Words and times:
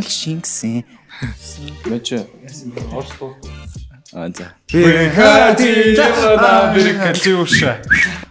бол 0.00 0.08
шингсэн. 0.08 0.84
Мэж 1.84 2.24
оршлоо. 2.96 3.36
Аа 4.12 4.32
за. 4.32 4.56
Бэрхати 4.72 5.94
бэрхати 6.74 7.30
уушаа. 7.36 7.76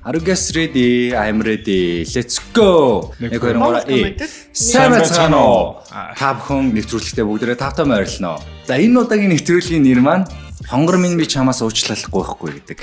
Are 0.04 0.18
you 0.18 0.26
guys 0.26 0.50
ready? 0.56 1.14
I'm 1.14 1.40
ready. 1.46 2.04
Let's 2.04 2.42
go. 2.54 3.14
Нэг 3.22 3.40
хоёр 3.40 3.58
Монгол 3.62 3.86
комеди. 3.86 4.26
Сайн 4.52 4.92
байцгаана 4.98 5.38
уу? 5.38 5.78
Та 6.18 6.34
бүхэн 6.34 6.74
нэвтрүүлэгтээ 6.74 7.26
бүгдээрээ 7.30 7.62
тавтаа 7.62 7.86
морилно. 7.86 8.42
За 8.66 8.76
энэ 8.82 9.00
удаагийн 9.06 9.32
нэвтрүүлгийн 9.38 9.86
нэр 9.86 10.02
маань 10.02 10.26
Хонгор 10.68 10.98
минь 10.98 11.16
би 11.16 11.30
чамаас 11.30 11.62
уучлалахгүй 11.62 12.12
байхгүй 12.12 12.50
гэдэг. 12.60 12.80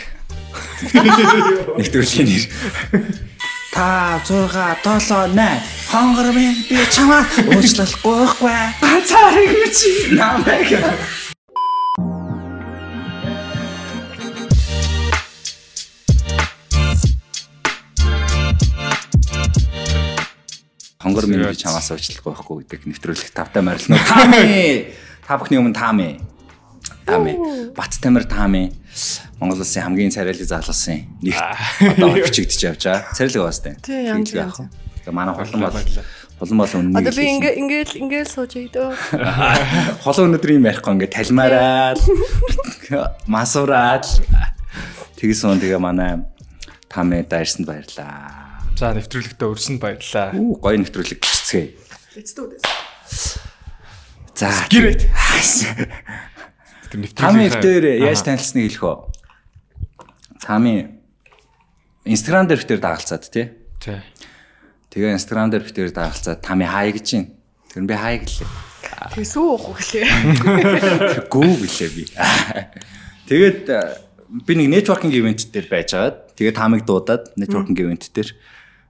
Нэвтрүүлгийн 1.82 2.29
нэр. 2.30 2.45
5 3.77 4.24
6 4.24 5.00
7 5.00 5.36
8 5.36 5.61
Хонгор 5.93 6.32
минь 6.32 6.64
би 6.64 6.80
чамаас 6.88 7.29
уучлалахгүй 7.45 8.14
байхгүй. 8.25 8.56
Ганцаар 8.80 9.36
гэж 9.36 9.76
намайг 10.17 10.71
Хонгор 20.96 21.26
минь 21.29 21.45
би 21.45 21.53
чамаас 21.61 21.93
уучлахгүй 21.93 22.32
байхгүй 22.32 22.64
гэдэг 22.64 22.89
нэвтрүүлэг 22.89 23.29
тавтай 23.36 23.61
морилно. 23.61 24.00
Тами. 24.08 24.96
Та 25.29 25.36
бүхний 25.36 25.61
өмнө 25.61 25.76
Тами. 25.76 26.17
Тами. 27.07 27.71
Бат 27.73 27.95
тамир 28.03 28.25
Тами. 28.27 28.73
Монгол 29.39 29.61
улсын 29.63 29.83
хамгийн 29.87 30.11
царайлаг 30.11 30.43
залуусын 30.43 31.07
нэг 31.23 31.39
одоо 31.95 32.19
бичигдэж 32.19 32.61
явж 32.67 32.83
байгаа. 32.83 33.15
Царайлаг 33.15 33.42
баас 33.47 33.61
тань. 33.62 33.79
Тий, 33.79 34.11
янз 34.11 34.34
янз. 34.34 34.59
Тэгээ 35.05 35.15
манай 35.15 35.34
холон 35.39 35.61
бол 35.62 35.77
холон 36.41 36.59
бол 36.59 36.73
үнэн. 36.75 36.97
Одоо 36.98 37.12
би 37.15 37.25
ингээ 37.31 37.55
ингээл 37.62 37.95
ингээл 38.03 38.33
сууж 38.33 38.53
идөө. 38.59 38.91
холон 40.05 40.34
өнөдөр 40.34 40.51
юм 40.56 40.67
ярихгүй 40.67 40.92
ингээ 40.98 41.15
талмаараад 41.15 42.01
масуураад 43.35 44.05
тэгсэн 45.15 45.63
тэгээ 45.63 45.79
манай 45.79 46.27
Тами 46.91 47.23
дайрсанд 47.29 47.69
баярлаа. 47.69 48.65
За 48.73 48.97
нэвтрүүлэгтээ 48.97 49.47
өрсөнд 49.53 49.81
баярлаа. 49.85 50.33
Уу 50.33 50.57
гоё 50.57 50.81
нэвтрүүлэг 50.81 51.20
гисцгээе. 51.20 51.77
Let's 52.17 52.33
do 52.33 52.48
this. 52.48 52.65
За. 54.33 54.48
Гэрээ. 54.73 54.97
Тами 56.87 57.47
Нэвтрүүлэг 57.47 57.51
эвтер 57.51 57.83
яаж 58.06 58.20
танилцсныг 58.23 58.70
хэлэх 58.70 58.84
үү? 58.87 58.97
Тами 60.42 61.03
Instagram 62.06 62.47
дээр 62.47 62.61
эвтер 62.62 62.79
дагалцаад 62.79 63.27
тий. 63.27 63.51
Тий. 63.83 63.98
Тэгээ 64.95 65.19
Instagram 65.19 65.51
дээр 65.51 65.67
эвтер 65.67 65.91
дагалцаад 65.91 66.41
Тами 66.41 66.64
хай 66.64 66.95
гэж 66.95 67.07
юм. 67.19 67.25
Тэр 67.73 67.83
нь 67.83 67.91
би 67.91 67.95
хай 67.98 68.23
гэлээ. 68.23 68.47
Тэгсүү 69.19 69.42
уух 69.42 69.75
гэлээ. 69.75 70.07
Гүү 71.34 71.53
гэлээ 71.67 71.91
би. 71.91 72.05
Тэгээд 73.29 73.62
э, 73.67 73.81
би 74.47 74.53
нэг 74.55 74.70
networking 74.70 75.11
event 75.11 75.51
дээр 75.51 75.67
байжгаад 75.67 76.39
тэгээ 76.39 76.55
Тамиг 76.55 76.87
дуудаад 76.87 77.34
networking 77.34 77.75
event 77.75 78.07
дээр 78.14 78.31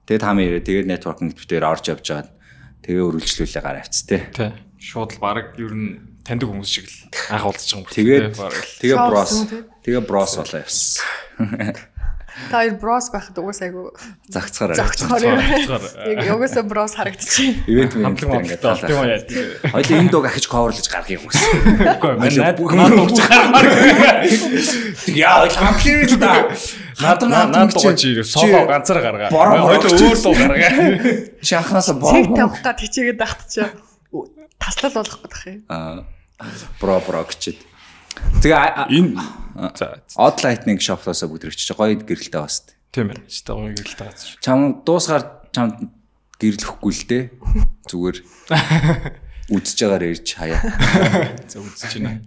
тэгээ 0.04 0.20
Тами 0.20 0.44
ирээ 0.44 0.62
тэгээд 0.68 0.86
networking 0.92 1.32
дээр 1.32 1.64
орж 1.64 1.88
явж 1.88 2.04
байгаа. 2.04 2.28
Тэгээ 2.84 3.00
өрүүлжлүүлээ 3.00 3.62
гараа 3.64 3.80
авц 3.80 4.04
тий. 4.04 4.20
Тий. 4.36 4.52
Шууд 4.76 5.16
л 5.16 5.20
баг 5.24 5.56
ер 5.56 5.72
нь 5.72 6.15
таньдаг 6.26 6.50
хүмүүс 6.50 6.70
шиг 6.70 6.86
л 6.90 6.96
анх 7.30 7.46
уулзч 7.46 7.70
байгаа 7.70 7.86
юм. 7.86 7.94
Тэгээд 7.94 8.34
тэгээ 8.82 8.98
брос 8.98 9.32
тэгээ 9.86 10.02
брос 10.02 10.32
болоо 10.42 10.58
явсан. 10.66 11.06
Та 12.50 12.60
хоёр 12.60 12.76
брос 12.76 13.08
байхад 13.08 13.38
угаас 13.40 13.62
айгу 13.64 13.96
Загцгаар 14.28 14.76
юм. 15.24 15.40
Яг 15.40 16.36
угаасаа 16.36 16.68
брос 16.68 16.92
харагдчихээн. 17.00 17.64
Ивент 17.64 17.96
хамтлаг 17.96 18.44
ингээд 18.44 18.60
яа. 18.60 19.72
Хоёул 19.72 19.96
энэ 20.04 20.12
дог 20.12 20.28
ахиж 20.28 20.44
coverлж 20.44 20.84
гаргах 20.92 21.16
юм 21.16 21.24
гэсэн. 21.32 21.96
Үгүй. 21.96 22.12
Хоёул 22.20 22.36
наад 22.44 22.60
юм 22.60 23.08
угч 23.08 23.18
гармаар. 23.24 23.66
Яа, 25.16 25.48
хамтлаг 25.48 26.12
л 26.12 26.16
да. 26.20 26.52
Надан 27.00 27.28
Наад 27.32 27.48
надан 27.56 27.68
дугаж 27.72 28.00
ирээ. 28.04 28.24
Соло 28.24 28.68
ганцаар 28.68 29.00
гаргаа. 29.00 29.28
Бороо 29.32 29.56
Хоёул 29.68 29.84
бороо 29.84 29.96
өөр 29.96 30.18
дуу 30.20 30.34
гаргаа. 30.36 30.72
Чи 31.40 31.52
анханасаа 31.56 31.96
Цэг 31.96 32.28
боо. 32.28 32.36
тавих 32.36 32.60
гад 32.60 32.78
хичээгээд 32.84 33.16
багтчаа. 33.20 33.68
Таслал 34.60 34.92
болох 34.92 35.20
гэдэг 35.24 35.40
юм. 35.44 35.64
Аа. 35.68 36.04
Бро 36.80 37.00
бро 37.00 37.24
гэчихэд. 37.24 37.60
Тэгээ 38.44 38.92
Энэ 38.92 39.16
за 39.76 40.04
Odd 40.20 40.44
Lightning 40.44 40.80
shop-оосоо 40.80 41.32
бүгд 41.32 41.48
ирчих. 41.48 41.76
Гоё 41.76 41.96
гэрэлтэй 41.96 42.40
бас. 42.40 42.64
тийм. 42.92 43.12
Чи 43.28 43.40
таа 43.44 43.56
гоё 43.56 43.72
гэрэлтэй 43.72 44.04
байгаа. 44.04 44.40
Чам 44.44 44.84
дуусгаар 44.84 45.24
чам 45.52 45.92
гэрлэхгүй 46.36 46.92
л 46.92 47.04
дээ. 47.08 47.24
Зүгээр 47.88 48.16
үдсэж 49.56 49.78
байгаагаар 49.80 50.04
ирж 50.12 50.28
хаяа. 50.36 50.60
За 51.50 51.60
үзэж 51.64 51.92
байна. 52.04 52.20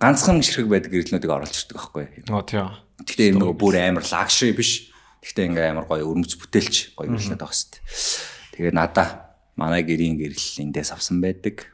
Ганцхан 0.00 0.40
гიშрэг 0.40 0.68
байдаг 0.68 0.92
гэрлнүүдийг 0.92 1.32
оруулж 1.32 1.56
ирдэг 1.64 1.76
байхгүй. 1.76 2.04
Нөө 2.28 2.42
тийм. 2.44 2.68
Гэхдээ 3.04 3.28
энэ 3.32 3.40
нөгөө 3.40 3.56
бүр 3.56 3.76
амар 3.80 4.04
лагшри 4.04 4.52
биш. 4.52 4.92
Гэхдээ 5.24 5.48
ингээ 5.52 5.72
амар 5.72 5.88
гоё 5.88 6.04
өрмөц 6.08 6.36
бүтээлч 6.36 6.96
гоё 6.96 7.12
гэрлнүүд 7.12 7.40
байгаа 7.40 7.56
хэвээр. 7.56 7.80
Тэгээ 8.56 8.72
надаа 8.76 9.08
манай 9.56 9.84
гэрийн 9.84 10.16
гэрэл 10.20 10.64
эндээс 10.68 10.92
авсан 10.92 11.20
байдаг. 11.20 11.68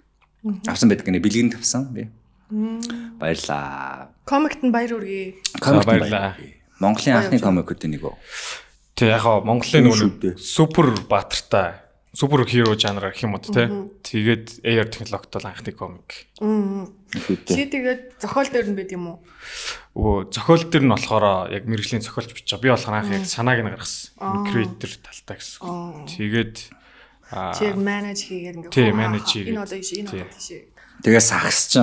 Авсан 0.66 0.88
байдаг 0.88 1.06
гэнэ 1.06 1.22
бэлгийн 1.22 1.50
тавсан 1.50 1.90
би. 1.92 2.08
Баярлаа. 3.18 4.10
Комикт 4.24 4.62
нь 4.62 4.70
баяр 4.70 4.96
үргээ. 4.98 5.58
Комик 5.58 5.86
баярлаа. 5.86 6.38
Монголын 6.78 7.18
анхны 7.18 7.40
комикүүд 7.40 7.88
нэг 7.88 8.04
үү? 8.04 8.14
Тэг 8.96 9.08
яг 9.12 9.22
хаа 9.24 9.40
Монголын 9.42 9.88
нөгөө 9.90 10.36
супер 10.38 10.92
баатартай 11.08 11.86
супер 12.16 12.46
хиро 12.48 12.76
жанраар 12.80 13.12
гэх 13.12 13.28
юм 13.28 13.36
уу 13.36 13.44
те. 13.44 13.68
Тэгээд 14.00 14.64
AR 14.64 14.88
технологид 14.88 15.32
бол 15.36 15.48
анхны 15.52 15.72
комик. 15.76 16.10
Чи 17.44 17.68
тэгээд 17.68 18.16
зохиол 18.16 18.48
дээр 18.48 18.68
нь 18.72 18.76
байд 18.76 18.92
юм 18.96 19.04
уу? 19.12 19.18
Өө 19.92 20.32
зохиол 20.32 20.64
дээр 20.64 20.84
нь 20.88 20.92
болохоор 20.96 21.52
яг 21.52 21.68
мэрэгжлийн 21.68 22.00
зохиолч 22.00 22.32
бичиж 22.32 22.56
байгаа. 22.56 22.64
Би 22.64 22.72
болохоор 22.72 22.96
анх 23.04 23.12
яг 23.12 23.28
санааг 23.28 23.60
нь 23.60 23.68
гаргасан. 23.68 24.16
Creator 24.48 24.92
талтай 25.04 25.36
гэсэн. 25.36 26.08
Тэгээд 26.08 26.56
Чи 27.30 27.64
яг 27.66 27.76
менеж 27.76 28.18
хийгээд 28.22 28.56
ингээ. 28.62 28.70
Тий, 28.70 28.90
manage 28.94 29.28
хийгээд. 29.34 29.50
Энэ 29.50 29.62
одоо 29.66 29.78
ийш, 29.78 29.90
энэ 29.98 30.10
одоо 30.14 30.30
тийш. 30.30 30.48
Тэгээ 31.02 31.22
сагс 31.22 31.60
ч 31.66 31.74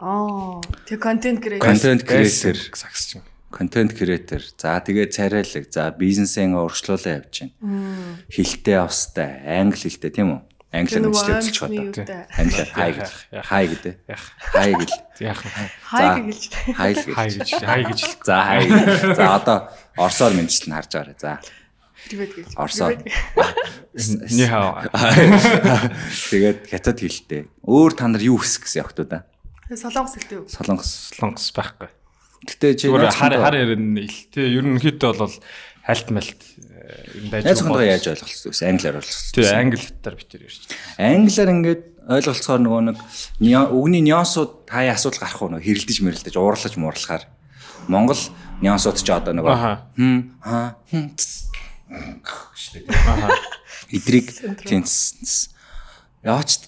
Аа. 0.00 0.60
Тэг 0.88 0.98
контент 0.98 1.38
креатор. 1.44 1.68
контент 1.68 2.02
креатор, 2.08 2.56
сакс 2.72 3.12
чинь. 3.12 3.22
контент 3.52 3.92
креатор. 3.92 4.40
За 4.56 4.80
тэгээ 4.80 5.12
царайлаг. 5.12 5.64
За 5.68 5.92
бизнесээ 5.92 6.48
урьдчилуулаа 6.56 7.20
явж 7.20 7.52
байна. 7.60 8.18
Хилтэй 8.32 8.76
австай, 8.80 9.44
англи 9.44 9.92
хилтэй 9.92 10.10
тийм 10.10 10.40
үү? 10.40 10.40
Англиар 10.70 11.02
мэдчлээ 11.10 11.38
үзчих 11.42 11.62
одоо. 11.66 12.24
Англиар 12.30 12.70
хай 12.70 12.90
гэж. 12.94 13.10
Хай 13.42 13.64
гэдэг. 13.74 13.94
Яах. 14.06 14.24
Хай 14.54 14.70
гэл. 14.78 14.94
Яах 15.18 15.40
вэ? 15.42 15.50
Хай 15.82 16.06
гэлж. 16.22 16.42
Хай 16.78 16.90
л 16.94 17.02
Хай 17.10 17.28
гэж. 17.28 17.38
гэж 17.42 17.50
хай 17.66 17.80
гэж. 17.90 18.00
За 18.22 18.36
хай. 18.46 18.62
За 19.18 19.24
одоо 19.34 19.58
орсоор 19.98 20.32
мэдчлэн 20.38 20.78
харж 20.78 20.90
байгаарай. 20.94 21.18
За. 21.18 21.42
Тибет 22.08 22.32
гэлж. 22.32 22.54
Орсоор. 22.56 22.96
Ни 23.92 24.46
хаа. 24.46 24.88
Тэгээд 26.30 26.70
хятад 26.70 26.98
хилтэй. 27.02 27.50
Өөр 27.66 27.92
та 27.98 28.08
нар 28.08 28.22
юу 28.22 28.40
хүсэх 28.40 28.64
гэсэн 28.64 28.86
явахтуу 28.86 29.06
Солонгос 29.70 30.18
хэлтэй 30.18 30.36
юу? 30.42 30.46
Солонгос. 30.50 31.14
Солонгос 31.14 31.50
байхгүй. 31.54 31.90
Гэтэ 32.42 32.74
чи 32.74 32.88
хар 32.90 33.36
хар 33.38 33.54
ярина 33.54 34.02
ил. 34.02 34.16
Тэ 34.34 34.50
ерөнхийдөө 34.50 35.12
бол 35.14 35.34
хальт 35.86 36.10
мальт 36.10 36.42
юм 37.14 37.30
байж 37.30 37.44
Найз 37.46 37.62
хондоо 37.62 37.86
яаж 37.86 38.06
ойлголцсон 38.10 38.50
вэ? 38.50 38.66
Англиар 38.66 38.98
ойлголцсон. 38.98 39.30
Тэ 39.30 39.54
англи 39.54 39.78
хятаар 39.78 40.16
битэр 40.18 40.42
ярьж. 40.42 40.62
Англиар 40.98 41.50
ингээд 41.54 41.82
ойлголцохоор 42.10 42.62
нөгөө 42.66 42.82
нэг 42.90 42.98
үгний 43.70 44.02
нюансууд 44.02 44.66
хаяа 44.66 44.98
асуудал 44.98 45.22
гарах 45.22 45.38
уу 45.38 45.50
нөгөө 45.54 45.66
хэрэлдэж 45.70 45.98
мэрэлдэж 46.02 46.34
уурлаж 46.34 46.74
муурлахаар 46.74 47.24
Монгол 47.86 48.22
нюансууд 48.64 48.98
ч 48.98 49.08
одоо 49.14 49.36
нөгөө 49.38 49.54
хм 49.94 50.18
ха 50.42 50.74
хм. 50.90 51.14
Штэ. 52.54 52.86
Аха. 52.88 53.34
Идрийг 53.94 54.30
тэнс 54.62 55.50
яач 56.22 56.60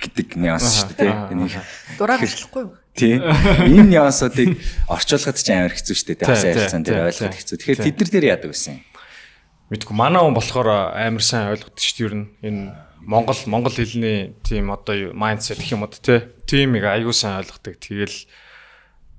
гэдэг 0.00 0.40
нюанс 0.40 0.80
шүү 0.80 0.96
дээ 0.96 1.12
тий. 1.12 1.12
Энийг 1.36 1.54
Дураа 2.00 2.16
гарчлахгүй 2.16 2.62
юу? 2.64 2.72
тий. 2.96 3.20
Энэ 3.76 4.00
нюансуудыг 4.00 4.56
орчуулахад 4.88 5.36
ч 5.36 5.48
амар 5.52 5.74
хэцүү 5.76 5.94
шүү 5.96 6.08
дээ. 6.14 6.18
Тий, 6.24 6.48
ярилцсан 6.56 6.82
дээр 6.84 7.04
ойлгоход 7.12 7.36
хэцүү. 7.36 7.56
Тэгэхээр 7.60 7.84
тэд 7.84 7.96
нар 8.00 8.10
дээр 8.10 8.26
яадаг 8.32 8.50
байсан. 8.52 8.80
Мэдгүй 9.70 9.94
манай 9.94 10.22
хүн 10.24 10.36
болохоор 10.36 10.68
амар 10.96 11.24
сайн 11.24 11.52
ойлгодог 11.52 11.78
шүү 11.78 11.96
дээ 11.96 12.08
ер 12.08 12.14
нь 12.16 12.26
энэ 12.42 12.62
Монгол 13.00 13.40
Монгол 13.48 13.74
хэлний 13.76 14.36
тийм 14.44 14.72
одоо 14.72 15.12
майндсет 15.16 15.60
гэх 15.60 15.76
юм 15.76 15.84
уу 15.84 15.92
те. 15.92 16.32
Тимийг 16.44 16.84
аягүй 16.84 17.14
сайн 17.16 17.40
ойлгодог. 17.40 17.80
Тэгэл 17.80 18.28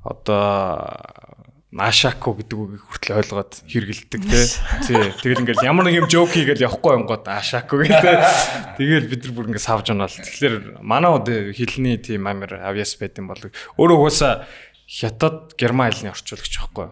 одоо 0.06 1.41
Машако 1.72 2.36
гэдэг 2.36 2.58
үгийг 2.60 2.84
хүртэл 2.84 3.16
ойлгоод 3.24 3.64
хэрэгэлдэг 3.64 4.22
те. 4.28 4.44
Тий. 4.84 5.00
Тэгэл 5.24 5.48
ингээл 5.48 5.64
ямар 5.64 5.88
нэг 5.88 6.04
юм 6.04 6.08
жоок 6.12 6.36
хийгээл 6.36 6.68
явахгүй 6.68 7.00
юм 7.00 7.08
гот 7.08 7.32
Ашако 7.32 7.80
гэдэг. 7.80 8.04
Тэгэл 8.76 9.08
бид 9.08 9.24
нар 9.24 9.32
бүр 9.40 9.48
ингээд 9.48 9.64
савж 9.64 9.88
унаал. 9.96 10.12
Тэгэхээр 10.12 10.84
манай 10.84 11.16
од 11.16 11.32
хэлний 11.56 11.96
тийм 11.96 12.28
амар 12.28 12.60
авьяас 12.60 13.00
байд 13.00 13.16
юм 13.24 13.32
бол 13.32 13.40
өөрөө 13.40 13.98
угаасаа 14.04 14.52
хятад 14.84 15.56
герман 15.56 15.96
хэлний 15.96 16.12
орчуулагч 16.12 16.60
байхгүй. 16.60 16.92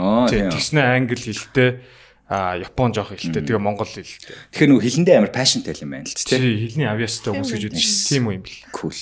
Аа 0.00 0.32
Тий. 0.32 0.48
Тэгснэ 0.48 0.80
англи 0.88 1.20
хэлтэй 1.20 1.84
А 2.28 2.56
Япон 2.56 2.92
жоох 2.96 3.12
хэлтэй. 3.12 3.44
Тэгээ 3.44 3.60
Монгол 3.60 3.88
хэлтэй. 3.88 4.36
Тэгэхээр 4.52 4.68
нөгөө 4.72 4.84
хилэндээ 4.84 5.16
амар 5.16 5.32
пашнтай 5.32 5.72
юм 5.80 5.92
байна 5.96 6.04
л 6.04 6.12
ч 6.12 6.28
тийм. 6.28 6.40
Тий, 6.44 6.56
хэлний 6.68 6.88
авьяастай 6.88 7.32
хүмүүс 7.32 7.52
гэж 7.52 7.72
шээ. 7.72 8.16
Тийм 8.16 8.28
үү 8.28 8.36
юм 8.36 8.44
бэл. 8.44 8.64
Кул. 8.68 9.00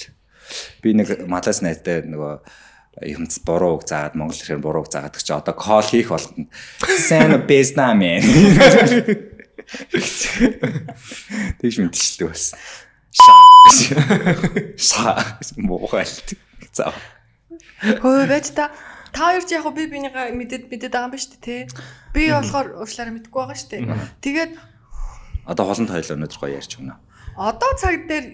Би 0.78 0.94
нэг 0.94 1.26
Малайз 1.26 1.58
найзтай 1.58 2.06
нөгөө 2.06 2.65
юмц 3.04 3.38
буруу 3.44 3.76
үг 3.76 3.84
заагаад 3.84 4.16
монгол 4.16 4.36
хэлээр 4.40 4.62
буруу 4.64 4.82
үг 4.84 4.90
заагаад 4.92 5.16
чи 5.20 5.32
одоо 5.32 5.52
кол 5.52 5.84
хийх 5.84 6.08
болгоно. 6.08 6.48
Сайн 6.96 7.36
бэснаа 7.44 7.92
мэн. 7.92 8.22
Тэгш 11.60 11.76
мэдчихлээ 11.82 12.28
бас. 12.30 12.54
Шаа. 14.76 15.36
Моохайлт. 15.56 16.36
За. 16.72 16.92
Хөөе 17.82 18.26
байж 18.28 18.52
та 18.56 18.70
та 19.12 19.32
хоёр 19.32 19.44
ч 19.44 19.52
яг 19.56 19.66
би 19.74 19.86
бинийгаа 19.88 20.32
мэдээд 20.32 20.68
мэдээд 20.72 20.92
байгаа 20.92 21.08
юм 21.08 21.12
ба 21.12 21.20
шүү 21.20 21.36
дээ 21.40 21.44
тий. 21.44 21.60
Би 22.12 22.32
болохоор 22.32 22.80
уучлаарай 22.80 23.12
мэдгүй 23.16 23.36
байгаа 23.36 23.56
шүү 23.56 23.70
дээ. 23.72 23.84
Тэгээд 24.24 24.52
Одоо 25.46 25.64
холонд 25.68 25.90
хойлоо 25.92 26.16
өнөдөр 26.16 26.38
гоё 26.40 26.56
ярьж 26.58 26.72
өгнө. 26.80 26.96
одоо 27.36 27.70
цаг 27.78 28.08
дээр 28.08 28.26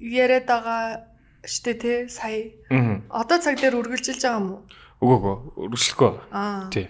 яриад 0.00 0.46
байгаа 0.48 1.06
дээ 1.46 1.76
тий 1.78 1.98
сая. 2.10 2.52
Одоо 3.10 3.38
цаг 3.38 3.56
дээр 3.60 3.78
үргэлжилж 3.80 4.20
байгаа 4.22 4.38
юм 4.38 4.48
уу? 4.52 4.60
Үгүй 5.00 5.16
үгүй. 5.16 5.36
Өргөжлөхгүй. 5.70 6.12
Аа. 6.32 6.68
Тий. 6.72 6.86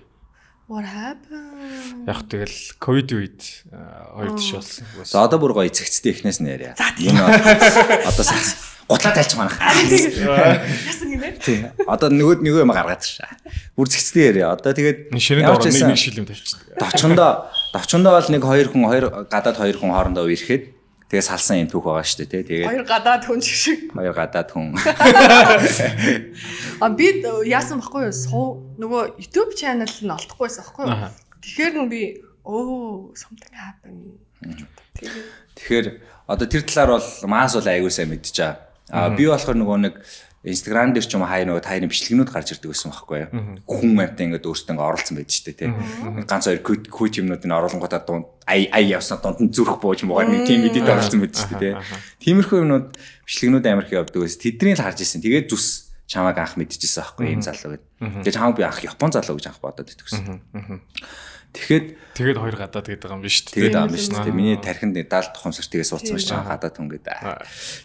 What 0.67 0.83
happened? 0.83 2.11
Яг 2.11 2.27
тэгэл 2.27 2.59
ковид 2.83 3.11
үед 3.15 3.41
хоёр 3.71 4.35
тиш 4.35 4.51
болсон. 4.59 4.87
За 5.07 5.23
одоо 5.23 5.39
бүр 5.39 5.55
гоё 5.55 5.71
эцэгцтэй 5.71 6.11
ихнээс 6.11 6.43
нь 6.43 6.51
яриа. 6.51 6.75
Энэ 6.99 7.23
одоо 8.11 8.25
гутлаа 8.91 9.15
тайлч 9.15 9.35
манах. 9.39 9.59
Яасан 9.63 11.11
гинэ? 11.11 11.39
Тий. 11.39 11.71
Одоо 11.87 12.11
нөгөө 12.11 12.43
нөгөө 12.43 12.63
юм 12.63 12.75
гаргаад 12.75 13.03
иршаа. 13.03 13.31
Бүр 13.75 13.91
зэгцтэй 13.91 14.31
яриа. 14.35 14.55
Одоо 14.55 14.75
тэгээд 14.75 15.11
орно 15.11 15.59
байсан, 15.59 15.91
нэг 15.91 15.99
шилэм 15.99 16.27
тавьчихсан. 16.27 16.63
Давчондоо 16.79 17.31
давчондоо 17.75 18.13
бол 18.15 18.31
нэг 18.31 18.43
хоёр 18.43 18.69
хүн 18.71 18.85
хоёр 18.87 19.05
гадаад 19.31 19.59
хоёр 19.59 19.77
хүн 19.79 19.91
хоорондоо 19.91 20.31
ирэхэд 20.31 20.76
тэгээ 21.07 21.23
салсан 21.23 21.63
юм 21.63 21.69
түүх 21.71 21.87
байгаа 21.87 22.05
шүү 22.07 22.19
дээ 22.27 22.31
тий. 22.31 22.43
Тэгээд 22.43 22.67
Хоёр 22.67 22.85
гадаад 22.87 23.23
хүн 23.27 23.41
шиг. 23.43 23.81
хоёр 23.95 24.15
гадаад 24.15 24.49
хүн 24.51 24.67
А 26.83 26.89
би 26.91 27.07
яасан 27.47 27.79
баггүй 27.81 28.11
юу? 28.11 28.15
Суу 28.15 28.47
нөгөө 28.77 29.03
YouTube 29.23 29.53
channel 29.55 29.87
нь 29.87 30.11
олдохгүйсэн 30.11 30.63
баггүй 30.67 30.85
юу? 30.91 31.11
Тэгэхээр 31.43 31.75
нь 31.79 31.91
би 31.91 32.03
оо 32.43 33.11
something 33.15 33.55
happened. 33.55 34.19
Тэгээд 34.99 35.47
Тэгэхээр 35.57 35.87
одоо 36.27 36.47
тэр 36.47 36.63
талаар 36.67 36.91
бол 36.99 37.09
маас 37.31 37.55
бол 37.55 37.71
аягүй 37.71 37.91
сайн 37.91 38.11
мэдчихэе. 38.13 38.59
А 38.91 39.11
би 39.15 39.27
болохоор 39.27 39.57
нөгөө 39.57 39.79
нэг 39.83 39.95
Instagram 40.47 40.95
дээр 40.95 41.07
ч 41.07 41.13
юм 41.19 41.27
уу 41.27 41.31
хай 41.31 41.43
нөгөө 41.43 41.63
тайны 41.67 41.91
бичлэгнүүд 41.91 42.31
гарч 42.31 42.55
ирдэг 42.55 42.71
байсан 42.71 42.95
байхгүй 42.95 43.19
юу. 43.27 43.31
Хүн 43.67 43.99
амтаа 43.99 44.25
ингээд 44.31 44.47
өөртөө 44.47 44.73
ингээд 44.73 44.87
оролцсон 44.87 45.17
байдаг 45.19 45.35
шүү 45.35 45.47
дээ 45.51 45.59
тий. 45.59 45.71
Ганц 46.23 46.45
хоёр 46.47 46.61
кут 46.63 46.83
кут 46.87 47.19
юмнуудын 47.19 47.51
оруулангуудаа 47.51 48.01
дунд 48.07 48.27
ай 48.47 48.71
ай 48.71 48.85
явснаа 48.95 49.19
дунд 49.19 49.43
нь 49.43 49.51
зүрх 49.51 49.83
бууж 49.83 50.07
муугаар 50.07 50.31
нэг 50.31 50.47
тийм 50.47 50.63
эдит 50.71 50.87
оролцсон 50.87 51.19
байдаг 51.27 51.39
шүү 51.43 51.51
дээ 51.59 51.75
тий. 51.75 51.75
Тиймэрхүү 52.23 52.63
юмнууд 52.63 52.87
бичлэгнүүд 53.27 53.67
амар 53.67 53.87
их 53.91 53.99
явдаг 53.99 54.23
байсан. 54.23 54.39
Тэднийг 54.39 54.79
л 54.79 54.85
харж 54.87 55.03
ирсэн. 55.03 55.23
Тэгээд 55.27 55.51
зүс 55.51 55.67
чамааг 56.07 56.39
анх 56.39 56.55
мэдчихсэн 56.55 57.03
байхгүй 57.03 57.27
ийм 57.27 57.43
залуу 57.43 57.75
гэд. 57.75 57.85
Тэгээд 58.23 58.37
чамааг 58.39 58.55
би 58.55 58.63
анх 58.63 58.81
Япон 58.87 59.11
залуу 59.11 59.35
гэж 59.35 59.51
анх 59.51 59.59
бодоод 59.59 59.91
итгэсэн. 59.91 60.39
Тэгэхэд 61.57 61.87
Тэгээд 62.17 62.41
хоёр 62.41 62.57
гадаад 62.57 62.87
гэдэг 62.89 63.05
байгаа 63.05 63.19
юм 63.21 63.25
биш 63.29 63.45
үү? 63.45 63.53
Тэгээд 63.61 63.77
аам 63.77 63.93
шүү 63.93 64.25
дээ. 64.25 64.33
Миний 64.33 64.57
тархинд 64.57 64.97
даалт 64.97 65.37
тухамсар 65.37 65.69
тэгээ 65.69 65.85
суудсан 65.85 66.17
байж 66.17 66.29
байгаа 66.33 66.49
гадаад 66.57 66.77
хүн 66.81 66.89
гэдэг. 66.97 67.17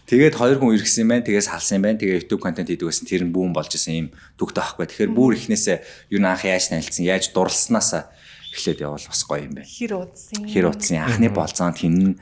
Тэгээд 0.08 0.34
хоёр 0.40 0.56
хүн 0.56 0.72
иргэсэн 0.72 1.04
юм 1.04 1.10
байна. 1.12 1.26
Тэгээ 1.28 1.44
салсан 1.44 1.76
юм 1.76 1.84
байна. 1.84 2.00
Тэгээ 2.00 2.16
YouTube 2.24 2.40
контент 2.40 2.72
хийдэг 2.72 2.88
байсан. 2.88 3.04
Тэр 3.04 3.28
нь 3.28 3.34
бүүн 3.36 3.52
болж 3.52 3.76
исэн 3.76 3.92
юм 3.92 4.08
дүгтэй 4.40 4.64
байхгүй. 4.64 4.88
Тэгэхээр 4.88 5.12
бүр 5.12 5.36
ихнээсээ 5.36 5.76
юу 6.16 6.20
н 6.24 6.32
анх 6.32 6.48
яаж 6.48 6.64
танилцсан, 6.72 7.04
яаж 7.04 7.24
дурлснаасаа 7.36 8.08
эхлээд 8.56 8.80
явал 8.80 9.04
бас 9.04 9.20
гоё 9.28 9.44
юм 9.44 9.52
байна. 9.52 9.68
хэр 9.68 9.92
удсан. 10.00 10.40
Хэр 10.48 10.64
утсан 10.72 10.96
анхны 11.04 11.28
болцоонд 11.28 11.76
хин 11.76 12.16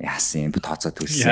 яасан 0.00 0.48
юм 0.48 0.52
тооцоо 0.56 0.96
төлсөн. 0.96 1.28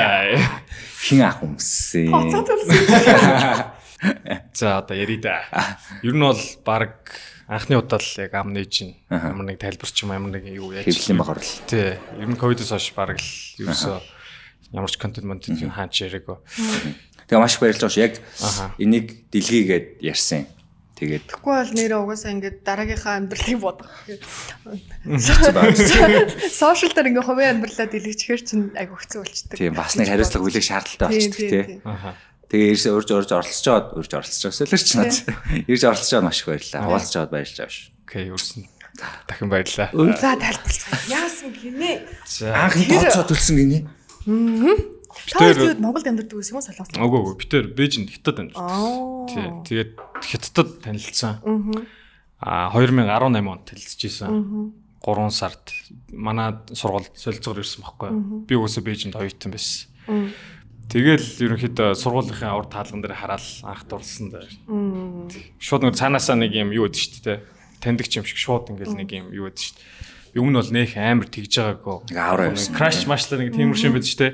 Хин 1.08 1.24
ах 1.24 1.40
өмссөн. 1.40 2.12
Хоцоо 2.12 2.44
төлсөн. 2.44 3.64
За 4.54 4.78
одоо 4.78 4.96
ярий 4.96 5.16
да. 5.16 5.42
Ер 6.02 6.14
нь 6.14 6.22
бол 6.22 6.38
баг 6.64 7.10
анхны 7.48 7.80
удаа 7.80 7.96
л 7.96 8.12
яг 8.20 8.32
ам 8.36 8.52
нээж 8.52 8.74
ин 8.84 8.90
ямар 9.08 9.48
нэг 9.48 9.56
тайлбар 9.56 9.88
ч 9.88 10.04
юм 10.04 10.12
ямар 10.12 10.36
нэг 10.36 10.44
юу 10.52 10.76
яаж 10.76 10.84
Хэвлэлийн 10.84 11.16
баг 11.16 11.32
орл. 11.32 11.52
Тий. 11.64 11.96
Ер 12.20 12.28
нь 12.28 12.36
ковидос 12.36 12.76
хойш 12.76 12.92
баг 12.92 13.16
л 13.16 13.24
ерөөсөө 13.64 13.96
ямар 14.76 14.90
ч 14.92 15.00
контент 15.00 15.24
монтент 15.24 15.64
юм 15.64 15.72
хаач 15.72 15.96
яриаг. 16.04 16.44
Тэгээ 17.24 17.40
маш 17.40 17.56
их 17.56 17.64
баярлж 17.64 17.80
байгаа 17.80 17.96
ш. 17.96 18.04
Яг 18.04 18.14
энийг 18.76 19.32
дэлгийгээд 19.32 20.04
ярьсан. 20.04 20.44
Тэгээд 20.98 21.30
Тэгэхгүй 21.30 21.54
бол 21.54 21.72
нэрээ 21.78 21.98
угаасаа 22.02 22.34
ингээд 22.34 22.58
дараагийнхаа 22.66 23.22
амьдралыг 23.22 23.58
бодох. 23.62 23.86
Сошиал 26.58 26.90
дээр 26.90 27.14
ингээд 27.14 27.28
хувийн 27.30 27.62
амьдралаа 27.62 27.86
дэлгэчихэр 27.86 28.42
чинь 28.42 28.74
айгу 28.74 28.98
хэцүү 28.98 29.22
болчихдээ. 29.22 29.56
тийм 29.62 29.78
бас 29.78 29.94
нэг 29.94 30.10
хариуцлага 30.10 30.42
хүлээх 30.42 30.66
шаардлагатай 30.66 31.06
болчихдог 31.06 31.38
тий. 31.38 31.78
Тэгээ 32.48 32.72
ирж 32.72 32.84
урж 32.88 33.08
урж 33.12 33.30
оролцож 33.32 33.60
жоод 33.60 33.86
урж 33.92 34.12
оролцож 34.16 34.40
байгаа 34.40 34.56
сэлэр 34.56 34.80
ч 34.80 34.90
над. 34.96 35.12
Ирж 35.68 35.82
оролцож 35.84 36.10
байгаа 36.16 36.26
маш 36.32 36.40
их 36.40 36.48
баярлаа. 36.48 36.80
Хуваалцаж 36.88 37.12
жоод 37.12 37.32
баярлж 37.32 37.56
байгаа 37.60 37.72
ш. 37.76 37.92
Окей, 38.08 38.32
өрсөн. 38.32 38.62
Дахин 39.28 39.48
баярлаа. 39.52 39.88
За 40.16 40.32
тайлбарлацгаая. 40.32 41.04
Яасан 41.12 41.52
гинэ? 41.52 42.08
Анх 42.56 42.74
энэ 42.80 43.04
тооцоо 43.04 43.24
төлсөн 43.28 43.56
гинэ. 43.60 43.78
Хоёр 45.28 45.54
тэгээд 45.60 45.82
Монголд 45.82 46.08
амьдардаг 46.08 46.36
байсан 46.40 46.56
юм 46.56 46.64
солонгос? 46.64 46.96
Үгүй 46.96 47.20
үгүй. 47.20 47.34
Битэр 47.36 47.64
Бээжинд 47.76 48.08
хятад 48.16 48.38
амьд. 48.40 48.56
Аа. 48.56 49.28
Тий. 49.28 49.44
Тэгээд 49.68 49.92
хятадд 50.24 50.80
танилцсан. 50.80 51.44
Аа 52.40 52.72
2018 52.72 53.44
онд 53.44 53.64
танилцчихсан. 53.68 54.72
3 55.04 55.30
сард 55.30 55.64
манай 56.12 56.56
сургуульд 56.72 57.12
солилцоогоор 57.12 57.60
ирсэн 57.62 57.82
байхгүй 57.84 58.08
юу? 58.08 58.44
Би 58.46 58.54
угаасаа 58.56 58.82
Бээжинд 58.84 59.14
оюутан 59.16 59.52
байсан. 59.52 59.90
Тэгэл 60.88 61.26
ерөнхийдөө 61.44 61.92
сургуулийн 62.00 62.56
урд 62.56 62.72
таалган 62.72 63.04
дээр 63.04 63.12
хараад 63.12 63.44
анх 63.60 63.84
дурлсан 63.84 64.32
дээр. 64.32 64.48
Шууд 65.60 65.84
нэг 65.84 66.00
цаанаасаа 66.00 66.40
нэг 66.40 66.56
юм 66.56 66.72
юу 66.72 66.88
гэдэг 66.88 67.02
шүү 67.04 67.24
дээ. 67.28 67.38
Таньдаг 67.84 68.08
юм 68.08 68.24
шиг 68.24 68.40
шууд 68.40 68.72
ингээл 68.72 68.96
нэг 68.96 69.12
юм 69.12 69.28
юу 69.28 69.52
гэдэг 69.52 69.64
шүү 69.68 69.76
дээ. 69.76 70.08
Би 70.32 70.40
өмнө 70.40 70.64
бол 70.64 70.72
нэх 70.72 70.96
амар 70.96 71.28
тэгж 71.28 71.52
байгаагүй. 71.60 71.96
Нэг 72.08 72.16
авраа 72.16 72.48
явсан. 72.56 72.72
Краш 72.72 73.04
машлаа 73.04 73.36
нэг 73.36 73.52
тиймэр 73.52 73.76
шиг 73.76 73.92
байдаг 73.92 74.08
шүү 74.08 74.22
дээ. 74.24 74.32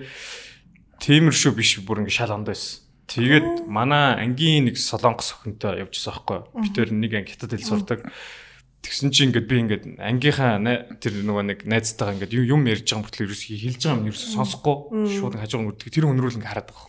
Тиймэр 1.03 1.35
шүү 1.35 1.53
биш 1.59 1.71
бүр 1.83 2.07
ингээ 2.07 2.19
шал 2.23 2.35
онд 2.39 2.47
байсан. 2.47 2.87
Тэгээд 3.11 3.67
манай 3.67 4.23
ангийн 4.23 4.71
нэг 4.71 4.79
солонгос 4.79 5.35
охинтой 5.35 5.83
явжсан 5.83 6.15
байхгүй? 6.15 6.39
Би 6.55 6.69
тэр 6.71 6.89
нэг 6.95 7.13
анги 7.19 7.35
хятад 7.35 7.53
хэл 7.53 7.67
сурдаг. 7.67 8.01
Тэгсэн 8.85 9.09
чинь 9.11 9.33
ингээд 9.33 9.49
би 9.49 9.57
ингээд 9.65 9.85
ангийнхаа 9.97 10.61
тэр 11.01 11.13
нөгөө 11.25 11.45
нэг 11.49 11.59
найзтайгаа 11.65 12.15
ингээд 12.21 12.37
юм- 12.37 12.69
ярьж 12.69 12.85
байгаа 12.85 13.01
мөртлөө 13.09 13.25
ерөөс 13.25 13.43
хэлж 13.49 13.81
байгаа 13.81 13.97
юм 13.97 14.09
ерөөс 14.13 14.25
сонсохгүй 14.37 14.77
шууд 15.09 15.35
хажуугаар 15.41 15.67
нүдг 15.73 15.89
тэр 15.89 16.05
өнрүүл 16.13 16.37
ингээд 16.37 16.51
хараад 16.53 16.69
байгаа. 16.69 16.89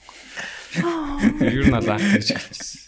Тэр 1.39 1.53
ер 1.55 1.67
нь 1.71 1.77
алаа 1.79 1.95
гэж 1.95 2.27
хэлчихсэн. 2.35 2.79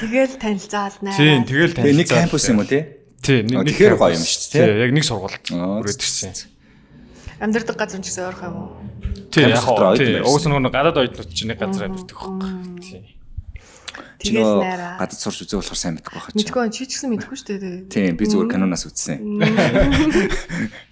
Тэгэл 0.00 0.34
танилцаал 0.40 0.96
наа. 1.04 1.12
Тийм 1.18 1.42
тэгэл 1.44 1.74
Тэгээ 1.76 1.96
нэг 2.00 2.08
кампус 2.08 2.44
юм 2.48 2.62
уу 2.62 2.68
тий? 2.70 2.82
Тий 3.20 3.42
нэг 3.44 3.66
тэгэхээр 3.68 3.94
гоё 3.98 4.14
юм 4.16 4.22
шүү 4.24 4.40
дээ, 4.48 4.54
Тий 4.54 4.62
тий? 4.64 4.80
яг 4.86 4.92
нэг 4.94 5.04
сургуульд 5.04 5.44
Аа, 5.52 5.82
өрөөд 5.82 6.00
ирсэн. 6.00 6.32
Амьдардаг 7.42 7.76
газар 7.76 8.00
ч 8.00 8.06
гэсэн 8.08 8.24
ойрхон 8.30 8.48
юм 8.48 8.56
уу? 8.56 8.70
Тий 9.28 9.44
Кампус 9.44 9.98
яг 10.00 10.22
байсан. 10.22 10.24
уус 10.24 10.44
нөгөө 10.48 10.70
гадаад 10.72 10.96
оюутнууд 11.02 11.30
чинь 11.34 11.50
нэг 11.52 11.58
газар 11.60 11.84
амьддаг 11.90 12.14
байхгүй. 12.14 12.50
Тий. 12.80 13.17
Тэгэл 14.18 14.40
нөгөө 14.42 14.62
найраа. 14.64 14.94
гадаад 14.98 15.20
сурч 15.22 15.38
үзэх 15.46 15.58
болохоор 15.62 15.78
сайн 15.78 15.94
мэдгүй 15.98 16.18
чи. 16.18 16.36
Мэдгүй 16.38 16.70
чи 16.74 16.82
ч 16.86 16.90
гэсэн 16.98 17.10
мэдгүй 17.12 17.36
шүү 17.38 17.58
дээ. 17.58 17.90
Тийм 17.92 18.16
би 18.18 18.24
зүгээр 18.26 18.50
канонаас 18.50 18.84
үзсэн. 18.88 19.18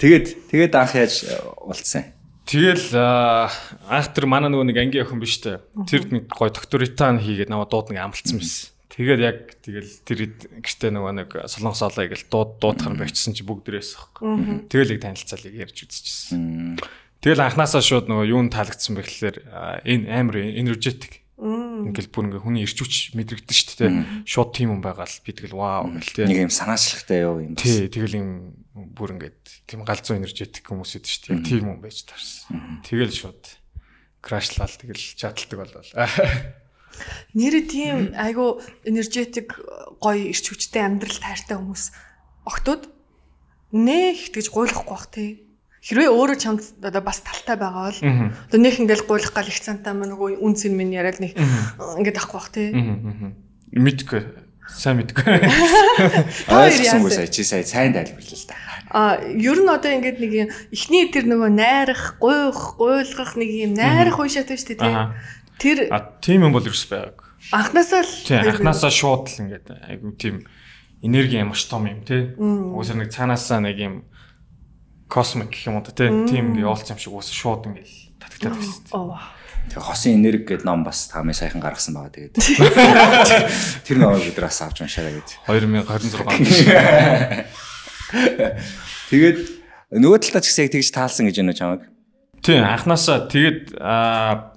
Тэгээд 0.00 0.26
тэгээд 0.48 0.72
анх 0.80 0.96
яаж 0.96 1.28
уулзсан? 1.60 2.16
Тэгэл 2.48 2.96
аа, 2.96 3.52
анх 3.84 4.16
тэр 4.16 4.24
манай 4.24 4.48
нөгөө 4.48 4.72
нэг 4.72 4.78
ангийн 4.80 5.04
охин 5.04 5.20
биш 5.20 5.44
үү? 5.44 5.60
Тэр 5.84 6.08
нэг 6.08 6.24
гой 6.32 6.48
докторитан 6.48 7.20
хийгээд 7.20 7.52
намайг 7.52 7.68
дууд 7.68 7.92
нэг 7.92 8.00
амлцсан 8.08 8.40
байсан. 8.40 8.72
Тэгээд 8.90 9.20
яг 9.20 9.38
тэгэл 9.60 9.92
тэр 10.08 10.18
гэртээ 10.64 10.90
нөгөө 10.96 11.12
нэг 11.20 11.28
солонгос 11.52 11.84
олоо 11.84 12.08
гэл 12.08 12.26
дууд 12.32 12.50
дуудахаар 12.64 12.96
багчсан 12.96 13.36
чи 13.36 13.44
бүгд 13.44 13.68
дээрээс 13.68 13.92
байхгүй. 13.92 14.66
Тэгэл 14.72 14.92
яг 14.96 15.00
танилцаалыг 15.04 15.54
ярьж 15.54 15.76
үзчихсэн. 15.84 16.80
Тэгэл 17.20 17.44
анханасаа 17.44 17.84
шууд 17.84 18.08
нөгөө 18.08 18.32
юунд 18.32 18.56
таалагдсан 18.56 18.96
бэ 18.96 19.04
гэхэлэр 19.04 19.36
энэ 19.84 20.04
амар 20.08 20.36
энержетик. 20.40 21.19
Ингээл 21.40 22.12
бүр 22.12 22.24
ингээ 22.28 22.44
хүний 22.44 22.62
ирч 22.68 22.78
хүч 22.84 23.16
мэдрэгдэн 23.16 23.56
шүү 23.56 23.76
дээ. 23.80 23.92
Шууд 24.28 24.50
тим 24.52 24.76
юм 24.76 24.80
байгаа 24.84 25.08
л 25.08 25.24
би 25.24 25.32
тэгэл 25.32 25.56
вау 25.56 25.88
гэл 25.96 26.28
Нэг 26.28 26.36
тээ. 26.36 26.44
юм 26.44 26.52
санаачлагтай 26.52 27.18
юу 27.24 27.40
юм 27.40 27.56
бас. 27.56 27.64
Тий, 27.64 27.88
тэгэл 27.88 28.20
юм 28.20 28.30
бүр 28.76 29.16
ингээд 29.16 29.40
тийм 29.64 29.80
галзуу 29.88 30.20
энержетик 30.20 30.68
хүмүүс 30.68 31.00
идэв 31.00 31.08
шүү 31.08 31.22
дээ. 31.32 31.48
Тийм 31.48 31.64
юм 31.72 31.80
байж 31.80 32.04
таарсан. 32.04 32.84
Тэгэл 32.84 33.16
шууд 33.16 33.42
крашлал 34.20 34.68
тэгэл 34.68 35.00
чадалдаг 35.16 35.58
болвол. 35.64 35.90
Нэрээ 37.40 37.64
тийм 37.64 37.96
айгу 38.12 38.60
энержетик 38.84 39.56
гоё 39.96 40.28
ирч 40.28 40.44
хүчтэй 40.52 40.84
амьдрал 40.84 41.16
тайртай 41.16 41.56
хүмүүс 41.56 41.84
октод 42.44 42.92
нэх 43.72 44.28
итгэж 44.28 44.52
гуйлахгүй 44.52 44.92
бах 44.92 45.08
тий. 45.08 45.48
Хэрвээ 45.80 46.12
өөрөө 46.12 46.36
чамд 46.36 46.60
одоо 46.84 47.00
бас 47.00 47.24
талтай 47.24 47.56
байгаа 47.56 47.88
бол 47.88 48.00
одоо 48.52 48.60
нэх 48.60 48.76
ингээл 48.84 49.08
гуйлах 49.08 49.32
гал 49.32 49.48
их 49.48 49.56
цантаа 49.64 49.96
мань 49.96 50.12
нөгөө 50.12 50.44
үн 50.44 50.52
цэн 50.52 50.76
минь 50.76 50.92
яриад 50.92 51.24
нэг 51.24 51.32
ингээд 51.96 52.20
авахгүй 52.20 52.36
бах 52.36 52.52
тий. 52.52 52.68
Мэдгүй. 53.72 54.22
Сайн 54.68 55.00
мэдгүй. 55.00 55.24
Ойлгосонгүй 56.52 57.10
сая 57.16 57.32
чи 57.32 57.42
сая 57.48 57.64
сайн 57.64 57.96
тайлбарлаа 57.96 58.36
л 58.36 58.44
да. 58.44 58.56
А 58.92 59.00
ер 59.24 59.56
нь 59.56 59.72
одоо 59.72 59.88
ингээд 59.88 60.20
нэг 60.20 60.32
юм 60.36 60.48
эхний 60.68 61.08
тэр 61.08 61.24
нөгөө 61.32 61.48
найрах, 61.48 62.20
гуйх, 62.20 62.76
гуйлгах 62.76 63.40
нэг 63.40 63.50
юм 63.50 63.72
найрах 63.72 64.20
үе 64.20 64.28
шат 64.28 64.52
шүү 64.52 64.76
дээ 64.76 64.84
тий. 64.84 64.94
Тэр 65.58 65.78
тийм 66.20 66.44
юм 66.44 66.52
бол 66.52 66.62
ерөөс 66.62 66.86
байгааг. 66.92 67.24
анханасаа 67.56 68.04
л 68.04 68.12
Тийм 68.28 68.44
анханасаа 68.52 68.92
шууд 68.92 69.32
л 69.32 69.40
ингээд 69.48 69.66
айгу 69.88 70.12
тийм 70.14 70.44
энерги 71.00 71.40
маш 71.40 71.64
том 71.66 71.88
юм 71.88 72.04
тий. 72.04 72.36
Уусаа 72.36 73.00
нэг 73.00 73.10
цаанаасаа 73.10 73.64
нэг 73.64 73.76
юм 73.80 73.94
космик 75.10 75.50
гэх 75.50 75.66
юм 75.66 75.82
уу 75.82 75.84
тий. 75.84 76.06
Тийм 76.06 76.54
ингээд 76.54 76.64
явуулсан 76.64 76.94
юм 76.94 77.02
шиг 77.02 77.12
уусаа 77.12 77.34
шууд 77.34 77.66
ингээд 77.66 77.90
татагтаад 78.22 78.54
байсан. 78.54 78.86
Тэгээ 79.70 79.84
хосын 79.84 80.14
энерги 80.16 80.46
гэдэг 80.46 80.64
ном 80.64 80.86
бас 80.86 81.10
таамын 81.10 81.34
сайхан 81.34 81.60
гаргасан 81.60 81.98
байгаа 81.98 82.14
тэгээд. 82.14 82.34
Тэр 83.86 83.98
номыг 83.98 84.24
бид 84.24 84.38
бас 84.38 84.62
авч 84.62 84.80
уншаарай 84.86 85.18
гэж. 85.18 85.42
2026 85.50 86.14
онд. 86.30 86.46
Тэгээд 89.10 89.38
нөгөө 89.98 90.18
талдаа 90.22 90.42
ч 90.42 90.46
гэсэн 90.48 90.64
яг 90.64 90.72
тэгж 90.78 90.88
таалсан 90.94 91.26
гэж 91.26 91.36
байна 91.42 91.50
уу 91.50 91.58
чамайг? 91.58 91.82
Тийм 92.40 92.62
анханасаа 92.64 93.26
тэгээд 93.28 93.76
аа 93.76 94.50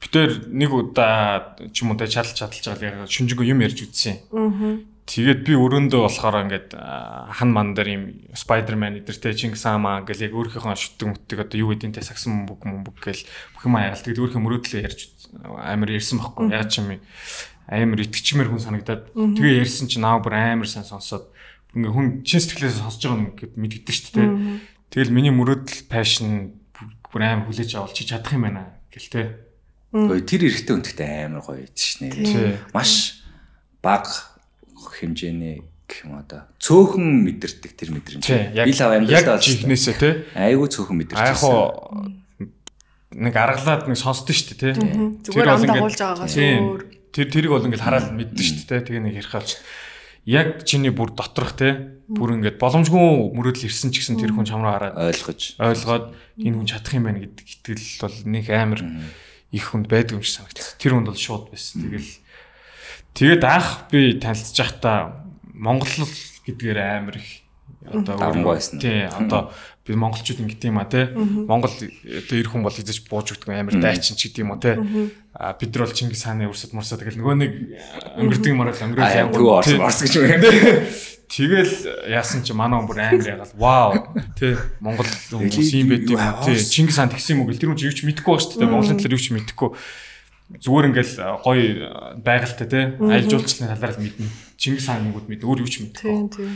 битэр 0.00 0.48
нэг 0.50 0.70
удаа 0.72 1.56
ч 1.72 1.84
юм 1.84 1.92
уу 1.92 1.98
тэ 2.00 2.08
чадал 2.10 2.32
чадалж 2.32 2.64
байгаа 2.64 3.04
яг 3.04 3.12
шүнжэнгөө 3.12 3.46
юм 3.48 3.62
ярьж 3.64 3.84
үзсэн. 3.86 4.16
Аа. 5.04 5.10
Тэгээд 5.10 5.40
би 5.44 5.52
өрөөндөө 5.52 6.00
болохоор 6.00 6.36
ингээд 6.48 6.68
аа, 6.80 7.28
хан 7.28 7.52
ман 7.52 7.76
дээр 7.76 7.88
юм 7.92 8.04
Spider-Man 8.32 9.04
эдэртэй 9.04 9.36
Чингис 9.36 9.68
хаан 9.68 9.84
маа 9.84 10.00
гэл 10.00 10.24
яг 10.24 10.32
өөрийнхөө 10.32 10.72
шүтдэг 10.80 11.08
мүтдэг 11.12 11.38
одоо 11.44 11.58
юу 11.60 11.76
гэдیں 11.76 11.92
те 11.92 12.00
сагсан 12.00 12.48
бүг 12.48 12.64
мөмбөг 12.64 13.04
гэл 13.04 13.22
бүх 13.52 13.68
юм 13.68 13.76
аягаал 13.76 14.00
тэгээд 14.00 14.20
өөрийнхөө 14.32 14.44
мөрөөдлөө 14.48 14.80
ярьж 14.80 15.00
амар 15.44 15.92
ярьсан 15.92 16.24
байхгүй 16.24 16.48
яг 16.56 16.72
ч 16.72 16.80
юм 16.80 16.88
амар 17.68 18.00
итгэчмэр 18.00 18.48
хүн 18.48 18.64
санагдаад 18.64 19.12
тэгээ 19.12 19.60
ярьсан 19.60 19.92
чинь 19.92 20.04
наа 20.04 20.24
бүр 20.24 20.40
амар 20.40 20.68
сайн 20.68 20.88
сонсоод 20.88 21.28
ингээ 21.74 21.92
хүн 21.92 22.06
чин 22.22 22.40
сэтгэлээс 22.40 22.78
сонсож 22.80 23.02
байгаа 23.02 23.18
нь 23.18 23.28
ингээд 23.34 23.54
мэддэг 23.58 23.94
шүү 23.94 24.12
дээ. 24.14 24.30
Тэгэл 24.94 25.14
миний 25.16 25.34
мөрөөдөл 25.34 25.90
passion 25.90 26.54
бүр 27.10 27.22
амар 27.24 27.50
хүлээж 27.50 27.74
авал 27.74 27.90
чи 27.90 28.06
чадах 28.06 28.36
юм 28.36 28.46
байна 28.46 28.78
гэл 28.94 29.10
те. 29.10 29.22
Ой 29.90 30.22
тэр 30.22 30.46
эрэгтэй 30.46 30.70
хүндтэй 30.70 31.26
амар 31.26 31.42
гоё 31.42 31.66
байд 31.66 31.74
шнэ. 31.74 32.62
Маш 32.70 33.18
бага 34.94 35.02
хэмжээний 35.02 35.66
гэх 35.90 36.06
юм 36.06 36.14
одоо 36.22 36.46
цөөхөн 36.62 37.06
мэдэрдэг 37.26 37.72
тэр 37.74 37.90
мэдрэмж. 37.98 38.22
Тий. 38.22 38.54
Би 38.54 38.70
л 38.70 38.82
амьдралдаа 38.86 39.36
яг 39.36 39.42
жихнээсээ 39.42 39.94
те. 39.98 40.10
айгүй 40.38 40.68
цөөхөн 40.70 40.96
мэдэрч 41.02 41.18
А 41.18 41.34
яг 41.34 41.42
нэг 43.14 43.34
аргалаад 43.34 43.90
нэг 43.90 43.98
сонсдоо 43.98 44.34
шүү 44.34 44.54
дээ 44.54 44.74
те. 44.74 44.78
Зүгээр 45.30 45.50
ам 45.50 45.66
дагуулж 45.66 45.98
байгаагаас 45.98 46.34
өөр. 46.34 46.82
Тэр 47.14 47.26
тэрийг 47.30 47.52
бол 47.52 47.66
ингээд 47.66 47.84
хараад 47.84 48.10
мэддэг 48.10 48.42
шүү 48.42 48.56
дээ 48.66 48.80
те. 48.82 48.86
Тэгээ 48.90 49.02
нэг 49.06 49.14
ярих 49.22 49.34
авч. 49.34 49.50
Яг 50.24 50.64
чиний 50.66 50.90
бүр 50.90 51.14
доторх 51.14 51.54
те. 51.54 52.00
Бүр 52.10 52.40
ингээд 52.40 52.58
боломжгүй 52.58 53.30
мөрөөдөл 53.38 53.68
ирсэн 53.70 53.94
ч 53.94 54.02
гэсэн 54.02 54.18
тэр 54.18 54.34
хүн 54.34 54.48
чамраа 54.48 54.90
хараад 54.90 55.14
ойлгож 55.14 55.60
ойлгоод 55.62 56.04
энэ 56.42 56.56
хүн 56.58 56.68
чадах 56.68 56.96
юм 56.96 57.06
байна 57.06 57.22
гэдэг 57.22 57.44
итгэл 57.44 57.86
бол 58.02 58.16
нэг 58.24 58.46
амар 58.50 58.80
их 59.52 59.64
хүнд 59.70 59.86
байдаг 59.86 60.18
юм 60.18 60.24
шиг 60.26 60.42
санагдав. 60.42 60.74
Тэр 60.80 60.98
хүнд 60.98 61.08
бол 61.12 61.20
шууд 61.20 61.54
байсан. 61.54 61.86
Тэгэл 61.86 62.23
тэгээд 63.14 63.42
анх 63.46 63.88
би 63.90 64.18
танилцж 64.18 64.58
байхдаа 64.58 65.24
Монгол 65.54 65.88
гэдгээр 66.44 66.78
амар 66.78 67.16
их 67.16 67.44
одоо 67.86 68.16
байсан. 68.44 68.80
Тий, 68.80 69.04
одоо 69.04 69.52
би 69.86 69.94
монголчууд 69.94 70.40
ингэдэг 70.40 70.72
юм 70.72 70.78
а 70.80 70.88
тий. 70.88 71.08
Монгол 71.12 71.70
одоо 71.70 72.36
ирэх 72.36 72.52
хүн 72.52 72.64
бол 72.64 72.72
эзэж 72.72 73.04
бууж 73.08 73.36
өгдөг 73.36 73.52
амар 73.52 73.76
дайчин 73.76 74.16
ч 74.16 74.32
гэдэг 74.32 74.40
юм 74.40 74.56
уу 74.56 74.60
тий. 74.60 74.76
А 75.36 75.52
бид 75.52 75.76
нар 75.76 75.84
бол 75.84 75.92
Чингис 75.92 76.24
хааны 76.24 76.48
өрсөд 76.48 76.72
морсод 76.72 77.04
тэгэл 77.04 77.20
нөгөө 77.20 77.36
нэг 77.36 77.52
өнгөрдөг 78.16 78.48
юм 78.48 78.62
арал 78.64 78.80
ангууд, 78.80 79.36
юу 79.36 79.84
орс 79.84 80.00
тий. 80.00 80.08
гэж 80.08 80.14
юм. 80.16 80.88
Тэгэл 81.24 81.74
яасан 82.08 82.44
чи 82.44 82.56
манай 82.56 82.80
хүн 82.80 82.88
бүр 82.88 83.00
амар 83.04 83.28
ягаал 83.28 83.52
вау 83.60 83.92
тий. 84.38 84.56
Монгол 84.80 85.08
хүмүүс 85.28 85.72
юм 85.76 85.92
байт 85.92 86.08
юм 86.08 86.20
тий. 86.48 86.56
Чингис 86.56 86.96
хаан 86.96 87.12
тэгсэн 87.12 87.36
юм 87.36 87.44
уу 87.44 87.52
гэл 87.52 87.60
тэр 87.60 87.70
хүн 87.74 87.80
чи 87.80 87.88
юу 87.88 87.96
ч 87.96 88.08
мэдэхгүй 88.08 88.32
байгаа 88.32 88.44
шүү 88.48 88.60
дээ. 88.64 88.72
Монголын 88.72 88.96
талаар 88.96 89.16
юу 89.16 89.20
ч 89.20 89.28
мэдэхгүй 89.36 89.70
зүгээр 90.60 90.88
ингээл 90.90 91.14
гоё 91.42 91.64
байгальтай 92.20 92.66
тий 92.68 92.84
аялал 93.00 93.30
жуулчлалын 93.30 93.72
талаар 93.74 93.94
л 93.94 94.02
мэднэ 94.04 94.26
Чингис 94.58 94.86
хаан 94.86 95.10
гингүүд 95.10 95.28
мэд 95.28 95.42
өөр 95.44 95.60
юу 95.60 95.70
ч 95.70 95.82
мэдэхгүй. 95.82 96.48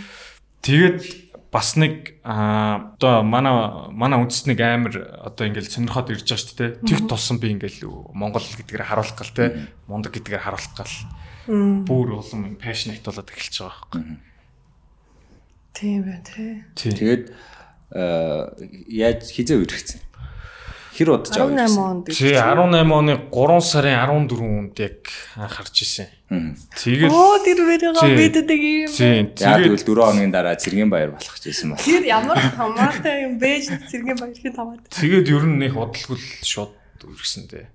Тэгээд 0.62 1.28
бас 1.52 1.76
нэг 1.76 2.21
одоо 2.25 3.21
манай 3.25 3.52
манай 3.93 4.19
үндэснийг 4.21 4.61
амар 4.61 4.95
одоо 5.28 5.49
ингээл 5.49 5.69
сонирхоод 5.69 6.12
ирж 6.12 6.28
байгаа 6.28 6.40
шүү 6.40 6.57
дээ. 6.57 6.71
Тэг 6.85 6.99
тулсан 7.09 7.37
би 7.40 7.52
ингээл 7.57 7.85
Монгол 8.12 8.45
гэдгээр 8.45 8.85
харуулах 8.85 9.17
гал 9.17 9.33
те. 9.33 9.69
Мундаг 9.88 10.12
гэдгээр 10.12 10.45
харуулах 10.45 10.75
гал. 10.76 10.95
Бүр 11.49 12.21
улам 12.21 12.57
passionate 12.61 13.05
болоод 13.05 13.28
эхэлж 13.28 13.57
байгаа 13.61 13.76
байхгүй. 13.76 14.02
Тийм 15.73 16.00
байна 16.05 16.25
тий. 16.25 16.52
Тий. 16.76 16.93
Тэгээд 16.93 17.25
аа, 17.97 18.52
яаж 18.88 19.21
хизээ 19.33 19.57
үргэцсэн? 19.57 20.00
хэр 20.99 21.14
удаж 21.14 21.38
авсан? 21.38 21.55
18 21.55 21.78
онд. 21.78 22.07
Тий 22.11 22.35
18 22.35 22.90
оны 22.90 23.14
3 23.31 23.62
сарын 23.62 24.26
14-нд 24.26 24.76
яг 24.83 24.99
анхаарч 25.38 25.76
ирсэн. 25.87 26.11
Тэгэл 26.75 27.14
Оо 27.14 27.38
тэр 27.38 27.62
бэрэг 27.62 27.95
бидэдэг 27.95 28.61
юм. 28.61 28.90
Тий 28.90 29.31
тэгэл 29.31 29.78
4 29.78 29.87
хоногийн 29.87 30.35
дараа 30.35 30.59
цэргийн 30.59 30.90
баяр 30.90 31.14
болох 31.14 31.38
гэсэн 31.38 31.73
байна. 31.73 31.87
Тэр 31.87 32.02
ямар 32.02 32.38
хамаатай 32.43 33.31
юм 33.31 33.38
бэж 33.38 33.71
цэргийн 33.87 34.19
баяр 34.19 34.35
хэд 34.35 34.59
хамаатай. 34.59 34.90
Тэгээд 34.90 35.26
ер 35.31 35.45
нь 35.47 35.59
нэг 35.62 35.73
бодлгүй 35.78 36.19
шууд 36.43 36.75
үргэсэн 37.07 37.47
дээ. 37.47 37.71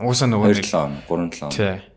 Угсаа 0.00 0.32
нөгөө 0.32 0.56
2 0.56 0.72
7 0.72 0.80
он 0.80 0.92
3 1.04 1.28
7 1.36 1.44
он. 1.44 1.52
Тий 1.52 1.91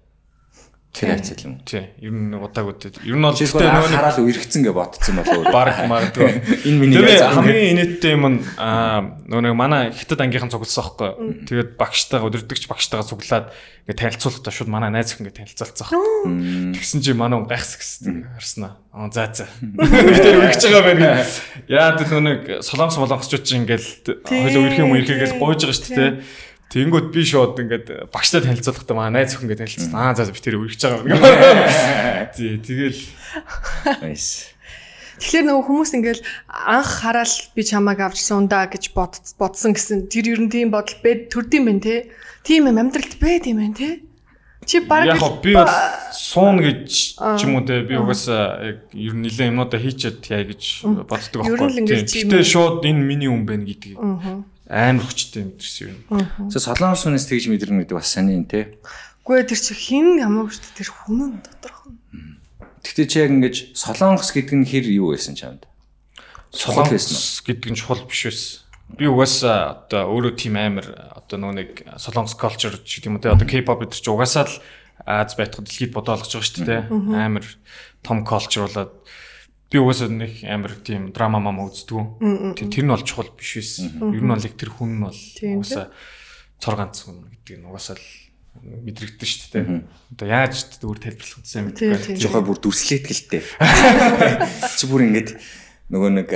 Тэр 0.95 1.11
хавцал 1.11 1.43
юм. 1.43 1.59
тий 1.67 1.83
ер 1.99 2.11
нь 2.15 2.31
нэг 2.31 2.39
удаагүй 2.39 2.73
дээ. 2.79 3.03
Ер 3.03 3.19
нь 3.19 3.25
бол 3.27 3.35
Чи 3.35 3.43
гэхдээ 3.43 3.67
нөгөө 3.67 3.91
нэг 3.91 3.99
хараал 3.99 4.23
үргэцэн 4.23 4.61
гэж 4.63 4.71
бодсон 4.71 5.15
болов 5.19 5.35
уу? 5.35 5.51
баг 5.51 5.75
магадгүй. 5.91 6.31
Энэ 6.71 6.79
миний 6.79 7.03
яз 7.03 7.35
хамгийн 7.35 7.75
инээдтэй 7.75 8.15
юм 8.15 8.23
нь 8.31 8.39
аа 8.55 9.19
нөгөө 9.27 9.43
нэг 9.43 9.55
манай 9.59 9.91
хятад 9.91 10.23
ангийнхан 10.23 10.47
цугласан 10.55 10.95
байхгүй. 10.95 11.11
Тэгээд 11.51 11.69
багштайгаа 11.75 12.27
өдөрдөгч 12.31 12.63
багштайгаа 12.71 13.03
цуглаад 13.03 13.51
ингээд 13.85 13.99
танилцуулахдаа 13.99 14.53
шууд 14.55 14.71
манай 14.71 14.89
найз 14.89 15.11
их 15.11 15.19
ингээд 15.19 15.37
танилцуулсан 15.43 15.83
байхгүй. 15.83 16.79
Тэгсэн 16.79 17.03
чи 17.03 17.11
манай 17.11 17.43
хүн 17.43 17.51
гайхс 17.51 17.75
гэсэн 17.75 18.31
харснаа. 18.39 18.79
Аа 18.95 19.11
за 19.11 19.27
за. 19.35 19.45
Тэр 19.61 20.39
үргэж 20.41 20.63
байгаа 20.63 20.83
байна. 20.87 21.27
Яа 21.67 21.93
тэр 21.99 22.07
нөгөө 22.07 22.23
нэг 22.23 22.41
солонгос 22.63 22.97
молонгосчууд 23.03 23.43
чинь 23.43 23.67
ингээд 23.67 24.25
хойлоо 24.25 24.63
ирэх 24.65 24.79
юм 24.79 24.95
гэж 24.95 25.37
гойж 25.37 25.59
байгаа 25.67 25.75
шүү 25.75 25.91
дээ. 25.91 26.11
Тэнгүүд 26.75 27.07
би 27.15 27.23
шууд 27.23 27.55
ингээд 27.55 28.11
багштай 28.11 28.43
танилцуулахдаа 28.43 28.95
манай 28.99 29.23
найз 29.23 29.39
өхөн 29.39 29.47
ингээд 29.47 29.63
танилцсан. 29.63 29.95
Аа 29.95 30.11
за 30.11 30.27
би 30.27 30.43
тэр 30.43 30.59
үргэж 30.59 30.81
байгаа. 30.83 32.27
Тий 32.35 32.59
тэгэл. 32.59 32.99
Тэгэхээр 35.15 35.45
нөгөө 35.47 35.63
хүмүүс 35.71 35.91
ингээл 35.95 36.23
анх 36.51 36.91
хараал 36.99 37.35
би 37.55 37.63
чамааг 37.63 37.99
авчсан 38.11 38.51
да 38.51 38.67
гэж 38.67 38.91
бод 38.91 39.15
бодсон 39.39 39.71
гэсэн 39.71 40.11
тэр 40.11 40.35
ер 40.35 40.43
нь 40.43 40.51
тийм 40.51 40.75
бодол 40.75 40.99
бэд 40.99 41.31
төрдөм 41.31 41.71
байх 41.71 41.79
те. 41.79 41.95
Тийм 42.43 42.67
юм 42.67 42.83
амьдралд 42.83 43.15
байд 43.23 43.47
юм 43.47 43.63
байна 43.63 43.79
те. 43.79 44.03
Чи 44.67 44.83
баг 44.83 45.07
Яг 45.07 45.23
би 45.39 45.55
суун 46.11 46.59
гэж 46.59 46.91
ч 47.15 47.39
юм 47.47 47.55
уу 47.55 47.63
те 47.63 47.87
би 47.87 47.95
угаасаа 47.95 48.75
яг 48.75 48.77
ер 48.91 49.15
нь 49.15 49.23
нэлээд 49.23 49.55
юмнуудаа 49.55 49.79
хийчихэд 49.79 50.27
яа 50.27 50.43
гэж 50.43 50.63
боддог 51.07 51.47
Ер 51.47 51.55
нь 51.55 51.87
л 51.87 51.87
байхгүй. 51.87 52.03
Тийм. 52.03 52.27
Гэтэ 52.27 52.43
шууд 52.43 52.83
энэ 52.83 52.99
миний 52.99 53.31
хүн 53.31 53.47
байна 53.47 53.63
гэдгийг 53.63 53.95
амар 54.69 55.05
хүчтэй 55.05 55.45
мэдэрсэн 55.45 55.87
юм. 55.93 56.49
За 56.49 56.59
солонгос 56.59 57.05
хүнээс 57.05 57.29
тэгж 57.29 57.49
мэдэрнэ 57.49 57.85
гэдэг 57.85 57.97
бас 57.97 58.09
сони 58.09 58.37
юм 58.39 58.45
те. 58.49 58.77
Гүй 59.25 59.45
тэр 59.45 59.59
чи 59.61 59.73
хин 59.73 60.17
шүү 60.17 60.49
дээ 60.49 60.77
тэр 60.77 60.89
хүн 60.89 61.17
нь 61.21 61.39
доторх. 61.41 61.85
Гэхдээ 62.85 63.07
чи 63.09 63.17
яг 63.21 63.31
ингэж 63.33 63.55
солонгос 63.77 64.29
гэдэг 64.33 64.55
нь 64.55 64.69
хэр 64.69 64.85
юу 64.89 65.13
байсан 65.13 65.37
чамд? 65.37 65.65
Чухал 66.53 66.89
байсан 66.89 67.13
уу? 67.13 67.21
Солонгос 67.21 67.41
гэдэг 67.45 67.69
нь 67.73 67.77
чухал 67.77 68.05
биш 68.05 68.21
байсан. 68.29 68.61
Би 68.85 69.09
угаасаа 69.09 69.89
одоо 69.89 70.13
өөрөө 70.13 70.33
тийм 70.37 70.57
амар 70.61 70.87
одоо 71.17 71.37
нөгөө 71.41 71.57
нэг 71.57 71.69
солонгос 71.97 72.37
culture 72.37 72.77
ч 72.85 73.01
гэдэг 73.01 73.09
юм 73.09 73.17
уу 73.17 73.23
те 73.25 73.33
одоо 73.33 73.45
K-pop 73.49 73.81
гэдэг 73.81 73.97
чи 73.97 74.09
угаасаа 74.13 74.45
л 74.45 74.55
Аз 75.03 75.35
байтгад 75.35 75.67
дэлхийд 75.67 75.93
бодоо 75.93 76.15
олгож 76.15 76.31
байгаа 76.33 76.47
шүү 76.47 76.65
дээ 76.65 76.65
те. 76.65 76.89
Амар 77.13 77.45
том 78.01 78.23
culture 78.23 78.65
болоод 78.65 78.93
би 79.71 79.81
угаасаа 79.81 80.09
нэг 80.11 80.45
амар 80.45 80.73
тийм 80.81 81.09
драма 81.15 81.39
мама 81.39 81.65
үздэг. 81.67 82.21
Тэр 82.57 82.85
нь 82.85 82.93
бол 82.93 83.01
чухал 83.01 83.31
биш 83.33 83.57
байсан. 83.59 84.13
Ер 84.13 84.21
нь 84.21 84.31
бол 84.31 84.45
яг 84.45 84.55
тэр 84.55 84.71
хүн 84.71 84.91
нь 84.97 85.03
бол 85.03 85.17
угаасаа 85.17 85.89
цор 86.61 86.75
ганц 86.77 87.05
хүн 87.05 87.25
гэдэг 87.33 87.57
нь 87.59 87.67
угаасаа 87.67 87.97
л 87.97 88.07
мэдрэгдэн 88.63 89.27
шүү 89.27 89.49
дээ. 89.51 89.65
Одоо 90.15 90.27
яаж 90.29 90.79
өөр 90.79 90.99
тайлбарлах 91.01 91.43
Тийм, 91.43 91.65
мэдгүй. 91.75 92.15
Жохоо 92.15 92.41
бүр 92.45 92.59
дүрслээд 92.61 93.03
гэлтэй. 93.09 93.43
Чи 94.79 94.85
бүр 94.87 95.11
ингэж 95.11 95.35
нөгөө 95.91 96.11
нэг 96.23 96.29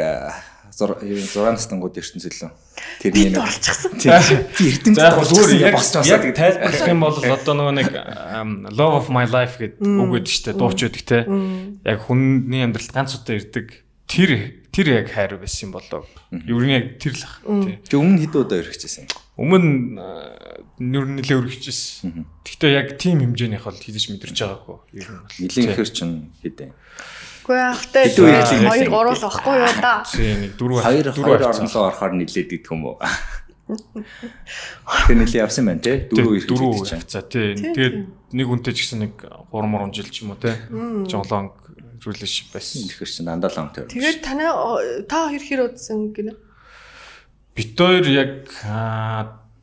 6 0.80 1.36
настангууд 1.36 2.00
ертөнцөлөө. 2.00 2.52
Тэрний 3.04 3.30
нэг 3.30 3.44
Орчихсан. 3.44 3.92
би 4.00 4.66
ертөнцөд 4.72 5.00
За 5.00 5.12
яг 5.12 5.28
зүгээр 5.28 5.52
яг 5.60 6.24
тайлбарлах 6.38 6.88
юм 6.94 7.04
бол 7.04 7.18
одоо 7.20 7.54
нөгөө 7.60 7.76
нэг 7.76 7.90
love 8.72 8.96
of 9.04 9.08
my 9.12 9.28
life 9.28 9.60
гэдэг 9.60 9.84
үг 9.84 10.10
гэдэг 10.16 10.32
чинь 10.32 10.56
дууч 10.56 10.80
байдаг 10.88 11.04
те. 11.04 11.20
Яг 11.84 12.00
хүний 12.08 12.64
амьдралд 12.64 12.96
ганц 12.96 13.20
удаа 13.20 13.36
ирдэг. 13.36 13.84
Тэр 14.08 14.60
тэр 14.72 14.88
яг 15.04 15.12
хайр 15.12 15.36
байсан 15.38 15.70
юм 15.70 15.72
болоо. 15.76 16.08
Ер 16.32 16.64
нь 16.64 16.74
яг 16.74 16.86
тэр 17.02 17.14
л 17.18 17.24
ах. 17.28 17.44
Чи 17.44 17.96
өмнө 18.00 18.24
хэд 18.24 18.36
удаа 18.40 18.64
өргөжсэн? 18.64 19.10
Өмнө 19.40 20.00
э, 20.00 20.64
нүр 20.84 21.06
нэлээ 21.20 21.40
өргөжчихсэн. 21.40 22.28
Гэхдээ 22.44 22.72
яг 22.76 22.88
тим 23.00 23.24
хэмжээнийх 23.24 23.64
бол 23.64 23.80
хийж 23.80 24.12
мэдэрч 24.12 24.36
байгаагүй. 24.36 24.78
Ер 25.00 25.10
нь 25.10 25.20
бол. 25.24 25.38
Нилийн 25.40 25.72
ихэр 25.74 25.90
чинь 25.90 26.32
хэдэ. 26.44 26.76
Үгүй 27.50 27.66
ахтай 27.66 28.06
Хэдэн 28.14 28.26
үеийн 28.30 28.46
тэгээд 28.46 28.70
хэлээ? 28.70 28.94
2 28.94 28.94
3 28.94 29.10
л 29.10 29.26
баггүй 29.26 29.56
юу 29.58 29.74
да. 29.82 29.94
Тийм 30.06 30.38
нэг 30.46 30.54
дөрөв 30.54 30.78
Хоёр 30.86 31.06
дөрөв 31.10 31.26
хоёр 31.26 31.42
харцсан. 31.42 31.66
орнолоо 31.66 31.84
орохоор 31.90 32.14
нилээд 32.14 32.50
идэх 32.54 32.70
юм 32.70 32.82
уу? 32.86 32.98
Тэр 35.10 35.18
нилийн 35.18 35.42
явсан 35.50 35.66
байна 35.66 35.82
те. 35.82 35.94
Дөрөв 36.14 36.34
ирэх 36.38 36.46
дөрөв 36.46 36.70
гэдэг 36.78 36.86
чинь. 36.86 37.02
хавцаа 37.02 37.24
тий. 37.26 37.48
Тэгээд 37.58 37.96
нэг 38.38 38.48
үнтэй 38.54 38.74
ч 38.78 38.86
гэсэн 38.86 39.00
нэг 39.02 39.14
3 39.50 39.50
мөрөн 39.50 39.90
жил 39.98 40.10
ч 40.14 40.22
юм 40.22 40.38
уу 40.38 40.38
тий. 40.38 40.54
Жонлонг 41.10 41.58
relationship 42.06 42.54
байсан. 42.54 42.86
Чинь 42.86 43.26
дандаа 43.26 43.50
лам 43.50 43.74
тэр. 43.74 43.90
Тэгээд 43.90 44.22
танай 44.22 44.54
о, 44.54 44.78
та 45.10 45.34
хоёр 45.34 45.42
хэр 45.42 45.62
удсан 45.74 46.14
гинэ? 46.14 46.38
Бит 47.58 47.74
хоёр 47.74 48.06
яг 48.14 48.46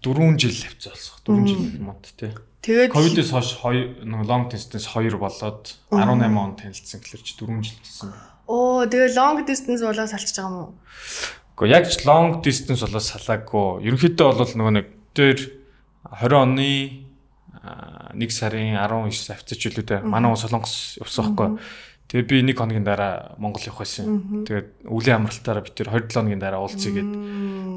4 0.02 0.35
жил 0.43 0.59
хавцаа 0.59 0.90
болсон. 0.90 1.23
4 1.23 1.47
жил 1.47 1.62
мод 1.87 2.02
тий. 2.19 2.35
Тэгээд 2.66 2.90
Ковидээс 2.90 3.30
хойш 3.30 3.54
нэг 4.02 4.26
long 4.26 4.50
distance 4.50 4.90
2 4.90 5.14
болоод 5.14 5.78
18 5.94 6.35
он 6.35 6.58
танилцсан 6.58 6.99
гэхэлэр 6.99 7.23
чи 7.23 7.38
4 7.38 7.62
жил 7.62 7.78
болсон. 7.78 8.11
оо 8.50 8.82
тэгээд 8.90 9.14
long 9.14 9.46
distance 9.46 9.87
болоо 9.87 10.06
салчиж 10.11 10.35
байгаа 10.35 10.50
юм 10.50 10.58
уу? 10.58 10.70
Гэхдээ 11.54 11.70
яг 11.70 11.87
ч 11.87 12.02
long 12.02 12.42
distance 12.42 12.82
болоо 12.82 12.99
салаагүй. 12.99 13.87
Ерөнхийдөө 13.87 14.28
бол 14.35 14.50
нөгөө 14.58 14.75
нэг 14.82 14.87
дээр 15.14 15.40
20 16.11 16.42
оны 16.42 17.06
а, 17.62 18.11
нэг 18.18 18.35
сарын 18.35 18.75
19 18.75 19.14
авцаач 19.14 19.62
үлээ 19.70 20.02
манай 20.02 20.35
уу 20.35 20.38
солонгос 20.38 20.99
явсан 20.99 21.38
байхгүй. 21.38 21.62
Тэгээ 22.11 22.26
би 22.26 22.37
нэг 22.50 22.58
хоногийн 22.58 22.82
дараа 22.82 23.38
Монгол 23.38 23.62
явах 23.62 23.87
байсан. 23.87 24.42
Тэгээд 24.42 24.90
үлийн 24.90 25.23
амралтаараа 25.23 25.62
би 25.62 25.70
тэр 25.70 25.94
27 25.94 26.18
хоногийн 26.18 26.42
дараа 26.42 26.66
уулзъя 26.66 26.99
гэд 26.99 27.11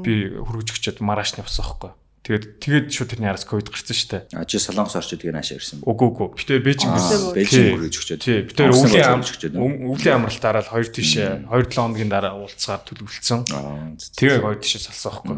би 0.02 0.34
хөргөж 0.34 0.74
өчөөд 0.74 0.98
маргааш 0.98 1.38
нь 1.38 1.42
явсан 1.46 1.62
байхгүй. 1.62 1.90
Тэгээд 2.30 2.62
тэгээд 2.62 2.86
шууд 2.94 3.10
тэрний 3.10 3.26
араас 3.26 3.42
ковид 3.42 3.74
гарсан 3.74 3.90
шүү 3.90 4.10
дээ. 4.14 4.22
А 4.38 4.46
чи 4.46 4.62
солонгос 4.62 4.94
орчод 4.94 5.18
гээ 5.18 5.34
наашаа 5.34 5.58
ирсэн. 5.58 5.82
Үгүй 5.82 6.06
үгүй. 6.14 6.28
Би 6.38 6.42
тэр 6.46 6.62
Бээжин 6.62 6.94
гэсэн. 6.94 7.20
Бээжин 7.34 7.58
Тий. 7.58 7.70
хүргэж 7.74 7.94
өчөөд. 7.98 8.20
Тий. 8.22 8.38
Би 8.46 8.52
тэр 8.54 8.70
Онгоцны 8.70 8.86
үлийн 8.86 9.02
болж 9.02 9.10
ам 9.10 9.22
өчөөд. 9.26 9.54
үлийн 9.58 10.14
амралтаараа 10.14 10.62
л 10.62 10.70
хоёр 10.70 10.88
тишээ 10.94 11.30
2 11.50 11.50
7 11.50 11.74
хоногийн 11.74 12.06
дараа 12.14 12.38
уулзгаар 12.38 12.82
төлөвлөсөн. 12.86 13.40
Аа. 13.50 13.98
Тэгээ 14.14 14.38
хоёр 14.46 14.58
тишээ 14.62 14.82
салсан 14.86 15.10
байхгүй. 15.10 15.36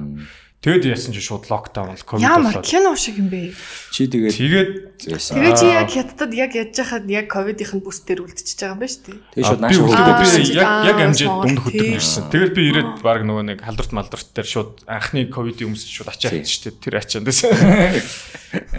Тэгэд 0.62 0.95
яасан 0.95 1.11
чи 1.11 1.19
шууд 1.19 1.50
локдаун 1.50 1.90
бол 1.90 2.07
ковид 2.07 2.23
Ямар 2.23 2.54
болоод. 2.54 2.62
кино 2.62 2.95
шиг 2.95 3.19
юм 3.19 3.26
бэ? 3.35 3.50
Чи 3.90 4.07
тэгээд 4.07 4.31
Тэгээд 4.38 4.71
зээсэн. 5.11 5.35
Тэгээ 5.35 5.54
чи 5.59 5.66
яг 5.75 5.88
хятадд 5.90 6.33
яг 6.38 6.52
яж 6.54 6.71
хахад 6.78 7.11
яг 7.11 7.26
ковидын 7.26 7.83
бүс 7.83 7.99
дээр 8.07 8.23
үлдчихэж 8.23 8.59
байгаа 8.62 8.71
юм 8.71 8.78
байна 8.78 8.95
шүү 8.95 9.02
дээ. 9.02 9.19
Тэгээ 9.35 9.42
А, 9.42 9.50
шууд 9.50 9.90
үлдээ 9.90 10.07
Аа, 10.07 10.23
би 10.23 10.26
яг 10.54 10.71
яг 10.87 10.99
дунд 11.19 11.59
хөтөр 11.66 11.83
тий. 11.83 11.92
ирсэн. 11.99 12.23
Тэгээд 12.31 12.52
би 12.54 12.62
ирээд 12.71 12.90
баг 13.02 13.21
нөгөө 13.26 13.45
нэг 13.50 13.59
халдварт 13.66 13.90
малдварт 13.90 14.28
дээр 14.38 14.47
шууд 14.47 14.71
анхны 14.87 15.21
ковидын 15.26 15.66
өмнөс 15.75 15.83
шууд 15.83 16.09
ачаа 16.14 16.31
Тий. 16.31 16.47
хийсэн 16.47 16.54
шүү 16.54 16.64
дээ. 16.71 16.78
Тэр 16.78 16.95
ачаанд 17.02 17.26
дэс. 17.26 17.40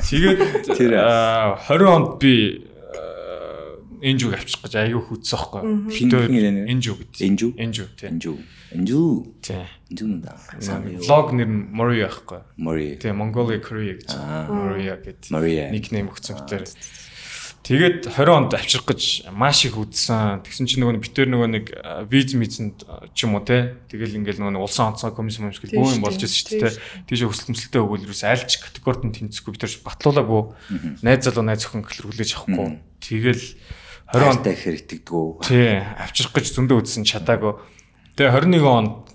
Тэгээд 0.07 0.39
Тэр, 0.77 0.91
аа, 1.03 1.59
20 1.67 1.83
онд 1.83 2.09
би 2.23 2.63
энжүүг 4.03 4.33
авчих 4.35 4.59
гэж 4.59 4.73
аягүй 4.83 5.03
хүдсэн 5.07 5.39
байхгүй. 5.39 5.61
Нь? 5.63 6.67
энжүү 6.75 6.95
гэдэг. 6.99 7.19
Энжүү? 7.23 7.51
Энжүү 7.55 7.87
тий. 7.95 8.07
Энжүү. 8.11 8.35
Энжүү. 8.75 9.07
Тий. 9.39 9.63
Энжүү 9.91 10.07
юм 10.11 10.19
да. 10.19 10.35
Сайн 10.59 10.83
юу? 10.91 11.07
Лог 11.07 11.31
нэр 11.31 11.47
нь 11.47 11.71
Moria 11.71 12.11
байхгүй. 12.11 12.41
Мори. 12.59 12.87
Тэгээ 12.99 13.15
Mongolia 13.15 13.63
Korea 13.63 13.95
гэж 13.95 14.11
Moria 14.51 14.99
гэдэг 14.99 15.31
никнейм 15.71 16.11
өгсөн 16.11 16.43
битэр. 16.43 16.67
Тэгээд 17.63 18.11
20 18.11 18.27
онд 18.27 18.51
авчрах 18.59 18.91
гэж 18.91 19.31
маш 19.31 19.63
их 19.63 19.79
үдсэн. 19.79 20.43
Тэгсэн 20.43 20.67
чинь 20.67 20.83
нөгөө 20.83 20.99
битэр 20.99 21.31
нөгөө 21.31 21.47
нэг 21.47 21.65
виз 22.11 22.35
мизэнд 22.35 22.83
ч 23.15 23.23
юм 23.23 23.39
уу 23.39 23.47
те. 23.47 23.79
Тэгэл 23.87 24.19
ингээл 24.19 24.43
нөгөө 24.43 24.59
нэг 24.59 24.67
улсын 24.67 24.91
онцгой 24.91 25.15
комиссион 25.15 25.47
юмшгэл 25.47 25.71
Тийм 25.71 25.79
бөө 25.79 25.95
юм 25.95 26.03
болж 26.03 26.19
ирсэн 26.19 26.43
шүү 26.43 26.59
дээ. 26.59 26.75
Тийш 27.07 27.23
өсөлт 27.23 27.55
мөсөлтөө 27.55 27.81
өгвөл 27.87 28.03
ерөөс 28.03 28.23
альч 28.27 28.59
категорид 28.59 29.07
нь 29.07 29.15
тэнцэхгүй 29.15 29.55
битэр 29.55 29.79
батлуулаагүй. 29.79 30.43
Найз 31.07 31.23
залуу 31.23 31.47
найз 31.47 31.63
гэхэл 31.63 32.03
хүлээж 32.11 32.31
авахгүй. 32.35 32.83
Тэгэл 32.99 33.43
20 34.13 34.29
онд 34.29 34.45
ихэр 34.45 34.77
итгэдэггүй. 34.77 35.25
Тий, 35.41 35.81
авчрах 35.97 36.33
гэж 36.37 36.53
зөндөө 36.53 36.85
үдсэн 36.85 37.01
чадаагүй. 37.01 37.57
Тэгээ 38.13 38.45
21 38.45 38.61
онд 38.61 39.09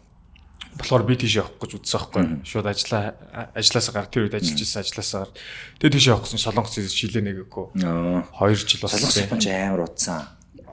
болохоор 0.78 1.06
би 1.06 1.14
тийш 1.14 1.38
явах 1.38 1.54
гэж 1.62 1.78
үдсэн 1.78 1.98
байхгүй. 2.02 2.22
Шууд 2.42 2.66
ажиллаа 2.66 3.14
ажилласаа 3.54 3.94
гар 3.94 4.10
тэр 4.10 4.26
үед 4.26 4.34
ажиллаж 4.34 4.58
байсан 4.58 4.82
ажилласаа 4.82 5.20
гар. 5.26 5.32
Тэгээ 5.78 5.94
тийш 5.94 6.06
явах 6.10 6.22
гэсэн 6.26 6.42
солонгос 6.42 6.74
шилээ 6.78 7.22
нэгэхгүй. 7.30 7.66
Аа. 7.86 8.26
2 8.42 8.58
жил 8.58 8.82
болсон. 8.82 8.98
Солонгос 8.98 9.22
Японч 9.22 9.44
амар 9.46 9.82
утсан. 9.86 10.22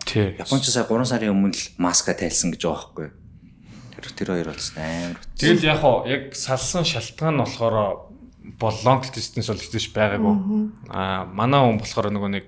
Тий. 0.05 0.33
Японч 0.37 0.63
сая 0.69 0.85
3 0.85 1.05
сарын 1.05 1.33
өмнө 1.33 1.53
л 1.53 1.65
маска 1.77 2.13
тайлсан 2.13 2.53
гэж 2.53 2.61
байгаа 2.65 2.81
байхгүй. 2.81 3.09
Тэр 4.01 4.13
тэр 4.13 4.29
хоёр 4.33 4.49
болсон 4.53 4.77
амар. 4.81 5.17
Тэгэл 5.37 5.65
яг 5.65 5.79
хоо 5.81 6.05
яг 6.05 6.33
салсан 6.37 6.85
шалтгаан 6.85 7.37
нь 7.37 7.41
болохоор 7.41 8.09
бол 8.61 8.77
long 8.85 9.01
distance 9.09 9.49
бол 9.49 9.61
хэзээш 9.61 9.89
байгаагүй. 9.89 10.33
Аа 10.93 11.25
манай 11.25 11.61
хүн 11.65 11.81
болохоор 11.81 12.13
нөгөө 12.13 12.31
нэг 12.37 12.45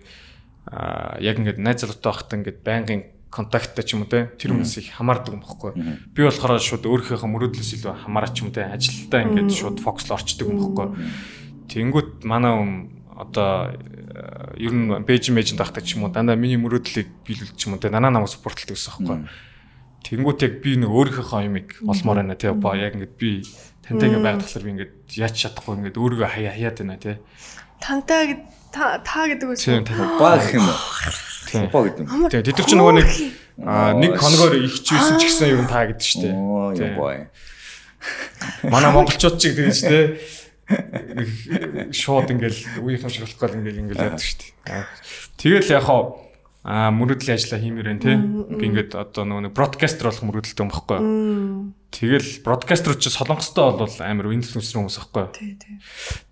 аа 0.68 1.18
яг 1.24 1.40
ингээд 1.40 1.60
найз 1.64 1.84
залуутай 1.84 2.12
байхдаа 2.12 2.38
ингээд 2.40 2.60
байнгын 2.64 3.02
контакттай 3.32 3.84
ч 3.84 3.96
юм 3.96 4.04
уу 4.04 4.12
те 4.12 4.32
тэр 4.40 4.56
хүмүүс 4.56 4.80
их 4.80 4.96
хамаардаг 4.96 5.36
юм 5.36 5.44
бохгүй. 5.44 5.72
Би 6.16 6.24
болохоор 6.24 6.60
шууд 6.60 6.88
өөрийнхөө 6.88 7.28
мөрөөдлөөс 7.28 7.72
илүү 7.76 7.94
хамаарч 8.08 8.36
юм 8.44 8.52
те 8.56 8.68
ажилдаа 8.72 9.28
ингээд 9.28 9.52
шууд 9.52 9.78
фокусло 9.84 10.16
орчдөг 10.16 10.48
юм 10.48 10.60
бохгүй. 10.64 10.88
Тэнгүүт 11.68 12.24
манай 12.24 12.52
хүн 12.56 12.72
одоо 13.18 13.76
э, 13.76 14.62
ер 14.62 14.72
нь 14.72 14.88
бэйж 15.04 15.34
мэйжэнд 15.36 15.60
байхдаа 15.60 15.84
ч 15.84 16.00
юм 16.00 16.08
уу 16.08 16.14
дандаа 16.14 16.40
миний 16.40 16.60
мөрөөдлийг 16.60 17.28
биелүүлж 17.28 17.56
ч 17.60 17.68
юм 17.68 17.76
уу 17.76 17.82
те 17.84 17.92
данаа 17.92 18.14
намайг 18.14 18.32
спортлдог 18.32 18.78
гэсэн 18.80 18.94
бохгүй. 18.96 19.18
Тэнгүүт 20.08 20.40
яг 20.48 20.54
би 20.64 20.80
нэг 20.80 20.88
өөрийнхөө 20.88 21.42
юмыг 21.52 21.68
олмоор 21.84 22.24
байна 22.24 22.40
те 22.40 22.54
ба 22.56 22.78
яг 22.80 22.96
ингээд 22.96 23.16
би 23.20 23.44
тантай 23.84 24.08
ингээд 24.08 24.24
байгаад 24.24 24.44
болохоор 24.46 24.64
би 24.64 24.72
ингээд 24.72 24.94
яач 25.20 25.36
чадахгүй 25.36 25.74
ингээд 25.84 26.00
өөрийгөө 26.00 26.30
хаяа 26.32 26.54
хаяад 26.56 26.78
байна 26.80 26.96
те. 26.96 27.20
Тантай 27.84 28.48
та 28.72 29.00
та 29.04 29.28
гэдэг 29.28 29.58
та. 29.58 30.20
Ба 30.20 30.38
гэх 30.38 30.54
юм 30.56 30.68
уу? 30.68 30.80
Тийм. 31.48 31.70
Ба 31.72 31.80
гэдэг 31.88 32.04
юм. 32.04 32.30
Тийм 32.30 32.44
тэд 32.44 32.56
нар 32.58 32.68
ч 32.68 32.72
нөгөө 32.76 32.94
нэг 32.98 33.08
аа, 33.64 33.92
нэг 33.96 34.12
хоногоор 34.20 34.54
их 34.60 34.76
ч 34.84 34.94
ч 34.94 35.22
гэсэн 35.24 35.48
ер 35.52 35.62
нь 35.64 35.72
та 35.72 35.88
гэдэг 35.88 36.04
шүү 36.04 36.22
дээ. 36.24 36.34
Оо, 36.36 36.72
Тийм. 36.76 36.88
юм 36.88 36.94
бай. 37.00 37.18
Манай 38.68 38.92
монголчууд 38.94 39.40
чиг 39.40 39.56
тэгэж 39.56 39.80
те 39.82 40.00
нэг 40.68 41.96
шууд 41.96 42.28
ингээл 42.28 42.84
үеийнхэн 42.84 43.12
шиг 43.12 43.24
болохгүй 43.24 43.58
ингээл 43.64 43.82
ингээл 43.88 44.04
яадаг 44.12 44.22
шүү 44.22 44.38
дээ. 44.68 44.84
Тэгэл 45.40 45.74
яг 45.80 45.84
хаа 45.88 46.28
а 46.68 46.92
мөрөдлийн 46.92 47.40
ажилла 47.40 47.64
хиймээр 47.64 47.88
байна 47.96 48.04
те. 48.04 48.14
Би 48.20 48.68
ингээд 48.68 48.92
одоо 49.00 49.24
нөгөө 49.24 49.44
нэг 49.48 49.54
бродкастер 49.56 50.12
болох 50.12 50.24
мөрөдөлтэй 50.28 50.64
юм 50.68 50.72
баггүй. 50.76 51.00
Тэгэл 51.92 52.44
бродкастер 52.44 53.00
ч 53.00 53.10
солонгостой 53.10 53.72
бол 53.80 53.96
амар 54.04 54.34
инфлюенсер 54.36 54.84
хүмүүс 54.84 55.00
баггүй. 55.08 55.26
Тий, 55.34 55.54
тий. 55.56 55.76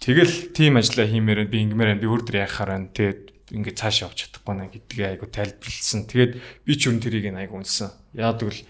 Тэгэл 0.04 0.52
тим 0.52 0.78
ажилла 0.78 1.08
хиймээр 1.08 1.48
би 1.48 1.64
ингэмээр 1.64 2.00
би 2.04 2.08
өөр 2.12 2.22
дөр 2.28 2.44
яхаар 2.44 2.76
байна. 2.76 2.92
Тэгээд 2.92 3.56
ингээд 3.56 3.80
цаашаа 3.80 4.12
явж 4.12 4.28
чадахгүй 4.28 4.54
наа 4.58 4.68
гэдгийг 4.68 5.06
айгу 5.16 5.32
тайлбарлсан. 5.32 6.06
Тэгээд 6.12 6.34
би 6.68 6.74
ч 6.76 6.92
юу 6.92 7.00
тэрийг 7.00 7.32
нь 7.32 7.40
айгу 7.40 7.56
үнсэн. 7.62 7.90
Яагаад 8.14 8.42
гэвэл 8.44 8.62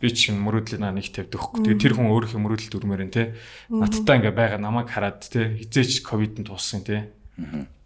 би 0.00 0.08
ч 0.10 0.20
мөрөөдлийн 0.32 0.82
наа 0.82 0.96
нэг 0.96 1.12
тавьдаг 1.12 1.36
хөхгүй. 1.36 1.62
Тэгээд 1.68 1.82
тэр 1.84 1.94
хүн 2.00 2.10
өөрийнхөө 2.10 2.40
мөрөөдөлд 2.40 2.76
өрмөр 2.80 3.02
нь 3.06 3.14
те. 3.14 3.36
Надтай 3.68 4.18
ингээд 4.18 4.34
байгаа 4.34 4.58
намайг 4.58 4.88
хараад 4.88 5.20
те 5.28 5.58
хизээч 5.60 6.00
ковидд 6.02 6.42
туусан 6.48 6.82
те. 6.82 7.12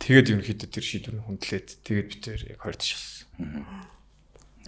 Тэгээд 0.01 0.33
ерөнхийдөө 0.33 0.69
тэр 0.71 0.85
шийдвэр 0.87 1.27
хүндлээд 1.27 1.69
тэгээд 1.83 2.07
би 2.09 2.17
тэр 2.23 2.41
яг 2.57 2.61
хоёр 2.63 2.77
тишсэн. 2.79 3.27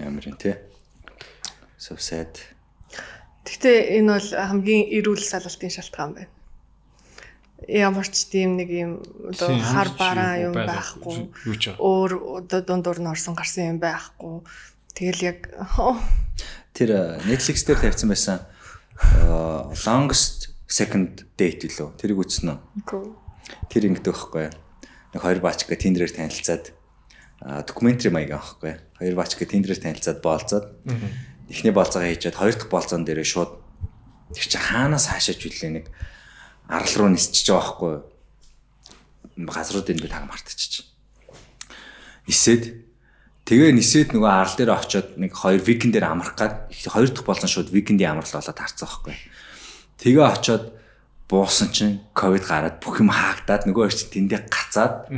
Амар 0.03 0.25
юм 0.29 0.37
те. 0.37 0.61
So 1.79 1.97
sad. 1.97 2.58
Гэхдээ 3.49 3.97
энэ 3.97 4.13
бол 4.13 4.29
хамгийн 4.37 4.85
эрүүл 4.93 5.25
салалтын 5.25 5.73
шалтгаан 5.73 6.13
байна. 6.13 6.33
Ямар 7.65 8.07
ч 8.07 8.29
тийм 8.29 8.61
нэг 8.61 8.69
юм 8.69 8.93
одоо 9.25 9.57
хар 9.57 9.89
бараа 9.97 10.37
юм 10.37 10.53
байхгүй. 10.53 11.33
Өөр 11.81 12.45
одоо 12.45 12.61
дундуур 12.61 13.01
нь 13.01 13.09
орсон 13.09 13.33
гарсан 13.33 13.73
юм 13.73 13.79
байхгүй. 13.81 14.45
Тэгэл 14.93 15.33
яг 15.33 15.49
Тэр 16.77 16.91
э, 16.93 17.01
Netflix 17.25 17.65
дээр 17.65 17.81
тавьсан 17.81 18.13
байсан 18.13 18.45
э, 19.01 19.65
longest 19.89 20.53
second 20.69 21.25
date 21.41 21.67
лөө. 21.67 21.97
Тэрийг 21.97 22.21
үзсэн 22.21 22.53
үү? 22.53 23.17
Тэр 23.73 23.89
ингэдэг 23.89 24.13
байхгүй. 24.13 24.47
Нэг 25.17 25.21
хоёр 25.25 25.41
баачка 25.41 25.75
Tinder-ээр 25.75 26.13
танилцаад 26.13 26.77
а 27.41 27.63
докюментари 27.65 28.13
маяг 28.13 28.37
аахгүй. 28.37 28.77
Хоёр 29.01 29.15
баачка 29.17 29.49
Tinder-ээр 29.49 29.81
танилцаад 29.81 30.21
боолцоод 30.21 30.67
эхний 31.49 31.73
болцоогоо 31.73 32.09
хийчихэд 32.09 32.37
хоёр 32.37 32.55
дахь 32.55 32.71
болцоон 32.71 33.05
дээрээ 33.05 33.25
шууд 33.25 33.53
тэр 34.37 34.47
чи 34.47 34.59
хаанаас 34.61 35.09
хаашаач 35.09 35.41
үлээ 35.41 35.73
нэг 35.73 35.87
арал 36.69 36.95
руу 36.97 37.09
нисчихэж 37.09 37.49
байгаа 37.49 37.65
байхгүй. 37.65 37.95
Газруудын 39.49 39.99
би 39.99 40.09
таг 40.09 40.29
мартчих. 40.29 40.85
Нисээд 42.29 42.85
тэгээ 43.49 43.73
нисээд 43.73 44.13
нөгөө 44.13 44.29
арал 44.29 44.57
дээр 44.61 44.77
очиод 44.77 45.17
нэг 45.17 45.33
хоёр 45.33 45.65
викенд 45.65 45.97
дээр 45.97 46.13
амрах 46.13 46.37
гад 46.37 46.69
их 46.69 46.85
хоёр 46.85 47.09
дахь 47.09 47.25
болцон 47.25 47.49
шууд 47.49 47.73
викендийн 47.73 48.21
амрал 48.21 48.29
болоод 48.29 48.61
харцсан 48.61 48.85
байхгүй. 48.85 49.17
Тэгээ 49.97 50.25
очиод 50.29 50.65
буусан 51.29 51.73
чинь 51.73 52.05
ковид 52.13 52.45
гараад 52.45 52.85
бүх 52.85 53.01
юм 53.01 53.09
хаагдаад 53.09 53.65
нөгөө 53.65 53.89
чинь 53.89 54.29
тэндээ 54.29 54.49
гацаад 54.53 55.09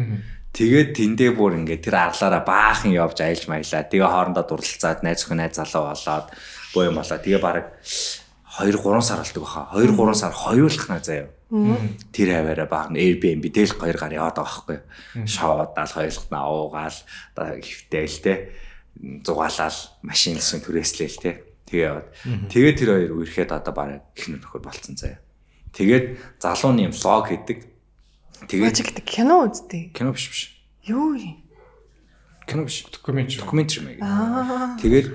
тэгээд 0.53 0.91
тэндээ 0.97 1.31
бүр 1.35 1.59
ингээд 1.63 1.85
тэр 1.87 1.97
арлаараа 2.11 2.43
баахан 2.43 2.93
явж 2.95 3.23
аялж 3.23 3.47
маялаа. 3.47 3.87
Тэгээ 3.87 4.09
хоорондоо 4.11 4.45
дурлалцаад 4.47 5.03
найз 5.07 5.25
охин 5.25 5.39
найз 5.39 5.55
залуу 5.59 5.91
болоод 5.91 6.27
боо 6.75 6.83
юм 6.85 6.97
болоо. 6.99 7.19
Тэгээ 7.19 7.41
баг 7.41 7.79
2 7.85 8.75
3 8.75 9.01
сар 9.03 9.23
болдог 9.23 9.43
баха. 9.47 9.71
2 9.79 9.95
3 9.95 10.15
сар 10.15 10.33
хоёулах 10.35 10.87
наа 10.91 11.01
заяа. 11.01 11.31
Тэр 12.15 12.29
хаваараа 12.35 12.69
баг 12.71 12.91
Airbnb 12.95 13.47
дээл 13.51 13.79
хоёр 13.79 13.99
гар 13.99 14.15
яваад 14.15 14.39
байгаа 14.39 14.47
байхгүй. 14.47 14.79
Шоудаал 15.27 15.95
хоёулахна 15.95 16.39
уугаал 16.47 16.99
одоо 17.35 17.59
хөвтэйл 17.59 18.19
те 18.23 18.35
зугаалал 19.01 19.79
машин 20.03 20.37
гэсэн 20.37 20.61
түрээслээл 20.63 21.19
те. 21.19 21.31
Тэгээ 21.67 21.87
яваад. 21.87 22.09
Тэгээд 22.51 22.77
тэр 22.79 22.91
хоёр 22.95 23.13
үерхэд 23.19 23.51
одоо 23.51 23.75
баг 23.75 24.03
их 24.15 24.27
нөхөр 24.29 24.63
болцсон 24.63 24.99
заяа. 24.99 25.23
Тэгээд 25.73 26.39
залууны 26.43 26.91
влог 26.91 27.31
хийдэг. 27.31 27.59
Тэгээд 28.49 28.73
Project 28.73 28.99
кино 29.05 29.45
үздэг. 29.49 29.93
кино 29.93 30.13
биш 30.13 30.27
биш. 30.31 30.43
Юу 30.87 31.15
юм? 31.19 31.37
Кино 32.47 32.65
биш. 32.65 32.87
Докюментари. 32.89 33.41
Докюментари 33.41 33.81
маяг. 33.85 34.01
Тэгээд 34.81 35.07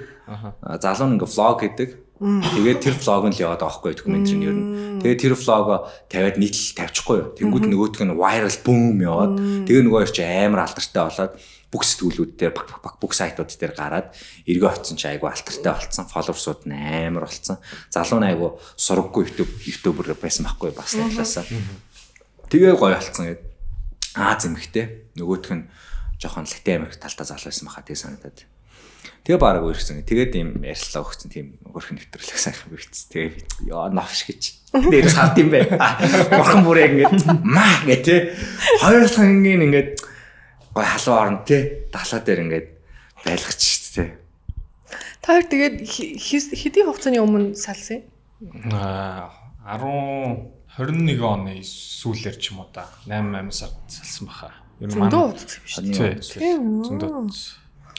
залуу 0.81 1.13
ингээ 1.15 1.29
влог 1.29 1.59
хийдэг. 1.61 1.89
Тэгээд 2.15 2.79
тэр 2.79 2.95
влог 2.95 3.23
нь 3.27 3.35
л 3.35 3.43
яваад 3.43 3.59
байгаа 3.59 3.81
байхгүй 3.81 3.93
докюментари 3.97 4.37
нь 4.39 4.45
ер 4.47 4.55
нь. 4.55 4.67
Тэгээд 5.03 5.19
тэр 5.19 5.33
влогоо 5.35 5.91
тавиад 6.07 6.37
нийтлэл 6.39 6.77
тавьчихгүй 6.79 7.17
юу. 7.19 7.29
Тэнгүүд 7.35 7.65
нөгөөтг 7.67 8.01
нь 8.07 8.15
viral 8.15 8.57
boom 8.63 8.95
яваад 9.03 9.33
тэгээд 9.67 9.85
нөгөө 9.89 9.99
хоёр 9.99 10.13
чи 10.15 10.23
амар 10.23 10.63
алдартай 10.63 11.03
болоод 11.03 11.33
бүх 11.75 11.83
сэтгүүлүүд 11.83 12.31
дээр 12.39 12.53
баг 12.55 12.71
баг 12.79 12.95
бүх 13.03 13.11
сайтууд 13.11 13.51
дээр 13.51 13.75
гараад 13.75 14.15
эргөө 14.47 14.69
очсон 14.79 14.95
чи 14.95 15.11
айгу 15.11 15.27
алтартай 15.27 15.75
болцсон 15.75 16.07
фолловерсууд 16.07 16.63
нь 16.71 16.77
амар 17.11 17.27
болцсон. 17.27 17.59
Залуу 17.91 18.23
нь 18.23 18.29
айгу 18.31 18.55
сураггүй 18.79 19.27
YouTube 19.27 19.51
YouTuber 19.67 20.15
байсан 20.15 20.47
байхгүй 20.47 20.71
бас 20.71 20.95
талаасаа. 20.95 21.43
Тэгээ 22.49 22.73
гоё 22.77 22.95
болцсон 22.95 23.25
гэдэг. 23.25 23.45
Аа 24.15 24.35
зэмхтэй. 24.39 24.85
Нөгөөх 25.17 25.51
нь 25.53 25.65
жоохон 26.21 26.45
лэгтэй 26.45 26.75
амирх 26.79 26.97
талтаа 27.01 27.25
залуу 27.25 27.49
байсан 27.49 27.65
баха 27.67 27.83
тэгээ 27.83 28.03
санагдаад. 28.05 28.39
Тэгээ 29.25 29.41
бараг 29.41 29.65
үргэлжсэн. 29.65 30.05
Тэгээд 30.05 30.33
ийм 30.37 30.49
ярьслаа 30.61 31.01
өгсөн 31.01 31.29
тийм 31.33 31.57
өрхөн 31.65 31.97
нэвтрүүлэг 31.97 32.37
сайхан 32.37 32.69
бигц. 32.69 33.09
Тэгээ 33.09 33.29
би 33.33 33.73
яа 33.73 33.89
навш 33.89 34.29
гэж. 34.29 34.43
Дээр 34.69 35.09
хавд 35.09 35.37
юм 35.41 35.49
бэ. 35.49 35.61
Бурхан 36.29 36.61
бүрээ 36.61 36.87
ингээд 36.93 37.41
маа 37.41 37.81
гэ 37.89 37.97
тэ. 38.05 38.37
Хоёр 38.85 39.09
сангийн 39.09 39.65
ингээд 39.65 40.05
гой 40.77 40.85
халуун 40.85 41.41
орно 41.41 41.41
тэ. 41.41 41.89
Далаа 41.89 42.21
дээр 42.21 42.43
ингээд 42.45 42.67
байлгач 43.25 43.61
шүү 43.65 43.93
дээ. 43.97 44.09
Та 45.25 45.27
хоёр 45.33 45.45
тэгээд 45.49 45.75
хэдийн 46.53 46.85
хугацааны 46.85 47.17
өмнө 47.17 47.57
салсан 47.57 48.05
юм? 48.45 48.69
Аа 48.77 49.33
10 49.65 50.54
21 50.75 51.23
оны 51.23 51.63
сүүлээр 51.63 52.35
ч 52.35 52.51
юм 52.51 52.59
уу 52.59 52.67
да 52.75 52.91
8 53.07 53.31
8 53.31 53.47
сард 53.55 53.79
салсан 53.87 54.27
баха. 54.27 54.51
Ер 54.83 54.91
нь 54.91 54.99
Зөндөө 54.99 55.31
удацсан 55.31 55.63
юм 55.63 55.71
шүү. 55.71 55.87
Тий. 56.19 56.35
Тийм 56.35 56.83
үү? 56.83 56.91
Зөндөө. 56.91 57.31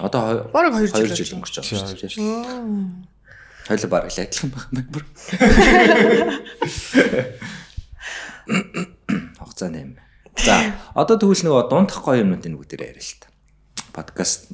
Одоо 0.04 0.52
Бараг 0.52 0.76
хоёр 0.76 0.92
жил 0.92 1.40
өнгөрч 1.40 1.56
байгаа 1.56 1.72
шүү 1.72 2.04
дээ. 2.04 2.20
Хоёул 3.64 3.88
бараг 3.88 4.12
л 4.12 4.20
адилхан 4.20 4.52
байна 4.52 4.84
бүр. 4.92 5.08
Хугацааны 9.40 9.80
юм. 9.80 9.96
За, 10.36 10.76
одоо 10.92 11.16
тэгвэл 11.16 11.48
нөгөө 11.48 11.72
дундах 11.72 12.04
гоё 12.04 12.28
юмнуудын 12.28 12.60
нэг 12.60 12.68
дээр 12.68 12.92
яриа 12.92 13.00
л 13.00 13.24
та. 13.24 13.32
Подкаст 13.96 14.52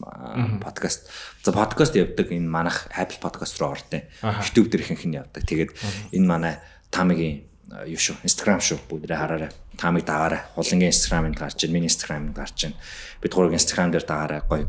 подкаст 0.62 1.10
за 1.42 1.50
подкаст 1.50 1.98
явдаг 1.98 2.30
энэ 2.30 2.46
манах 2.46 2.86
Apple 2.94 3.18
podcast 3.18 3.58
руу 3.58 3.74
ордیں۔ 3.74 4.06
YouTube 4.22 4.70
дээр 4.70 4.86
ихэнх 4.86 5.10
нь 5.10 5.18
явдаг. 5.18 5.42
Тэгээд 5.42 5.74
энэ 6.14 6.30
манай 6.30 6.62
Тамигийн 6.94 7.50
юу 7.88 8.00
шүү 8.00 8.20
Instagram 8.26 8.60
шүү 8.60 8.78
бүгдээ 8.88 9.16
хараарай. 9.16 9.50
Тамиг 9.80 10.04
дагаарай. 10.04 10.44
Хулангийн 10.54 10.92
Instagram-д 10.92 11.38
гарч 11.40 11.64
байна. 11.64 11.74
Миний 11.74 11.88
Instagram-д 11.88 12.36
гарч 12.36 12.68
байна. 12.68 12.76
Бид 13.22 13.32
гурвын 13.32 13.56
Instagram 13.56 13.90
дээр 13.92 14.04
дагаарай. 14.04 14.40
Гоё. 14.44 14.68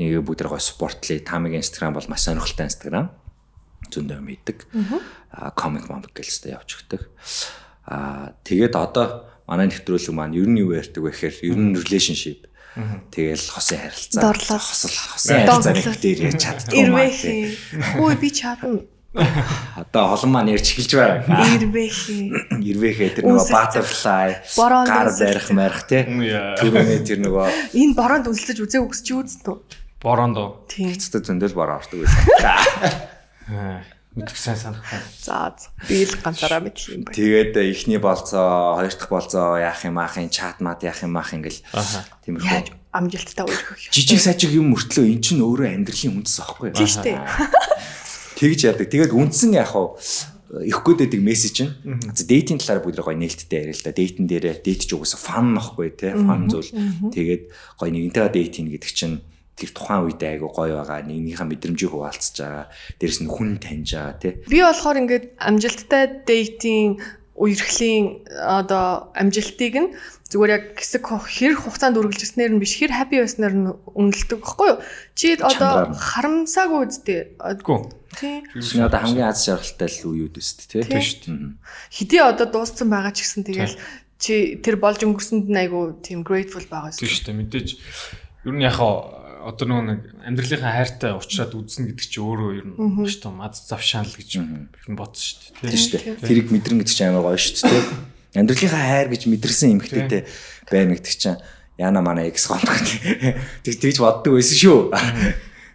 Нэг 0.00 0.24
бүгдээ 0.24 0.48
гоё 0.48 0.62
спортлий. 0.62 1.20
Тамигийн 1.20 1.60
Instagram 1.60 1.94
бол 2.00 2.08
маш 2.08 2.24
сонирхолтой 2.24 2.66
Instagram 2.66 3.12
зөндөө 3.92 4.20
мэддэг. 4.24 4.58
Аа 5.34 5.52
комик 5.52 5.88
момик 5.88 6.16
гэлстэй 6.16 6.56
явж 6.56 6.80
өгдөг. 6.80 7.02
Аа 7.86 8.32
тэгээд 8.44 8.74
одоо 8.74 9.28
манай 9.46 9.68
нэвтрүүлэг 9.68 10.14
маань 10.14 10.34
ер 10.34 10.48
нь 10.48 10.60
юу 10.64 10.72
ярьдаг 10.72 11.04
вэ 11.04 11.12
гэхээр 11.12 11.36
ер 11.44 11.58
нь 11.60 11.76
relationship. 11.76 12.48
Тэгэл 13.12 13.44
хосын 13.54 13.78
харилцаа. 13.78 14.22
Дорлол. 14.32 14.58
Хосол 14.58 14.90
хосын 14.90 15.46
харилцааны 15.46 15.78
Дорлол. 15.78 16.00
дээр 16.00 16.20
яаж 16.32 16.40
чаддгүй 16.42 16.74
юм 16.80 16.96
аа. 16.96 17.06
Ирвэхи. 17.06 17.34
Хөөе 17.94 18.16
би 18.18 18.28
чадна. 18.34 18.82
Одоо 19.14 20.18
олон 20.18 20.30
маань 20.34 20.50
ярьж 20.50 20.74
эхэлж 20.74 20.92
байна. 20.98 21.22
Ирвэхи. 21.54 22.34
Ирвэхэ 22.58 23.22
тэр 23.22 23.30
нөгөө 23.30 23.46
butterfly 23.46 24.30
Бороонд 24.58 24.90
гар 24.90 25.10
барих 25.14 25.48
марих 25.54 25.82
тий. 25.86 26.02
Яа. 26.26 26.58
Түрүүний 26.58 27.00
тэр 27.06 27.22
нөгөө 27.22 27.46
Энэ 27.78 27.94
бороонд 27.94 28.26
үнсэлж 28.26 28.58
үзээ 28.66 28.82
өгсч 28.82 29.06
юу 29.14 29.22
үст 29.22 29.46
үү? 29.46 29.58
Борондоо. 30.02 30.66
Тийм. 30.66 30.90
цэцтэй 30.98 31.22
зөндөл 31.22 31.54
бороо 31.54 31.78
ордог 31.78 32.02
байсан. 32.02 32.22
Аа. 33.48 33.86
Мэдэх 34.14 34.38
сайн 34.38 34.58
санахгүй. 34.58 34.98
За 35.22 35.50
за. 35.58 35.70
би 35.90 36.06
л 36.06 36.14
ганцаараа 36.22 36.62
мэдэх 36.62 36.86
юм 36.94 37.02
байна. 37.02 37.18
Тэгээд 37.18 37.54
эхний 37.58 37.98
болцоо, 37.98 38.78
хоёр 38.78 38.94
дахь 38.94 39.10
болцоо 39.10 39.58
яах 39.58 39.82
юм 39.82 39.98
аах 39.98 40.14
чат 40.30 40.62
мат 40.62 40.86
яах 40.86 41.02
юм 41.02 41.18
аах 41.18 41.34
ингээл. 41.34 41.62
Тиймэрхүү. 42.22 42.78
Амжилттай 42.94 43.42
өргөх 43.42 43.90
жижиг 43.90 44.22
сажиг 44.22 44.54
юм 44.54 44.70
мөртлөө 44.70 45.10
эн 45.10 45.18
чинь 45.18 45.42
өөрөө 45.42 45.66
амьдралын 45.66 46.22
үндэс 46.22 46.38
аахгүй 46.46 46.70
юу? 46.70 46.78
Тийм 46.78 46.86
шүү 46.86 47.02
дээ. 47.10 47.18
Тэгж 48.34 48.60
яадаг. 48.70 48.88
Тэгээд 48.90 49.12
үндсэн 49.14 49.54
яг 49.54 49.74
хав 49.74 49.98
ихгүй 50.50 50.94
дэдэг 50.98 51.20
мессеж 51.22 51.56
нь. 51.66 51.72
За 52.14 52.22
дейтинг 52.26 52.62
талаар 52.62 52.84
бүгд 52.84 53.02
гоё 53.02 53.18
нээлттэй 53.18 53.66
яриа 53.66 53.74
л 53.74 53.82
да. 53.82 53.90
Дейтин 53.90 54.26
дээрээ 54.30 54.62
дейт 54.62 54.86
ч 54.86 54.94
угсаа 54.94 55.18
фан 55.18 55.54
нөхгүй 55.58 55.98
те. 55.98 56.14
Фан 56.14 56.46
зүйл. 56.46 56.70
Тэгээд 57.10 57.42
гоё 57.80 57.90
нэгнтэйгээ 57.90 58.34
дейтинг 58.34 58.68
гэдэг 58.74 58.92
чинь 58.94 59.22
тэр 59.54 59.70
тухайн 59.70 60.06
үедээ 60.06 60.30
айгу 60.38 60.50
гоё 60.50 60.82
байгаа. 60.82 61.02
Нэгнийхээ 61.06 61.46
мэдрэмжийг 61.46 61.90
хуваалцаж 61.90 62.34
байгаа. 62.38 62.66
Дээрэс 62.98 63.20
нь 63.22 63.30
хүн 63.30 63.50
таньж 63.58 63.90
байгаа 63.94 64.14
те. 64.18 64.30
Би 64.50 64.58
болохоор 64.62 65.00
ингээд 65.02 65.24
амжилттай 65.38 66.04
дейтинг 66.26 67.02
үерхлийн 67.34 68.22
одоо 68.30 69.10
амжилтыг 69.14 69.74
нь 69.74 69.90
зүгээр 70.30 70.54
яг 70.54 70.64
хэсэг 70.78 71.02
хэр 71.06 71.54
хугацаанд 71.58 71.98
үргэлжилснээр 71.98 72.54
нь 72.54 72.62
биш 72.62 72.78
хэр 72.78 72.94
happy 72.94 73.22
байснаар 73.22 73.54
нь 73.54 73.70
үнэлдэг 73.94 74.38
байхгүй 74.38 74.68
юу? 74.70 74.78
Чи 75.18 75.38
одоо 75.38 75.94
харамсаагүй 75.94 76.80
үсттэй. 76.86 77.34
Гүү. 77.38 78.03
Тийм. 78.18 78.42
Чиний 78.62 78.84
одоо 78.86 79.00
хамгийн 79.02 79.28
аз 79.28 79.44
жаргалтай 79.46 79.88
л 79.90 80.06
үеуд 80.10 80.34
өст 80.38 80.66
те. 80.70 80.82
Тийм 80.82 81.02
шүү 81.02 81.18
дээ. 81.26 81.54
Хэдий 81.90 82.22
одоо 82.22 82.46
дууссан 82.48 82.88
байгаа 82.90 83.12
ч 83.12 83.26
гэсэн 83.26 83.42
тэгэл 83.44 83.76
чи 84.18 84.56
тэр 84.62 84.76
болж 84.78 85.02
өнгөрсөнд 85.02 85.50
нь 85.50 85.58
айгу 85.58 85.98
тийм 86.00 86.22
grateful 86.24 86.64
байгаа 86.70 86.94
Тийм 86.94 87.08
шүү. 87.08 87.12
шүү 87.12 87.26
дээ. 87.28 87.38
Мэдээж 87.42 87.68
ер 88.46 88.54
нь 88.54 88.64
яхаа 88.64 88.92
одоо 89.44 89.66
нөгөө 89.68 89.84
нэг 89.84 90.00
амьдралынхаа 90.24 90.72
хайртай 90.72 91.12
уучраад 91.12 91.52
үзнэ 91.52 91.92
гэдэг 91.92 92.06
чи 92.08 92.18
өөрөө 92.24 92.50
ер 92.56 92.66
нь 92.70 92.76
маш 92.80 93.20
том 93.20 93.44
аз 93.44 93.60
завшаал 93.68 94.08
гэж 94.08 94.40
ер 94.40 94.88
нь 94.88 94.96
бодсон 94.96 95.20
шүү 95.20 95.38
дээ. 95.60 95.68
Тийм 95.68 95.80
шүү 95.84 95.92
дээ. 96.00 96.24
Тэрийг 96.24 96.48
мэдрэн 96.48 96.78
гэдэг 96.80 96.94
чинь 96.96 97.08
амар 97.12 97.28
гоё 97.28 97.36
шүү 97.36 97.68
дээ. 97.68 97.84
Амьдралынхаа 98.40 98.84
хайр 98.88 99.08
гэж 99.12 99.22
мэдэрсэн 99.28 99.72
эмгтээтэй 99.76 100.22
байна 100.72 100.96
гэдэг 100.96 101.14
чинь 101.20 101.38
яна 101.76 102.00
манай 102.00 102.32
экс 102.32 102.48
гол 102.48 102.64
гэдэг. 102.64 103.68
Тэг 103.68 103.74
тэгж 103.84 103.98
боддог 104.00 104.32
байсан 104.40 104.56
шүү. 104.56 104.80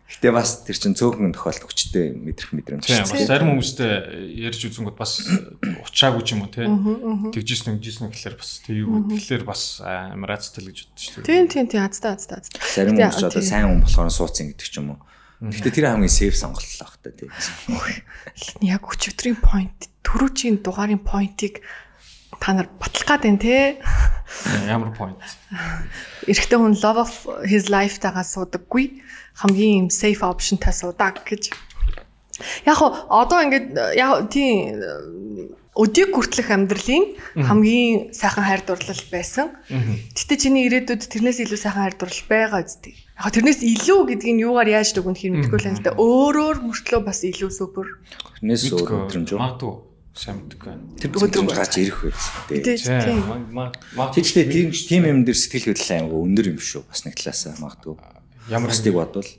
Гэтэ 0.09 0.33
бас 0.33 0.65
тэр 0.65 0.73
чинь 0.73 0.97
цөөхөн 0.97 1.37
тохиолдол 1.37 1.69
хүчтэй 1.69 2.17
мэдрэх 2.17 2.49
мэдрэмж 2.57 2.81
шүү 2.81 3.05
бас 3.05 3.13
дээ. 3.13 3.29
зарим 3.29 3.53
хүмүүстэй 3.53 3.93
ярьж 4.41 4.61
үзэнгүүт 4.65 4.97
бас 4.97 5.21
учаагүй 5.85 6.23
ч 6.25 6.29
юм 6.33 6.41
уу 6.43 6.49
те. 6.49 6.65
Тэгжсэн 6.65 7.77
нэгжсэн 7.77 8.09
гэхэлэр 8.09 8.35
бас 8.41 8.49
тэг 8.65 8.75
юу 8.81 9.05
гэхэлэр 9.05 9.45
бас 9.45 9.85
амар 9.85 10.33
азтай 10.33 10.65
л 10.65 10.73
гэж 10.73 10.89
бодсон 10.89 11.05
шүү 11.13 11.21
дээ. 11.21 11.29
Тийм 11.29 11.45
тийм 11.45 11.65
тийм 11.69 11.85
азтай 11.85 12.17
азтай 12.17 12.41
азтай. 12.41 12.57
Зарим 12.57 12.97
хүмүүс 12.97 13.21
одоо 13.21 13.43
сайн 13.45 13.65
хүн 13.69 13.85
болохоор 13.85 14.09
сууцсан 14.09 14.49
гэдэг 14.49 14.65
ч 14.65 14.75
юм 14.81 14.97
уу. 14.97 14.99
Гэтэ 15.45 15.69
тэр 15.77 15.93
хамгийн 15.93 16.09
сейф 16.09 16.35
сонголт 16.35 16.65
л 16.65 16.81
баг 16.81 16.97
та 17.05 17.13
тийм. 17.13 17.29
Яг 18.65 18.83
өчигдрийн 18.89 19.37
point 19.37 19.93
түрүүчийн 20.03 20.65
дугаарын 20.65 20.99
point-ыг 21.05 21.61
та 22.41 22.57
нар 22.57 22.67
батлах 22.81 23.07
гад 23.07 23.23
байна 23.23 23.39
те. 23.39 23.77
Ямар 24.65 24.91
point. 24.97 25.15
Эрэгтэй 26.27 26.57
хүн 26.57 26.75
love 26.81 26.99
of 26.99 27.13
his 27.45 27.69
life 27.69 28.01
тагаа 28.01 28.25
суудаггүй 28.25 28.99
хамгийн 29.39 29.87
юм 29.87 29.89
safe 29.89 30.21
option-тай 30.21 30.75
суудаг 30.75 31.23
гэж. 31.23 31.51
Яг 32.67 32.79
одоо 32.79 33.39
ингээд 33.43 33.95
яг 33.95 34.27
тийм 34.31 35.55
өдийг 35.79 36.11
хүртлэх 36.11 36.51
амьдралын 36.51 37.15
хамгийн 37.39 38.11
сайхан 38.11 38.43
хайр 38.43 38.63
дурлал 38.67 39.03
байсан. 39.11 39.55
Гэтэ 40.11 40.35
чиний 40.35 40.67
ирээдүйд 40.67 41.07
тэрнээс 41.07 41.39
илүү 41.47 41.59
сайхан 41.59 41.87
хайр 41.87 41.95
дурлал 41.95 42.27
байгаа 42.27 42.67
үстэй. 42.67 42.95
Яг 43.15 43.31
тэрнээс 43.31 43.63
илүү 43.63 43.99
гэдгийг 44.11 44.35
нь 44.35 44.43
юугаар 44.43 44.67
яаж 44.75 44.91
дүгнэх 44.91 45.23
хэрэг 45.23 45.35
мэдэхгүй 45.47 45.59
л 45.59 45.67
байна 45.71 45.79
л 45.79 45.85
да. 45.87 45.95
Өөрөөр 45.95 46.57
мөртлөө 46.67 47.01
бас 47.03 47.23
илүү 47.23 47.51
супер. 47.51 47.87
Тэрнээс 48.43 48.63
өөр 48.75 49.07
мэдрэмж 49.07 49.29
үү? 49.35 49.39
Магадгүй 49.39 49.73
сайн 50.19 50.37
мэдгүй. 50.43 50.75
Тэр 50.99 51.09
мэдрэмж 51.15 51.51
гарч 51.55 51.73
ирэх 51.79 51.99
байх 52.11 52.19
тийм. 53.07 53.23
Магадгүй 53.95 54.43
тийм 54.51 54.67
тийм 54.75 55.03
юм 55.07 55.19
дээр 55.23 55.39
сэтгэл 55.39 55.71
хөдлөл 55.71 55.95
аймаг 55.95 56.15
өндөр 56.27 56.45
юм 56.55 56.59
шүү. 56.59 56.83
Бас 56.91 57.07
нэг 57.07 57.15
талаасаа 57.15 57.55
магадгүй. 57.63 57.95
Ямар 58.49 58.69
Бусдыг 58.73 58.93
бодвол 58.93 59.29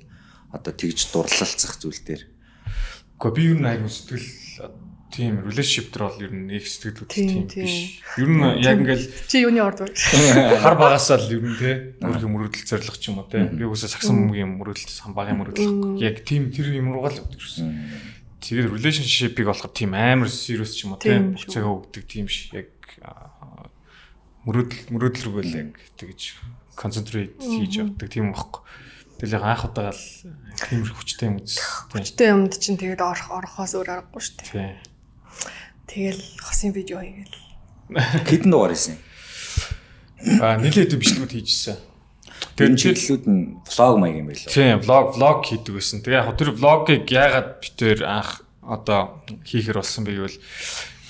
одоо 0.50 0.72
тэгж 0.74 1.10
дурлалцах 1.12 1.78
зүйл 1.78 2.00
дээр. 2.02 2.22
Гэхдээ 3.18 3.36
би 3.36 3.42
юу 3.50 3.58
нэг 3.60 3.86
сэтгэл 3.90 4.26
тийм 5.10 5.42
relationship 5.42 5.90
төр 5.90 6.02
бол 6.06 6.22
ер 6.22 6.32
нь 6.32 6.46
нэг 6.46 6.64
сэтгэл 6.64 7.02
хөдлөл 7.02 7.50
Тийм, 7.50 7.66
биш. 7.66 8.00
Ер 8.16 8.30
нь 8.30 8.40
яг 8.62 8.78
ингээл 8.78 9.06
Чи 9.26 9.42
юуны 9.42 9.60
орд 9.60 9.82
вэ? 9.82 9.90
хар 10.62 10.76
багасаа 10.78 11.18
л 11.18 11.34
ер 11.34 11.42
нь 11.42 11.58
те 11.58 11.70
өөрхөн 11.98 12.30
мөрөдөл 12.30 12.66
зориг 12.66 12.94
ч 12.96 13.10
юм 13.10 13.18
уу 13.18 13.26
те. 13.26 13.42
Би 13.50 13.66
үгүйсээ 13.66 13.90
сагсан 13.90 14.30
мөгийн 14.30 14.54
мөрөдөл 14.54 14.86
самбагийн 14.86 15.38
мөрөдөл. 15.42 15.98
Яг 15.98 16.22
тийм 16.22 16.54
тэр 16.54 16.70
юм 16.70 16.94
руугаа 16.94 17.10
л 17.10 17.22
өгдөг 17.26 17.42
шсэн. 17.42 17.74
Тэгээд 18.40 18.70
relationship-ийг 18.70 19.46
болохоор 19.50 19.74
тийм 19.74 19.92
амар 19.98 20.30
serious 20.30 20.78
ч 20.78 20.86
юм 20.86 20.94
уу 20.94 21.02
те 21.02 21.18
Тийм. 21.18 21.34
шүү. 21.34 21.50
буцаага 21.50 21.70
өгдөг 21.74 22.02
тийм 22.06 22.26
ш. 22.30 22.54
Яг 22.54 22.70
аа, 23.02 23.66
мөрөөдөл 24.46 24.94
мөрөөдөл 24.94 25.26
рүү 25.26 25.42
л 25.44 25.54
яг 25.58 25.70
тэгж 25.98 26.38
концентрейт 26.78 27.36
хийж 27.36 27.82
явдаг 27.82 28.08
тийм 28.08 28.32
байхгүй. 28.32 28.62
Тэгэл 29.20 29.37
яг 29.37 29.44
анх 29.44 29.68
удаага 29.68 29.92
л 29.92 30.04
тиймэр 30.56 30.96
хүчтэй 30.96 31.28
юм 31.28 31.37
үзсэн. 31.44 31.61
Тийм. 31.92 32.00
Хүчтэй 32.00 32.28
юмд 32.33 32.52
чинь 32.56 32.80
тэгээд 32.80 33.04
орох 33.04 33.28
орохоос 33.28 33.76
өөр 33.76 33.88
аргагүй 34.00 34.22
шүү 34.24 34.37
дээ. 34.48 34.80
Тэгэл 35.85 36.24
хосын 36.40 36.72
видео 36.72 37.04
хийгээл. 37.04 37.37
Хэдэн 38.24 38.48
дугаар 38.48 38.72
хийсэн? 38.72 38.96
Аа 40.40 40.56
нилээд 40.56 40.96
бичлэгүүд 40.96 41.37
хийжсэн. 41.37 41.76
Тэр 42.56 42.72
чиглэлүүд 42.80 43.24
нь 43.28 43.61
влог 43.61 43.94
маяг 44.00 44.16
юм 44.24 44.28
байлаа. 44.33 44.48
Тийм, 44.48 44.80
влог 44.80 45.06
влог 45.16 45.38
хийдэг 45.44 45.72
байсан. 45.76 46.00
Тэгээ 46.00 46.20
яг 46.24 46.37
тэр 46.40 46.50
влогийг 46.56 47.04
яагаад 47.12 47.48
битээр 47.61 48.00
анх 48.09 48.44
одоо 48.64 49.20
хийхэр 49.44 49.80
болсон 49.80 50.04
бэ 50.09 50.16
гэвэл 50.16 50.38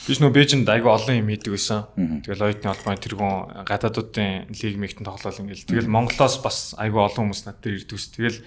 биш 0.06 0.18
нөө 0.20 0.32
Бээжинд 0.32 0.68
айгүй 0.68 0.90
олон 0.90 1.20
юм 1.20 1.28
хийдэг 1.28 1.52
байсан. 1.52 1.86
Тэгэл 1.96 2.44
оюутны 2.46 2.68
холбооны 2.70 3.02
тэргүүн 3.04 3.36
гадаадуудын 3.68 4.48
лиг 4.48 4.76
мэгтэн 4.80 5.04
тоглоал 5.04 5.40
ингээл. 5.44 5.68
Тэгэл 5.68 5.92
Монголоос 5.92 6.36
бас 6.40 6.58
айгүй 6.80 7.00
олон 7.04 7.30
хүмүүс 7.30 7.44
над 7.44 7.60
дээр 7.60 7.84
ирдэг 7.84 7.96
ус. 7.96 8.08
Тэгэл 8.14 8.40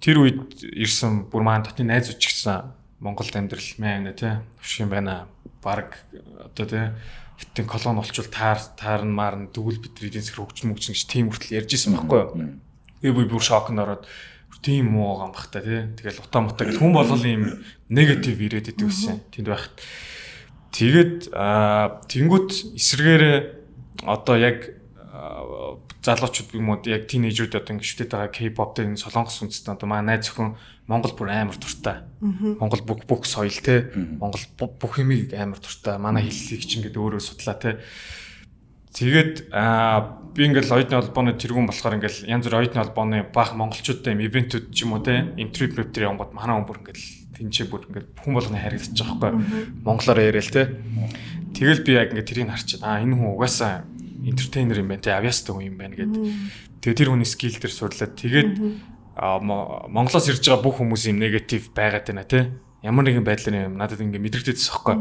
тэр 0.00 0.16
үед 0.22 0.40
ирсэн 0.64 1.28
бүр 1.28 1.42
маань 1.44 1.66
дотны 1.66 1.84
найз 1.84 2.08
үуч 2.08 2.24
гисэн 2.24 2.72
Монголд 3.04 3.36
амьдрал 3.36 3.70
мэн 3.76 4.16
тий. 4.16 4.40
Төвшин 4.56 4.88
байна. 4.88 5.28
Бараг 5.60 6.00
одоо 6.40 6.64
тий 6.64 6.84
хиттэн 7.36 7.66
колон 7.68 8.00
олчвол 8.00 8.28
таар 8.32 8.56
таарн 8.80 9.12
маарн 9.12 9.52
дүүл 9.52 9.76
бидний 9.80 10.08
эдийн 10.08 10.24
засаг 10.24 10.40
хөгжим 10.40 10.72
мөгжин 10.72 10.96
гэж 10.96 11.04
тийм 11.04 11.28
хүртэл 11.28 11.60
ярьж 11.60 11.70
исэн 11.76 11.92
байхгүй 11.92 12.20
юу? 12.24 12.56
Би 13.04 13.12
бүр 13.12 13.28
бүр 13.28 13.44
шокнд 13.44 13.76
ороод 13.76 14.08
тийм 14.64 14.96
муу 14.96 15.20
гам 15.20 15.36
бах 15.36 15.52
та 15.52 15.60
тий. 15.60 15.84
Тэгэл 16.00 16.24
утаа 16.24 16.40
мутаа 16.40 16.64
гэл 16.64 16.80
хүн 16.80 16.96
болгол 16.96 17.24
юм 17.28 17.60
негатив 17.92 18.40
ирээд 18.40 18.72
идэв 18.72 18.88
гэсэн. 18.88 19.20
Тэнд 19.36 19.48
байхад. 19.52 19.76
Тэгээд 20.72 21.30
аа 21.32 22.02
тэнгууд 22.08 22.78
эсрэгээрээ 22.78 23.38
одоо 24.06 24.36
яг 24.36 24.76
залуучууд 26.06 26.54
юм 26.54 26.70
уу 26.70 26.78
яг 26.86 27.10
тинейжүүд 27.10 27.58
одоо 27.58 27.72
ингэ 27.74 27.86
шүтээд 27.86 28.10
байгаа 28.14 28.30
K-pop 28.30 28.70
дээр 28.78 28.94
энэ 28.94 29.02
солонгос 29.02 29.42
үндэстэн 29.42 29.74
одоо 29.74 29.88
манай 29.90 30.16
найз 30.16 30.30
зөвхөн 30.30 30.54
Монгол 30.86 31.14
бүр 31.18 31.34
амар 31.34 31.58
дуртай. 31.58 32.06
Монгол 32.22 32.82
бүх 32.86 33.02
бүх 33.10 33.26
соёл 33.26 33.58
те. 33.58 33.90
Монгол 34.22 34.44
бүх 34.58 34.94
юмыг 35.02 35.34
амар 35.34 35.58
дуртай. 35.58 35.98
Манай 35.98 36.30
хэллийг 36.30 36.62
ч 36.62 36.78
ингээд 36.78 36.94
өөрөө 36.94 37.22
судлаа 37.22 37.58
те. 37.58 37.82
Тэгээд 38.94 39.50
аа 39.50 40.22
би 40.30 40.46
ингээл 40.46 40.78
оюутны 40.78 40.94
холбооны 40.94 41.34
тэргүүн 41.34 41.66
болохоор 41.66 41.98
ингээл 41.98 42.30
янз 42.30 42.46
бүр 42.46 42.58
оюутны 42.62 42.80
холбооны 42.80 43.18
баах 43.34 43.58
монголчуудтай 43.58 44.14
юм 44.14 44.22
ивентүүд 44.22 44.70
ч 44.70 44.86
юм 44.86 44.94
уу 44.94 45.02
те. 45.02 45.34
Веб 45.34 45.90
дээр 45.90 46.14
явгод 46.14 46.30
манай 46.32 46.54
хүн 46.54 46.70
бүр 46.70 46.80
ингээл 46.86 47.04
тэнцээ 47.36 47.66
бүр 47.68 47.86
ингээд 47.92 48.08
хүн 48.16 48.32
болгоны 48.32 48.58
байгаа 48.58 49.20
байхгүй. 49.20 49.64
Монголоор 49.84 50.20
яриа 50.24 50.40
л 50.40 50.50
те. 50.50 50.72
Тэгэл 51.52 51.84
би 51.84 51.92
яг 51.94 52.10
ингээд 52.16 52.28
тэрийг 52.32 52.48
харчаад 52.50 52.82
аа 52.82 53.04
энэ 53.04 53.14
хүн 53.16 53.32
угаасаа 53.36 53.84
энтертейнер 54.24 54.80
юм 54.80 54.88
байна 54.88 55.04
те. 55.04 55.12
Авьяастай 55.12 55.52
хүн 55.52 55.68
юм 55.68 55.76
байна 55.76 55.94
гэд. 55.96 56.12
Тэгээ 56.80 56.98
тэр 56.98 57.10
хүний 57.12 57.28
скил 57.28 57.56
дээр 57.56 57.74
сурлаад 57.76 58.14
тэгээд 58.16 58.50
Монголоос 59.16 60.28
ирж 60.28 60.44
байгаа 60.44 60.64
бүх 60.64 60.76
хүмүүс 60.80 61.08
юм 61.12 61.20
негатив 61.20 61.72
байгаад 61.72 62.08
байна 62.08 62.24
те. 62.24 62.52
Ямар 62.84 63.04
нэгэн 63.08 63.24
байдлаар 63.24 63.72
юм 63.72 63.76
надад 63.80 64.00
ингээд 64.00 64.24
мэдрэгдэжсэн 64.24 64.72
байхгүй. 64.72 64.96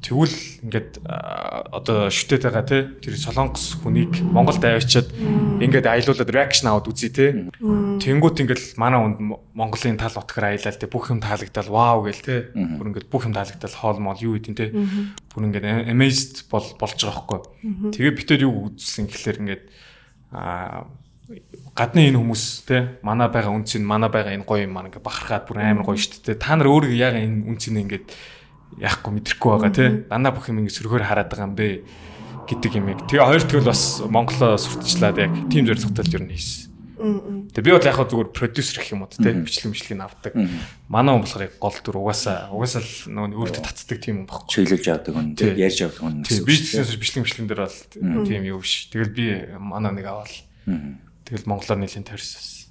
Тэгвэл 0.00 0.64
ингээд 0.64 1.04
одоо 1.04 2.08
шүтээд 2.08 2.48
байгаа 2.48 2.64
те 2.64 2.88
тэр 3.04 3.20
солонгос 3.20 3.84
хүнийг 3.84 4.24
Монголд 4.24 4.64
авчиад 4.64 5.12
ингээд 5.60 5.84
аялуулад 5.84 6.32
реакшн 6.32 6.72
аваад 6.72 6.88
үзье 6.88 7.12
те. 7.12 7.52
Тэнгүүт 7.60 8.40
ингээд 8.40 8.80
манай 8.80 8.96
хүнд 8.96 9.20
Мо- 9.20 9.44
Монголын 9.52 10.00
тал 10.00 10.16
утгаар 10.16 10.56
аялал 10.56 10.80
те 10.80 10.88
бүх 10.88 11.12
юм 11.12 11.20
таалагдал 11.20 11.68
вау 11.68 12.08
гээл 12.08 12.24
те. 12.24 12.48
Бүр 12.56 12.96
ингээд 12.96 13.12
бүх 13.12 13.28
юм 13.28 13.36
таалагдал 13.36 13.76
хоол 13.76 14.00
моол 14.00 14.24
юу 14.24 14.40
гэдэг 14.40 14.56
те. 14.56 14.72
Бүр 15.36 15.52
ингээд 15.52 15.92
amazed 15.92 16.48
бол 16.48 16.64
болж 16.80 16.96
байгаа 16.96 17.20
байхгүй. 17.20 17.40
Тэгээ 17.92 18.16
битээр 18.16 18.44
юу 18.48 18.72
үзсэн 18.72 19.04
гэхэлэр 19.04 19.40
ингээд 19.44 19.64
аа 20.32 20.88
гадны 21.76 22.08
энэ 22.10 22.18
хүмүүс 22.18 22.44
те 22.66 22.98
манай 23.06 23.28
байгаа 23.28 23.52
үнц 23.54 23.76
нь 23.78 23.84
манай 23.86 24.08
байгаа 24.10 24.32
энэ 24.34 24.48
гоё 24.48 24.64
юм 24.64 24.74
маань 24.74 24.88
ингээ 24.90 25.04
бахархаад 25.04 25.44
бүр 25.46 25.60
амар 25.60 25.84
гоё 25.86 26.00
шүү 26.00 26.24
дээ. 26.26 26.40
Та 26.40 26.56
нар 26.56 26.66
өөрөө 26.72 26.90
яг 26.96 27.14
энэ 27.14 27.46
үнц 27.46 27.68
нь 27.70 27.78
ингээд 27.84 28.06
яахгүй 28.78 29.12
мэдрэхгүй 29.18 29.50
байгаа 29.50 29.72
те. 29.74 29.86
Дандаа 30.06 30.32
бүх 30.36 30.46
юм 30.46 30.62
ингээ 30.62 30.76
сөргөөр 30.78 31.04
хараад 31.04 31.28
байгаа 31.32 31.48
юм 31.50 31.56
бэ 31.58 31.68
гэдэг 32.46 32.72
юм 32.78 32.86
яг. 32.94 33.00
Тэгээ 33.10 33.26
хоёр 33.26 33.42
тэгвэл 33.42 33.70
бас 33.70 33.82
Монголоо 34.06 34.54
сурталчлаад 34.58 35.18
яг 35.18 35.32
тим 35.50 35.66
зорилготой 35.66 36.04
л 36.06 36.14
ер 36.14 36.24
нь 36.26 36.34
хийсэн. 36.34 36.70
Тэгээ 37.00 37.64
би 37.64 37.72
бол 37.72 37.88
яг 37.88 37.96
хаа 37.96 38.08
зүгээр 38.08 38.30
продюсер 38.36 38.76
гэх 38.80 38.92
юм 38.92 39.02
уу 39.04 39.10
те 39.10 39.32
бичлэг 39.32 39.72
бичлэгийг 39.72 40.04
авдаг. 40.04 40.32
Манай 40.88 41.12
хүн 41.16 41.24
болохоор 41.24 41.46
яг 41.48 41.54
гол 41.56 41.78
дүр 41.80 41.96
угаасаа 42.04 42.52
угаасаа 42.52 42.84
л 42.84 42.92
нөгөө 43.08 43.40
өөртөө 43.40 43.64
татдаг 43.64 43.98
тийм 44.04 44.16
юм 44.22 44.26
баггүй. 44.28 44.52
Чиглүүлж 44.52 44.86
авдаг 44.92 45.14
хүн, 45.16 45.32
Тий. 45.32 45.56
ярьж 45.56 45.80
авдаг 45.80 46.02
хүн. 46.04 46.20
Тийм 46.28 46.44
бизнес 46.44 46.92
бичлэг 47.00 47.24
бичлэгэн 47.24 47.48
дээр 47.48 47.62
бол 47.64 48.28
тийм 48.28 48.42
юу 48.44 48.60
биш. 48.60 48.92
Тэгэл 48.92 49.16
би 49.16 49.26
манай 49.56 49.96
нэг 49.96 50.06
аваад 50.12 50.32
тэгэл 51.24 51.48
монголоор 51.48 51.80
нэлийн 51.80 52.04
тарьсан. 52.04 52.68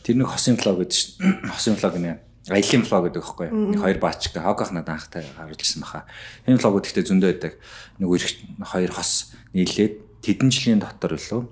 Тэр 0.00 0.16
нэг 0.16 0.28
хосын 0.32 0.56
влог 0.56 0.80
гэдэг 0.80 0.96
чинь 0.96 1.44
хосын 1.44 1.76
влог 1.76 1.96
нэ 2.00 2.29
аялын 2.48 2.84
влог 2.88 3.04
гэдэг 3.12 3.20
байхгүй 3.20 3.46
юу? 3.52 3.68
Нэг 3.76 3.80
хоёр 3.84 3.98
баачка 4.00 4.40
хогох 4.40 4.72
надад 4.72 4.96
анхтай 4.96 5.28
харуулсан 5.36 5.84
баха. 5.84 6.08
Энэ 6.48 6.56
влогууд 6.56 6.88
ихтэй 6.88 7.04
зөндөө 7.04 7.28
байдаг. 7.36 7.54
Нэг 8.00 8.08
эрх 8.08 8.32
хоёр 8.64 8.92
хос 8.96 9.36
нийлээд 9.52 10.24
тэдэн 10.24 10.48
жилийн 10.48 10.80
дотор 10.80 11.20
үлээ. 11.20 11.44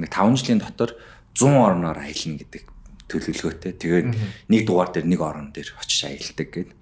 Нэг 0.00 0.08
5 0.08 0.40
жилийн 0.40 0.64
дотор 0.64 0.96
100 1.36 1.52
орноор 1.52 2.00
аялна 2.00 2.40
гэдэг 2.40 2.64
төлөвлөгөөтэй. 3.12 3.72
Тэгээд 3.76 4.08
нэг 4.48 4.60
дугаар 4.64 4.88
дээр 4.88 5.04
нэг 5.04 5.20
орон 5.20 5.52
дээр 5.52 5.76
очиж 5.76 6.08
аялдаг 6.08 6.48
гэдэг. 6.48 6.76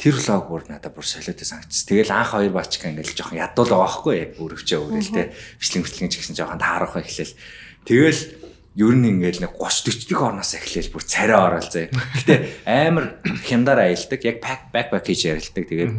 Тэр 0.00 0.14
влог 0.16 0.48
бүр 0.48 0.62
надад 0.66 0.96
бүр 0.96 1.06
солиотой 1.06 1.44
санагдсан. 1.44 1.86
Тэгэл 1.92 2.10
анх 2.10 2.32
хоёр 2.32 2.56
баачка 2.56 2.88
ингээл 2.88 3.14
жоохон 3.14 3.38
ядуул 3.38 3.68
байгаа 3.68 3.84
байхгүй 3.86 4.14
яг 4.16 4.30
өрөвчөө 4.40 4.80
өрөөл 4.80 5.12
те. 5.12 5.30
Бичлэг 5.60 5.84
бичлэг 5.86 6.10
ч 6.10 6.14
гэсэн 6.18 6.34
жоохон 6.40 6.58
таарах 6.58 6.96
эхлээл. 6.98 7.36
Тэгэл 7.86 8.20
ер 8.72 8.94
нь 8.96 9.08
ингээл 9.08 9.44
нэг 9.44 9.52
30 9.60 10.08
40 10.08 10.08
дэх 10.08 10.20
орноос 10.22 10.52
эхлээл 10.56 10.92
бүр 10.96 11.04
царай 11.04 11.36
орол 11.36 11.68
заяа. 11.68 11.92
Гэтэ 11.92 12.34
амар 12.64 13.20
хямдаар 13.44 13.92
аялдаг. 13.92 14.20
Яг 14.24 14.40
пак 14.40 14.72
бэкпак 14.72 15.04
хийж 15.04 15.28
ярилдаг. 15.28 15.64
Тэгээд 15.68 15.92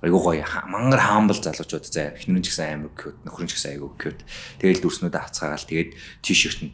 айгуу 0.00 0.20
гоё 0.32 0.44
мангар 0.64 1.04
хаамбал 1.04 1.36
залуучууд 1.36 1.84
заяа. 1.84 2.16
Эхнэрэн 2.16 2.40
ч 2.40 2.48
гэсэн 2.48 2.80
амар 2.80 2.92
cute, 2.96 3.20
нөхрөн 3.28 3.48
ч 3.48 3.60
гэсэн 3.60 3.76
айгуу 3.76 3.92
cute. 4.00 4.24
Тэгэл 4.56 4.80
дүрснүүд 4.80 5.16
авцгаагаал 5.20 5.68
тэгээд 5.68 5.90
тишерт 6.24 6.64
энэ 6.64 6.72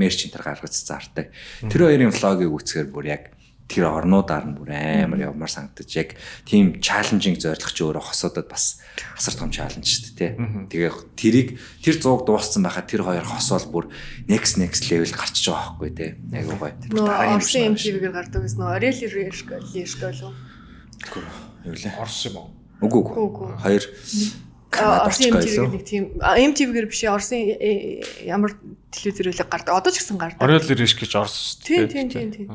мерч 0.00 0.24
энэ 0.24 0.32
төр 0.32 0.44
гаргаж 0.48 0.72
заардаг. 0.72 1.28
Тэр 1.68 1.82
хоёрын 1.92 2.16
влогийг 2.16 2.52
үзэхээр 2.56 2.88
бүр 2.88 3.06
яг 3.12 3.35
тэр 3.66 3.90
орнуудаар 3.90 4.46
нь 4.46 4.54
бүр 4.54 4.70
амар 4.70 5.34
явмаар 5.34 5.50
санагдаж 5.50 5.90
яг 5.98 6.14
тийм 6.46 6.78
чаленжинг 6.78 7.42
зорилго 7.42 7.70
чи 7.74 7.82
өөрөө 7.82 8.04
хосуудад 8.06 8.46
бас 8.46 8.78
асар 9.18 9.34
том 9.34 9.50
чаленж 9.50 9.82
шүү 9.82 10.14
дээ 10.14 10.32
тий. 10.38 10.70
Тэгээ 10.70 10.92
тэрийг 11.18 11.48
тэр 11.82 11.96
зууг 11.98 12.22
дууссан 12.30 12.62
байхад 12.62 12.86
тэр 12.86 13.02
хоёр 13.02 13.26
хосоол 13.26 13.66
бүр 13.66 13.84
next 14.30 14.62
next 14.62 14.86
level 14.86 15.10
гарчиж 15.10 15.50
байгаа 15.50 15.74
байхгүй 15.82 15.90
тий. 15.98 16.10
Айгуу 16.30 16.56
гоё. 16.62 16.74
Орсын 17.34 17.74
юм 17.74 17.76
шиг 17.76 17.98
MTV-гээр 17.98 18.14
гардаг 18.14 18.42
гэсэн 18.46 18.60
нөө 18.62 18.74
Ariel 18.78 19.10
Rishka 19.10 19.56
Lishka 19.74 20.06
л. 20.14 20.30
байна. 21.10 21.30
Юу 21.66 21.74
лээ? 21.74 21.94
Орс 21.98 22.18
юм 22.30 22.36
уу? 22.38 22.48
Үгүй 22.86 23.02
Үгүй. 23.02 23.50
Хоёр 23.66 23.84
Орсын 24.76 25.32
MTV-гээр 25.34 25.72
нэг 25.74 25.84
тийм 25.88 26.04
MTV-гээр 26.22 26.86
биш 26.86 27.02
Орсын 27.10 27.40
ямар 28.22 28.54
телевизэрүүлэг 28.92 29.48
гардаг. 29.48 29.74
Одоо 29.74 29.90
ч 29.90 30.04
гэсэн 30.04 30.18
гардаг. 30.20 30.42
Орел 30.42 30.62
риш 30.62 30.94
гэж 30.94 31.12
орс. 31.16 31.58
Тийм 31.64 31.88
тийм 31.88 32.06
тийм 32.12 32.28
тийм. 32.30 32.48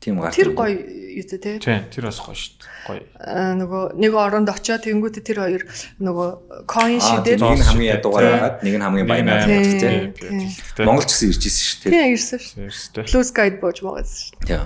Тийм 0.00 0.16
гардаг. 0.16 0.32
Тэр 0.32 0.56
гоё 0.56 0.80
юу 0.80 1.24
те. 1.28 1.60
Тийм, 1.60 1.84
тэр 1.92 2.08
бас 2.08 2.18
гоё 2.24 2.32
шүү 2.32 2.56
дээ. 2.56 2.72
Гоё. 2.88 3.02
А, 3.20 3.52
нөгөө 3.52 3.82
нэг 4.00 4.12
оронд 4.16 4.48
очиод 4.48 4.80
тэнгуүтэ 4.80 5.20
тэр 5.20 5.44
хоёр 5.44 5.62
нөгөө 6.00 6.28
coin 6.64 6.96
Аа, 6.96 7.20
шидээд 7.20 7.40
нэг 7.44 7.60
нь 7.60 7.68
хамгийн 7.68 7.92
ядуугаар 8.00 8.24
байгаад 8.32 8.56
нэг 8.64 8.74
нь 8.80 8.84
хамгийн 8.88 9.08
баянаар 9.10 9.44
байдаг 9.44 9.76
тий. 9.76 9.92
Тийм. 10.16 10.88
Монгол 10.88 11.04
ч 11.04 11.12
гэсэн 11.12 11.28
ирж 11.36 11.42
ирсэн 11.44 11.66
шүү 11.68 11.78
дээ. 11.84 11.92
тийм 11.92 12.12
ирсэн 12.16 12.38
ш. 12.40 12.48
Тэрстэй. 12.56 13.04
Plus 13.12 13.28
guide 13.36 13.58
бууж 13.60 13.78
магадгүй 13.84 14.08
ш. 14.08 14.32
Тийм. 14.48 14.64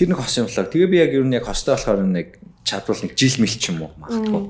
Тэр 0.00 0.06
нэг 0.08 0.18
хос 0.24 0.36
юм 0.40 0.48
влог. 0.48 0.68
Тэгээ 0.72 0.88
би 0.88 0.96
яг 1.04 1.12
ер 1.12 1.26
нь 1.28 1.36
яг 1.36 1.44
хостой 1.44 1.76
болохоор 1.76 2.00
нэг 2.00 2.40
чадвал 2.64 3.00
нэг 3.04 3.12
жил 3.12 3.36
мэл 3.44 3.56
ч 3.60 3.64
юм 3.68 3.84
уу 3.84 3.92
магадгүй. 4.00 4.42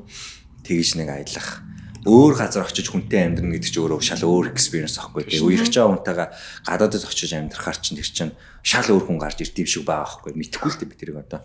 Тэгж 0.71 0.91
нэг 1.03 1.09
аялах. 1.11 1.67
Өөр 2.07 2.33
газар 2.33 2.65
очиж 2.65 2.89
хүнтэй 2.89 3.21
амьдрна 3.29 3.53
гэдэг 3.61 3.71
чинь 3.77 3.83
өөрөө 3.85 4.01
шал 4.01 4.25
өөр 4.25 4.47
experience 4.57 4.97
аахгүй. 4.97 5.29
Тэгээ 5.29 5.45
үерх 5.45 5.69
жаа 5.69 5.93
хүнтэйгээ 5.93 6.29
гадаадд 6.65 7.05
очиж 7.05 7.31
амьдрахаар 7.37 7.79
чинь 7.81 7.99
тэр 8.01 8.09
чинь 8.09 8.33
шал 8.65 8.89
өөр 8.89 9.05
хүн 9.05 9.21
гарч 9.21 9.45
ирдэм 9.45 9.69
шиг 9.69 9.85
байгаа 9.85 10.09
аахгүй. 10.09 10.33
Мэдхгүй 10.33 10.71
л 10.73 10.79
дээ 10.81 10.89
би 10.89 10.97
тэрийг 10.97 11.19
одоо. 11.21 11.45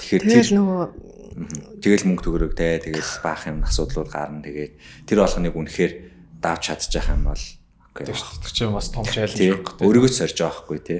Тэгэхээр 0.00 0.22
тэр 0.24 0.32
Тэгэл 0.32 0.56
нөгөө 0.56 0.84
тэгэл 1.84 2.06
мөнгө 2.08 2.24
төгрөг 2.24 2.52
те 2.56 2.80
тэгэл 2.80 3.12
баах 3.20 3.44
юм 3.48 3.60
асуудлууд 3.68 4.08
гарна 4.08 4.40
тэгээд 4.40 4.72
тэр 5.04 5.18
болгоныг 5.20 5.54
үнэхээр 5.60 5.92
давж 6.40 6.62
чадчих 6.72 7.06
юм 7.12 7.28
бол 7.28 7.44
окей. 7.92 8.08
Тэр 8.08 8.52
чинь 8.56 8.72
бас 8.72 8.88
том 8.88 9.04
Тий. 9.04 9.52
байхгүй. 9.52 9.84
Өөрийгөө 9.84 10.08
сорж 10.08 10.36
байгаа 10.40 10.56
хгүй 10.64 10.80
те. 10.80 10.96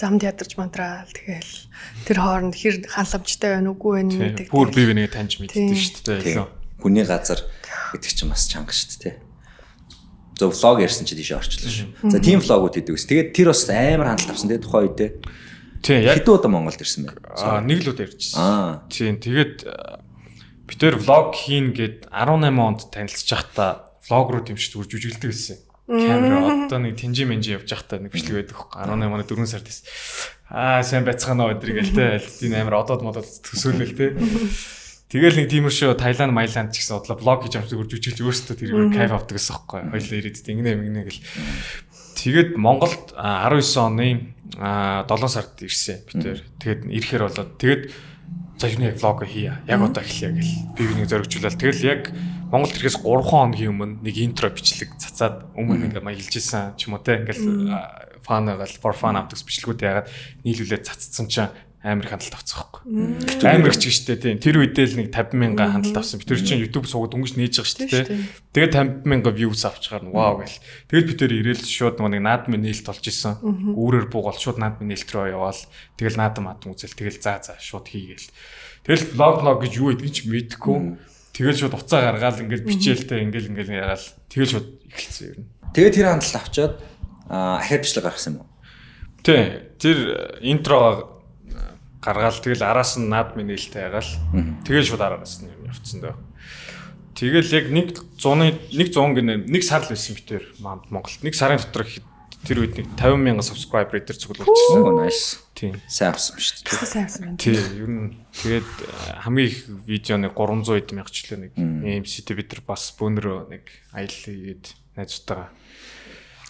замд 0.00 0.24
ядарч 0.24 0.56
мантраал 0.56 1.08
тэгэл 1.12 1.52
тэр 2.08 2.16
хооронд 2.24 2.56
хэр 2.56 2.88
ханламжтай 2.88 3.60
байна 3.60 3.68
уугүй 3.76 3.92
байна 4.00 4.12
Тийм. 4.12 4.22
гэдэг. 4.32 4.46
Бүр 4.48 4.68
бие 4.72 4.88
бинийг 4.88 5.12
таньж 5.12 5.36
мэддэг 5.40 5.60
Тийм. 5.60 5.76
шүү 5.76 6.04
дээ. 6.08 6.20
Тийм. 6.24 6.36
илүү. 6.40 6.48
Хүний 6.80 7.04
газар 7.04 7.40
гэдэг 7.92 8.12
чинь 8.14 8.30
бас 8.30 8.46
чанга 8.46 8.72
шүү 8.72 8.98
дээ. 9.02 9.16
Зөв 10.40 10.56
влог 10.56 10.80
ярьсан 10.80 11.04
чи 11.04 11.18
тийш 11.18 11.34
орчлоо 11.36 11.68
шүү. 11.68 12.10
За 12.10 12.18
тийм 12.22 12.40
влогууд 12.40 12.74
хийдэг 12.78 12.96
ус. 12.96 13.04
Тэгээд 13.04 13.36
тэр 13.36 13.52
бас 13.52 13.68
амар 13.68 14.16
хандлт 14.16 14.32
авсан 14.32 14.48
те 14.48 14.58
тухайн 14.62 14.88
үед 14.88 14.96
те. 14.96 15.06
Тийм, 15.80 16.04
яг 16.04 16.20
Хэдэн 16.20 16.34
удаа 16.36 16.50
Монголд 16.52 16.80
ирсэн 16.80 17.08
бэ? 17.08 17.12
аа 17.40 17.60
нэг 17.60 17.80
л 17.84 17.92
удаа 17.92 18.04
ярьжсэн. 18.04 18.36
Аа. 18.36 18.84
Тийм, 18.92 19.16
тэгээд 19.16 19.56
аа, 19.64 20.04
би 20.68 20.74
тэр 20.76 21.00
влог 21.00 21.32
хийн 21.32 21.72
гэд 21.72 22.08
18 22.12 22.56
онд 22.56 22.80
танилцж 22.92 23.28
байхдаа 23.28 23.88
влог 24.08 24.28
руу 24.28 24.42
дэмжиж 24.44 24.76
зүгээр 24.76 24.92
жүжиглдэг 24.92 25.32
гэсэн. 25.32 25.58
Камера 25.90 26.68
одоо 26.68 26.78
нэг 26.78 27.00
тэнжи 27.00 27.24
менжи 27.24 27.56
явж 27.56 27.66
байхдаа 27.66 27.98
нэг 27.98 28.12
бичлэг 28.12 28.46
байдаг 28.46 28.56
хөө 28.60 28.76
18 28.76 29.10
оноо 29.10 29.26
4 29.26 29.48
сард 29.48 29.66
тест. 29.66 29.88
Аа 30.46 30.84
сайн 30.86 31.02
байцгаана 31.02 31.50
өдрийг 31.50 31.82
л 31.82 31.96
те 31.96 32.20
тийм 32.20 32.54
амар 32.54 32.84
одоод 32.84 33.02
модод 33.02 33.26
төсөөлөл 33.26 33.96
те. 33.98 34.14
Тэгэл 35.10 35.42
нэг 35.42 35.50
тиймэр 35.50 35.74
шүү 35.74 35.98
Таиланд, 35.98 36.30
Маяланд 36.30 36.70
ч 36.70 36.86
гэсэн 36.86 37.02
бодлоо 37.02 37.18
блог 37.18 37.42
хийж 37.42 37.58
зүгээр 37.58 37.90
жүжиглж 37.98 38.20
өөрсдөө 38.22 38.56
тэр 38.62 38.70
кайф 38.94 39.10
авдаг 39.10 39.34
гэсэн 39.34 39.54
байхгүй. 39.58 39.80
Хоёлаа 39.90 40.18
ирээд 40.22 40.46
ингэнэ 40.46 40.70
ингэнэ 40.70 41.02
гэл. 41.10 41.22
Тэгээд 42.14 42.50
Монголд 42.54 43.10
19 43.18 43.74
оны 43.82 44.30
7 44.54 45.26
сард 45.26 45.58
ирсэн 45.66 45.98
бид 46.06 46.18
тэр. 46.22 46.38
Тэгээд 46.62 46.80
ирэхээр 46.86 47.22
болоод 47.26 47.50
тэгээд 47.58 47.82
за 48.62 48.66
юу 48.70 48.80
нэг 48.86 49.02
влог 49.02 49.26
хийя. 49.26 49.58
Яг 49.66 49.82
одоо 49.82 49.98
эхлэе 49.98 50.30
гэл. 50.30 50.54
Би 50.78 50.82
бинийг 50.86 51.10
зоригжуулаад. 51.10 51.58
Тэгэл 51.58 51.82
яг 51.90 52.02
Монголд 52.54 52.78
ирэхээс 52.78 53.02
3 53.02 53.26
хоногийн 53.26 53.74
өмнө 53.74 54.06
нэг 54.06 54.14
интро 54.14 54.46
бичлэг 54.54 54.94
цацаад 54.94 55.50
өмнө 55.58 55.90
ингээ 55.90 56.06
маялжсэн 56.06 56.78
ч 56.78 56.86
юм 56.86 56.94
уу 56.94 57.02
те. 57.02 57.18
Ингээл 57.18 58.22
фанагаал 58.22 58.78
for 58.78 58.94
fun 58.94 59.18
авдаг 59.18 59.42
бичлэгүүд 59.42 59.80
ягаад 59.80 60.08
нийлүүлээд 60.44 60.86
цацсан 60.86 61.26
чинь 61.26 61.50
амар 61.80 62.04
их 62.04 62.12
хандлт 62.12 62.36
авцсан 62.36 62.60
байхгүй. 62.60 62.80
Амар 63.48 63.72
их 63.72 63.80
ч 63.80 63.88
гэжтэй 63.88 64.16
тийм. 64.20 64.36
Тэр 64.36 64.60
үедээ 64.60 64.84
л 64.84 64.96
нэг 65.00 65.08
50 65.16 65.32
мянга 65.40 65.64
хандлт 65.72 65.96
авсан. 65.96 66.20
Би 66.20 66.28
тэр 66.28 66.44
чинь 66.44 66.60
YouTube 66.60 66.84
суугаад 66.84 67.16
өнгөж 67.16 67.40
нээж 67.40 67.56
байгаа 67.56 67.72
шүү 67.72 67.88
дээ. 67.88 68.04
Тэгээд 68.52 69.00
50 69.00 69.08
мянга 69.08 69.32
views 69.32 69.64
авчгаар 69.64 70.04
нь 70.04 70.12
вау 70.12 70.44
гэл. 70.44 70.60
Тэгээд 70.92 71.08
би 71.08 71.14
тэр 71.16 71.32
ирээл 71.40 71.64
шууд 71.64 71.96
нэг 72.04 72.20
наадмын 72.20 72.60
нээлт 72.68 72.84
болж 72.84 73.04
исэн. 73.08 73.40
Үүрээр 73.40 74.12
буугаал 74.12 74.36
шууд 74.36 74.60
наадмын 74.60 74.92
нээлт 74.92 75.08
рүү 75.08 75.32
яваал. 75.32 75.62
Тэгэл 75.96 76.20
наадам 76.20 76.44
маадам 76.52 76.76
үзэл 76.76 76.92
тэгэл 76.92 77.16
заа 77.16 77.40
заа 77.40 77.56
шууд 77.56 77.88
хийгээл. 77.88 78.28
Тэгэл 78.84 79.08
vlog 79.16 79.40
vlog 79.40 79.58
гэж 79.64 79.72
юу 79.80 79.96
гэдгийг 79.96 80.12
ч 80.12 80.18
мэдэхгүй. 80.28 80.76
Тэгэл 81.32 81.60
шууд 81.64 81.80
уцаа 81.80 82.12
гаргаал 82.12 82.44
ингээл 82.44 82.68
бичээлтэй 82.68 83.24
ингээл 83.24 83.56
ингээл 83.56 83.72
ягаал. 83.80 84.06
Тэгэл 84.28 84.52
шууд 84.52 84.68
эхэлсэн 84.84 85.26
юм. 85.32 85.48
Тэгээд 85.72 85.96
тэр 85.96 86.08
хандлт 86.12 86.36
авчаад 86.36 86.74
ахиад 87.30 87.82
бичлэг 87.88 88.04
гаргасан 88.04 88.32
юм 88.36 88.44
уу? 88.44 88.50
Тий. 89.22 89.70
Тэр 89.80 89.98
интроо 90.44 91.09
гаргаал 92.00 92.40
тэгэл 92.40 92.64
араас 92.64 92.96
нь 92.96 93.08
наад 93.08 93.36
минь 93.36 93.52
нээлттэй 93.52 93.88
ягаал 93.88 94.10
тэгэл 94.64 94.88
шууд 94.88 95.04
араас 95.04 95.44
нь 95.44 95.52
явцсан 95.68 96.00
дөө. 96.00 96.16
Тэгэл 97.14 97.52
яг 97.52 97.66
нэг 97.68 97.88
100-ны 98.16 98.56
нэг 98.72 98.88
100 98.96 99.12
гинэ 99.12 99.34
нэг 99.44 99.62
сар 99.62 99.84
л 99.84 99.92
байсан 99.92 100.16
битэр 100.16 100.44
Монголд. 100.64 101.20
Нэг 101.20 101.36
сарын 101.36 101.60
дотор 101.60 101.84
тэр 102.48 102.64
үед 102.64 102.80
нэг 102.80 102.88
50 102.96 103.20
мянган 103.20 103.44
subscriber 103.44 104.00
дээр 104.00 104.16
цуглуулчихсан. 104.16 104.80
Nice. 104.96 105.44
Тийм. 105.52 105.76
Сайн 105.84 106.16
авсан 106.16 106.40
шүү 106.40 106.64
дээ. 106.64 106.88
Сайн 106.88 107.04
авсан 107.04 107.20
байна. 107.28 107.36
Тийм. 107.36 107.60
Ер 107.76 107.90
нь 107.92 108.08
тэгээд 108.32 108.70
хамгийн 109.28 109.48
их 109.52 109.58
видео 109.84 110.16
нэг 110.16 110.32
300 110.32 110.80
эд 110.80 110.88
мянгачлаа 110.96 111.38
нэг 111.44 111.52
AMC-тэй 111.60 112.34
бид 112.40 112.48
нар 112.56 112.62
бас 112.64 112.88
бөөнөрөө 112.96 113.38
нэг 113.52 113.64
аялал 113.92 114.24
хийгээд 114.24 114.64
найзтайгаа. 114.96 115.52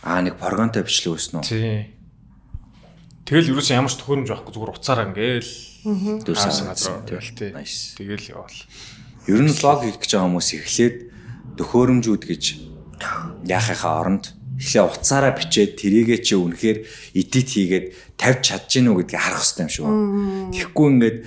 Аа 0.07 0.21
нэг 0.23 0.39
програмтай 0.39 0.87
бичлэг 0.87 1.19
өснө 1.19 1.43
үү? 1.43 1.51
Тийм. 1.51 2.00
Тэгэл 3.31 3.55
ерөөсөө 3.55 3.79
ямар 3.79 3.95
ч 3.95 4.03
төхөөрөмж 4.03 4.27
байхгүй 4.27 4.53
зүгээр 4.59 4.75
уцаараа 4.75 5.07
ингээл 5.07 5.53
дүүрсэн 6.27 6.66
газар 6.66 6.99
тэгэл 7.07 7.31
тий. 7.38 7.51
Тэгэл 7.55 8.27
явал. 8.35 8.59
Ер 9.31 9.40
нь 9.47 9.55
влог 9.55 9.87
хийх 9.87 10.03
гэж 10.03 10.11
байгаа 10.19 10.27
хүмүүс 10.27 10.51
эхлээд 10.59 10.97
төхөөрөмжүүд 11.55 12.25
гэж 12.27 12.45
яахынхаа 13.47 13.95
оронд 14.03 14.35
эхлээ 14.59 14.83
уцаараа 14.83 15.33
бичээд 15.38 15.79
тэрийгээ 15.79 16.19
чи 16.27 16.35
үнэхээр 16.35 16.79
эдит 17.14 17.49
хийгээд 17.55 17.87
тавьж 18.19 18.40
чадж 18.51 18.66
гинүү 18.66 19.07
гэдгийг 19.07 19.23
харах 19.23 19.47
хэрэгтэй 19.47 19.62
юм 19.62 19.71
шүү. 19.79 19.88
Тэгэхгүй 20.51 20.87
ингээд 20.90 21.19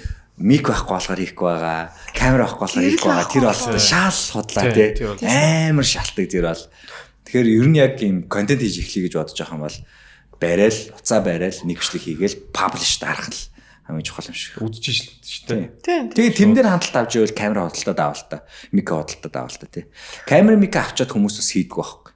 мик 0.44 0.64
байхгүй 0.68 0.92
болохоор 0.92 1.22
хийхгүй 1.24 1.48
байгаа, 1.56 1.82
камера 2.12 2.44
байхгүй 2.52 2.62
болохоор 2.68 2.84
хийхгүй 2.84 3.10
байгаа. 3.16 3.32
Тэр 3.32 3.46
бол 3.48 3.80
шаал 3.80 4.20
худлаа 4.36 4.66
тий. 4.76 4.92
Амар 5.72 5.88
шалтгаан 5.88 6.28
тэр 6.28 6.46
бол. 6.52 6.66
Тэгэхээр 7.32 7.48
ер 7.48 7.68
нь 7.72 7.80
яг 7.80 7.96
юм 8.04 8.28
контент 8.28 8.60
хийж 8.60 8.84
эхлэе 8.84 9.08
гэж 9.08 9.14
бодож 9.18 9.40
байгаа 9.40 9.56
юм 9.56 9.66
бол 9.66 9.78
барайл, 10.40 10.80
уцаа 10.96 11.20
барайл, 11.22 11.60
нэг 11.66 11.82
бичлэг 11.82 12.04
хийгээл 12.04 12.54
паблиш 12.54 12.98
дарах 13.02 13.30
л 13.30 13.42
хамгийн 13.84 14.08
чухал 14.08 14.32
юм 14.32 14.38
шиг. 14.38 14.64
Үдчихэж 14.64 14.98
шүү 15.22 15.46
дээ. 15.52 15.68
Тийм. 15.84 16.04
Тэгээ 16.16 16.38
тэн 16.40 16.52
дээр 16.56 16.72
хандлт 16.72 16.96
авч 16.96 17.20
ивэл 17.20 17.36
камера 17.36 17.68
хөдөлтөд 17.68 18.00
авал 18.00 18.24
та. 18.32 18.48
Мика 18.72 18.96
хөдөлтөд 18.96 19.36
авал 19.36 19.58
та 19.60 19.68
тий. 19.68 19.86
Камера 20.24 20.56
мика 20.56 20.88
авчаад 20.88 21.12
хүмүүс 21.12 21.36
бас 21.44 21.52
хийдгүү 21.52 21.84
байхгүй. 21.84 22.14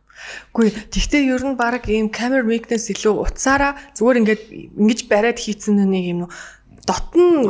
Үгүй 0.56 0.69
тэгтээ 0.91 1.23
ер 1.36 1.43
нь 1.43 1.60
баг 1.60 1.88
ийм 1.91 2.08
камер 2.12 2.43
микнес 2.47 2.88
илүү 2.91 3.13
уцаараа 3.27 3.75
зүгээр 3.95 4.19
ингээд 4.23 4.43
ингэж 4.75 4.99
бариад 5.08 5.39
хийцэн 5.39 5.80
нэг 5.88 6.06
юм 6.08 6.21
дотн 6.88 7.43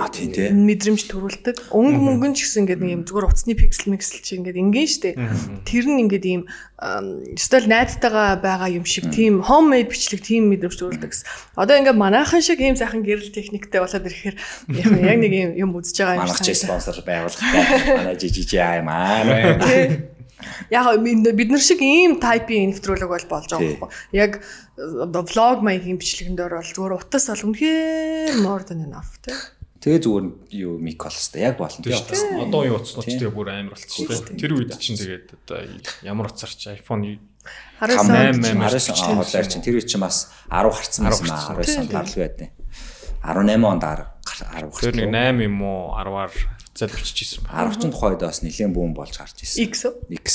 мэдрэмж 0.65 1.01
төрүүлдэг. 1.13 1.69
Өнгө 1.69 1.99
мөнгөн 2.01 2.33
ч 2.33 2.49
гэсэн 2.49 2.65
ингээд 2.65 2.81
нэг 2.81 2.91
юм 2.97 3.03
зүгээр 3.05 3.29
утасны 3.29 3.53
пиксел 3.53 3.93
миксел 3.93 4.19
чи 4.25 4.41
ингээд 4.41 4.57
ингийн 4.57 4.89
штэ. 4.89 5.13
Тэр 5.61 5.85
нь 5.85 6.01
ингээд 6.09 6.25
ийм 6.25 6.41
стил 7.37 7.69
найзтайгаа 7.69 8.41
байгаа 8.41 8.73
юм 8.73 8.89
шиг 8.89 9.13
тийм 9.13 9.45
homemade 9.45 9.93
бичлэг 9.93 10.25
тийм 10.25 10.49
мэдрэмж 10.49 10.73
төрүүлдэг 10.73 11.09
гэсэн. 11.13 11.27
Одоо 11.53 11.77
ингээд 11.77 12.01
манайхан 12.01 12.41
шиг 12.41 12.57
ийм 12.57 12.73
сайхан 12.73 13.05
гэрэл 13.05 13.29
техниктэй 13.29 13.77
болоод 13.77 14.09
ирэхээр 14.09 14.35
яг 14.73 15.17
нэг 15.21 15.33
юм 15.37 15.51
юм 15.53 15.69
үзэж 15.77 16.01
байгаа 16.01 16.17
юм 16.17 16.25
Манайх 16.25 16.41
ч 16.41 16.57
шиг. 16.57 16.65
спонсор 16.65 16.97
байгуулгатай. 17.05 17.93
Манай 17.93 18.17
жижиг 18.17 18.57
аймаа. 18.57 19.61
Тий. 19.61 20.16
Яг 20.69 21.01
бид 21.01 21.49
нар 21.49 21.61
шиг 21.61 21.81
ийм 21.81 22.19
тайпын 22.21 22.69
нэвтрүүлэг 22.73 23.09
бол 23.09 23.25
болж 23.29 23.47
байгаа 23.49 23.57
Тий. 23.57 23.77
байхгүй. 23.81 23.89
Яг 24.13 24.31
одоо 24.77 25.23
влог 25.25 25.59
маягийн 25.65 25.97
бичлэгэн 25.97 26.37
дээр 26.37 26.53
бол 26.61 26.69
зүгээр 26.73 26.93
утас 26.97 27.25
бол 27.33 27.45
үнэхээр 27.49 28.37
more 28.45 28.63
than 28.65 28.85
enough 28.85 29.17
тий. 29.25 29.33
Тэгээ 29.81 30.01
зүгээр 30.05 30.25
юу 30.61 30.73
мик 30.77 31.01
болстой 31.01 31.41
яг 31.41 31.57
болно 31.57 31.81
Тийм 31.81 31.89
тий. 31.89 31.97
шүү 31.97 32.09
дээ. 32.09 32.45
Одоо 32.45 32.61
юу 32.69 32.75
утас 32.77 32.93
нууч 32.93 33.05
Тийм. 33.09 33.19
тэгээ 33.21 33.33
бүр 33.33 33.47
амар 33.49 33.73
болчихсон 33.73 34.25
дээ. 34.29 34.41
Тэр 34.41 34.51
үед 34.53 34.71
чинь 34.77 34.97
тэгээд 34.97 35.25
одоо 35.33 35.57
ямар 36.05 36.25
утасарч 36.29 36.61
iPhone 36.77 37.01
19 37.07 37.21
8, 37.79 38.41
19 38.43 39.07
он 39.07 39.23
хоолойр 39.23 39.47
чинь 39.47 39.63
тэр 39.63 39.77
үед 39.79 39.87
чинь 39.87 40.01
бас 40.03 40.29
10 40.49 40.69
харцсан 40.73 41.03
байсан 41.07 41.29
маа 41.29 41.55
19 41.55 41.81
онд 41.81 41.91
гарлгүй 41.93 42.21
байдیں۔ 42.25 42.49
18 43.23 43.63
онд 43.63 43.83
10 43.83 44.17
тэр 44.81 44.95
нэг 44.95 45.09
гарсан. 45.09 45.41
8 45.41 45.47
юм 45.47 45.57
уу 45.63 45.95
10-аар 45.95 46.31
залбиччихсэн 46.77 47.41
байна. 47.47 47.73
10 47.73 47.81
ч 47.81 47.83
тухайд 47.89 48.21
бас 48.21 48.41
нэлээд 48.45 48.73
бүүн 48.73 48.93
болж 48.93 49.13
гарч 49.17 49.37
ирсэн. 49.41 49.65
X 49.65 49.73
үү? 49.87 49.93
X. 50.21 50.27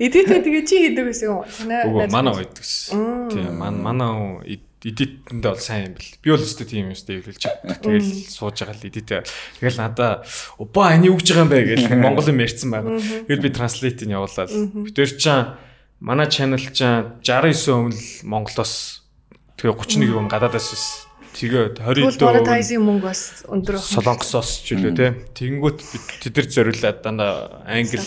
Эдгээр 0.00 0.42
тэгээ 0.42 0.64
чи 0.64 0.76
хийдэг 0.88 1.04
байсан 1.04 1.26
юм 1.28 1.36
уу? 1.44 2.08
Манай 2.08 2.32
үед 2.32 2.56
гэсэн. 2.56 3.28
Тийм 3.28 3.60
ман 3.60 3.76
манай 3.78 4.58
эдитэндээ 4.82 5.52
бол 5.52 5.62
сайн 5.62 5.92
юм 5.92 5.94
бэл. 5.94 6.16
Би 6.24 6.28
бол 6.32 6.42
өстэй 6.42 6.66
тийм 6.66 6.90
юм 6.90 6.96
өстэй 6.96 7.22
хэлж 7.22 7.44
байгаа. 7.44 7.78
Тэгэл 7.86 8.10
сууж 8.26 8.56
байгаа 8.58 8.74
л 8.74 8.88
эдитээ. 8.88 9.22
Тэгэл 9.62 9.78
надаа 9.78 10.26
энэ 10.58 11.06
юу 11.06 11.16
гэж 11.20 11.28
байгаа 11.30 11.44
юм 11.46 11.52
бэ 11.52 11.60
гэж 11.70 11.80
монгол 12.02 12.32
юм 12.32 12.42
ярьсан 12.42 12.68
байгаа. 12.72 12.98
Тэгэл 13.30 13.44
би 13.46 13.50
транслейтыг 13.54 14.10
явуулаад. 14.10 14.50
Битэр 14.50 15.12
чаа 15.20 15.60
манай 16.02 16.26
channel 16.26 16.58
чаа 16.74 17.20
69 17.22 17.70
өмнө 17.70 18.00
Монголоос 18.26 19.06
тэгээ 19.54 19.70
31 19.70 20.18
өмнө 20.18 20.32
гадаадаас 20.34 20.66
байсан. 20.66 21.11
Тэгээд 21.32 21.80
Тэгвэл 21.80 22.12
20 22.12 22.20
дөө 22.20 22.28
monetizing 22.28 22.82
мөнгө 22.84 23.06
бас 23.08 23.22
өндөр 23.48 23.80
байх. 23.80 23.88
Солонгосоос 23.88 24.50
ч 24.62 24.76
үлээ 24.76 24.92
те. 24.92 25.06
Тэнгүүт 25.32 25.78
бид 25.80 26.04
тэд 26.20 26.34
нар 26.36 26.48
зориулаад 26.52 26.98
дандаа 27.00 27.32
англи 27.64 28.04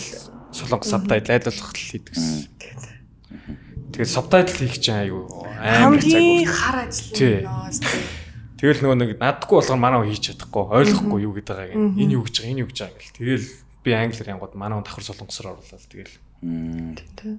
солонгос 0.54 0.90
сабтайтл 0.94 1.34
айлуулах 1.34 1.70
л 1.74 1.82
хийдэг 1.90 2.14
гэсэн. 2.14 2.46
Тэгээд 3.90 4.10
сабтайтл 4.14 4.56
хийх 4.62 4.78
чинь 4.78 5.10
аюу 5.10 5.26
амар 5.58 5.98
цаг 5.98 6.14
хамгийн 6.14 6.46
хар 6.46 6.76
ажил 6.86 7.10
Тий. 7.16 7.42
юм 7.42 7.50
нөөс 7.50 7.78
тий. 7.82 8.04
Тэгэл 8.56 8.80
нөгөө 8.86 8.98
нэг 9.02 9.10
наддаггүй 9.20 9.56
болохоор 9.58 9.80
манаа 9.82 10.06
хийж 10.06 10.22
чадахгүй 10.32 10.64
ойлгохгүй 10.70 11.20
юу 11.26 11.34
гэдэг 11.36 11.56
байгааг. 11.56 11.76
Энэ 11.98 12.14
юу 12.16 12.24
гэж 12.24 12.34
байгаа 12.40 12.52
энэ 12.54 12.62
юу 12.62 12.70
гэж 12.70 12.78
байгаа 12.78 12.96
гэл. 12.96 13.16
Тэгэл 13.20 13.46
би 13.84 13.90
англиар 13.92 14.32
янгууд 14.32 14.54
манаа 14.56 14.80
давхар 14.80 15.04
солонгосоор 15.04 15.46
оруулаад 15.60 15.84
тэгэл. 15.90 16.14
Тий. 17.16 17.36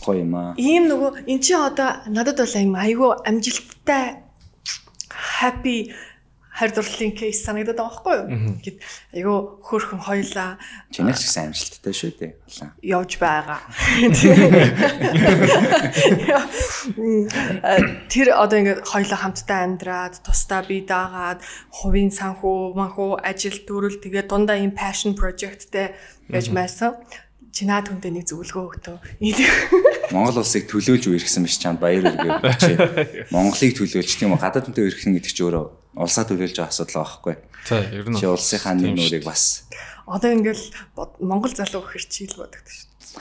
Гоё 0.00 0.24
юм 0.24 0.34
аа. 0.34 0.54
Ийм 0.56 0.88
нөгөө 0.88 1.28
эн 1.28 1.40
чинь 1.42 1.60
одоо 1.60 2.00
надад 2.08 2.40
бол 2.40 2.56
аим 2.56 2.72
айгүй 2.78 3.10
амжилттай 3.28 4.24
happy 5.12 5.92
хайр 6.52 6.68
дурлалын 6.76 7.16
кейс 7.16 7.40
санагдаад 7.48 7.80
байгаа 7.80 7.96
байхгүй 7.96 8.12
юу? 8.20 8.28
Гэт 8.60 8.76
айгүй 9.16 9.64
хөөрхөн 9.64 10.04
хоёлаа 10.04 10.60
Чиний 10.92 11.16
ч 11.16 11.24
гэсэн 11.24 11.48
амжилттай 11.48 11.96
шүү 11.96 12.12
дээ. 12.20 12.36
Явж 12.92 13.16
байгаа. 13.16 13.64
Тэр 18.12 18.36
одоо 18.36 18.60
ингээд 18.60 18.84
хоёлаа 18.84 19.18
хамтдаа 19.24 19.64
амьдраад, 19.64 20.20
тусдаа 20.20 20.60
бие 20.68 20.84
даагаад, 20.84 21.40
хувийн 21.72 22.12
санхүү, 22.12 22.76
манхүү, 22.76 23.24
ажил 23.24 23.56
төрөл 23.64 23.96
тэгээ 23.96 24.28
дундаа 24.28 24.60
ийм 24.60 24.76
passion 24.76 25.16
projectтэй 25.16 25.96
гэж 26.28 26.52
майсан. 26.52 27.00
Чинаа 27.52 27.84
түндэ 27.84 28.08
нэг 28.16 28.24
зөвлөгөө 28.32 28.64
өгтөө. 28.80 28.96
Монгол 30.16 30.40
улсыг 30.40 30.64
төлөөлж 30.72 31.04
үерхсэн 31.12 31.44
биш 31.44 31.60
чамд 31.60 31.84
баяр 31.84 32.08
үргээ 32.08 32.40
бичээ. 32.40 32.76
Монголыг 33.34 33.76
төлөөлж 33.76 34.16
тийм 34.16 34.32
үү 34.32 34.40
гадаад 34.40 34.72
хүнтэй 34.72 34.88
үерхэн 34.88 35.20
гэдэг 35.20 35.32
чинь 35.36 35.52
өөрөө 35.52 35.64
улсаа 36.00 36.24
төлөөлж 36.24 36.56
байгаа 36.56 36.72
асуудал 36.72 37.04
байхгүй. 37.04 37.36
За 37.68 37.84
ер 37.92 38.08
нь 38.08 38.16
Чи 38.16 38.24
улсынхаа 38.24 38.72
нэг 38.72 38.96
нүрийг 38.96 39.28
бас 39.28 39.68
Одоо 40.08 40.32
ингээл 40.32 40.64
Монгол 41.20 41.52
залуу 41.52 41.84
гэхэр 41.84 42.04
чийл 42.08 42.40
бодогдож 42.40 42.88
шүү. 42.88 43.20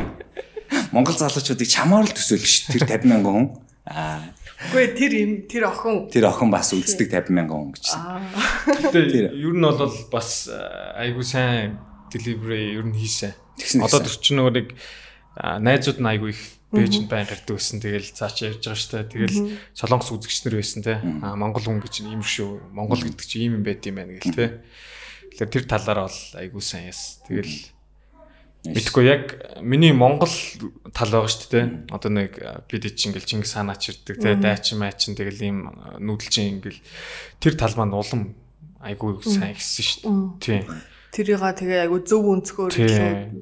Монгол 0.96 1.14
залуучуудыг 1.14 1.68
чамаар 1.68 2.08
л 2.08 2.16
төсөөлж 2.16 2.48
ш. 2.48 2.72
Тэр 2.72 2.88
50 2.88 3.06
мянган 3.06 3.32
хүн. 3.36 3.46
Аа. 3.86 4.24
Үгүй 4.70 4.92
тэр 4.92 5.12
юм 5.16 5.32
тэр 5.46 5.70
охин 5.70 6.10
Тэр 6.10 6.26
охин 6.28 6.50
бас 6.50 6.74
үздэг 6.74 7.14
50 7.14 7.30
мянган 7.30 7.70
хүн 7.70 7.72
гэж. 7.78 7.86
Гэтэ 8.90 9.36
ер 9.38 9.54
нь 9.54 9.62
бол 9.62 9.94
бас 10.10 10.50
айгуу 10.50 11.22
сайн 11.22 11.78
delivery 12.10 12.76
ер 12.76 12.84
нь 12.84 12.98
хийсэн. 12.98 13.32
Одоо 13.80 14.02
төрчин 14.04 14.42
нөгөө 14.42 14.54
нэг 14.58 14.68
найзууд 15.38 15.98
нь 16.02 16.10
айгуу 16.10 16.30
их 16.34 16.42
Бээжинд 16.70 17.10
байн 17.10 17.26
гардаг 17.26 17.58
байсан. 17.58 17.82
Тэгэл 17.82 18.14
цааш 18.14 18.46
ярьж 18.46 18.62
байгаа 18.62 18.78
штэ. 18.78 19.10
Тэгэл 19.10 19.58
солонгос 19.74 20.14
үзэгчнэр 20.14 20.54
байсан 20.54 20.86
те. 20.86 21.02
А 21.02 21.34
Монгол 21.34 21.66
хүн 21.66 21.82
гэж 21.82 22.06
ийм 22.06 22.22
шүү. 22.22 22.70
Монгол 22.70 23.02
гэдэг 23.02 23.26
чинь 23.26 23.50
ийм 23.50 23.58
юм 23.58 23.64
байт 23.66 23.82
юм 23.90 23.98
байна 23.98 24.14
гэл 24.14 24.38
те. 24.38 24.62
Тэгэхээр 25.34 25.50
тэр 25.50 25.64
талаараа 25.66 26.06
бол 26.06 26.20
айгуу 26.38 26.62
сайн 26.62 26.94
яс. 26.94 27.18
Тэгэл 27.26 27.74
Мэдгүй 28.60 29.04
яг 29.08 29.24
миний 29.64 29.90
Монгол 29.96 30.30
тал 30.92 31.10
байгаа 31.10 31.32
шүү 31.32 31.48
дээ. 31.48 31.66
Одоо 31.96 32.10
нэг 32.12 32.36
бид 32.68 32.86
чинь 32.92 33.16
ингээл 33.16 33.40
Чингис 33.40 33.56
ханаач 33.56 33.88
ирдэг 33.88 34.20
те 34.20 34.36
дайчин 34.36 34.84
майчин 34.84 35.16
тэгэл 35.16 35.40
ийм 35.40 35.58
нүүдэлчин 35.96 36.60
ингээл 36.60 36.80
тэр 37.40 37.56
тал 37.56 37.72
маань 37.80 37.96
улам 37.96 38.36
айгүй 38.84 39.16
сайн 39.24 39.56
ихсэн 39.56 39.80
шүү 39.80 40.00
дээ. 40.44 40.60
Тийм. 40.60 40.64
Тэрийг 41.10 41.42
тэгээ 41.42 41.90
айгу 41.90 41.98
зөв 42.06 42.22
өнцгөр 42.22 42.70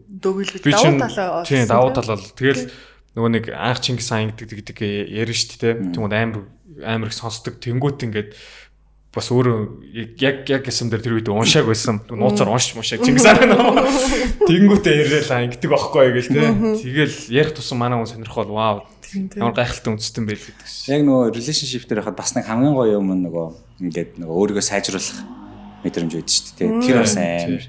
дөгөлж 0.08 0.64
давуу 0.64 0.96
талаа 0.96 1.44
тийм 1.44 1.68
давуу 1.68 1.92
тал 1.92 2.16
бол 2.16 2.26
тэгэл 2.32 2.72
нөгөө 3.18 3.30
нэг 3.34 3.44
анх 3.52 3.82
Чингис 3.82 4.08
хаан 4.08 4.32
гэдэг 4.32 4.62
гэдэг 4.62 4.78
ярина 5.10 5.36
шүү 5.36 5.58
дээ. 5.58 5.74
Тэгмүүд 5.92 6.14
амар 6.14 6.42
амар 6.86 7.10
их 7.10 7.16
сонсдог. 7.18 7.58
Тэнгүүт 7.58 8.06
ингээд 8.06 8.30
бас 9.10 9.28
өөрөө 9.34 9.58
яг 10.22 10.46
яг 10.46 10.62
гэсэн 10.62 10.92
дээр 10.92 11.02
тэр 11.02 11.16
үед 11.18 11.28
уншааг 11.32 11.66
байсан. 11.66 11.98
Нууцаар 12.06 12.52
уншиж 12.52 12.78
мушааг 12.78 13.02
Чингис 13.02 13.26
хаан 13.26 13.50
нөө. 13.50 14.46
Тэнгүүтээ 14.46 14.94
яриалаа 15.02 15.44
ингэдэг 15.50 15.70
байхгүй 15.72 16.12
гэл 16.14 16.30
те. 16.30 16.46
Тэгэл 16.84 17.16
ярих 17.34 17.52
тусам 17.58 17.82
манай 17.82 17.98
хүн 17.98 18.06
сонирхол 18.06 18.52
вау. 18.54 18.86
Ямар 19.34 19.56
гайхалтай 19.56 19.92
үндэстэн 19.96 20.28
байл 20.28 20.38
гэдэг. 20.38 20.68
Яг 20.92 21.02
нөгөө 21.02 21.34
relationship 21.34 21.88
дээр 21.88 22.04
хахад 22.04 22.20
бас 22.20 22.36
нэг 22.36 22.46
хамгийн 22.46 22.76
гоё 22.76 23.00
юм 23.00 23.08
нөгөө 23.24 23.46
ингээд 23.82 24.20
нөгөө 24.20 24.36
өөрийгөө 24.36 24.62
сайжруулах 24.62 25.18
мэдрэмж 25.84 26.12
үүдэж 26.18 26.32
шүү 26.32 26.54
дээ. 26.58 26.70
Тэр 26.82 26.96
бас 27.02 27.14
амар 27.16 27.64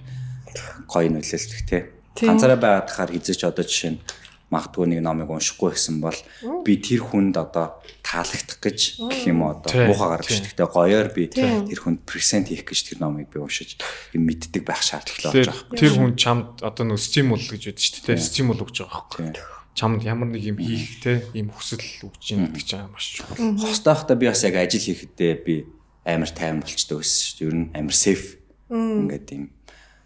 гоё 0.89 1.09
нөлөөлдөг 1.13 1.61
те. 1.69 1.77
Ганцаараа 2.17 2.59
байгаад 2.59 2.89
хахаар 2.89 3.11
хизээч 3.13 3.41
одоо 3.45 3.63
жишээ 3.63 3.91
нь 3.95 4.01
магадгүй 4.49 4.89
нэг 4.89 5.01
номыг 5.05 5.29
уншихгүй 5.29 5.77
гэсэн 5.77 6.01
бол 6.01 6.17
би 6.65 6.81
тэр 6.81 7.05
хүнд 7.05 7.37
одоо 7.37 7.77
таалагдах 8.01 8.57
гэж 8.57 8.97
гэх 8.97 9.29
юм 9.29 9.45
одоо 9.45 9.69
муухай 9.85 10.09
гарч 10.09 10.27
ирдэг. 10.33 10.57
Гэтэ 10.57 10.65
гоёор 10.73 11.07
би 11.13 11.29
тэр 11.29 11.69
хүнд 11.69 12.01
презент 12.09 12.49
хийх 12.49 12.65
гэж 12.65 12.97
тэр 12.97 12.97
номыг 13.05 13.29
би 13.29 13.37
уншиж 13.37 13.77
юм 14.17 14.25
мэддэг 14.25 14.65
байх 14.65 14.81
шаардлагатай 14.81 15.45
болж 15.45 15.53
байгаа. 15.53 15.77
Тэр 15.77 15.91
хүн 15.93 16.13
чамд 16.17 16.65
одоо 16.65 16.83
нөө 16.89 16.97
стимул 16.97 17.37
гэж 17.37 17.61
үүдэж 17.69 17.77
шүү 17.77 18.01
дээ. 18.09 18.17
Стимул 18.17 18.57
өгж 18.57 18.89
байгаа 18.89 19.05
байхгүй. 19.05 19.37
Чамд 19.77 20.01
ямар 20.01 20.33
нэг 20.33 20.41
юм 20.41 20.57
хийх 20.57 20.97
те 21.05 21.21
ийм 21.37 21.53
хүсэл 21.53 22.09
өгч 22.09 22.33
юм 22.33 22.49
гэдэг 22.49 22.65
чинь 22.65 22.89
маш 22.89 23.21
чухал. 23.21 23.37
Хостой 23.37 23.93
байхдаа 23.93 24.17
би 24.17 24.25
бас 24.33 24.41
яг 24.41 24.57
ажил 24.57 24.81
хийхдээ 24.81 25.33
би 25.45 25.69
амар 26.15 26.31
тайван 26.33 26.61
болчтой 26.63 26.97
байсан 27.01 27.21
шүү. 27.29 27.45
Ер 27.45 27.55
нь 27.55 27.69
амар 27.75 27.95
сейф. 27.95 28.39
Ингээд 28.69 29.27
ийм 29.33 29.45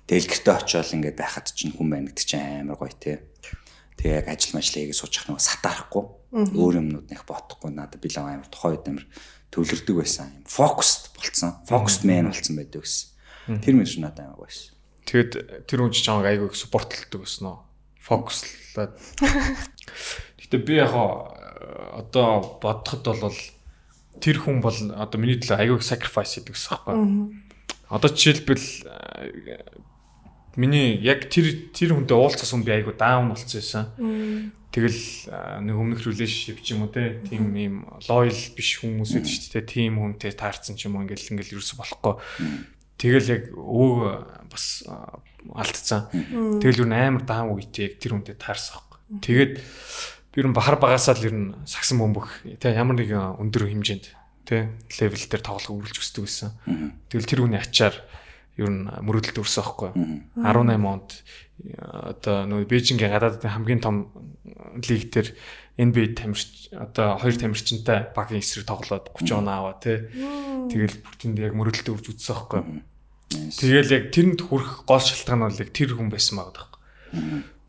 дэлгэртээ 0.08 0.56
очиод 0.56 0.92
ингээд 0.92 1.18
байхад 1.20 1.48
чинь 1.56 1.72
хүн 1.72 1.88
байна 1.88 2.08
гэдэг 2.12 2.26
чинь 2.28 2.68
амар 2.68 2.78
гоё 2.80 2.96
те. 2.96 3.24
Тэгээ 3.96 4.20
яг 4.20 4.28
ажил 4.28 4.60
мажил 4.60 4.78
хийгээ 4.84 5.00
суучих 5.00 5.30
нэг 5.32 5.40
сатаарахгүй. 5.40 6.04
Өөр 6.34 6.82
юмнууд 6.82 7.08
нэх 7.08 7.24
бодохгүй 7.24 7.72
надад 7.72 8.02
би 8.04 8.10
л 8.12 8.20
амар 8.20 8.50
тухайн 8.50 8.76
үед 8.76 8.88
амар 8.90 9.06
төвлөрдөг 9.54 9.96
байсан 9.96 10.28
юм. 10.34 10.44
Фокусд 10.50 11.14
болцсон. 11.16 11.62
Фокусд 11.70 12.02
мэн 12.04 12.28
болцсон 12.28 12.58
байдаг 12.58 12.84
гэсэн. 12.84 13.62
Тэр 13.62 13.74
мэн 13.78 13.88
шүү 13.88 14.02
надад 14.04 14.28
амар 14.28 14.44
гоёсэн. 14.44 14.74
Тэгэд 15.08 15.70
тэр 15.70 15.80
хүн 15.84 15.94
ч 15.94 16.02
чамайг 16.02 16.26
айгүй 16.26 16.50
их 16.50 16.58
спортлдог 16.58 17.22
байсан 17.22 17.46
уу? 17.48 17.60
Фокуслаад. 18.02 18.98
Гэтэ 20.42 20.58
би 20.58 20.74
яг 20.80 20.92
одоо 20.96 22.60
бодоход 22.60 23.06
бол 23.08 23.38
тэр 24.22 24.38
хүн 24.42 24.62
бол 24.62 24.76
одоо 24.94 25.18
миний 25.18 25.40
төлөө 25.40 25.58
айгүй 25.58 25.78
их 25.80 25.88
sacrifice 25.88 26.38
хийдэг 26.38 26.54
гэсэн 26.54 26.70
байхгүй. 26.74 26.98
Одоо 27.94 28.10
жишээлбэл 28.10 28.68
миний 30.56 30.98
яг 31.02 31.30
тэр 31.30 31.74
тэр 31.74 31.98
хүнтэй 31.98 32.18
уулзсан 32.18 32.62
хүн 32.62 32.66
би 32.66 32.74
айгүй 32.78 32.94
даун 32.98 33.34
болцсон 33.34 33.58
байсан. 33.58 33.86
Тэгэл 34.74 35.02
нэг 35.66 35.76
өмнөх 35.78 36.02
relationship 36.02 36.62
ч 36.66 36.74
юм 36.74 36.86
уу 36.86 36.94
те 36.94 37.22
тийм 37.26 37.54
ийм 37.54 37.86
loyal 38.10 38.34
биш 38.58 38.82
хүмүүс 38.82 39.14
байдаг 39.14 39.30
шүү 39.30 39.52
дээ. 39.62 39.70
Тийм 39.70 40.02
хүнтэй 40.02 40.34
таарсан 40.34 40.74
ч 40.78 40.90
юм 40.90 40.98
уу 40.98 41.06
ингээл 41.06 41.38
ингээл 41.38 41.62
ерөөсө 41.62 41.78
болохгүй. 41.78 42.14
Тэгэл 42.98 43.34
яг 43.34 43.44
өө 43.54 44.50
бас 44.50 44.66
алдцсан. 45.54 46.10
Тэгэл 46.58 46.86
юу 46.86 46.90
амар 46.90 47.22
даун 47.22 47.54
үетэй 47.54 47.94
яг 47.94 48.02
тэр 48.02 48.18
хүнтэй 48.18 48.38
таарсан. 48.38 48.82
Тэгээд 49.22 49.62
би 50.34 50.42
ер 50.42 50.48
нь 50.50 50.58
бахар 50.58 50.82
багасаа 50.82 51.14
л 51.14 51.28
ер 51.30 51.36
нь 51.38 51.54
сагсан 51.70 52.02
бөмбөх 52.02 52.42
те 52.58 52.74
ямар 52.74 52.98
нэг 52.98 53.14
өндөр 53.14 53.70
хэмжээнд 53.70 54.06
те 54.50 54.74
левел 54.98 55.24
дээр 55.30 55.44
тоглох 55.46 55.78
үргэлж 55.78 56.02
өсдөг 56.02 56.26
гэсэн. 56.26 56.50
Тэгэл 57.14 57.30
тэр 57.30 57.40
хүний 57.46 57.62
ачаар 57.62 57.96
ер 58.58 58.70
нь 58.70 58.90
мөрөдөлд 58.90 59.40
өрсөн 59.40 59.62
байхгүй 59.62 59.90
18 60.42 60.82
онд 60.82 61.10
одоо 61.74 62.38
нөгөө 62.50 62.70
Бээжингийн 62.70 63.14
гадаадын 63.14 63.54
хамгийн 63.54 63.82
том 63.82 63.96
лиг 64.82 65.14
дээр 65.14 65.30
NBA 65.78 66.14
тамирч 66.14 66.70
одоо 66.74 67.18
хоёр 67.18 67.34
тамирчинтай 67.38 68.14
багийн 68.14 68.42
эсрэг 68.42 68.70
тоглоод 68.70 69.10
30 69.14 69.38
он 69.42 69.50
аваа 69.50 69.78
тий. 69.82 70.06
Тэгэл 70.70 71.02
бүгдэнд 71.02 71.38
яг 71.42 71.54
мөрөдөлд 71.58 71.94
өрж 71.98 72.06
үзсэн 72.14 72.34
байхгүй. 72.34 72.62
Тэгэл 73.34 73.96
яг 73.98 74.06
тэрэнд 74.14 74.42
хүрэх 74.46 74.86
гол 74.86 75.02
шалтгаан 75.02 75.50
бол 75.50 75.62
яг 75.62 75.70
тэр 75.74 75.98
хүн 75.98 76.14
байсан 76.14 76.38
байгаа 76.38 76.54
байхгүй. 76.54 76.82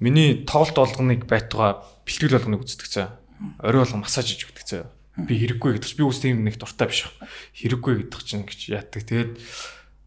Миний 0.05 0.45
тоглолт 0.45 0.77
болгоныг 0.77 1.25
байтугай 1.25 1.81
бэлтгэл 2.05 2.37
болгоныг 2.37 2.69
үздэг 2.69 2.89
цаа. 2.93 3.09
Орой 3.65 3.89
болгон 3.89 4.05
массаж 4.05 4.29
хийж 4.29 4.53
өгдөг 4.53 4.65
цаа. 4.69 4.85
Би 5.17 5.41
хэрэггүй 5.41 5.81
гэдэг 5.81 5.89
чинь 5.89 6.01
би 6.01 6.05
үс 6.05 6.21
тийм 6.21 6.45
нэг 6.45 6.61
дуртай 6.61 6.93
биш. 6.93 7.09
Хэрэггүй 7.57 8.05
гэдэг 8.05 8.21
чинь 8.21 8.45
гэж 8.45 8.61
яадаг. 8.69 9.01
Тэгээд 9.01 9.33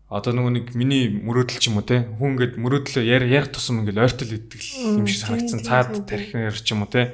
одоо 0.07 0.31
нөгөө 0.31 0.51
нэг 0.55 0.65
миний 0.71 1.11
мөрөөдөл 1.11 1.59
ч 1.59 1.67
юм 1.67 1.83
уу 1.83 1.87
те 1.87 2.07
хүн 2.15 2.39
ингээд 2.39 2.55
мөрөөдлөө 2.55 3.03
яар 3.03 3.27
ярих 3.27 3.51
тусам 3.51 3.83
ингээд 3.83 3.99
ойртол 3.99 4.31
идэг 4.39 4.61
юм 4.95 5.03
шиг 5.03 5.19
санагдсан 5.19 5.67
цаад 5.67 6.07
тарихнаар 6.07 6.55
ч 6.55 6.71
юм 6.71 6.87
уу 6.87 6.91
те 6.91 7.11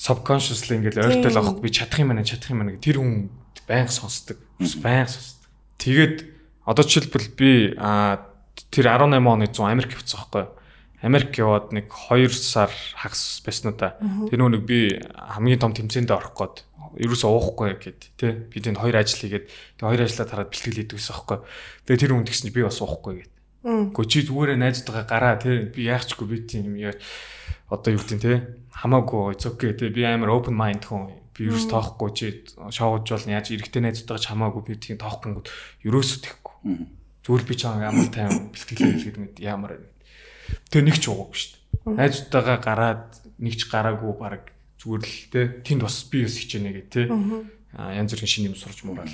subconsciously 0.00 0.80
ингээд 0.80 0.96
ойртол 0.96 1.36
авах 1.36 1.60
би 1.60 1.68
чадах 1.68 2.00
юм 2.00 2.16
байна 2.16 2.24
чадах 2.24 2.48
юм 2.48 2.64
байна 2.64 2.72
гэх 2.72 2.88
тэр 2.88 3.04
хүн 3.04 3.28
байнга 3.68 3.92
сонсдог 3.92 4.40
байнга 4.80 5.12
сонсдог 5.12 5.44
тэгээд 5.76 6.16
одоо 6.64 6.84
жишээлбэл 6.88 7.28
би 7.36 7.76
тэр 7.76 8.86
18 8.88 9.20
оны 9.20 9.44
100 9.52 9.68
Америк 9.68 9.92
явцсан 9.92 10.24
байхгүй 10.24 10.44
Америк 11.04 11.36
яваад 11.36 11.76
нэг 11.76 11.92
2 11.92 12.32
сар 12.32 12.72
хагас 12.96 13.44
байсан 13.44 13.70
уу 13.70 13.76
та. 13.76 14.00
Тэр 14.00 14.40
нөгөө 14.40 14.52
нэг 14.56 14.64
би 14.64 14.96
хамгийн 15.12 15.60
том 15.60 15.76
тэмцээндээ 15.76 16.16
орох 16.16 16.32
гээд 16.32 16.56
ерөөсөө 16.96 17.30
уухгүй 17.30 17.76
гэд 17.76 18.00
тий. 18.16 18.32
Би 18.48 18.58
тэнд 18.62 18.80
хоёр 18.80 18.96
ажил 18.96 19.20
хийгээд 19.20 19.46
тэг 19.50 19.84
хоёр 19.84 20.02
ажлаа 20.06 20.26
тараад 20.26 20.50
бэлтгэл 20.54 20.78
хийдэг 20.80 20.96
гэсэн 20.96 21.12
байхгүй 21.12 21.38
тэгээ 21.84 22.00
тэр 22.00 22.12
хүн 22.14 22.26
тэгсэн 22.28 22.46
чи 22.48 22.54
би 22.54 22.62
бас 22.62 22.78
уухгүй 22.80 23.14
гэд. 23.20 23.32
Гэхдээ 23.64 24.10
чи 24.12 24.20
зүгээрээ 24.28 24.58
найзтайгаа 24.60 25.06
гараа 25.08 25.34
тий. 25.40 25.56
Би 25.68 25.80
яах 25.90 26.06
чгүй 26.06 26.26
би 26.30 26.36
тийм 26.46 26.78
яа 26.78 26.94
одоо 27.68 27.90
юу 27.96 28.00
гэдэг 28.00 28.20
тий. 28.22 28.38
Хамаагүй 28.70 29.34
it's 29.34 29.44
okay 29.48 29.74
тий. 29.74 29.90
Би 29.90 30.06
амар 30.06 30.30
open 30.30 30.54
mind 30.54 30.86
хүн. 30.86 31.10
Би 31.34 31.50
ерөөс 31.50 31.66
тоохгүй 31.66 32.10
чи 32.14 32.26
шоуж 32.70 33.08
болно 33.10 33.34
яаж 33.34 33.50
эргэтэй 33.50 33.82
найзтайгаа 33.82 34.22
чамаагүй 34.22 34.62
би 34.62 34.78
тийм 34.78 34.96
тоохгүй 35.02 35.34
гот. 35.34 35.50
Ерөөсөө 35.82 36.18
тэхгүй. 36.22 36.54
Зүгээр 37.24 37.44
би 37.48 37.54
чам 37.56 37.80
ямар 37.82 38.08
тайм 38.12 38.52
бэлтгэл 38.52 39.00
хийгээд 39.00 39.18
мэд 39.18 39.36
ямар 39.42 39.80
тэгээ 40.70 40.86
нэг 40.88 40.96
ч 41.00 41.04
уугүй 41.10 41.36
шүү 41.36 41.50
дээ 41.52 41.64
найзтайгаа 41.84 42.58
гараад 42.64 43.06
нэг 43.38 43.54
ч 43.60 43.68
гараагүй 43.68 44.12
баг 44.16 44.52
зүгээр 44.80 45.02
л 45.04 45.16
те 45.32 45.40
тэнд 45.60 45.84
бас 45.84 46.00
би 46.08 46.24
бас 46.24 46.36
хичээнэ 46.40 46.70
гэх 46.72 46.88
те 46.88 47.02
янз 47.08 48.10
бүрийн 48.14 48.30
шинэ 48.30 48.48
юм 48.52 48.56
сурч 48.56 48.84
муурал 48.88 49.12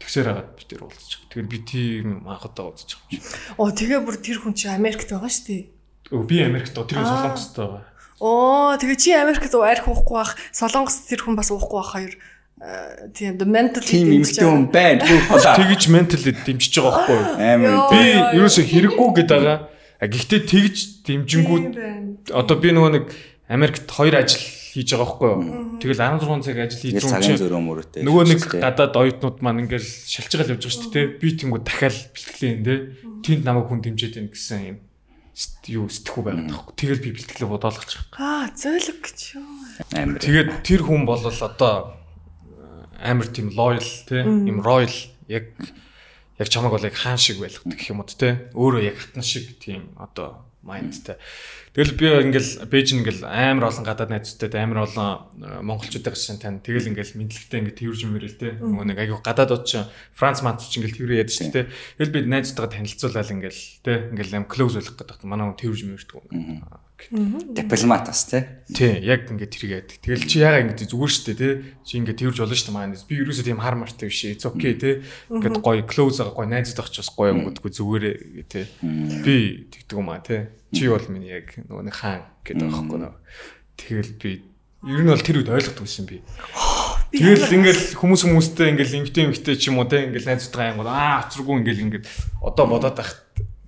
тэгсээр 0.00 0.26
хагаад 0.32 0.50
би 0.56 0.64
тэр 0.64 0.80
уулзчих. 0.84 1.20
Тэгэхээр 1.28 1.48
би 1.48 1.58
тийм 1.64 2.08
анхудаа 2.24 2.72
уулзчих 2.72 2.98
юм 3.12 3.20
шиг. 3.20 3.36
Оо 3.60 3.68
тэгээ 3.68 4.00
бүр 4.00 4.16
тэр 4.16 4.38
хүн 4.40 4.56
чи 4.56 4.66
Америкт 4.72 5.08
байгаа 5.12 5.28
шүү 5.28 5.44
дээ. 5.48 5.62
Өө 6.16 6.24
би 6.24 6.36
Америкт 6.40 6.72
тэр 6.72 7.04
солонгост 7.04 7.56
байгаа. 7.56 7.84
Оо 8.20 8.76
тэгээ 8.80 8.96
чи 8.96 9.12
Америкт 9.12 9.52
арх 9.52 9.86
уухгүй 9.88 10.16
бах 10.16 10.32
солонгост 10.56 11.04
тэр 11.04 11.20
хүн 11.20 11.36
бас 11.36 11.52
уухгүй 11.52 11.78
бах 11.80 11.92
хоёр 11.92 12.12
тийм 13.12 13.36
the 13.36 13.48
mental 13.48 13.84
тийм 13.84 14.08
эмэгтэй 14.08 14.44
хүн 14.44 14.68
байна. 14.72 15.04
Тэгж 15.04 15.84
ментал 15.92 16.24
дэмжиж 16.24 16.80
байгаа 16.80 16.92
байхгүй 16.96 17.16
юу? 17.16 17.28
Амар. 17.40 17.72
Би 17.92 18.00
ерөөсө 18.40 18.64
хэрэггүй 18.68 19.08
гэдэг 19.20 19.36
байгаа. 19.36 19.58
Гэхдээ 20.00 20.40
тэгж 20.48 20.76
дэмжингүүд 21.04 22.32
одоо 22.32 22.56
би 22.56 22.72
нөгөө 22.72 22.92
нэг 22.96 23.04
Америкт 23.52 23.84
хоёр 23.90 24.16
ажил 24.16 24.40
хийж 24.40 24.94
байгаа 24.94 25.04
байхгүй 25.04 25.28
юу. 25.28 25.42
Тэгэл 25.82 26.00
16 26.00 26.46
цаг 26.46 26.56
ажил 26.56 26.80
хийж 26.80 26.94
байгаа 27.04 27.20
чинь 27.20 28.06
нөгөө 28.06 28.24
нэг 28.30 28.40
гадаад 28.64 28.94
оюутнууд 28.96 29.38
маань 29.44 29.66
ингээл 29.66 29.84
шалж 29.84 30.30
байгаа 30.32 30.46
л 30.46 30.54
явж 30.56 30.64
байгаа 30.64 30.76
шүү 30.80 30.92
дээ. 30.94 31.06
Би 31.20 31.28
тэнгууд 31.36 31.64
дахиад 31.66 31.96
бэлтгэлээ 32.14 32.52
энэ 32.56 32.74
тэнд 33.26 33.42
намайг 33.44 33.66
хүн 33.68 33.82
дэмжиж 33.82 34.12
байна 34.16 34.30
гэсэн 34.30 34.60
юм 34.64 34.78
юу 35.68 35.86
сэтгэхүй 35.90 36.24
байгаад 36.24 36.48
байхгүй. 36.48 36.74
Тэгэл 36.78 37.04
би 37.04 37.10
бэлтгэлээ 37.16 37.50
бодоолгочих. 37.50 38.02
Аа 38.16 38.48
зөөлөг 38.54 38.98
гэж 39.04 39.18
юу. 39.36 39.46
Амар. 39.96 40.20
Тэгээд 40.20 40.50
тэр 40.64 40.80
хүн 40.84 41.02
бол 41.04 41.22
одоо 41.22 41.74
амар 43.00 43.28
тийм 43.32 43.50
loyal 43.56 43.88
те 44.06 44.22
юм 44.24 44.60
royal 44.60 44.92
яг 45.28 45.50
яг 46.40 46.48
чамаг 46.48 46.72
бол 46.72 46.88
яг 46.88 46.96
хаан 46.96 47.20
шиг 47.20 47.38
байлгадаг 47.38 47.76
гэх 47.76 47.92
юм 47.92 48.00
уу 48.00 48.08
те. 48.08 48.48
Өөрөө 48.56 48.82
яг 48.88 48.96
хатан 48.96 49.22
шиг 49.22 49.60
тийм 49.60 49.92
одоо 50.00 50.48
майндтай. 50.62 51.16
Тэгэл 51.72 51.96
би 51.96 52.06
ингээл 52.28 52.68
Бээжин 52.68 53.00
ингээл 53.00 53.24
амар 53.24 53.70
олон 53.70 53.84
гадаад 53.86 54.10
найзуудтай 54.12 54.60
амар 54.60 54.84
олон 54.84 55.08
э, 55.40 55.62
монголчуудтай 55.64 56.12
гэсэн 56.12 56.42
тань 56.42 56.60
тэгэл 56.60 56.92
ингээл 56.92 57.16
мэдлэгтэй 57.16 57.58
ингээд 57.64 57.80
тэрж 57.80 58.00
мөрөл 58.10 58.36
те. 58.36 58.58
Нөгөө 58.60 58.86
нэг 58.90 58.98
аягүй 59.00 59.22
гадаадууд 59.24 59.64
чинь 59.64 59.88
Франц 60.12 60.42
манц 60.44 60.68
чинь 60.68 60.84
ингээл 60.84 60.98
тэрэ 61.00 61.20
яд 61.24 61.32
шүү 61.32 61.52
те. 61.54 61.70
Тэгэл 61.96 62.12
би 62.12 62.20
найзуудтайгаа 62.28 62.76
танилцуулаад 62.76 63.30
ингээл 63.30 63.62
те 63.86 63.92
ингээл 64.12 64.36
ам 64.36 64.50
клоуз 64.50 64.74
болох 64.76 64.96
гэдэг. 64.98 65.24
Манай 65.24 65.46
хүн 65.48 65.60
тэрж 65.62 65.80
мөрдөг. 65.86 66.24
Дипломат 67.08 68.06
бас 68.06 68.24
те. 68.28 68.62
Тий, 68.68 69.00
яг 69.00 69.30
ингээд 69.32 69.56
яадаг. 69.64 69.96
Тэгэл 70.04 70.28
чи 70.28 70.44
яага 70.44 70.68
ингээд 70.68 70.92
зүгээр 70.92 71.12
штэ 71.16 71.32
тий. 71.32 71.52
Чи 71.80 71.96
ингээд 71.96 72.20
тэрж 72.20 72.36
болно 72.44 72.54
штэ 72.54 72.70
маань. 72.76 72.94
Би 73.08 73.24
ерөөсөө 73.24 73.46
тийм 73.48 73.64
хар 73.64 73.80
мартай 73.80 74.12
биш. 74.12 74.28
It's 74.28 74.44
okay 74.44 74.76
тий. 74.76 75.00
Ингээд 75.32 75.64
гоё 75.64 75.82
close 75.88 76.20
байгаа 76.20 76.36
гоё 76.36 76.48
найзад 76.52 76.84
авч 76.84 77.00
бас 77.00 77.10
гоё 77.16 77.32
өнгөдгөө 77.34 77.72
зүгээрээ 77.72 78.44
тий. 78.52 78.64
Би 79.24 79.66
тэгдэг 79.72 79.96
юм 79.96 80.12
аа 80.12 80.20
тий. 80.20 80.52
Чи 80.76 80.92
бол 80.92 81.08
миний 81.08 81.32
яг 81.40 81.56
нөгөө 81.56 81.88
нэг 81.88 81.96
хаан 81.96 82.22
гэдэг 82.44 82.68
байхгүй 82.68 82.98
нөө. 83.00 83.14
Тэгэл 83.80 84.12
би 84.20 84.30
ер 84.84 85.02
нь 85.04 85.12
бол 85.12 85.24
тэр 85.24 85.40
үед 85.40 85.50
ойлгохгүй 85.50 85.84
байсан 85.88 86.06
би. 86.10 86.20
Тэгэл 87.10 87.52
ингээл 87.58 87.84
хүмүүс 87.98 88.22
хүмүүстэй 88.22 88.70
ингээл 88.70 88.98
эмгтэй 89.02 89.24
эмгтэй 89.26 89.56
ч 89.58 89.68
юм 89.68 89.82
уу 89.82 89.90
те 89.90 90.06
ингээл 90.06 90.30
найзуудтай 90.30 90.70
аянгууд 90.70 90.86
аа 90.86 91.26
оцроггүй 91.26 91.58
ингээл 91.58 91.84
ингээд 91.90 92.06
одоо 92.38 92.64
бодоод 92.70 92.96
байхад 92.96 93.18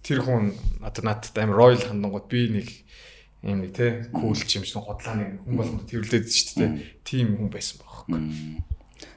тэр 0.06 0.22
хүн 0.22 0.54
одоо 0.78 1.02
надад 1.02 1.34
амар 1.34 1.58
роял 1.58 1.82
хандангууд 1.82 2.26
би 2.30 2.40
нэг 2.54 2.68
ийм 3.42 3.58
нэг 3.66 3.74
те 3.74 4.06
кул 4.14 4.38
ч 4.38 4.58
юм 4.58 4.64
шиг 4.64 4.82
хотлааны 4.82 5.42
хүн 5.42 5.56
болгонд 5.58 5.86
тэрвлээд 5.90 6.26
шүү 6.30 6.54
дээ. 6.62 6.70
Тим 7.02 7.34
хүн 7.38 7.50
байсан 7.50 7.82
байхгүй. 7.82 8.62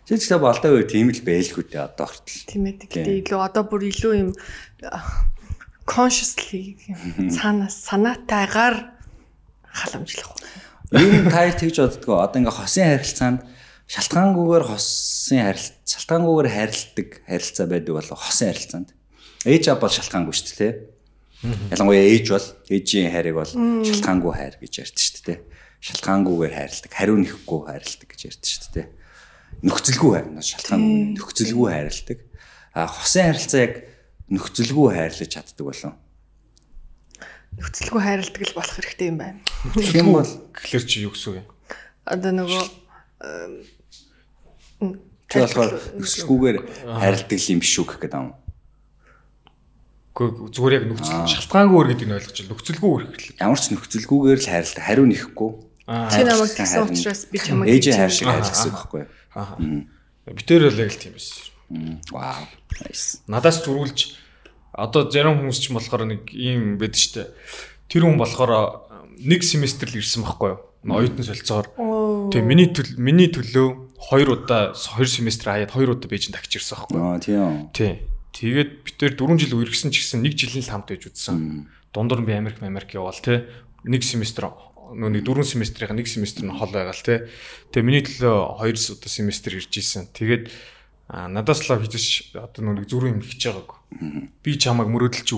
Чи 0.10 0.18
ч 0.18 0.30
та 0.30 0.42
балдаа 0.42 0.74
үе 0.74 0.86
тийм 0.90 1.14
л 1.14 1.22
байлгүй 1.22 1.66
дээ 1.70 1.86
одоо 1.86 2.10
хүртэл. 2.10 2.50
Тийм 2.50 2.66
ээ. 2.66 2.76
Гэтэ 2.90 3.12
илүү 3.22 3.40
одоо 3.42 3.64
бүр 3.70 3.86
илүү 3.86 4.14
юм 4.18 4.30
consciously 5.86 6.82
цаанаас 7.30 7.86
санаатайгаар 7.86 8.98
халамжлах. 9.70 10.34
Юу 10.90 11.30
таар 11.30 11.54
тэгж 11.54 11.78
боддгоо 11.86 12.26
одоо 12.26 12.42
ингээ 12.42 12.58
хосын 12.58 12.90
харилцаанд 12.90 13.42
шалтгаангүйгээр 13.86 14.66
хосын 14.66 15.42
харилцаа 15.46 15.86
шалтгаангүйгээр 15.86 16.50
харилдаг 16.50 17.10
харилцаа 17.30 17.66
байдаг 17.70 17.94
бол 17.94 18.10
хосын 18.18 18.50
харилцаанд 18.50 18.90
ээж 19.46 19.64
аав 19.70 19.80
бол 19.86 19.94
шалтгаангүй 19.94 20.34
шүү 20.34 20.58
дээ 20.58 20.74
Ялангуяа 21.46 22.06
ээж 22.10 22.26
бол 22.34 22.48
ээжийн 22.70 23.12
хайрыг 23.14 23.36
бол 23.38 23.52
шалтгаангүй 23.86 24.34
хайр 24.34 24.56
гэж 24.62 24.74
ярьдаг 24.82 25.02
шүү 25.06 25.24
дээ. 25.30 25.40
Шалтгаангүйгээр 25.86 26.54
хайрладаг, 26.58 26.92
хариу 26.94 27.18
нэхгүй 27.22 27.60
хайрладаг 27.70 28.10
гэж 28.10 28.22
ярьдаг 28.26 28.50
шүү 28.50 28.72
дээ. 28.74 28.88
Нөхцөлгүй 29.62 30.12
хайрнаас 30.18 30.48
шалтгаангүй 30.50 30.96
нөхцөлгүй 31.22 31.68
хайрладаг. 31.70 32.20
А 32.74 32.90
хосын 32.90 33.30
харилцаа 33.30 33.62
яг 33.62 33.74
нөхцөлгүй 34.34 34.88
хайрлаж 34.98 35.30
чаддаг 35.30 35.66
болов. 35.66 35.94
Нөхцөлгүй 37.56 38.02
хайрладаг 38.02 38.42
л 38.42 38.58
болох 38.58 38.76
хэрэгтэй 38.82 39.08
юм 39.14 39.18
байна. 39.22 39.40
Тийм 39.78 40.10
бол 40.12 40.32
гэхэлэр 40.58 40.86
чи 40.90 41.06
юу 41.06 41.14
гэсэн 41.14 41.30
үг 41.30 41.38
юм? 41.46 41.48
Одоо 42.10 42.32
нөгөө 42.34 42.64
чи 45.30 45.36
болохоор 45.40 45.72
нөхцөлгүйгээр 46.02 46.58
хайрладаг 46.84 47.40
юм 47.40 47.60
биш 47.62 47.76
үү 47.78 47.86
гэх 47.86 48.00
гэдэг 48.02 48.20
юм. 48.20 48.34
Гэхдээ 50.16 50.48
зүгээр 50.56 50.76
яг 50.80 50.86
нөхцөл 50.88 51.28
шалтгаангүй 51.28 51.76
өөр 51.76 51.90
гэдэг 51.92 52.08
нь 52.08 52.16
ойлгож 52.16 52.38
байна. 52.40 52.52
Нөхцөлгүй 52.56 52.90
өөр 52.96 53.04
гэхэл. 53.12 53.36
Ямар 53.36 53.60
ч 53.60 53.66
нөхцөлгүйгээр 53.76 54.40
л 54.40 54.48
хайрлаа. 54.48 54.84
Хариу 54.88 55.06
нэхгүй. 55.12 55.52
Чи 55.86 56.22
намайг 56.24 56.54
гэсэн 56.56 56.82
учраас 56.88 57.22
би 57.28 57.38
чамайг 57.44 57.68
ээжийн 57.76 58.00
хайр 58.00 58.14
шиг 58.16 58.28
хайр 58.32 58.48
гэсэн 58.48 58.72
үг 58.72 58.78
байхгүй 58.80 59.00
юу? 59.04 59.12
Аа. 59.36 59.60
Битээр 60.32 60.64
л 60.72 60.80
яг 60.80 60.92
л 60.96 61.02
тийм 61.04 61.14
байсан. 61.20 61.36
Вау. 62.16 62.48
Надаас 63.28 63.60
зүрүүлж 63.68 64.00
одоо 64.72 65.12
зарим 65.12 65.36
хүмүүс 65.44 65.60
ч 65.60 65.76
болохоор 65.76 66.08
нэг 66.08 66.32
ийм 66.32 66.80
байдаг 66.80 66.96
штэ. 66.96 67.36
Тэр 67.92 68.08
хүн 68.08 68.16
болохоор 68.16 68.88
нэг 69.20 69.44
семестр 69.44 69.92
л 69.92 70.00
ирсэн 70.00 70.24
байхгүй 70.24 70.56
юу? 70.56 70.60
Оюутан 70.86 71.28
солилцоогоор. 71.28 71.68
Тэгээ 72.32 72.46
миний 72.46 72.70
миний 72.96 73.30
төлөө 73.32 74.00
хоёр 74.00 74.38
удаа 74.38 74.76
хоёр 74.76 75.10
семестр 75.10 75.52
хаяад 75.54 75.74
хоёр 75.74 75.98
удаа 75.98 76.10
бийжин 76.10 76.36
тагч 76.36 76.60
ирсэн 76.60 76.78
байхгүй 76.78 76.98
юу? 76.98 77.04
Аа 77.04 77.20
тийм. 77.20 77.70
Тийм. 77.74 78.15
Тэгээд 78.36 78.72
бид 78.84 78.96
тэр 79.00 79.16
4 79.16 79.40
жил 79.40 79.56
үргэсэн 79.64 79.96
ч 79.96 80.04
гэсэн 80.04 80.28
1 80.28 80.36
жилийн 80.36 80.68
л 80.68 80.72
хамт 80.76 80.92
байж 80.92 81.08
үзсэн. 81.08 81.72
Дундуур 81.96 82.28
би 82.28 82.36
Америк 82.36 82.60
Америк 82.60 82.92
яваал 82.92 83.16
те. 83.16 83.48
Нэг 83.88 84.04
семестр 84.04 84.52
нэг 84.92 85.24
4 85.24 85.48
семестрийн 85.48 85.96
нэг 85.96 86.12
семестр 86.12 86.44
нь 86.44 86.52
хол 86.52 86.68
байгаал 86.68 87.00
те. 87.00 87.32
Тэгээ 87.72 87.88
миний 87.88 88.04
төлөө 88.04 88.60
2 88.60 89.00
удаа 89.00 89.08
семестр 89.08 89.56
ирж 89.56 89.72
исэн. 89.72 90.12
Тэгээд 90.12 90.52
надаас 91.08 91.64
л 91.64 91.80
хийж 91.80 92.36
одоо 92.36 92.76
нөгөө 92.76 92.92
зүрх 92.92 93.08
юм 93.08 93.24
хийж 93.24 93.40
байгааг. 93.40 93.72
Би 94.44 94.60
чамайг 94.60 94.92
мөрөөдөлж 94.92 95.30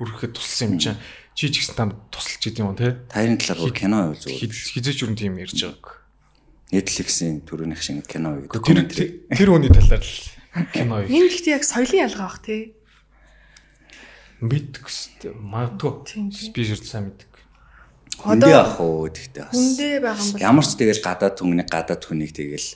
хүрэхэд 0.00 0.32
тусалсан 0.32 0.72
юм 0.72 0.80
чинь 0.80 0.98
чи 1.36 1.52
ч 1.52 1.60
гэсэн 1.60 1.76
танд 1.76 1.94
тусалж 2.08 2.48
идэм 2.48 2.72
юм 2.72 2.78
те. 2.80 2.96
Таарийн 3.12 3.36
талаар 3.36 3.76
кино 3.76 4.14
байв 4.14 4.24
зүгээр. 4.24 4.56
Хизээч 4.72 5.04
юу 5.04 5.12
тийм 5.12 5.36
ярьж 5.36 5.58
байгааг. 5.58 6.00
Netflix-ийн 6.72 7.44
төрөөнийх 7.44 7.82
шиг 7.84 8.08
кино 8.08 8.40
үү. 8.40 8.48
Тэр 8.48 8.88
тэр 8.88 9.48
хүний 9.52 9.68
талаар 9.68 10.00
л 10.00 10.31
кино. 10.72 11.02
Энэ 11.04 11.28
ихтэй 11.32 11.56
яг 11.56 11.64
соёлын 11.64 12.04
ялгаа 12.08 12.28
бах 12.28 12.40
тий. 12.44 12.76
Мэддэг 14.42 14.86
шүү. 14.90 15.32
Магадгүй. 15.38 16.52
Би 16.52 16.62
ширд 16.66 16.84
сайн 16.84 17.08
мэддэг. 17.08 17.32
Хүндээ 18.20 18.54
ах 18.58 18.76
уу 18.82 19.08
тэгтээ 19.08 19.44
бас. 19.48 19.56
Хүндээ 19.56 19.94
байгаа 20.04 20.20
юм 20.20 20.32
бол 20.36 20.46
Ямар 20.46 20.66
ч 20.66 20.72
тэгэл 20.76 21.02
гадаад 21.02 21.36
хүнийг 21.40 21.68
гадаад 21.72 22.02
хүнийг 22.04 22.32
тэгэл 22.36 22.68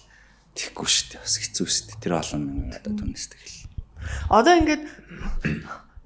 тэггүй 0.56 0.88
шүү 0.88 1.06
дээ. 1.12 1.22
Бас 1.22 1.34
хэцүү 1.36 1.66
шүү 1.68 1.84
дээ. 1.92 2.00
Тэр 2.00 2.14
олон 2.16 2.40
мянган 2.46 2.70
гадаад 2.72 2.98
хүнээс 3.04 3.26
тэгэл. 3.28 3.58
Одоо 4.32 4.54
ингээд 4.56 4.84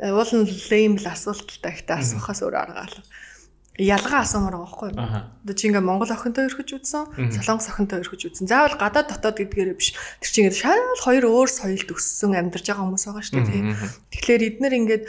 уулын 0.00 0.42
лейм 0.48 0.94
л 0.96 1.06
асуулталтай 1.06 1.72
ихтэй 1.76 1.96
асуухаас 1.96 2.40
өөр 2.40 2.56
арга 2.56 2.82
алга. 2.88 3.02
Ялгаа 3.78 4.26
асуумаар 4.26 4.56
байгаа 4.58 4.66
байхгүй 4.66 4.88
юу? 4.90 4.98
Одоо 5.46 5.54
чи 5.54 5.64
ингээд 5.70 5.86
Монгол 5.86 6.10
охинтой 6.10 6.50
өрхөж 6.50 6.68
үзсэн, 6.82 7.04
Солонгос 7.32 7.68
охинтой 7.70 8.02
өрхөж 8.02 8.22
үзсэн. 8.28 8.50
Заавал 8.50 8.76
гадаад 8.76 9.08
дотоод 9.14 9.40
гэдгээрээ 9.40 9.78
биш. 9.78 9.94
Тэр 10.20 10.28
чинь 10.28 10.44
ингээд 10.50 10.60
шал 10.60 11.00
хоёр 11.00 11.24
өөр 11.30 11.48
соёлд 11.48 11.88
өссөн 11.88 12.36
амьдарч 12.36 12.66
байгаа 12.66 12.84
хүмүүс 12.84 13.04
байгаа 13.08 13.24
шүү 13.24 13.40
дээ. 13.40 13.62
Тэгэхээр 14.10 14.42
эднэр 14.52 14.74
ингээд 14.84 15.04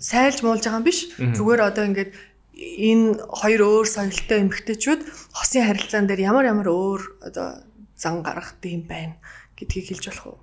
сайлж 0.00 0.38
муулж 0.40 0.64
байгаа 0.64 0.80
юм 0.80 0.86
биш. 0.88 1.12
Зүгээр 1.20 1.60
одоо 1.68 1.84
ингээд 1.84 2.10
энэ 2.56 3.20
хоёр 3.28 3.60
өөр 3.60 3.86
соёлтой 3.90 4.38
эмэгтэйчүүд 4.46 5.00
хосын 5.36 5.66
харилцаан 5.66 6.06
дээр 6.08 6.32
ямар 6.32 6.48
ямар 6.48 6.68
өөр 6.72 7.00
одоо 7.28 7.60
зан 7.96 8.22
гаргах 8.24 8.56
юм 8.64 8.88
байна 8.88 9.20
гэдгийг 9.58 9.92
хэлж 9.92 10.04
болох 10.08 10.26
уу? 10.26 10.38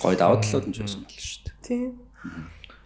Гой 0.00 0.16
даваа 0.16 0.40
талууд 0.40 0.70
нь 0.70 0.74
ч 0.74 0.80
байсан 0.80 1.04
болно 1.04 1.20
шүү 1.20 1.42
дээ. 1.44 1.56
Тийм. 1.64 1.92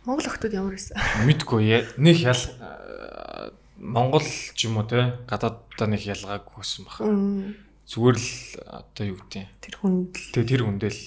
Монгол 0.05 0.27
охтууд 0.27 0.55
ямар 0.57 0.75
байсан? 0.75 0.97
Мэдгүй 1.29 1.63
нэг 2.01 2.17
ял 2.23 2.43
Монгол 3.79 4.27
ч 4.27 4.67
юм 4.67 4.83
уу 4.83 4.87
те 4.91 5.15
гадааддаа 5.31 5.87
нэг 5.87 6.03
ялгааг 6.03 6.51
хөөсөн 6.51 6.83
баха. 6.85 7.07
Зүгээр 7.87 8.17
л 8.19 8.31
одоо 8.67 9.05
юу 9.07 9.19
гэдэг 9.23 9.47
тэр 9.63 9.75
хүндэл. 9.81 10.27
Тэг 10.35 10.45
тэр 10.45 10.63
хүндэл. 10.67 11.01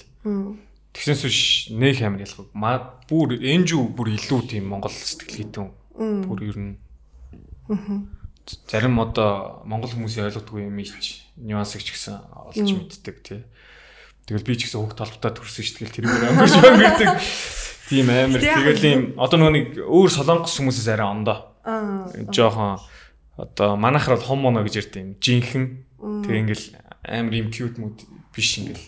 Тэгсэнс 0.92 1.22
биш 1.24 1.40
нэг 1.70 2.00
амар 2.02 2.24
ялгааг. 2.24 2.48
Маа 2.56 2.76
бүр 3.08 3.36
энжүү 3.38 3.92
бүр 3.92 4.16
илүү 4.16 4.40
тийм 4.48 4.72
Монгол 4.72 4.92
сэтгэл 4.92 5.52
хэдэн. 5.52 5.68
Бүр 6.26 6.40
ер 6.48 6.58
нь. 6.58 6.74
Зарим 8.66 8.98
одоо 8.98 9.62
Монгол 9.68 9.92
хүмүүсийн 9.92 10.32
ойлгодгүй 10.32 10.66
юм 10.66 10.76
ийч 10.82 11.22
нюансыг 11.38 11.84
ч 11.86 11.94
гэсэн 11.94 12.18
олж 12.50 12.58
мэддэг 12.58 13.16
тий. 13.22 13.40
Тэгэл 14.26 14.48
би 14.48 14.56
ч 14.58 14.66
гэсэн 14.66 14.82
хүүхд 14.82 14.98
толботой 14.98 15.32
төрсөн 15.38 15.62
шүү 15.64 15.86
дээ. 15.86 15.94
Тэр 15.94 16.06
амар 16.10 16.48
шангирдаг. 16.50 17.20
Тийм 17.86 18.10
амар. 18.10 18.40
Тэгэл 18.42 18.84
ийм 18.88 19.02
одоо 19.20 19.38
нөгөө 19.38 19.54
нэг 19.54 19.66
өөр 19.86 20.10
солонгос 20.10 20.58
хүмүүсээс 20.58 20.90
арай 20.90 21.06
ондоо. 21.06 21.51
Аа. 21.64 22.10
Жохон 22.32 22.80
одоо 23.36 23.76
манайхаар 23.76 24.18
бол 24.18 24.26
хомоно 24.26 24.62
гэж 24.62 24.74
ярьд 24.76 24.96
юм. 24.96 25.16
Жинхэн. 25.20 25.64
Тэг 26.26 26.34
ингээл 26.46 26.66
амар 27.06 27.34
ийм 27.34 27.48
cute 27.50 27.78
мод 27.78 28.02
биш 28.34 28.58
ингээл 28.58 28.86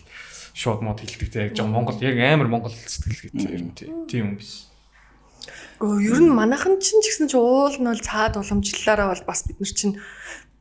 шууд 0.53 0.81
мод 0.81 0.99
хэлдэг 0.99 1.29
те. 1.31 1.47
Яг 1.51 1.59
Монгол 1.63 1.99
яг 1.99 2.15
амар 2.19 2.47
Монгол 2.47 2.71
сэтгэл 2.71 3.31
гэдэг 3.31 3.51
юм 3.55 3.71
тийм 4.07 4.23
юм 4.23 4.35
биш. 4.37 4.67
Гэхдээ 5.75 6.07
ер 6.07 6.19
нь 6.23 6.31
манайхан 6.31 6.79
чинь 6.79 7.03
ч 7.03 7.11
гэсэн 7.11 7.27
ч 7.27 7.35
уул 7.35 7.75
нь 7.75 7.83
бол 7.83 7.99
цаад 7.99 8.39
уламжлалаараа 8.39 9.11
бол 9.11 9.27
бас 9.27 9.43
бид 9.43 9.59
нар 9.59 9.71
чинь 9.75 9.99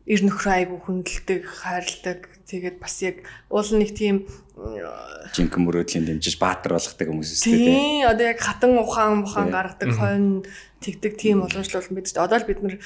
эр 0.05 0.21
нөхрөө 0.21 0.55
айгу 0.55 0.77
хүндэлдэг, 0.85 1.43
хайрладаг. 1.49 2.29
Тэгээд 2.45 2.77
бас 2.77 3.01
яг 3.01 3.25
уул 3.49 3.69
нэг 3.73 3.97
тийм 3.97 4.29
жинхэнэ 4.55 5.65
мөрөөдлийн 5.65 6.05
дэмжиж 6.07 6.39
баатар 6.39 6.77
болгодог 6.77 7.09
хүмүүс 7.09 7.31
үстэй 7.35 7.59
тийм. 7.59 7.75
Тийм, 7.75 8.07
одоо 8.07 8.27
яг 8.29 8.39
хатан 8.39 8.79
ухаан 8.79 9.25
ухаан 9.27 9.49
гаргадаг 9.51 9.91
хойно 9.97 10.45
тэгдэг 10.79 11.13
тийм 11.19 11.43
уламжлал 11.43 11.83
бол 11.83 11.97
мэдээж. 11.99 12.21
Одоо 12.21 12.39
л 12.39 12.47
бид 12.47 12.61
нар 12.63 12.77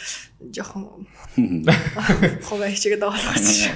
жоохон 0.48 1.10
хуваа 2.48 2.70
хичээгээд 2.72 3.02
байгаа 3.02 3.20
болохоос. 3.20 3.68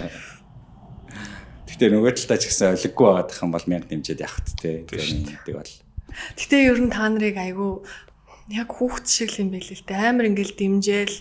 Гэтэ 1.68 1.84
нөгөө 1.93 2.12
талдаа 2.16 2.38
ч 2.40 2.45
гэсэн 2.49 2.72
олиггүй 2.78 3.07
байгаадах 3.11 3.43
юм 3.43 3.53
бол 3.53 3.68
мянга 3.68 3.90
дэмжиж 3.90 4.18
явах 4.22 4.40
тэ. 4.57 4.86
Тэгээд 4.88 5.53
бол. 5.53 5.74
Гэтэ 6.38 6.57
ер 6.64 6.78
нь 6.80 6.95
та 6.95 7.11
нарыг 7.11 7.36
айгу 7.36 7.84
яг 8.53 8.68
хүүхд 8.68 9.07
шиг 9.09 9.32
л 9.32 9.40
юм 9.42 9.50
байл 9.57 9.64
л 9.64 9.84
дээ. 9.88 10.09
Амар 10.12 10.28
ингээл 10.28 10.55
дэмжээл 10.61 11.16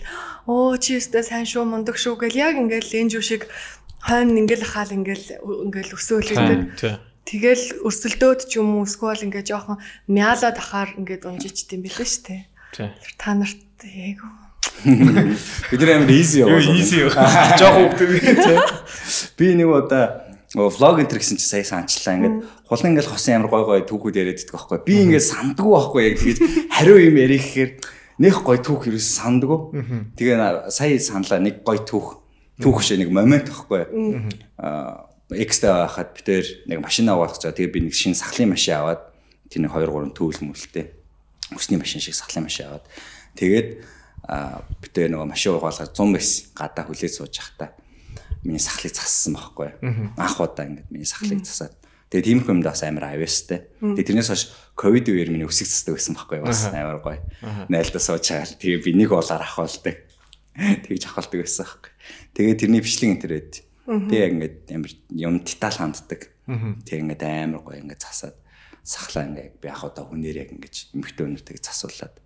оо 0.46 0.76
чи 0.76 1.00
өстэй 1.00 1.24
сайн 1.24 1.48
шүү 1.48 1.64
мундаг 1.64 1.96
шүү 1.96 2.20
гэл 2.20 2.36
яг 2.36 2.54
ингээл 2.60 3.08
энэ 3.08 3.12
жүү 3.16 3.24
шиг 3.24 3.42
хойно 4.04 4.36
ингээл 4.36 4.68
хаал 4.68 4.92
ингээл 4.92 5.26
ингээл 5.40 5.96
өсөөл 5.96 6.28
гэдэг. 6.28 7.00
Тэгэл 7.22 7.64
өрсөлдөөд 7.86 8.40
ч 8.50 8.58
юм 8.60 8.82
уу 8.82 8.84
эсвэл 8.84 9.24
ингээ 9.30 9.46
жоохон 9.46 9.78
мяалаад 10.10 10.58
ахаар 10.58 10.90
ингээд 10.98 11.24
унжичд 11.24 11.70
юм 11.72 11.86
билээ. 11.86 12.44
Тэр 12.76 12.92
та 13.16 13.32
нарт 13.32 13.62
яг 13.86 14.20
Бид 14.82 15.80
нар 15.80 16.02
амар 16.02 16.10
easy 16.10 16.42
яваа. 16.42 16.58
easy 16.58 17.06
байх. 17.06 17.14
Жохоо 17.60 17.94
хөвгдөг 17.94 18.10
тий. 18.18 18.58
Би 19.38 19.54
нэг 19.54 19.70
удаа 19.70 20.31
влог 20.54 21.00
энэ 21.00 21.08
гэсэн 21.08 21.40
чи 21.40 21.46
сая 21.48 21.64
санчлаа 21.64 22.16
ингээд 22.20 22.36
хулан 22.68 22.92
ингээд 22.92 23.08
хосын 23.08 23.40
амар 23.40 23.48
гой 23.48 23.64
гой 23.64 23.80
түүхүүд 23.88 24.20
яриад 24.20 24.40
идэх 24.44 24.52
байхгүй. 24.52 24.84
Би 24.84 24.94
ингээд 25.08 25.24
сандгүй 25.24 25.72
байхгүй 25.72 26.02
яг 26.04 26.16
тэгэж 26.20 26.38
хариу 26.68 26.98
юм 27.00 27.16
ярих 27.16 27.40
гэхээр 27.40 27.70
нэх 28.20 28.36
гой 28.44 28.58
түүх 28.60 28.84
юу 28.92 29.00
сандгүй. 29.00 29.58
Тэгээ 30.12 30.68
сая 30.68 31.00
саналаа 31.00 31.40
нэг 31.40 31.64
гой 31.64 31.80
түүх. 31.80 32.20
Түүх 32.60 32.84
шиг 32.84 33.00
нэг 33.00 33.08
момент 33.08 33.48
байхгүй. 33.48 34.28
Аа 34.60 35.08
экстра 35.32 35.88
хахад 35.88 36.12
битэр 36.20 36.44
нэг 36.68 36.84
машин 36.84 37.08
аваад 37.08 37.32
гэж. 37.32 37.56
Тэгээ 37.56 37.72
би 37.72 37.80
нэг 37.88 37.96
шинэ 37.96 38.20
сахлын 38.20 38.52
машин 38.52 38.76
аваад 38.76 39.08
тэр 39.48 39.64
нэг 39.64 39.72
2 39.72 39.88
3 39.88 40.12
төвл 40.12 40.40
мүлтэй. 40.52 40.92
Өсний 41.56 41.80
машин 41.80 42.04
шиг 42.04 42.12
сахлын 42.12 42.44
машин 42.44 42.68
аваад 42.68 42.84
тэгээд 43.40 43.80
аа 44.28 44.60
битэр 44.84 45.08
нөгөө 45.08 45.32
машин 45.32 45.56
угаалгаад 45.56 45.96
100 45.96 46.12
байсан. 46.12 46.44
Гадаа 46.52 46.84
хүлээж 46.84 47.12
сууж 47.16 47.32
явахдаа 47.40 47.72
миний 48.42 48.62
сахлыг 48.62 48.94
зассан 48.94 49.34
байхгүй. 49.38 49.70
Анх 50.18 50.38
удаа 50.38 50.66
ингээд 50.66 50.90
миний 50.90 51.08
сахлыг 51.08 51.46
засаад. 51.46 51.78
Тэгээ 52.12 52.28
тийм 52.28 52.40
юм 52.44 52.60
даас 52.60 52.84
амар 52.84 53.08
авьяастай. 53.08 53.72
Тэгээ 53.80 54.04
тэрнээс 54.04 54.28
хойш 54.28 54.44
ковид 54.76 55.08
үеэр 55.08 55.32
миний 55.32 55.48
өсөг 55.48 55.64
засдаг 55.64 55.96
байсан 55.96 56.12
байхгүй 56.12 56.44
бас 56.44 56.68
амар 56.68 57.00
гоё. 57.00 57.24
Найлдаа 57.72 58.02
сууж 58.04 58.28
байгаа. 58.28 58.52
Тэгээ 58.60 58.84
би 58.84 58.92
нэг 59.00 59.16
болоор 59.16 59.40
ахвалдаг. 59.40 59.96
Тэгж 60.84 61.08
ахвалдаг 61.08 61.38
байсан 61.40 61.64
байхгүй. 61.64 61.92
Тэгээ 62.36 62.60
тэрний 62.60 62.82
бичлэг 62.84 63.08
энэ 63.16 63.22
төр 63.24 63.32
байд. 63.32 63.54
Тэгээ 63.88 64.28
ингээд 64.28 64.56
амар 64.76 64.92
юм 65.08 65.34
деталь 65.40 65.78
ханддаг. 65.80 66.20
Тэгээ 66.84 67.00
ингээд 67.00 67.22
амар 67.24 67.62
гоё 67.64 67.80
ингээд 67.80 68.04
засаад 68.04 68.36
сахлаа 68.84 69.24
ингээд 69.30 69.62
би 69.62 69.68
ах 69.70 69.86
удаа 69.86 70.04
хүнээр 70.04 70.42
яг 70.42 70.50
ингээд 70.52 70.92
эмхтэн 70.92 71.32
өнөртэйг 71.32 71.62
засуулаад 71.62 72.18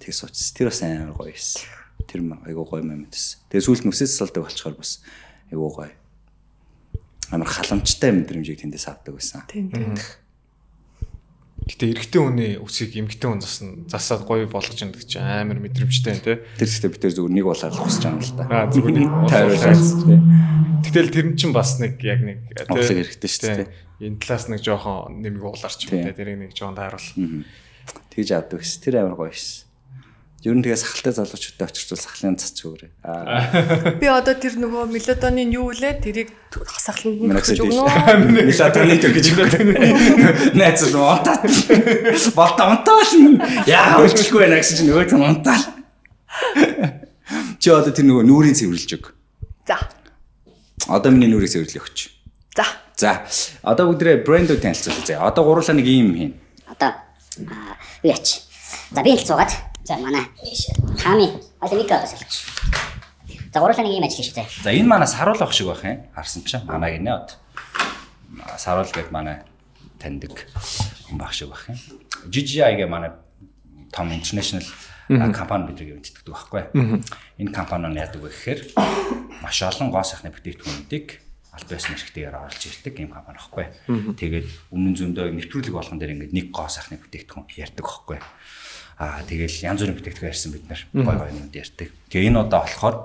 тэгээ 0.00 0.18
суучихсан. 0.18 0.56
Тэр 0.56 0.66
бас 0.72 0.80
амар 0.82 1.14
гоё 1.14 1.30
байсан. 1.30 1.62
Тэр 2.08 2.20
айгуу 2.48 2.64
гоё 2.64 2.80
юм 2.80 3.06
байсан. 3.06 3.44
Тэгээ 3.52 3.66
сүүлд 3.68 3.84
нүсээс 3.84 4.16
салдаг 4.16 4.48
болчоор 4.48 4.74
бас 4.80 5.04
айгуу 5.52 5.70
гоё. 5.74 5.92
Амар 7.30 7.48
халамжтай 7.48 8.10
мэдрэмжийг 8.12 8.60
тэндээс 8.64 8.88
авдаг 8.88 9.14
байсан. 9.20 9.42
тийм 9.48 9.68
тийм. 9.68 9.94
Гэтэ 11.68 11.84
эрэгтэй 11.92 12.20
хүний 12.24 12.52
үсийг 12.56 12.96
эмэгтэй 12.96 13.28
хүн 13.28 13.44
засна 13.44 13.84
засаад 13.92 14.24
гоё 14.24 14.48
болгож 14.48 14.72
яадаг 14.80 15.04
чи 15.04 15.20
амар 15.20 15.60
мэдрэмжтэй 15.60 16.16
юм 16.16 16.22
тий. 16.24 16.36
Тэр 16.56 16.64
ихтэй 16.64 16.88
бид 16.88 17.02
тэр 17.04 17.12
зүгээр 17.12 17.34
нэг 17.36 17.44
болоод 17.44 17.76
хүсэж 17.76 18.02
байгаа 18.08 18.16
юм 18.16 18.24
л 18.24 18.32
да. 18.32 18.44
Аа 18.48 18.66
зүгээр 18.72 18.96
нэг 18.96 19.10
Тайруулаад 19.28 19.84
тий. 20.08 20.18
Тэгтэл 20.88 21.12
тэр 21.12 21.26
нь 21.28 21.36
чинь 21.36 21.52
бас 21.52 21.76
нэг 21.76 22.00
яг 22.00 22.20
нэг 22.24 22.38
тий, 22.56 22.64
Оглог 22.64 22.88
хэрэгтэй 22.88 23.28
шүү 23.28 23.44
дээ. 23.44 23.58
тий. 23.68 24.08
Энэ 24.08 24.16
талаас 24.16 24.44
нэг 24.48 24.60
жоохон 24.64 25.20
нэмэг 25.20 25.44
уулаарч 25.44 25.80
юм 25.84 25.90
Тий. 25.92 26.02
тий. 26.08 26.14
Тэрийг 26.16 26.38
нэг 26.40 26.50
жоохон 26.56 26.78
тааруул. 26.80 27.44
Тэгж 28.16 28.28
авдаг 28.32 28.58
гэсэн. 28.64 28.80
Тэр 28.88 28.94
амар 29.04 29.16
гоё 29.20 29.28
байсан. 29.28 29.67
Ер 30.46 30.54
нь 30.54 30.62
тэгээ 30.62 30.78
сахалтай 30.78 31.12
залуучуудтай 31.18 31.66
очирчвал 31.66 31.98
сахлын 31.98 32.38
цац 32.38 32.54
чөөрэ. 32.62 32.94
Аа 33.02 33.98
Би 33.98 34.06
одоо 34.06 34.38
тэр 34.38 34.54
нөгөө 34.62 34.86
мелатонин 34.86 35.50
юу 35.50 35.74
вэ? 35.74 35.98
Тэрийг 35.98 36.30
хасахланд 36.54 37.26
нь 37.26 37.34
өгч 37.34 37.58
өгнө. 37.58 37.82
Мелатонин 38.46 39.02
төгөж 39.02 39.26
өгөх. 39.34 39.50
Найз 40.54 40.86
л 40.86 40.94
унтаад. 40.94 41.42
Болто 42.38 42.62
унтаал. 42.70 43.10
Яа 43.66 43.98
өлчлөхгүй 43.98 44.46
байна 44.46 44.62
гэсэн 44.62 44.78
чинь 44.78 44.94
нөгөө 44.94 45.10
тань 45.10 45.26
унтаал. 45.26 45.64
Чи 47.58 47.74
одоо 47.74 47.90
тэр 47.90 48.06
нөгөө 48.06 48.22
нүрийн 48.30 48.54
цэвэрлж 48.54 48.90
өг. 48.94 49.10
За. 49.66 49.82
Одоо 50.86 51.10
миний 51.10 51.26
нүрийг 51.26 51.50
цэвэрлэх 51.50 51.82
өгч. 51.82 52.14
За. 52.54 52.64
За. 52.94 53.26
Одоо 53.66 53.90
бүгдээ 53.90 54.22
брэндүүд 54.22 54.62
танилцуулъя. 54.62 55.18
За. 55.18 55.26
Одоо 55.26 55.42
гурлаа 55.50 55.74
нэг 55.74 55.90
юм 55.90 56.14
хийн. 56.14 56.32
Одоо 56.70 56.94
яач. 58.06 58.46
За 58.94 59.02
би 59.02 59.18
л 59.18 59.26
цугаад. 59.26 59.50
За 59.88 59.96
манай 59.96 60.20
хами. 61.00 61.32
Одоо 61.60 61.78
микро 61.78 61.96
бас 61.96 62.12
хэлж. 62.12 62.44
За 63.54 63.60
гурлаа 63.60 63.80
нэг 63.80 63.96
юм 63.96 64.04
ажил 64.04 64.20
хийж 64.20 64.36
зэ. 64.36 64.44
За 64.60 64.68
энэ 64.68 64.84
манай 64.84 65.08
саруул 65.08 65.40
ах 65.40 65.52
шиг 65.56 65.68
байх 65.68 65.80
юм. 65.80 66.04
Харсан 66.12 66.44
чинь 66.44 66.60
манай 66.68 67.00
гинэ 67.00 67.16
од. 67.16 67.40
Саруул 68.60 68.84
гэдэг 68.84 69.08
манай 69.08 69.48
таньдаг 69.96 70.44
хүн 71.08 71.16
баг 71.16 71.32
шиг 71.32 71.48
байх 71.48 71.72
юм. 71.72 71.80
GGI 72.28 72.76
гээ 72.76 72.84
манай 72.84 73.16
том 73.88 74.12
international 74.12 74.68
компани 75.08 75.72
бидний 75.72 75.96
мэддэг 75.96 76.20
байхгүй. 76.20 76.68
Энэ 77.40 77.56
компани 77.56 77.88
нь 77.88 77.96
яадаг 77.96 78.20
вэ 78.20 78.28
гэхээр 78.28 78.60
маш 79.40 79.56
олон 79.64 79.88
гоо 79.88 80.04
сайхны 80.04 80.28
бүтээгдэхүүнүүдийг 80.36 81.16
аль 81.56 81.64
байсан 81.64 81.96
хэрэгтэйгээр 81.96 82.36
оруулж 82.36 82.60
ирдэг 82.60 82.94
юм 83.00 83.16
компани 83.16 83.40
байхгүй. 83.40 83.64
Тэгээд 84.20 84.48
өмнө 84.68 84.92
нь 84.92 84.98
зөндөө 85.00 85.32
нэвтрүүлэг 85.32 85.72
болгон 85.72 85.96
дээр 85.96 86.12
ингээд 86.28 86.36
нэг 86.36 86.46
гоо 86.52 86.68
сайхны 86.68 87.00
бүтээгдэхүүн 87.00 87.56
ярьдаг 87.56 87.88
байхгүй. 87.88 88.20
Аа 88.98 89.22
тэгэл 89.22 89.62
янз 89.62 89.80
бүрийн 89.82 89.96
бүтээгдэхүүн 89.98 90.30
ярьсан 90.34 90.50
бид 90.52 90.64
нар 90.66 90.82
гой 90.90 91.16
гой 91.16 91.30
юмд 91.30 91.54
ярьдаг. 91.54 91.88
Тэгээ 92.10 92.28
энэ 92.34 92.40
удаа 92.42 92.66
болохоор 92.66 92.96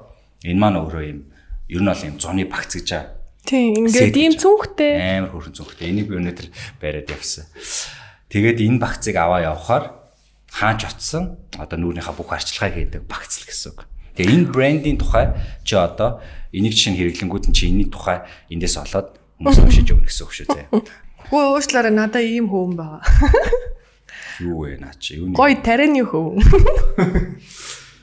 энэ 0.42 0.60
маань 0.60 0.82
өөрөө 0.82 1.04
юм 1.06 1.20
ер 1.70 1.82
нь 1.82 1.90
бол 1.90 2.04
юм 2.10 2.18
зуны 2.18 2.44
багц 2.50 2.74
гэж 2.82 2.90
аа 2.98 3.06
Тийм 3.44 3.76
ингээд 3.86 4.16
ийм 4.18 4.34
цүнхтэй. 4.40 5.20
амар 5.20 5.36
хөрхөн 5.36 5.54
цогтой. 5.54 5.92
Энийг 5.92 6.08
би 6.08 6.16
өнөөдөр 6.16 6.48
бариад 6.80 7.12
явсан. 7.12 7.44
Тэгээд 8.32 8.64
энэ 8.64 8.80
багцыг 8.80 9.16
аваа 9.20 9.44
явахаар 9.44 10.00
хаач 10.48 10.88
очсон 10.88 11.38
одоо 11.60 11.78
нүүрнийхээ 11.78 12.16
бүх 12.16 12.32
арчилгааг 12.32 12.74
хийдэг 12.74 13.04
багц 13.04 13.44
л 13.44 13.48
гэсэн 13.52 13.70
үг. 13.76 13.84
Тэгээ 14.16 14.32
энэ 14.32 14.48
брендийн 14.48 14.98
тухай 14.98 15.36
чи 15.68 15.76
одоо 15.76 16.24
энийг 16.56 16.72
жишээ 16.72 16.96
нь 16.96 16.98
хэрэглэнгүүд 17.04 17.46
нь 17.52 17.56
чи 17.58 17.68
энэний 17.68 17.90
тухай 17.92 18.24
эндээс 18.48 18.80
олоод 18.80 19.20
хүмүүс 19.44 19.60
уншиж 19.60 19.92
өгнө 19.92 20.08
гэсэн 20.08 20.24
үг 20.24 20.34
шүү 20.34 20.48
зэ. 20.48 20.64
Хөө 21.28 21.44
уушлаараа 21.60 21.92
надаа 21.92 22.24
ийм 22.24 22.48
хөвөн 22.48 22.80
байгаа. 22.80 23.02
Юу 24.42 24.66
вэ 24.66 24.78
наа 24.82 24.94
чи 24.98 25.20
юу 25.22 25.30
Гой 25.34 25.54
тарианы 25.62 26.02
хөвөн. 26.08 26.42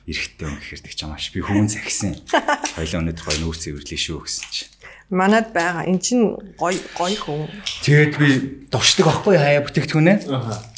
эрэхтэй 0.06 0.46
юм 0.50 0.54
гэхээр 0.60 0.80
тэг 0.86 0.94
чамааш 0.94 1.30
би 1.34 1.40
хүн 1.42 1.66
захисан. 1.66 2.14
Хоёлаа 2.76 3.00
өнөөдөр 3.02 3.24
гой 3.26 3.38
нүүр 3.42 3.56
цэвэрлэе 3.58 3.98
шүү 3.98 4.18
гэсэн 4.22 4.46
чи. 4.50 4.64
Манад 5.10 5.50
байгаа. 5.50 5.86
Эн 5.90 5.98
чин 5.98 6.38
гой 6.54 6.78
гой 6.94 7.14
хөвөн. 7.18 7.50
Тэгээд 7.82 8.14
би 8.14 8.28
дуршдаг 8.70 9.06
байхгүй 9.10 9.36
хаяа 9.38 9.66
бүтээгдэхүүнээ. 9.66 10.18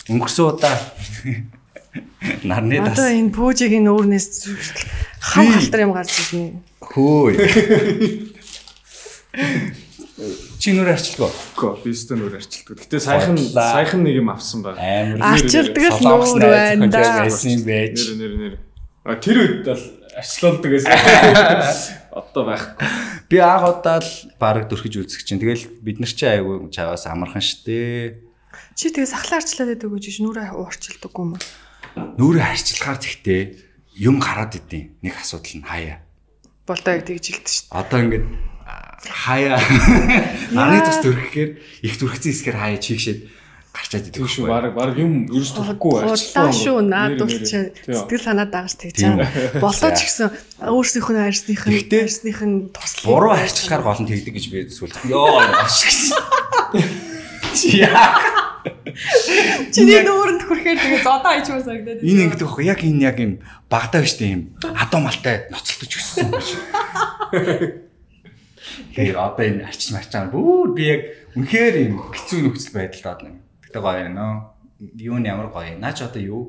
Өнгөрсөн 0.08 0.46
удаа 0.48 0.76
нарны 2.48 2.80
дас 2.80 2.96
Одоо 2.96 3.08
энэ 3.12 3.34
пүүжигийн 3.36 3.84
нүүрнээс 3.84 4.28
хав 5.20 5.44
халтар 5.44 5.84
юм 5.84 5.92
гарч 5.92 6.12
ирнэ. 6.32 6.64
Хөөе. 6.80 7.36
Чи 10.62 10.70
нүр 10.78 10.92
арчилгаа. 10.94 11.26
Гөө 11.58 11.82
би 11.82 11.90
өстө 11.90 12.14
нөр 12.14 12.36
арчилдаг. 12.38 12.78
Гэтэ 12.86 13.02
саяхан 13.02 13.34
Бодлаа. 13.34 13.82
саяхан 13.82 14.06
нэг 14.06 14.14
юм 14.22 14.30
авсан 14.30 14.62
баг. 14.62 14.78
Амар 14.78 15.18
Арчилдаг 15.34 15.90
л 15.90 16.06
нүүр 16.06 16.38
байна 16.38 16.86
да. 16.86 17.26
байсан 17.26 17.66
байж. 17.66 17.98
Нэр 17.98 18.14
нэр 18.14 18.34
нэр. 18.38 18.54
А 19.02 19.18
тэр 19.18 19.42
үед 19.42 19.66
бол 19.66 19.82
арчлуулдаг 20.14 20.70
гэсэн. 20.70 20.94
Одоо 22.22 22.42
байхгүй. 22.46 22.78
Би 23.26 23.42
анх 23.42 23.66
удаа 23.74 23.98
л 24.06 24.12
баг 24.38 24.70
дөрхиж 24.70 25.02
үзэх 25.02 25.26
чинь. 25.26 25.42
Тэгэл 25.42 25.66
бид 25.82 25.98
нар 25.98 26.14
чи 26.14 26.30
айгүй 26.30 26.70
чаваас 26.70 27.10
амархан 27.10 27.42
штэ. 27.42 28.22
Чи 28.78 28.94
тэгээ 28.94 29.10
сахлаа 29.10 29.42
арчлаад 29.42 29.74
байдаг 29.74 29.90
гэж 29.90 30.22
нүрээ 30.22 30.54
уурчилдаггүй 30.54 31.24
юм. 31.26 31.42
Нүрээ 32.22 32.46
арчилахаар 32.54 33.02
тэгтээ 33.02 33.42
юм 33.98 34.22
гараад 34.22 34.54
идэв. 34.54 34.94
Нэг 35.02 35.18
асуудал 35.18 35.58
нь 35.58 35.66
хаяа. 35.66 36.06
Болдоо 36.70 36.94
яг 36.94 37.02
тэгж 37.02 37.26
хэлдэг 37.26 37.50
шүү 37.50 37.74
Одоо 37.74 37.98
ингээд 38.06 38.51
хаяа 39.06 39.58
нарны 40.56 40.80
тус 40.86 40.98
дөрхөхээр 41.02 41.50
их 41.82 41.94
дөрхцэн 41.98 42.30
хэсгээр 42.32 42.58
хаяа 42.58 42.78
чигшээд 42.78 43.20
гарчаад. 43.72 44.12
Тэг 44.12 44.28
шүү 44.28 44.46
баг 44.46 44.74
баг 44.76 44.98
юм 45.00 45.26
ерөөс 45.32 45.52
төгөхгүй 45.56 46.04
Удаа 46.12 46.52
шүү 46.52 46.78
наад 46.84 47.16
бол 47.16 47.32
чи 47.32 47.72
сэтгэл 47.88 48.20
санаа 48.20 48.46
дагаж 48.46 48.76
тэгж 48.76 49.00
байгаа. 49.00 49.64
Болдоо 49.64 49.90
ч 49.96 50.00
гэсэн 50.06 50.28
өөрсдийнх 50.68 51.08
нь 51.08 51.22
арьсных 51.24 51.62
нь 51.66 51.88
арьсных 51.88 52.40
нь 52.44 52.68
туслах. 52.68 53.08
Буруу 53.08 53.32
арчилахаар 53.32 53.82
гол 53.82 54.00
нь 54.04 54.10
тэгдэг 54.12 54.34
гэж 54.36 54.46
би 54.52 54.58
сүлд. 54.68 54.94
Йоо 55.08 55.40
ашигсан. 55.40 56.20
Чи 57.56 57.80
яа. 57.80 58.12
Чиний 59.72 60.04
нүүрэнд 60.04 60.44
хүрэхээр 60.46 60.78
тэгээ 60.78 61.02
зодоо 61.02 61.32
ичмээ 61.40 61.64
сагдаад. 61.64 62.04
Энэ 62.04 62.22
ингэдэг 62.28 62.46
байхгүй 62.46 62.64
яг 62.68 62.80
энэ 62.84 63.02
яг 63.02 63.16
юм 63.18 63.32
багтаа 63.72 64.04
биш 64.04 64.14
тийм 64.20 64.54
адуу 64.60 65.00
малтай 65.00 65.48
ноцолтож 65.48 65.92
өссөн 65.96 66.28
юм 68.78 68.86
шиг. 68.88 68.96
Тэгээ 68.96 69.16
одоо 69.20 69.44
энэ 69.44 69.64
арчиж 69.68 69.90
марчаа 69.92 70.28
бүр 70.32 70.72
би 70.72 70.82
яг 70.88 71.02
үнэхээр 71.36 71.74
юм 71.92 71.94
хэцүү 72.12 72.38
нөхцөл 72.48 72.74
байдалд 72.76 73.20
байна. 73.20 73.40
Гэтэ 73.68 73.78
гоё 73.80 74.00
юм 74.08 74.14
нөө. 74.16 74.32
Юу 74.98 75.16
нь 75.20 75.28
ямар 75.28 75.48
гоё. 75.52 75.76
Наа 75.76 75.92
ч 75.92 76.02
одоо 76.02 76.22
юу? 76.22 76.42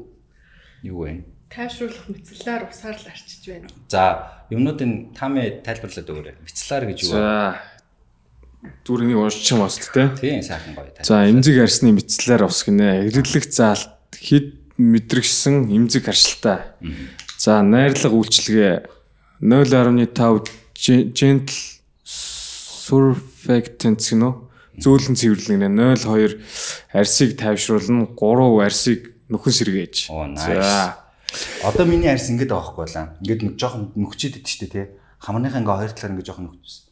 Юу 0.84 1.04
вэ? 1.04 1.24
тайвшруулах 1.54 2.10
мэтлэлээр 2.10 2.66
усаар 2.66 2.98
л 2.98 3.06
арчиж 3.14 3.42
байна. 3.46 3.70
За, 3.86 4.42
юмнуудын 4.50 5.14
таамаа 5.14 5.62
тайлбарлаад 5.62 6.10
өгөөрэй. 6.10 6.36
Бицлаар 6.42 6.90
гэж 6.90 6.98
юу 7.06 7.14
вэ? 7.14 7.22
За 7.22 7.62
зүгээр 8.90 9.06
нэг 9.06 9.18
уншчих 9.22 9.54
юм 9.54 9.62
бас 9.62 9.78
л 9.78 9.94
те. 9.94 10.10
Тийм 10.18 10.42
сайхан 10.42 10.74
гоё. 10.74 10.90
За 11.06 11.30
эмзэг 11.30 11.62
арсны 11.62 11.94
мэдслэр 11.94 12.42
ус 12.50 12.66
гинэ. 12.66 13.06
Эрэлэг 13.06 13.46
заалт 13.54 13.94
хэд 14.18 14.82
мэдрэгсэн 14.82 15.70
эмзэг 15.70 16.10
аршилтаа. 16.10 16.74
За 17.38 17.62
найрлага 17.62 18.18
үйлчилгээ 18.18 18.74
0.5 19.46 20.50
gen- 20.74 21.14
gentle 21.14 21.54
surfactants 22.84 24.12
гинэ. 24.12 24.30
зөөлөн 24.84 25.16
цэвэрлэгнэ 25.16 25.70
02 26.02 26.42
арсыг 26.98 27.38
тайвшруулна 27.38 28.10
3 28.18 28.66
арсыг 28.66 29.14
нөхөн 29.30 29.54
сэргээж. 29.54 30.10
Nice. 30.10 30.98
Одоо 31.64 31.86
миний 31.86 32.10
арьс 32.10 32.30
ингэж 32.30 32.50
байгаа 32.50 32.74
байхгүй 32.74 32.88
лаа. 32.94 33.08
Ингээд 33.22 33.42
нэг 33.46 33.56
жоохон 33.62 33.94
нөхчээд 33.94 34.42
идэв 34.42 34.50
штэ 34.50 34.68
тий. 34.68 34.86
Хамааныхаа 35.22 35.62
ингээ 35.62 35.78
хоёр 35.78 35.94
талаар 35.94 36.14
ингээ 36.18 36.28
жоохон 36.28 36.46
нөхчсөн. 36.50 36.83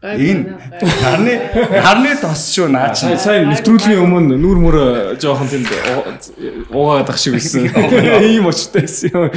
Энэ 0.00 0.56
харны 1.04 1.34
харны 1.84 2.12
тос 2.16 2.46
шүү 2.56 2.72
наа 2.72 2.94
чи. 2.96 3.12
Сая 3.20 3.44
нэвтрүүлгийн 3.44 4.00
өмнө 4.00 4.40
нүүр 4.40 4.58
мөр 4.64 4.76
жоохон 5.20 5.50
тэнд 5.52 5.68
уугаад 6.72 7.12
ах 7.12 7.20
шиг 7.20 7.36
байсан. 7.36 7.68
Ийм 8.24 8.48
очтой 8.48 8.88
байсан 8.88 9.12
юм. 9.12 9.28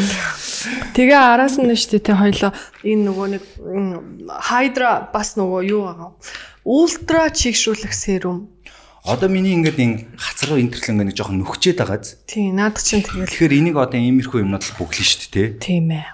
Тэгээ 0.96 1.20
араас 1.20 1.60
нь 1.60 1.68
шүү 1.68 2.00
дээ 2.00 2.08
те 2.08 2.16
хоёлоо 2.16 2.52
энэ 2.80 3.04
нөгөө 3.12 3.28
нэг 3.36 3.44
хайдра 4.40 5.12
бас 5.12 5.36
нөгөө 5.36 5.62
юу 5.68 5.84
байгаа. 5.84 6.12
Ультра 6.64 7.28
чигшүүлэх 7.28 7.92
серум. 7.92 8.48
Одоо 9.04 9.28
миний 9.28 9.52
ингээд 9.60 9.84
энэ 9.84 10.16
хацар 10.16 10.56
руу 10.56 10.64
интерлэн 10.64 10.96
ингээ 11.04 11.08
нэг 11.12 11.18
жоохон 11.20 11.44
нөхчээд 11.44 11.84
байгааз. 11.84 12.24
Тийм 12.24 12.56
наад 12.56 12.80
чинь 12.80 13.04
тэгэл 13.04 13.28
Тэгэхээр 13.28 13.58
энийг 13.60 13.76
одоо 13.76 14.00
иймэрхүү 14.00 14.48
юмнууд 14.48 14.64
л 14.64 14.80
бүглэн 14.80 15.04
штэ 15.04 15.28
тий. 15.28 15.48
тийм 15.60 15.92
ээ. 15.92 16.08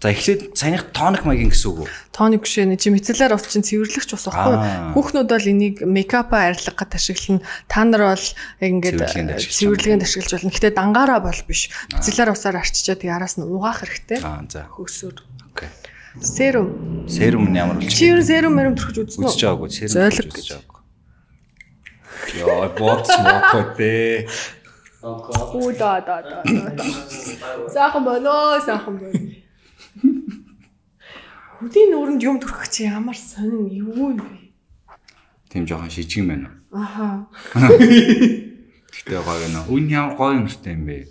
За 0.00 0.08
эхлээд 0.08 0.56
санийх 0.56 0.96
тоник 0.96 1.28
маягийн 1.28 1.52
гэсэн 1.52 1.76
үг 1.76 1.84
үү? 1.84 1.88
Тоник 2.16 2.48
биш 2.48 2.56
ээ. 2.56 2.72
Чи 2.80 2.88
мэтгэлээр 2.88 3.36
бол 3.36 3.44
чин 3.44 3.60
цэвэрлэгч 3.60 4.10
бас 4.16 4.24
баггүй. 4.32 4.56
Хүүхнүүд 4.96 5.28
бол 5.28 5.44
энийг 5.44 5.84
мейкапа 5.84 6.48
арилгахад 6.48 6.96
ашиглана. 6.96 7.44
Та 7.68 7.84
нар 7.84 8.16
бол 8.16 8.26
ингээд 8.64 8.96
цэвэрлэгэнд 9.44 10.08
ашиглаж 10.08 10.40
болно. 10.40 10.56
Гэтэ 10.56 10.72
дангаараа 10.72 11.20
бол 11.20 11.40
биш. 11.44 11.68
Мэтгэлээр 11.92 12.32
усаар 12.32 12.64
арчичаа 12.64 12.96
тэгээ 12.96 13.12
араас 13.12 13.36
нь 13.36 13.44
угаах 13.44 13.84
хэрэгтэй. 13.84 14.24
Аа 14.24 14.40
за. 14.48 14.72
Хөөсөр. 14.72 15.20
Окей. 15.52 15.68
Серум. 16.24 17.04
Серум 17.04 17.52
нь 17.52 17.60
ямар 17.60 17.76
болчих 17.76 17.92
вэ? 17.92 18.00
Чи 18.00 18.08
ер 18.08 18.24
серум 18.24 18.56
мэрэм 18.56 18.80
төрхөж 18.80 19.04
үзсэн 19.04 19.20
үү? 19.20 19.28
Үзэж 19.28 19.42
байгаагүй. 19.44 19.68
Серум 19.84 20.32
гэж 20.32 20.48
байгаагүй. 20.48 20.80
Яа, 22.40 22.72
бот 22.72 23.04
смок 23.04 23.44
гэдэг. 23.52 24.32
Уу 25.04 25.72
да 25.76 26.00
да 26.00 26.24
да. 26.24 26.40
Сахан 27.68 28.04
болоо, 28.04 28.60
сахан 28.64 28.96
болоо. 28.96 29.29
Хөдийн 31.60 31.92
нүүрэнд 31.92 32.22
юм 32.24 32.40
төрөх 32.40 32.68
чи 32.72 32.88
ямар 32.88 33.16
сонин 33.16 33.68
юу 33.68 34.16
юм 34.16 34.22
бэ? 34.22 34.50
Тийм 35.50 35.66
жоохон 35.68 35.90
шижиг 35.92 36.24
юм 36.24 36.28
байна. 36.32 36.48
Аха. 36.72 37.26
Гэтэ 37.52 39.20
гоё 39.20 39.38
гэнэ. 39.44 39.68
Үн 39.68 39.84
ямар 39.90 40.14
гоё 40.16 40.40
нэртэй 40.40 40.72
юм 40.78 40.86
бэ? 40.88 41.10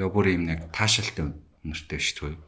Яа 0.00 0.08
бүр 0.08 0.32
юм 0.32 0.46
нэг 0.48 0.70
таашаалтай 0.72 1.34
нэртэй 1.66 2.00
шүү 2.00 2.32
дээ. 2.32 2.40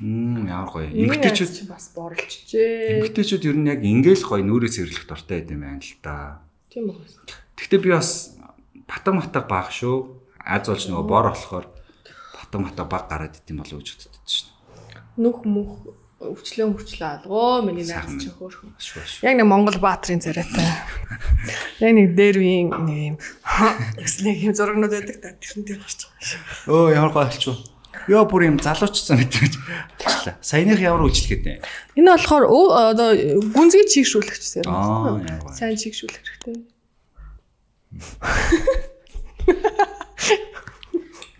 Мм 0.00 0.48
ямар 0.48 0.70
гоё. 0.72 0.88
Эмгтээчүүд 0.90 1.68
бас 1.68 1.92
борлчжээ. 1.92 3.04
эмгтээчүүд 3.04 3.44
ер 3.48 3.56
нь 3.56 3.68
яг 3.70 3.80
ингээл 3.84 4.24
гоё 4.24 4.42
нүрээ 4.44 4.72
цэвэрлэх 4.72 5.06
дуртай 5.08 5.44
байд 5.44 5.52
юм 5.52 5.62
байна 5.64 5.80
л 5.80 5.94
да. 6.02 6.40
Тийм 6.72 6.92
үү? 6.92 6.98
Гэхдээ 7.56 7.80
би 7.80 7.90
бас 7.92 8.36
батан 8.88 9.20
матаг 9.20 9.44
баг 9.48 9.72
шүү. 9.72 10.20
Аз 10.40 10.68
болж 10.68 10.84
нөгөө 10.88 11.04
бор 11.08 11.32
болохоор 11.32 11.66
батан 12.36 12.60
матаг 12.64 12.86
баг 12.88 13.08
гараад 13.08 13.36
идэм 13.40 13.60
болов 13.64 13.76
уу 13.76 13.84
гэж 13.84 13.96
боддог. 13.96 14.15
Нүх 15.16 15.44
мөх 15.48 15.70
өвчлөө 16.16 16.72
мөвчлөө 16.72 17.08
алгоо 17.08 17.60
миний 17.64 17.84
найз 17.84 18.16
чи 18.20 18.28
хөөрхөн. 18.32 18.72
Яг 19.20 19.36
нэг 19.36 19.48
Монгол 19.48 19.76
баатрын 19.80 20.20
царайтай. 20.24 20.64
Яг 21.80 21.92
нэг 21.92 22.16
дэрвийн 22.16 22.72
нэг 22.72 23.00
юм 23.12 23.16
гэснэг 24.00 24.36
юм 24.48 24.54
зургнууд 24.56 24.92
байдаг 24.96 25.16
та 25.20 25.36
тэрнтэй 25.36 25.76
гарч 25.76 26.08
байгаа. 26.08 26.72
Өө 26.72 26.96
ямар 26.96 27.12
гоё 27.12 27.28
болчихв. 27.28 27.60
Йоо 28.08 28.24
бүр 28.28 28.48
юм 28.48 28.56
залуучсан 28.60 29.20
гэдэг. 29.24 29.56
Саяных 30.40 30.80
ямар 30.80 31.04
үйлчлэхэд 31.04 31.42
вэ? 31.44 31.60
Энэ 32.00 32.16
болохоор 32.16 32.44
одоо 32.48 33.12
гүнзгий 33.52 33.84
чигшүүлэгч 33.84 34.64
зэрэг. 34.64 34.72
Сайн 35.52 35.76
чигшүүлэх 35.76 36.20
хэрэгтэй. 36.24 36.64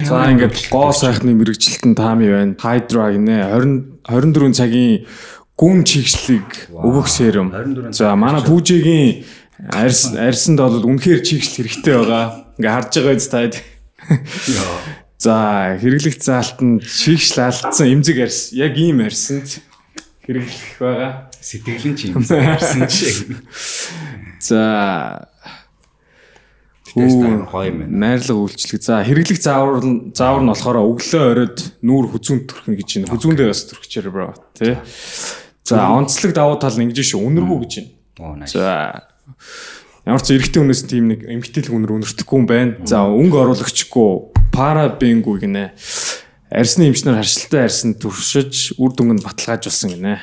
За 0.01 0.29
ингээд 0.29 0.69
гоо 0.69 0.93
сайхны 0.93 1.33
мэрэгчлэлтэн 1.33 1.97
таами 1.97 2.29
байна. 2.29 2.55
Hydra 2.61 3.13
гинэ 3.17 3.49
20 3.49 4.05
24 4.05 4.53
цагийн 4.53 5.07
гүн 5.57 5.85
чигшлийг 5.89 6.69
өгөх. 6.69 7.09
24 7.09 7.97
За 7.97 8.13
манай 8.13 8.45
пүүжигийн 8.45 9.25
арьс 9.73 10.13
арьсанд 10.13 10.61
бол 10.61 10.85
үнэхээр 10.85 11.25
чигшл 11.25 11.65
хэрэгтэй 11.65 11.97
байгаа. 11.97 12.25
Ингээ 12.61 12.75
харж 12.77 12.93
байгаа 12.93 13.17
биз 13.17 13.29
та. 13.33 13.41
За 15.17 15.35
хэрэглэх 15.81 16.21
заалтанд 16.21 16.85
чигшл 16.85 17.41
алдсан 17.41 17.89
эмзэг 17.89 18.21
арьс 18.21 18.53
яг 18.53 18.77
ийм 18.77 19.01
арьсанд 19.01 19.65
хэрэглэх 20.29 20.77
байгаа. 20.77 21.33
Сэтгэлэн 21.41 21.97
чи 21.97 22.13
юм 22.13 22.21
ярьсан 22.29 22.85
чи. 22.85 23.33
За 24.45 25.25
Тест 26.97 27.21
амар 27.21 27.45
гоё 27.53 27.69
юм 27.69 27.79
байна. 27.85 27.93
найрлага 28.17 28.41
үйлчлэг. 28.49 28.81
За 28.83 29.05
хэрэглэх 29.05 29.39
заавар 29.41 29.85
нь- 29.85 30.13
заавар 30.17 30.43
нь 30.43 30.51
болохоор 30.51 30.79
өглөө 30.81 31.25
оройд 31.37 31.59
нүүр 31.85 32.05
хүзүүнд 32.17 32.45
төрхнө 32.49 32.77
гэж 32.81 32.89
байна. 33.05 33.11
Хүзүүндээ 33.13 33.47
бас 33.53 33.61
төрчихээр 33.69 34.09
бро 34.11 34.33
тий. 34.57 34.75
За 35.69 35.93
онцлог 35.93 36.33
давуу 36.33 36.57
тал 36.57 36.73
нь 36.81 36.89
ингэж 36.89 37.05
шүү 37.05 37.21
үнэргүй 37.21 37.59
гэж 37.69 37.73
байна. 38.17 38.47
За 38.49 39.03
ямар 40.07 40.23
ч 40.25 40.31
эрэгтэй 40.33 40.63
хүнээс 40.63 40.83
тийм 40.89 41.11
нэг 41.13 41.21
эмгтээлэг 41.29 41.75
үнэр 41.75 41.93
үнэртэхгүй 42.01 42.37
юм 42.41 42.47
байна. 42.49 42.73
За 42.89 43.05
өнгө 43.05 43.37
оруулагчгүй 43.45 44.11
парабенгүү 44.57 45.37
гинэ. 45.45 45.77
Арсны 46.49 46.87
эмчнэр 46.89 47.19
харшилтай 47.19 47.67
арсны 47.67 47.93
туршиж 47.99 48.79
үр 48.79 48.95
дүнг 48.95 49.19
нь 49.19 49.25
баталгаажуулсан 49.27 49.91
гинэ. 49.99 50.15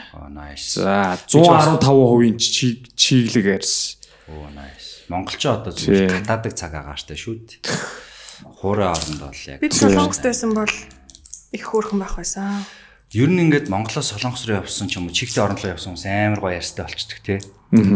За 0.79 1.19
115% 1.27 2.39
чиг 2.39 2.87
чиглэг 2.95 3.59
арс. 3.59 3.99
Оо 4.31 4.47
nice. 4.55 4.72
Монголчууд 5.13 5.69
одоо 5.69 5.73
зүгээр 5.77 6.25
татаадаг 6.25 6.53
цаг 6.57 6.73
агаартай 6.73 7.17
шүү 7.17 7.35
дээ. 7.45 7.61
Хуурай 8.59 8.89
оронд 8.89 9.21
бол 9.21 9.41
яг. 9.45 9.61
Бид 9.61 9.77
солонгост 9.77 10.25
байсан 10.25 10.57
бол 10.57 10.73
их 11.53 11.63
хөөрхөн 11.63 12.01
байх 12.01 12.17
байсан. 12.17 12.65
Ер 13.13 13.29
нь 13.29 13.45
ингээд 13.45 13.69
Монголоос 13.69 14.09
Солонгос 14.09 14.49
руу 14.49 14.65
явсан 14.65 14.89
ч 14.89 14.97
юм 14.97 15.05
уу, 15.05 15.13
чихтэй 15.13 15.45
орон 15.45 15.61
руу 15.61 15.77
явсан 15.77 15.93
хүмүүс 15.93 16.09
амар 16.09 16.41
гоё 16.41 16.57
ярьстай 16.57 16.89
болчдөг 16.89 17.19
тий. 17.21 17.39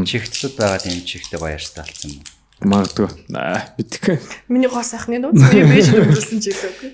Чихтлүүд 0.06 0.54
байгаа 0.54 0.78
тийм 0.78 1.02
чихтэй 1.02 1.42
гоё 1.42 1.58
ярьстай 1.58 1.82
болсон 1.82 2.22
юм. 2.22 2.24
Магадгүй. 2.62 3.10
Аа 3.34 3.66
мэдгүй. 3.82 4.22
Миний 4.54 4.70
гоо 4.70 4.86
сайхны 4.86 5.18
дуу 5.18 5.34
би 5.34 5.66
бэж 5.66 5.90
дөрөсөн 5.90 6.38
ч 6.38 6.54
хэлээгүй. 6.54 6.92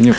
Миний 0.00 0.16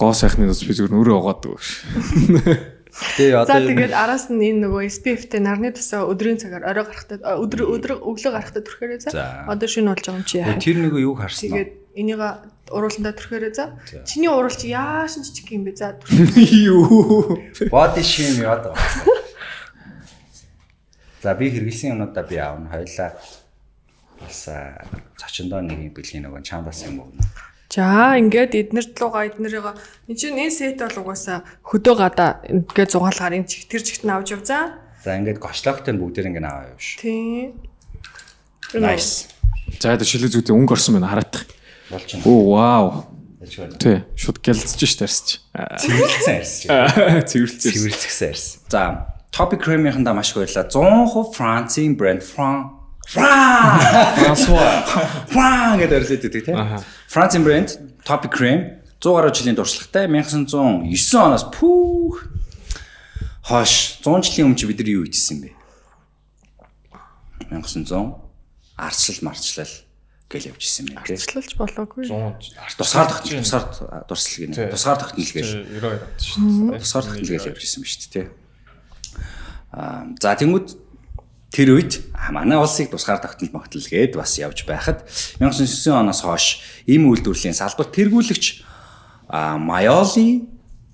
гоо 0.00 0.16
сайхны 0.16 0.48
бас 0.48 0.64
би 0.64 0.72
зүгээр 0.72 0.96
өөрөө 0.96 1.16
угаадаг 1.20 2.79
шүү. 2.90 3.16
Тий 3.16 3.30
За 3.30 3.42
одоо 3.46 3.62
тэгээд 3.62 3.94
араас 3.94 4.26
нь 4.28 4.42
энэ 4.42 4.66
нөгөө 4.66 4.82
SPF-тэй 4.90 5.40
нарны 5.40 5.70
тусаа 5.72 6.04
өдрийн 6.10 6.38
цагаар 6.42 6.66
орой 6.66 6.84
гарахтаа 6.90 7.38
өдөр 7.38 7.60
өдөр 7.78 7.92
өглөө 8.02 8.32
гарахтаа 8.34 8.62
түрхээрээ 8.66 9.00
За. 9.10 9.46
Одоо 9.46 9.68
шинэ 9.70 9.94
болж 9.94 10.02
байгаа 10.04 10.18
юм 10.18 10.26
чи 10.26 10.38
яа. 10.42 10.58
тэр 10.58 10.76
нэг 10.82 10.94
юу 10.98 11.14
харсан? 11.14 11.48
Тэгээд 11.50 11.70
энийг 11.94 12.20
урууландаа 12.70 13.14
түрхээрээ 13.14 13.54
за. 13.54 13.64
Чиний 14.06 14.30
уруул 14.30 14.54
чи 14.54 14.70
яашин 14.70 15.22
жижиг 15.26 15.50
юм 15.54 15.64
бэ 15.66 15.74
за. 15.74 15.98
Юу. 16.70 17.38
Body 17.70 18.02
shame 18.02 18.42
яад 18.46 18.70
байгаа. 18.70 19.30
За 21.22 21.34
би 21.34 21.50
хэрэглэсэн 21.50 21.92
юмудаа 21.98 22.24
би 22.24 22.36
аавна 22.40 22.70
хоёлаа 22.70 23.12
бас 24.20 24.48
а, 24.48 24.80
цочондоо 25.20 25.60
нэг 25.60 25.78
юм 25.90 25.92
бэлгийн 25.92 26.24
нөгөө 26.24 26.42
чамдас 26.46 26.84
юм 26.86 27.04
уу. 27.04 27.12
За 27.70 28.18
ингээд 28.18 28.58
эднэрт 28.58 28.98
лугаа 28.98 29.30
эднэрийг 29.30 29.62
энэ 30.10 30.18
чинь 30.18 30.34
энэ 30.34 30.50
сет 30.50 30.82
бол 30.82 31.14
угаасаа 31.14 31.46
хөдөө 31.62 31.94
гадаа 32.02 32.42
ингээд 32.50 32.90
зугаалгаар 32.90 33.38
энэ 33.38 33.46
чих 33.46 33.70
тэр 33.70 33.86
чигт 33.86 34.02
нь 34.02 34.10
авч 34.10 34.34
явзаа. 34.34 34.82
За 35.06 35.14
ингээд 35.14 35.38
гочлогтой 35.38 35.94
нь 35.94 36.02
бүгдээр 36.02 36.34
ингээд 36.34 36.50
аваа 36.50 36.74
явш. 36.74 36.98
Тийм. 36.98 37.62
Nice. 38.74 39.30
За 39.78 39.94
одоо 39.94 40.02
шилээ 40.02 40.34
зүйтэй 40.34 40.50
өнгө 40.50 40.74
орсон 40.74 40.98
байна 40.98 41.14
хараадах. 41.14 41.46
Болж 41.94 42.10
байна. 42.10 42.26
Оо 42.26 42.42
вау. 42.58 42.86
Тэ 43.78 44.02
шууд 44.18 44.42
гялцж 44.42 44.82
штэ 44.82 45.06
арсч. 45.06 45.28
Цэвэрлсэн 45.54 46.34
арьс. 46.42 46.66
Цэвэрлцээ. 46.66 47.70
Цэвэрлсэн 47.70 48.28
арьс. 48.34 48.46
За, 48.66 49.14
Topic 49.30 49.62
Cream-ийнхэндээ 49.62 50.10
маш 50.10 50.34
их 50.34 50.42
баярлалаа. 50.42 50.66
100% 50.66 51.38
Францын 51.38 51.94
брэнд 51.94 52.26
Фран 52.26 52.79
Франсуа 53.10 54.86
Фран 55.30 55.78
гэдэг 55.82 55.96
арьсаад 55.98 56.22
байдаг 56.22 56.44
тийм. 56.46 56.58
Францын 57.10 57.42
брэнд 57.42 57.70
Topic 58.06 58.30
Cream 58.30 58.80
100 59.02 59.14
гаруй 59.16 59.32
жилийн 59.34 59.56
туршлагатай 59.58 60.06
1909 60.06 60.94
оноос 61.18 61.44
пүүх 61.50 62.30
хойш 63.48 63.98
100 64.04 64.30
жилийн 64.30 64.46
өмнө 64.52 64.68
бид 64.70 64.78
нар 64.78 64.90
юу 64.94 65.04
хийжсэн 65.08 65.42
бэ? 65.42 65.50
1900 67.50 68.14
арчлал 68.78 69.20
марчлал 69.26 69.72
гэл 70.30 70.54
явж 70.54 70.62
исэн 70.62 70.86
юм 70.94 71.02
тийм. 71.02 71.18
Арчлалж 71.18 71.52
болоогүй. 71.58 72.06
Тусгаар 72.78 73.10
тогтнол 73.10 73.42
тусгаар 73.42 74.06
дурсал 74.06 74.36
гинэ. 74.38 74.70
Тусгаар 74.70 74.98
тогтнол 75.02 75.32
гэж 75.34 75.48
92 75.66 75.98
авд 75.98 76.22
шүү. 76.22 76.78
тусгаар 76.78 77.04
тогтнол 77.10 77.26
гэж 77.26 77.42
явж 77.50 77.62
исэн 77.66 77.82
ба 77.82 77.88
шүү 77.90 78.10
дээ. 78.14 78.26
Аа 79.74 80.06
за 80.22 80.38
тэнгууд 80.38 80.68
тэр 81.50 81.74
үед 81.74 82.06
манай 82.30 82.58
улсыг 82.58 82.94
тусгаар 82.94 83.18
тогтнол 83.18 83.50
могтол 83.50 83.82
гээд 83.82 84.14
бас 84.14 84.38
явж 84.38 84.64
байхад 84.64 85.02
1909 85.42 85.90
оноос 85.90 86.22
хойш 86.22 86.46
ийм 86.86 87.10
үйлдвэрлэлийн 87.10 87.58
салбарт 87.58 87.90
тэргүүлэгч 87.90 88.62
Майоли 89.30 90.46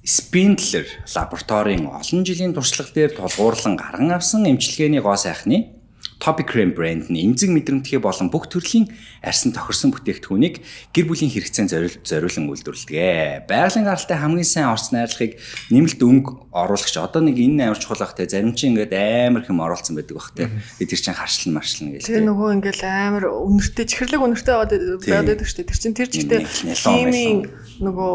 Спиндлер 0.07 0.87
лабораторийн 1.13 1.91
олон 1.93 2.25
жилийн 2.25 2.55
туршлага 2.55 2.95
дээр 2.95 3.13
тулгуурлан 3.21 3.77
гарган 3.77 4.15
авсан 4.17 4.47
эмчилгээний 4.47 5.03
гоо 5.03 5.17
сайхны 5.17 5.76
Topic 6.17 6.49
Cream 6.49 6.73
брэнд 6.73 7.13
нь 7.13 7.21
эмзэг 7.21 7.53
мэдрэмтгий 7.53 8.01
болон 8.01 8.33
бүх 8.33 8.49
төрлийн 8.49 8.89
арьсан 9.21 9.53
тохирсон 9.53 9.93
бүтээгдэхүүнийг 9.93 10.65
гэр 10.97 11.05
бүлийн 11.05 11.29
хэрэгцээнд 11.29 12.03
зориулан 12.03 12.49
үйлдвэрлэдэг. 12.49 13.45
Байгалийн 13.45 13.85
гаралтай 13.85 14.17
хамгийн 14.17 14.49
сайн 14.49 14.73
орц 14.73 14.97
найрлагыг 14.97 15.37
нэмэлт 15.69 16.01
өнгө 16.01 16.57
оруулагч 16.57 16.97
одоо 16.97 17.21
нэг 17.21 17.37
энэ 17.37 17.69
амар 17.69 17.77
чухал 17.77 18.01
те 18.17 18.25
зарим 18.25 18.57
чинь 18.57 18.73
ингээд 18.73 18.97
амар 19.29 19.45
хэм 19.45 19.61
оруулсан 19.61 19.93
байдаг 19.93 20.17
бах 20.17 20.33
те. 20.33 20.49
Тэр 20.81 20.97
чинь 20.97 21.13
харшлан 21.13 21.53
маршлан 21.53 21.93
гээл. 21.93 22.09
Тэгээ 22.09 22.25
нөгөө 22.25 22.49
ингээл 22.65 22.85
амар 22.89 23.25
өнөртэй 23.29 23.85
чихэрлэг 23.85 24.23
өнөртэй 24.25 24.55
байгаад 24.57 25.29
байдаг 25.37 25.47
шүү 25.47 25.59
дээ. 25.63 25.69
Тэр 25.69 25.81
чинь 25.85 25.97
тэр 26.01 26.09
чигтээ 26.09 26.41
химийн 26.81 27.53
нөгөө 27.77 28.13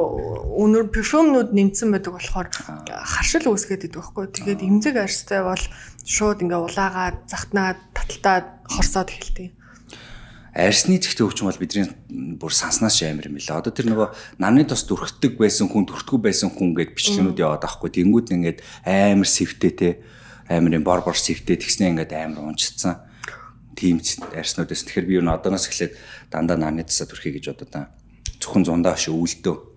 өнөр 0.58 0.90
перфюмнууд 0.90 1.54
нэмсэн 1.54 1.94
байдаг 1.94 2.18
болохоор 2.18 2.50
харшил 2.50 3.54
үүсгээд 3.54 3.94
идэг 3.94 4.02
байхгүй. 4.02 4.26
Тэгээд 4.34 4.66
эмзэг 4.66 4.96
арьстай 4.98 5.46
бол 5.46 5.62
шууд 6.06 6.42
ингээ 6.42 6.62
улаагаад 6.62 7.18
захтнаад 7.30 7.78
таталтаад 7.94 8.46
хорсоод 8.68 9.10
эхэлдэг. 9.10 9.50
Арьсны 10.52 11.00
зэгтээ 11.00 11.28
өвчин 11.32 11.48
бол 11.48 11.56
бидний 11.56 11.88
бүр 12.36 12.52
санснаас 12.52 13.00
амар 13.08 13.32
юм 13.32 13.40
билээ. 13.40 13.56
Одоо 13.56 13.72
тэр 13.72 13.88
нөгөө 13.88 14.10
намны 14.36 14.68
тус 14.68 14.84
дүрхдэг 14.84 15.40
байсан 15.40 15.72
хүн, 15.72 15.88
дүртгүү 15.88 16.20
байсан 16.20 16.52
хүн 16.52 16.76
гэд 16.76 16.92
бичлэгнүүд 16.92 17.40
яваад 17.40 17.64
байхгүй. 17.64 17.88
Тэнгүүд 17.88 18.28
ингээд 18.36 18.60
амар 18.84 19.30
сэвтэй 19.32 19.72
те 19.72 19.90
амар 20.52 20.76
юм 20.76 20.84
бор 20.84 21.08
бор 21.08 21.16
сэвтэй 21.16 21.56
тэгснэ 21.56 21.96
ингээд 21.96 22.12
амар 22.12 22.52
унжцсан. 22.52 23.00
Тийм 23.80 24.04
арьснуудаас 24.04 24.84
тэгэхээр 24.84 25.08
би 25.08 25.16
юу 25.16 25.24
н 25.24 25.32
одооноос 25.32 25.72
эхлээд 25.72 25.96
дандаа 26.28 26.60
намны 26.60 26.84
тусаа 26.84 27.08
дүрхий 27.08 27.32
гэж 27.32 27.56
бодоо 27.56 27.68
та. 27.72 27.82
Зөвхөн 28.44 28.68
зундаа 28.68 29.00
ш 29.00 29.08
өвөлдөө 29.08 29.71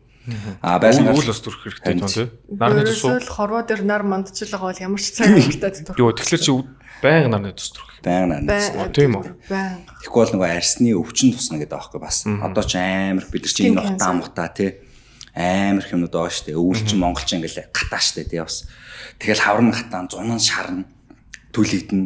А 0.65 0.79
байлан 0.81 1.13
үйл 1.13 1.29
бас 1.29 1.41
төрөх 1.45 1.69
хэрэгтэй 1.69 2.01
тоо 2.01 2.09
тий. 2.09 2.29
Нарны 2.49 2.85
тус 2.89 3.05
уу 3.05 3.21
хорвоо 3.21 3.63
дээр 3.65 3.85
нар 3.85 4.03
мандчлага 4.03 4.73
бол 4.73 4.81
ямар 4.81 5.01
ч 5.01 5.13
цаг 5.13 5.29
хэрэгтэй 5.37 5.71
төрөх. 5.93 6.01
Йоо 6.01 6.13
тэгэхээр 6.17 6.43
чи 6.43 6.53
байнга 7.05 7.29
нарны 7.29 7.53
тус 7.53 7.77
төрөх. 7.77 7.91
Байнга 8.01 8.41
нарны 8.41 8.49
тус. 8.49 8.69
Тийм 8.97 9.13
үү. 9.21 9.25
Байнга. 9.53 9.85
Тэгэхгүй 10.01 10.21
бол 10.25 10.35
нөгөө 10.41 10.51
арсны 10.57 10.91
өвчин 10.97 11.37
тусна 11.37 11.61
гэдэг 11.61 11.77
аахгүй 11.77 12.01
бас. 12.01 12.25
Одоо 12.25 12.65
ч 12.65 12.81
амар 12.81 13.27
бид 13.29 13.45
нар 13.45 13.53
чи 13.53 13.69
энэ 13.69 13.85
утаа 13.85 14.13
мутаа 14.17 14.49
тий. 14.49 14.71
Амар 15.37 15.85
хэмнүүд 15.85 16.15
байгаа 16.15 16.33
штэ. 16.33 16.57
Өвөлчин 16.57 16.99
монголч 17.05 17.29
ингээл 17.37 17.69
гатаа 17.69 18.01
штэ 18.01 18.25
тий 18.25 18.41
бас. 18.41 18.65
Тэгэл 19.21 19.45
хаврын 19.45 19.75
гатаа, 19.75 20.09
зунан 20.09 20.41
шарна, 20.41 20.89
төлөгдөн, 21.53 22.03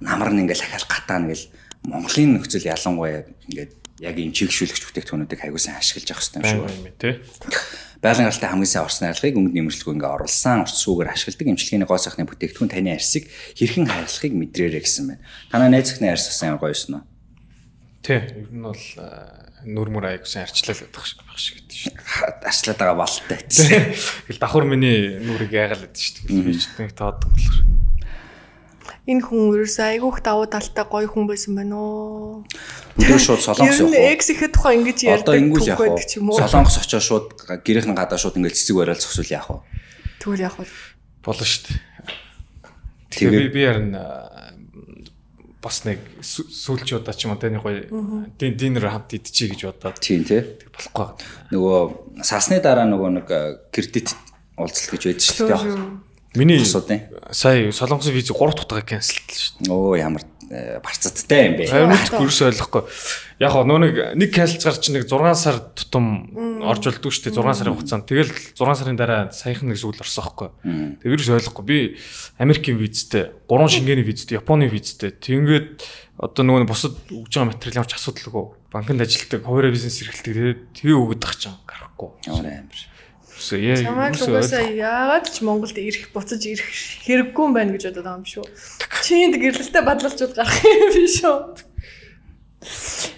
намар 0.00 0.30
нь 0.32 0.46
ингээл 0.46 0.64
ахаал 0.64 0.86
гатаа 0.88 1.18
нэгэл 1.20 1.50
Монголын 1.86 2.38
нөхцөл 2.38 2.66
ялангуяа 2.66 3.26
ингээд 3.46 3.72
яг 3.98 4.16
ийм 4.18 4.32
чигшүүлэгч 4.32 4.82
бүтээгдэхүүнүүдийг 4.88 5.40
сайн 5.58 5.78
ашиглаж 5.78 6.08
явах 6.08 6.22
хэрэгтэй 6.22 6.42
юм 6.42 6.70
шүү. 6.70 6.94
Тий. 6.98 7.14
Байгалийн 7.98 8.30
гаралтай 8.30 8.50
хамгийн 8.50 8.70
сайн 8.70 8.86
орсон 8.86 9.10
арилгыг 9.10 9.34
өнгө 9.34 9.54
нэмэрчлгүй 9.58 9.94
ингээ 9.98 10.14
оруулсан 10.14 10.62
урсгүйгээр 10.62 11.10
ашигладаг 11.10 11.48
эмчилгээний 11.50 11.88
гоо 11.90 11.98
сайхны 11.98 12.30
бүтээгдэхүүн 12.30 12.70
таны 12.70 12.94
арьсыг 12.94 13.26
хэрхэн 13.58 13.90
хайрлахыг 13.90 14.34
мэдрээрэй 14.38 14.82
гэсэн 14.86 15.04
байна. 15.10 15.22
Танаа 15.50 15.66
найз 15.66 15.90
захны 15.90 16.06
арьс 16.14 16.30
амар 16.46 16.62
гоё 16.62 16.70
юусэн 16.70 16.94
үү? 16.94 17.02
Тий. 18.06 18.22
Ер 18.22 18.50
нь 18.54 18.62
бол 18.62 18.84
нүр 19.66 19.88
мүр 19.90 20.04
аягүй 20.14 20.30
сайн 20.30 20.46
арчлал 20.46 20.78
байдаг 20.78 21.02
шиг 21.42 21.58
гэдэг 21.58 21.78
шүү. 21.82 21.92
Арчлаад 22.46 22.78
байгаа 22.78 22.98
балтай. 23.02 23.42
Тэгэл 23.50 24.38
давхар 24.38 24.66
миний 24.70 25.18
нүрийг 25.18 25.50
яагаад 25.50 25.90
гэдэг 25.90 25.98
шүү. 25.98 26.86
Нэг 26.86 26.94
таадаг 26.94 27.26
болохоор 27.34 27.87
энэ 29.08 29.24
хүн 29.24 29.56
ерөөсөө 29.56 29.86
айгүйх 29.96 30.20
давуу 30.20 30.46
талтай 30.52 30.84
гоё 30.84 31.08
хүн 31.08 31.24
байсан 31.24 31.56
байна 31.56 31.80
оо. 31.80 32.44
Өдөр 33.00 33.16
шууд 33.16 33.40
солонгос 33.40 33.80
явах. 33.80 33.96
Экс 34.12 34.28
ихэд 34.28 34.52
тухай 34.52 34.76
ингэж 34.76 34.98
ярьдаг. 35.08 35.32
Одоо 35.32 35.36
ингүүл 35.40 35.68
явах 35.72 35.96
уу? 35.96 36.36
Солонгос 36.36 36.76
очоо 36.84 37.00
шууд 37.00 37.26
гэрийнхэн 37.64 37.96
гадаа 37.96 38.20
шууд 38.20 38.36
ингэж 38.36 38.52
цэцэг 38.52 38.76
барайл 38.76 39.00
зогсвол 39.00 39.32
яах 39.32 39.48
вэ? 39.48 39.58
Тэгвэл 40.20 40.44
яах 40.44 40.56
вэ? 40.60 40.68
Болно 41.24 41.44
шүү 41.48 41.62
дээ. 41.64 41.80
Тэгээ 43.16 43.32
би 43.32 43.48
би 43.48 43.60
ярин 43.64 43.96
бас 45.64 45.82
нэг 45.88 46.04
сүүлчудаа 46.20 47.16
ч 47.16 47.24
юм 47.24 47.32
уу 47.32 47.40
таны 47.40 47.64
гоё 47.64 47.88
динер 48.36 48.92
хамт 48.92 49.16
идчихье 49.16 49.56
гэж 49.56 49.72
бодоод. 49.72 49.98
Тийм 50.04 50.28
тий. 50.28 50.44
Болохгүй. 50.68 51.16
Нөгөө 51.56 52.22
сасны 52.28 52.60
дараа 52.60 52.84
нөгөө 52.84 53.10
нэг 53.24 53.28
кредит 53.72 54.12
уулзалт 54.60 54.92
гэж 54.92 55.02
байдаг 55.08 55.24
шүү 55.24 55.48
дээ. 55.48 56.07
Миний 56.36 56.64
сая 56.64 57.72
солонгосын 57.72 58.12
виз 58.12 58.28
3 58.28 58.68
дахь 58.68 58.84
канселлээ 58.84 59.32
шүү 59.32 59.64
дээ. 59.64 59.72
Оо 59.72 59.96
ямар 59.96 60.22
э, 60.52 60.80
барцадтай 60.84 61.48
юм 61.48 61.54
бэ. 61.56 61.68
Харин 61.72 61.96
ерөөс 61.96 62.40
ойлгохгүй. 62.52 62.84
Яг 63.40 63.52
гоо 63.56 63.64
нөө 63.64 64.12
нэг 64.12 64.30
гар 64.36 64.48
чи 64.52 64.92
нэг 64.92 65.08
6 65.08 65.40
сар 65.40 65.56
тутам 65.72 66.28
орж 66.68 66.84
болдгоо 66.84 67.08
шүү 67.08 67.32
дээ 67.32 67.40
6 67.40 67.58
сарын 67.64 67.74
хугацаанд. 67.80 68.04
Тэгэл 68.04 68.32
6 68.52 68.60
сарын 68.60 69.00
дараа 69.00 69.32
саяхан 69.32 69.72
нэг 69.72 69.80
зүйл 69.80 69.96
орсон 69.96 70.24
байхгүй. 70.28 70.48
Тэг 71.00 71.08
ерөөс 71.16 71.32
ойлгохгүй. 71.32 71.64
Би 71.64 71.78
Америкийн 72.36 72.76
визтэй, 72.76 73.32
3 73.48 73.72
шингээний 73.72 74.04
визтэй, 74.04 74.36
Японы 74.36 74.68
визтэй. 74.68 75.16
Тэгээд 75.16 75.80
одоо 76.20 76.44
нөгөө 76.44 76.68
бусад 76.68 76.98
өгж 77.08 77.40
байгаа 77.40 77.56
материал 77.56 77.80
ямар 77.80 77.88
ч 77.88 77.96
асуудалгүй. 77.96 78.44
Банкнд 78.68 79.00
ажилладаг, 79.00 79.46
хуваарь 79.48 79.72
бизнес 79.72 80.02
эрхэлдэг. 80.02 80.76
Тэгээ 80.76 80.98
өгöd 80.98 81.22
тах 81.22 81.38
чинь 81.38 81.56
гарахгүй. 81.64 82.10
Ямар 82.26 82.66
амар. 82.66 82.97
Үсээ 83.38 83.78
яа 83.78 83.86
юм 83.86 84.02
уусаа 84.02 84.66
яагаад 84.66 85.30
ч 85.30 85.46
Монголд 85.46 85.78
ирэх 85.78 86.10
буцаж 86.10 86.42
ирэх 86.42 86.66
хэрэггүй 87.06 87.44
юм 87.46 87.54
байна 87.54 87.70
гэж 87.70 87.94
бодоод 87.94 88.02
байгаа 88.02 88.18
юм 88.18 88.26
шүү. 88.26 88.44
Чинд 89.06 89.38
гэрлэлтэй 89.38 89.82
бадлалчуд 89.86 90.34
гарах 90.34 90.58
юм 90.66 90.90
биш 90.90 91.22
үү? 91.22 91.38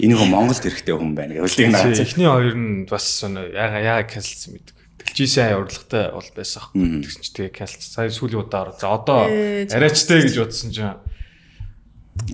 Энэ 0.05 0.15
хүн 0.21 0.29
Монголд 0.29 0.61
ирэхтэй 0.61 0.93
хүн 0.93 1.17
байна 1.17 1.41
гэвэл 1.41 1.57
тийм 1.57 1.73
наац. 1.73 2.05
Эхний 2.05 2.29
хоёр 2.29 2.53
нь 2.53 2.85
бас 2.85 3.25
яага 3.25 3.81
яага 3.81 4.13
канселсан 4.13 4.61
мэдэг. 4.61 4.77
Дэлжсэн 5.09 5.57
урлагтай 5.57 6.05
бол 6.13 6.29
байсан 6.37 6.61
ах. 6.61 6.69
Тэгсэн 6.77 7.23
чи 7.25 7.31
тэгээ 7.41 7.57
канселсан. 7.57 7.89
Сая 7.89 8.13
сүүлийн 8.13 8.45
удаа 8.45 8.77
за 8.77 8.93
одоо 8.93 9.25
арайчтай 9.25 10.21
гэж 10.29 10.37
бодсон 10.37 10.69
чинь 10.69 11.01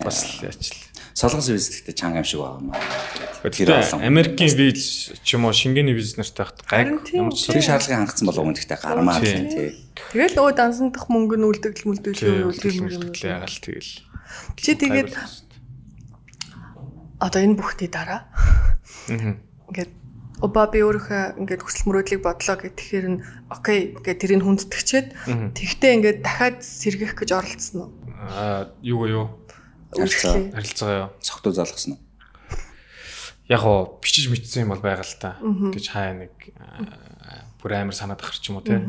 бас 0.03 0.27
яачлаа 0.43 0.86
солонгос 1.17 1.49
виз 1.49 1.73
гэхдээ 1.73 1.97
чанга 1.97 2.21
юм 2.21 2.29
шиг 2.29 2.45
байгаа 2.45 2.61
юм 2.61 2.69
аа. 2.77 3.49
Тэр 3.49 3.73
Америкийн 4.05 4.53
виз 4.53 5.17
ч 5.25 5.29
юм 5.33 5.49
уу 5.49 5.57
шингээний 5.57 5.97
виз 5.97 6.21
нартай 6.21 6.45
хат 6.45 6.61
гайг 6.69 7.09
ямар 7.17 7.33
ч 7.33 7.49
тэр 7.49 7.65
шаардлагыг 7.65 8.05
хангацсан 8.05 8.27
болов 8.29 8.45
уу 8.45 8.53
гэхдээ 8.53 8.77
гармаа 8.85 9.25
тий. 9.25 9.81
Тэгэл 10.13 10.37
нөгөө 10.37 10.53
дансандах 10.61 11.09
мөнгө 11.09 11.41
нь 11.41 11.49
үлдэгдэл 11.49 11.89
мүлдэл 11.89 12.53
үлдэл 12.53 12.85
мүлдэл 12.85 13.33
ягаал 13.33 13.57
тэгэл. 13.65 13.93
Чи 14.61 14.77
тэгээд 14.77 15.17
одоо 17.17 17.41
энэ 17.41 17.57
бүхний 17.57 17.89
дараа. 17.89 18.29
Ингээд 19.09 20.05
Оба 20.45 20.69
би 20.69 20.85
өөрийнхөө 20.85 21.41
ингээд 21.41 21.65
хүсэл 21.65 21.89
мөрөөдлийг 21.89 22.21
бодлоо 22.21 22.61
гэх 22.61 22.77
тэгэхээр 22.77 23.07
нь 23.09 23.25
окей 23.49 23.97
ингээд 23.97 24.21
тэрийг 24.21 24.45
хүндэтгчээд 24.45 25.09
тэгтээ 25.57 25.93
ингээд 25.97 26.19
дахиад 26.21 26.61
сэргийх 26.61 27.17
гэж 27.17 27.31
оролцсон 27.33 27.89
уу? 27.89 27.91
Аа 28.37 28.69
юу 28.85 29.09
юу 29.09 29.25
харилцаа 29.95 31.13
цогтуу 31.21 31.53
залгасан 31.53 31.97
уу? 31.97 32.01
Яг 33.47 33.63
оо 33.63 33.99
бичиж 34.03 34.27
мэдсэн 34.33 34.67
юм 34.67 34.75
бол 34.75 34.83
байгаа 34.83 35.07
л 35.07 35.21
та. 35.21 35.39
гэж 35.43 35.87
хаа 35.93 36.15
нэг 36.17 36.35
бүр 37.63 37.73
амар 37.79 37.95
санаад 37.95 38.23
ахар 38.23 38.39
ч 38.39 38.51
юм 38.51 38.59
уу 38.59 38.67
те. 38.67 38.83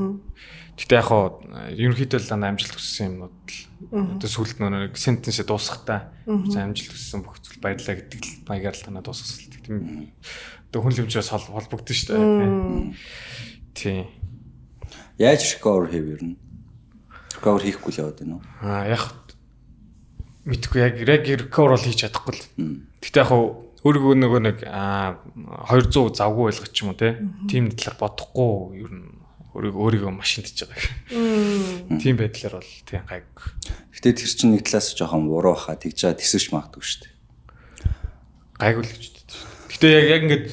Гэтэ 0.77 0.97
яг 0.97 1.09
оо 1.13 1.41
ерөнхийдөө 1.73 2.21
л 2.21 2.33
амжилт 2.33 2.73
хүссэн 2.73 3.21
юмнууд 3.21 3.37
л 3.45 4.17
одоо 4.17 4.29
сүлд 4.29 4.57
нэг 4.57 4.97
сентенсээ 4.97 5.45
дуусгахтаа 5.45 6.13
амжилт 6.25 6.93
хүссэн 6.93 7.21
бүх 7.21 7.37
зүйл 7.41 7.61
баярлаа 7.61 7.95
гэдэг 8.01 8.21
л 8.21 8.33
маягаар 8.49 8.77
л 8.77 8.85
танаа 8.85 9.05
дуусгасан. 9.05 9.53
Тийм 9.61 10.13
одоо 10.69 10.83
хүн 10.83 10.95
лимжээс 10.99 11.31
холбогдсон 11.31 11.95
шүү 11.95 12.09
дээ. 12.11 12.93
Тийм. 13.73 14.05
Яаж 15.17 15.41
recover 15.55 15.87
хийв 15.87 16.05
ер 16.11 16.21
нь? 16.21 16.35
Recover 17.39 17.63
хийхгүй 17.63 17.91
л 17.95 18.01
яваад 18.03 18.19
байна 18.19 18.35
уу? 18.37 18.43
Аа 18.61 18.83
яг 18.91 19.03
мэдхгүй 20.47 20.79
яг 20.79 20.95
яг 21.03 21.27
recover 21.27 21.75
хийж 21.75 22.07
чадахгүй 22.07 22.33
л. 22.33 22.43
Гэтэ 23.03 23.19
яг 23.21 23.31
өөрийгөө 23.83 24.15
нөгөө 24.15 24.41
нэг 24.47 24.57
200 24.63 26.15
завгүй 26.17 26.49
ойлгох 26.49 26.71
ч 26.71 26.87
юм 26.87 26.95
уу 26.95 26.99
те. 26.99 27.19
Тим 27.51 27.69
талаар 27.75 27.99
бодохгүй 27.99 28.81
ер 28.81 28.91
нь 28.91 29.11
өөрийгөө 29.53 29.81
өөрийгөө 29.83 30.11
машинд 30.15 30.47
хийж 30.47 30.65
байгаа. 30.65 31.99
Тим 31.99 32.15
байдлаар 32.15 32.55
бол 32.63 32.73
тийм 32.87 33.03
гайг. 33.05 33.27
Гэтэ 33.91 34.17
тэр 34.17 34.31
чинь 34.31 34.53
нэг 34.55 34.63
талаас 34.63 34.95
жоохон 34.95 35.27
буруу 35.27 35.55
хаа 35.57 35.75
тэгж 35.75 36.07
байгаа 36.07 36.21
тэсэж 36.21 36.53
магадгүй 36.55 36.83
шүү 36.83 37.01
дээ. 37.03 37.13
Гайгүй 38.57 38.83
л 38.85 38.91
гэж 38.95 39.03
боддог. 39.13 39.39
Гэтэ 39.67 39.87
яг 39.91 40.05
яг 40.07 40.21
ингээд 40.25 40.45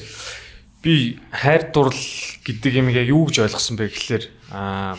би 0.85 0.93
хайр 1.31 1.63
дурлал 1.73 2.05
гэдэг 2.45 2.71
юм 2.77 2.89
яг 2.93 3.07
юу 3.09 3.25
гэж 3.25 3.47
ойлгосон 3.47 3.77
бэ 3.79 3.89
гэхэлэр 3.89 4.25
аа 4.53 4.97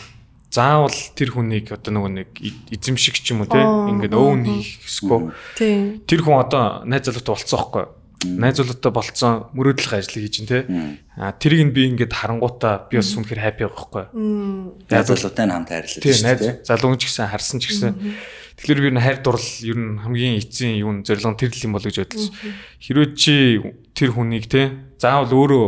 заавал 0.51 0.97
тэр 1.15 1.35
хүнийг 1.35 1.75
одоо 1.75 1.91
нөгөө 1.91 2.11
нэг 2.15 2.29
эзэмшиг 2.71 3.19
ч 3.19 3.35
юм 3.35 3.43
уу 3.43 3.51
те 3.51 3.61
ингээд 3.61 4.15
өвн 4.15 4.43
хийх 4.47 4.83
эсвэл 4.87 5.35
тэр 6.07 6.21
хүн 6.23 6.39
одоо 6.39 6.87
найз 6.87 7.07
залуутай 7.07 7.35
болцсон 7.35 7.59
байхгүй 7.59 7.85
найз 8.25 8.57
залуутай 8.57 8.91
болцсон 8.91 9.45
мөрөөдлөх 9.53 9.93
ажлыг 9.93 10.25
хийж 10.25 10.41
ин 10.41 10.49
те. 10.49 10.65
А 11.13 11.31
тэрийг 11.37 11.69
нь 11.69 11.73
би 11.75 11.85
ингээд 11.93 12.13
харангуудаа 12.17 12.89
би 12.89 12.97
бас 12.97 13.13
үнэхээр 13.13 13.43
хаппи 13.45 13.63
байгаа 13.69 13.77
байхгүй 13.77 14.05
найз 14.89 15.07
залуутай 15.13 15.45
хамт 15.45 15.69
хайрлаж 15.69 16.01
тийм 16.01 16.17
найз 16.25 16.41
залуу 16.65 16.97
ч 16.97 17.05
гэсэн 17.05 17.29
харсан 17.29 17.61
ч 17.61 17.69
гэсэн. 17.69 17.93
Тэгэхээр 18.57 18.81
би 18.89 18.89
хайр 18.97 19.21
дурлал 19.21 19.61
ер 19.61 19.77
нь 19.77 20.01
хамгийн 20.01 20.41
эцсийн 20.41 20.81
юу 20.81 20.97
зорилго 21.05 21.37
тэр 21.37 21.53
л 21.53 21.61
юм 21.61 21.77
бол 21.77 21.85
гэж 21.85 21.97
бодсон. 22.01 22.33
Хэрвээ 22.81 23.07
чи 23.13 23.33
тэр 23.93 24.09
хүнийг 24.17 24.49
те 24.49 24.73
заавал 24.97 25.29
өөрөө 25.29 25.65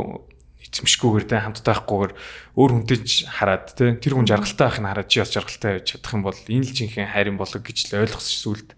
эзэмшгүйгээр 0.70 1.26
те 1.30 1.38
хамтдаа 1.38 1.78
байхгүйгээр 1.78 2.14
өөр 2.60 2.72
хүнтэй 2.76 3.00
ч 3.08 3.24
хараад 3.24 3.72
те 3.72 3.96
тэр 3.96 4.20
хүн 4.20 4.28
жаргалтай 4.28 4.68
байх 4.68 4.80
нь 4.84 4.90
хараад 4.92 5.08
чи 5.08 5.24
бас 5.24 5.32
жаргалтай 5.32 5.80
байж 5.80 5.96
чадах 5.96 6.12
юм 6.12 6.24
бол 6.28 6.36
энэ 6.36 6.68
л 6.68 6.76
жинхэнэ 6.76 7.08
хайрын 7.16 7.40
болог 7.40 7.64
гэж 7.64 7.78
л 7.88 8.04
ойлгосон 8.04 8.36
сүлд. 8.36 8.70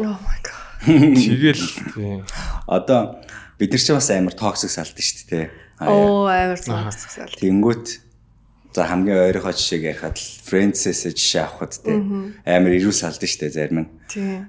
Oh 0.00 0.16
my 0.16 0.38
god. 0.40 0.64
Тэгэл 0.88 1.66
тийм. 1.92 2.24
Одоо 2.64 3.20
бид 3.60 3.76
нар 3.76 3.82
ч 3.84 3.88
бас 3.92 4.08
амар 4.08 4.32
токсик 4.32 4.72
салдсан 4.72 5.04
шүү 5.04 5.28
дээ. 5.28 5.46
Оо 5.84 6.32
амар 6.32 6.56
сонсгосал. 6.56 7.28
Тэнгүүт 7.36 7.86
за 8.72 8.88
хамгийн 8.88 9.28
ойрхоо 9.28 9.52
жишээг 9.52 10.00
ярихад 10.00 10.16
л 10.16 10.28
Friends-ээс 10.48 11.12
жишээ 11.12 11.44
авахд 11.44 11.76
те 11.84 12.00
амар 12.48 12.72
ирүү 12.72 12.94
салдсан 12.96 13.28
шүү 13.28 13.40
дээ 13.44 13.52
зарим 13.52 13.78
нь. 13.84 13.88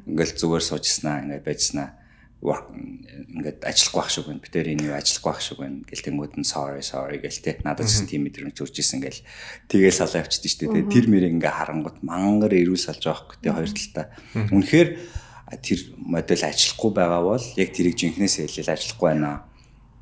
Ингээл 0.08 0.40
зүгээр 0.40 0.64
суужснаа 0.64 1.28
ингээд 1.28 1.44
байжснаа 1.44 2.00
work 2.42 2.74
ингээд 2.74 3.62
ажиллахгүй 3.62 4.02
байх 4.02 4.12
шиг 4.12 4.26
байна. 4.26 4.42
Бид 4.42 4.54
тэр 4.54 4.68
энэ 4.74 4.86
юу 4.90 4.96
ажиллахгүй 4.98 5.32
байх 5.32 5.42
шиг 5.46 5.58
байна. 5.62 5.86
Гэл 5.86 6.06
тэнгууд 6.10 6.34
нь 6.42 6.50
sorry 6.50 6.82
sorry 6.82 7.18
гэл 7.22 7.42
те. 7.42 7.62
Надад 7.62 7.86
ч 7.86 8.02
тийм 8.10 8.26
мэдрэмж 8.26 8.58
төрж 8.58 8.76
исэн 8.82 9.00
гэл 9.02 9.22
тэгээ 9.70 9.94
салаа 9.94 10.26
явчихсан 10.26 10.50
шүү 10.50 10.74
дээ. 10.74 10.90
Тэр 10.90 11.06
мэр 11.06 11.30
ингээ 11.38 11.54
харангууд 11.54 12.02
мангар 12.02 12.54
ирүү 12.58 12.78
салж 12.82 13.06
байгаа 13.06 13.22
хөөх 13.30 13.38
те 13.46 13.54
хоёр 13.54 13.72
талаа. 13.72 14.08
Үнэхээр 14.50 14.90
тэр 15.62 15.80
модель 16.02 16.46
ажиллахгүй 16.50 16.92
байгаа 16.98 17.22
бол 17.22 17.46
яг 17.62 17.70
тэрийг 17.78 17.96
жинхнээс 18.02 18.36
хэлэл 18.42 18.74
ажиллахгүй 18.74 19.08
байна. 19.14 19.46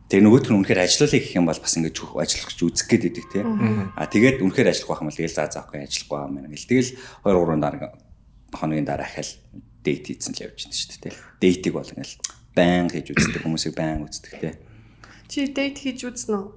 Тэгээ 0.08 0.26
нөгөөх 0.26 0.48
нь 0.50 0.58
үнэхээр 0.64 0.84
ажиллуулъя 0.88 1.22
гэх 1.22 1.38
юм 1.38 1.46
бол 1.46 1.60
бас 1.60 1.76
ингэж 1.76 1.96
ажиллах 2.02 2.50
гэж 2.50 2.60
үзэх 2.66 2.88
гээд 2.88 3.08
идэг 3.14 3.26
те. 3.30 3.40
А 3.94 4.10
тэгээд 4.10 4.42
үнэхээр 4.42 4.72
ажиллахгүй 4.74 4.94
байх 4.96 5.04
юм 5.04 5.10
бол 5.12 5.20
тэгэл 5.20 5.38
заа 5.38 5.50
заахгүй 5.52 5.86
ажиллахгүй 5.86 6.18
юм 6.18 6.34
байна 6.40 6.50
гэл. 6.50 6.70
Тэгэл 6.72 6.92
2 7.28 7.30
3 7.30 7.62
дараа 7.62 7.92
хоногийн 8.54 8.88
дараа 8.90 9.06
ахаал 9.06 9.32
дейт 9.84 10.04
хийсэн 10.08 10.34
л 10.36 10.44
явж 10.48 10.60
байна 10.66 10.76
шүү 10.76 11.00
дээ. 11.04 11.16
Дейтиг 11.40 11.74
бол 11.74 11.88
ингээл 11.88 12.16
байн 12.56 12.88
хийж 12.90 13.08
үздэг 13.16 13.42
хүмүүсийг 13.44 13.74
байн 13.76 14.04
үздэг 14.06 14.34
те. 14.40 14.52
Чи 15.30 15.48
дейт 15.54 15.78
хийж 15.80 16.04
үзнэ 16.08 16.36
үү? 16.36 16.48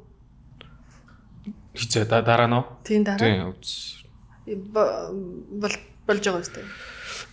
Хизээ 1.76 2.04
да 2.04 2.20
дараа 2.22 2.48
нь. 2.48 2.60
Тийм 2.84 3.02
дараа. 3.04 3.20
Тийм 3.20 3.54
үз. 3.56 4.04
Бо- 4.74 5.12
бол 5.62 5.74
болж 6.06 6.22
байгаа 6.24 6.42
үстэй. 6.44 6.64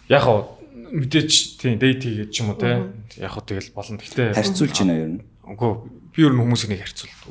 Яг 0.08 0.24
хоо 0.24 0.56
мэдээч 0.72 1.60
тийм 1.60 1.76
дейт 1.80 2.04
хийгээд 2.04 2.32
ч 2.32 2.40
юм 2.46 2.54
уу 2.54 2.60
те. 2.60 2.88
Яг 3.20 3.32
хоо 3.36 3.44
тэгэл 3.44 3.74
болно. 3.76 4.00
Гэтэ 4.00 4.34
Харьцуулж 4.38 4.76
байна 4.80 4.96
юу 4.96 5.08
юм. 5.12 5.16
Үгүй 5.50 5.72
би 6.14 6.20
ер 6.24 6.34
нь 6.34 6.40
хүмүүсийг 6.46 6.70
нэг 6.72 6.82
харьцуулдаг. 6.86 7.28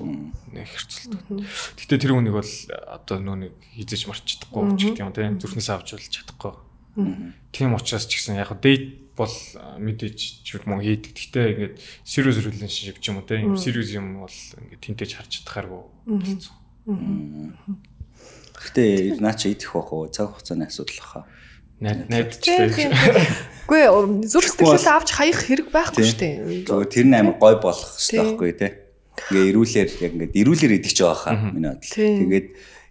Нэг 0.53 0.67
харьцуулдаг. 0.69 1.23
Гэтэ 1.81 1.95
тэр 1.97 2.13
хүнийг 2.13 2.35
бол 2.35 2.53
одоо 2.93 3.17
нөө 3.23 3.37
нэг 3.47 3.53
хизэж 3.79 4.03
марч 4.11 4.25
чадахгүй 4.27 4.63
ч 4.77 4.83
гэх 4.93 5.01
юм 5.01 5.13
те. 5.15 5.31
Зүрхнээс 5.39 5.71
авч 5.71 5.89
болж 5.97 6.11
чадахгүй. 6.13 6.53
Тийм 7.55 7.74
учраас 7.78 8.07
ч 8.11 8.18
гэсэн 8.18 8.42
яг 8.42 8.51
дейт 8.59 9.14
бол 9.14 9.30
мэдээж 9.78 10.18
ч 10.42 10.49
юм 10.59 10.78
уу 10.78 10.82
хийдэг. 10.82 11.14
Гэтэ 11.14 11.40
ингээд 11.55 11.74
serious 12.03 12.38
relationship 12.42 12.99
ч 12.99 13.11
юм 13.11 13.22
уу 13.22 13.26
те. 13.26 13.38
Юм 13.38 13.55
serious 13.55 13.90
юм 13.94 14.22
бол 14.22 14.30
ингээд 14.34 14.82
тэнтэйж 14.82 15.11
харж 15.14 15.30
чадхааргүй. 15.42 15.82
хэцүү. 16.07 16.55
Гэтэ 18.59 18.82
наа 19.22 19.34
чи 19.38 19.55
идэх 19.55 19.74
бах 19.74 19.90
уу? 19.94 20.11
Цаг 20.11 20.34
хугацааны 20.34 20.66
асуудал 20.66 20.99
баха. 20.99 21.22
Найд 21.78 22.11
найдч 22.11 22.42
Тийм. 22.42 22.66
байж. 22.66 22.90
Үгүй 23.68 23.82
зүрх 24.26 24.51
сэтгэлээс 24.51 24.88
авч 24.90 25.09
хаях 25.14 25.38
хэрэг 25.46 25.68
байхгүй 25.70 26.03
шүү 26.03 26.18
дээ. 26.18 26.36
Зүгээр 26.66 26.90
тэр 26.90 27.07
нь 27.07 27.14
амар 27.14 27.36
гой 27.38 27.55
болох 27.62 27.86
хэрэгтэй 27.94 28.18
байхгүй 28.18 28.51
те. 28.59 28.68
Ингээ 29.30 29.51
ирүүлэр 29.55 29.88
яг 30.03 30.12
ингээд 30.18 30.34
ирүүлэр 30.34 30.72
идэх 30.82 30.94
ч 30.96 31.07
байгаа 31.07 31.18
хаа 31.22 31.34
миний 31.55 31.70
бодлоо. 31.70 31.94
Тэгээд 31.94 32.46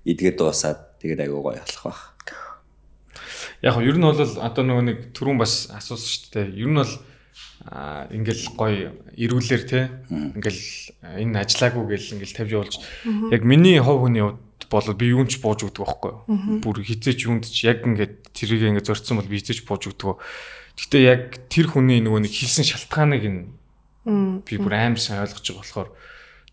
идгээд 0.08 0.38
дуусаад 0.40 0.80
тэгээд 1.04 1.20
аягүй 1.28 1.42
гоё 1.44 1.60
болох 1.60 1.84
байх. 1.84 2.17
Яг 3.62 3.76
нь 3.78 3.88
ер 3.90 3.98
нь 3.98 4.06
бол 4.06 4.18
одоо 4.22 4.64
нөгөө 4.64 4.86
нэг 4.86 4.98
түрүүн 5.18 5.38
бас 5.42 5.70
асуусан 5.74 6.10
шүү 6.10 6.30
дээ. 6.34 6.48
Ер 6.62 6.70
нь 6.70 6.78
бол 6.78 6.94
аа 7.68 8.08
ингээл 8.14 8.46
гоё 8.54 8.94
ирүүлэр 9.18 9.64
те 9.66 9.80
ингээл 10.08 10.62
а, 11.04 11.18
энэ 11.18 11.42
ажиллаагүй 11.42 11.84
гэл 11.90 12.14
ингээл 12.16 12.38
тавьж 12.38 12.52
явуулж 12.54 12.76
яг 13.34 13.42
миний 13.44 13.82
хов 13.82 14.06
хүний 14.06 14.24
хувьд 14.24 14.64
бол 14.70 14.88
би 14.94 15.12
юунч 15.12 15.42
бууж 15.42 15.66
өгдөг 15.66 15.84
байхгүй. 15.84 16.14
Бүр 16.64 16.78
хизээч 16.86 17.28
юунд 17.28 17.50
ч 17.50 17.68
яг 17.68 17.84
ингээд 17.84 18.32
тэрийг 18.32 18.72
ингээд 18.78 18.88
зорцсон 18.88 19.20
бол 19.20 19.28
би 19.28 19.42
хизээч 19.42 19.66
бууж 19.66 19.90
өгдөг. 19.90 20.22
Гэтэ 20.78 20.98
яг 21.02 21.22
тэр 21.50 21.74
хүний 21.74 22.00
нөгөө 22.00 22.30
нэг 22.30 22.34
хийсэн 22.34 22.64
шалтгааныг 22.64 23.26
нь 23.26 23.42
би 24.46 24.56
бүр 24.62 24.96
сайн 25.02 25.26
ойлгож 25.26 25.44
байгаа 25.44 25.60
болохоор 25.66 25.90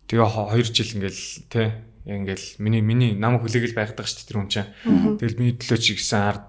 тэгээ 0.08 0.26
2 0.26 0.74
жил 0.74 0.94
ингээл 0.98 1.24
те 1.52 1.62
яг 2.04 2.16
ингээл 2.20 2.46
миний 2.60 2.84
миний 2.84 3.12
нам 3.16 3.40
хүлээгэл 3.40 3.72
байгадаг 3.72 4.04
шүү 4.04 4.16
дээ 4.20 4.28
тэр 4.28 4.38
хүн 4.40 4.52
чинь. 4.52 4.70
Тэгэл 5.18 5.38
миний 5.40 5.56
төлөө 5.56 5.78
чи 5.80 5.96
гисэн 5.96 6.20
ард 6.20 6.44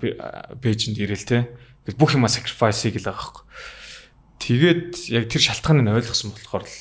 пэйжэнд 0.59 0.99
ирээл 0.99 1.25
те. 1.25 1.47
Тэгэл 1.87 1.99
бүх 1.99 2.11
юма 2.19 2.27
sacrifice 2.27 2.83
хийгээл 2.83 3.07
байгаа 3.07 3.23
байхгүй. 3.23 3.43
Тэгээд 4.43 4.91
яг 5.15 5.23
тэр 5.31 5.41
шалтгааныг 5.41 5.83
нь 5.87 5.95
ойлгосон 5.95 6.35
болохоор 6.35 6.67
л 6.67 6.75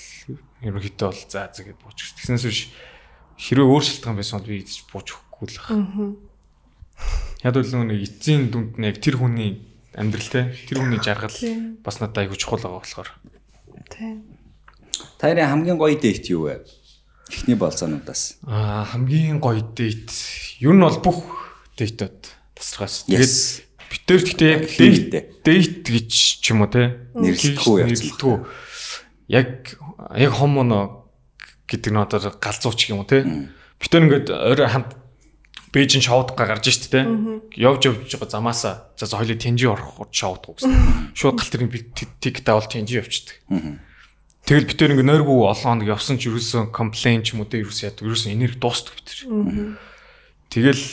ерөнхийдөө 0.66 1.06
бол 1.06 1.22
за 1.30 1.46
зэгээд 1.54 1.78
бууч. 1.78 1.98
Тэгснээс 2.18 2.44
биш 2.44 2.60
хэрвээ 3.38 3.68
өөр 3.70 3.84
шалтгаан 3.84 4.18
байсан 4.18 4.42
бол 4.42 4.50
би 4.50 4.58
идэж 4.58 4.90
бууж 4.90 5.08
өгөхгүй 5.14 5.46
л 5.54 5.58
байна. 5.62 6.18
Яг 7.46 7.54
л 7.54 7.86
нэг 7.86 8.00
эцсийн 8.02 8.50
дүнд 8.50 8.74
нь 8.80 8.86
яг 8.90 8.98
тэр 8.98 9.22
хүний 9.22 9.62
амьдрал 9.94 10.30
те 10.30 10.50
тэр 10.66 10.82
хүний 10.82 10.98
жаргал 10.98 11.38
бас 11.84 12.02
надад 12.02 12.26
аягүй 12.26 12.38
чухал 12.38 12.58
байгаа 12.58 12.82
болохоор. 12.82 13.10
Тийм. 13.92 14.34
Таны 15.18 15.42
хамгийн 15.46 15.78
гоё 15.78 15.94
дейт 15.94 16.26
юу 16.30 16.50
вэ? 16.50 16.64
Эхний 17.34 17.58
болцоонуудаас. 17.58 18.38
Аа 18.46 18.86
хамгийн 18.86 19.42
гоё 19.42 19.60
дейт 19.74 20.08
ер 20.62 20.72
нь 20.72 20.80
бол 20.80 20.98
бүх 21.02 21.18
дейтэд 21.74 22.30
тасархаас. 22.54 23.04
Тэгээд 23.10 23.26
Yes. 23.26 23.66
битэр 23.90 24.20
гэхдээ 24.22 24.50
яг 24.54 24.64
дейт 24.70 25.42
дейт 25.42 25.84
гэж 25.90 26.10
ч 26.38 26.44
юм 26.54 26.62
уу 26.62 26.70
те 26.70 27.02
Нэрлэлтгүй 27.18 27.90
нэрлэлтгүй. 27.90 28.36
Яг 29.28 29.50
яг 30.14 30.32
хомоно 30.38 31.10
гэдэг 31.66 31.90
нь 31.90 31.98
одоо 31.98 32.30
галзууч 32.38 32.80
юм 32.94 33.02
уу 33.02 33.08
те. 33.10 33.26
Битэр 33.82 34.06
ингээд 34.06 34.28
орой 34.30 34.68
хамт 34.70 34.94
Бээжин 35.74 36.06
шоудга 36.06 36.46
гарч 36.46 36.70
штт 36.70 36.94
те. 36.94 37.02
Явж 37.58 37.82
явж 37.90 38.06
байгаа 38.06 38.30
замаасаа 38.30 38.94
за 38.94 39.10
хоёлыг 39.10 39.42
тэнжи 39.42 39.66
орох 39.66 40.06
шоудга 40.14 40.54
гэсэн. 40.54 40.70
Шууд 41.18 41.34
гал 41.34 41.50
тэрний 41.50 41.82
тик 42.22 42.46
даавал 42.46 42.70
тэнжи 42.70 43.02
явчихдаг. 43.02 43.42
Тэгэл 44.44 44.68
битэр 44.68 44.92
ингээ 44.92 45.08
нойргүй 45.08 45.48
олон 45.48 45.80
хоног 45.80 45.88
явсан 45.88 46.20
ч 46.20 46.28
ерөөсөн 46.28 46.68
комплейн 46.68 47.24
ч 47.24 47.32
юм 47.32 47.44
уу 47.44 47.48
те 47.48 47.64
ерөөс 47.64 47.80
яд 47.80 48.04
ерөөсөн 48.04 48.36
энерги 48.36 48.60
дуустдаг 48.60 48.92
битэр. 49.00 49.80
Тэгэл 50.52 50.84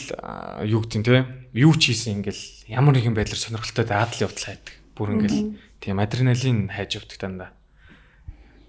юу 0.72 0.80
гэдэг 0.80 0.98
нь 0.98 1.04
те 1.04 1.28
юу 1.52 1.76
ч 1.76 1.92
хийсэн 1.92 2.24
ингээл 2.24 2.72
ямар 2.72 2.96
нэгэн 2.96 3.12
байдлаар 3.12 3.36
сонирхолтой 3.36 3.84
даадл 3.84 4.24
явдал 4.24 4.46
хайдаг. 4.56 4.72
Бүр 4.96 5.20
ингээл 5.20 5.60
тийм 5.84 6.00
адреналин 6.00 6.72
хайж 6.72 6.96
явдаг 6.96 7.18
дандаа. 7.20 7.50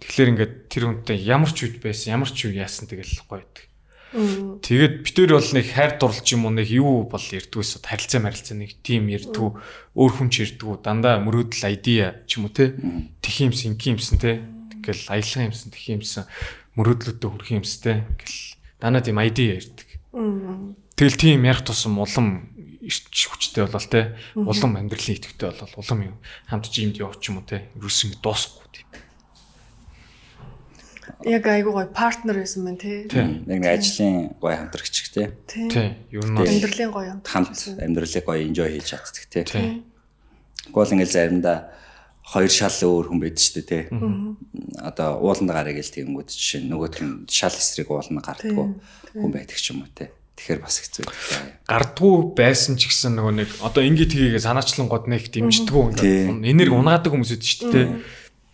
Тэгэхээр 0.04 0.32
ингээд 0.36 0.54
тэр 0.68 0.84
хүнтэй 0.92 1.18
ямар 1.24 1.48
ч 1.48 1.64
үед 1.64 1.80
байсан, 1.80 2.20
ямар 2.20 2.28
ч 2.28 2.52
юу 2.52 2.52
яасан 2.52 2.92
тэгэл 2.92 3.24
гоё 3.24 3.40
байдаг. 3.40 3.72
Тэгээд 4.14 4.94
битэр 5.02 5.32
бол 5.40 5.52
нэг 5.58 5.66
хайр 5.74 5.98
дурлж 5.98 6.28
юм 6.36 6.46
уу 6.46 6.54
нэг 6.54 6.70
юу 6.70 7.08
бол 7.10 7.24
ярдгүйс 7.24 7.82
харилцаа 7.82 8.22
марилцаа 8.22 8.60
нэг 8.60 8.78
тим 8.86 9.10
ярдгүү 9.10 9.50
өөр 9.98 10.12
хүн 10.14 10.30
ч 10.30 10.46
ярдгүү 10.46 10.86
дандаа 10.86 11.18
мөрөөдөл 11.18 11.66
айдиа 11.66 12.22
ч 12.30 12.38
юм 12.38 12.46
уу 12.46 12.54
те 12.54 12.78
тэх 13.26 13.42
юмс 13.42 13.66
инки 13.66 13.90
юмсан 13.90 14.22
те 14.22 14.38
тэгэл 14.84 15.10
аялах 15.10 15.48
юмсан 15.50 15.72
тэх 15.72 15.86
юмсан 15.90 16.24
мөрөөдлөдөө 16.76 17.30
хүрэх 17.32 17.50
юмс 17.58 17.80
те 17.80 18.04
гэл 18.20 18.38
дандаа 18.84 19.02
тийм 19.02 19.18
айдиа 19.18 19.58
ярддаг. 19.58 19.90
Тэгэл 20.94 21.18
тийм 21.18 21.48
ярих 21.48 21.64
тусам 21.64 21.98
улам 21.98 22.54
ирч 22.84 23.32
хүчтэй 23.32 23.66
болол 23.66 23.88
те 23.88 24.14
улам 24.36 24.76
амьдралын 24.76 25.16
идэвхтэй 25.18 25.50
болол 25.50 25.80
улам 25.80 26.00
юм 26.04 26.16
хамт 26.52 26.68
жимд 26.68 27.00
явууч 27.00 27.24
юм 27.32 27.40
уу 27.40 27.48
те 27.48 27.66
ерөөсөн 27.80 28.20
дуусахгүй 28.20 28.68
тийм. 28.76 28.88
Яг 31.24 31.48
айгуу 31.48 31.80
гоё 31.80 31.88
партнер 31.88 32.44
байсан 32.44 32.68
мэн 32.68 32.78
тий. 32.78 33.08
Яг 33.08 33.48
нэг 33.48 33.64
ажлын 33.64 34.36
гоё 34.44 34.60
хамтрагч 34.60 35.16
те. 35.16 35.32
Тий. 35.48 35.70
Тий 35.72 35.90
ер 36.12 36.28
нь 36.28 36.36
бол 36.36 36.44
Амьдралын 36.44 36.92
гоё 36.92 37.08
юм. 37.16 37.20
Хамт 37.24 37.56
амьдралыг 37.80 38.26
гоё 38.28 38.44
enjoy 38.44 38.70
хийж 38.76 38.92
чаддаг 38.92 39.26
те. 39.32 39.44
тий 39.48 39.84
Гол 40.72 40.92
ингээл 40.92 41.12
заримдаа 41.12 41.72
хоёр 42.24 42.52
шал 42.52 42.72
өөр 42.72 43.12
хүн 43.12 43.20
байдаг 43.20 43.44
шүү 43.44 43.56
дээ 43.60 43.68
те. 43.68 43.80
Одоо 44.80 45.20
ууланд 45.20 45.52
гарыг 45.52 45.78
л 45.78 45.94
тэгэнгүүт 45.94 46.30
жишээ 46.32 46.62
нөгөөх 46.72 46.98
нь 47.04 47.28
шал 47.28 47.52
эсрэг 47.52 47.92
ууланд 47.92 48.24
гардггүй 48.24 48.68
хүн 49.20 49.32
байдаг 49.36 49.60
ч 49.60 49.76
юм 49.76 49.84
уу 49.84 49.92
те. 49.92 50.16
Тэгэхээр 50.34 50.66
бас 50.66 50.82
хэцүү 50.82 51.06
гардггүй 51.70 52.16
байсан 52.34 52.74
ч 52.80 52.90
гэсэн 52.90 53.14
нөгөө 53.22 53.34
нэг 53.38 53.50
одоо 53.62 53.86
ингээд 53.86 54.12
тгийгээ 54.18 54.42
санаачлан 54.42 54.90
год 54.90 55.06
нэг 55.06 55.30
дэмждэггүй 55.30 55.84
Тий. 55.94 56.26
ингээд 56.26 56.50
энерги 56.58 56.74
унаадаг 56.74 57.14
хүмүүс 57.14 57.38
үүд 57.38 57.44
шүү 57.46 57.70
дээ 57.70 57.88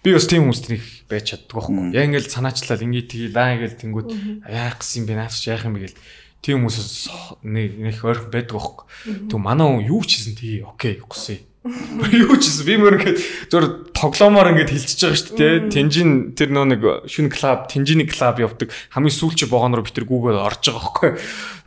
би 0.04 0.14
бас 0.16 0.28
тийм 0.28 0.48
хүмүүст 0.48 0.68
нэг 0.72 0.84
байж 1.12 1.24
чаддаг 1.32 1.56
байхгүй. 1.56 1.92
Яа 1.92 2.08
ингээд 2.08 2.32
санаачлал 2.32 2.84
ингээд 2.84 3.08
тгий 3.12 3.28
лаа 3.32 3.56
ингээд 3.56 3.80
тэнгүүд 3.84 4.10
яах 4.48 4.80
гэсэн 4.80 5.04
юм 5.04 5.06
бэ 5.08 5.16
наач 5.20 5.36
яах 5.48 5.68
юм 5.68 5.76
бэ 5.76 5.84
гэл 5.88 6.00
тийм 6.40 6.56
хүмүүсээс 6.64 6.96
нэг 7.44 7.72
нэг 7.80 7.96
ойрхон 8.00 8.32
байдаг 8.32 8.56
байхгүй. 8.56 8.86
Тэг 9.28 9.40
манай 9.44 9.68
хүн 9.68 9.88
юу 9.92 10.04
ч 10.08 10.20
хийсэн 10.24 10.36
тгий 10.40 10.64
окей 10.64 11.04
гусъя 11.04 11.44
юу 11.64 12.36
ч 12.39 12.47
хийсэн 12.47 12.66
би 12.66 12.76
мөр 12.80 12.95
ингээд 12.99 13.20
зур 13.51 13.91
тоглоомоор 13.91 14.55
ингээд 14.55 14.72
хилчиж 14.72 14.99
байгаа 15.03 15.20
шүү 15.20 15.36
дээ 15.36 15.55
тэнжин 15.76 16.12
тэр 16.39 16.55
нөө 16.55 16.66
нэг 16.72 16.82
шүн 17.12 17.28
клуб 17.28 17.68
тэнжиний 17.68 18.07
клуб 18.07 18.39
явдаг. 18.39 18.72
Хамгийн 18.95 19.12
сүүлчийн 19.12 19.51
вагон 19.51 19.76
руу 19.76 19.84
битэр 19.84 20.07
гүүгээ 20.07 20.39
орж 20.39 20.72
байгаа 20.72 20.80
байхгүй. 20.80 21.12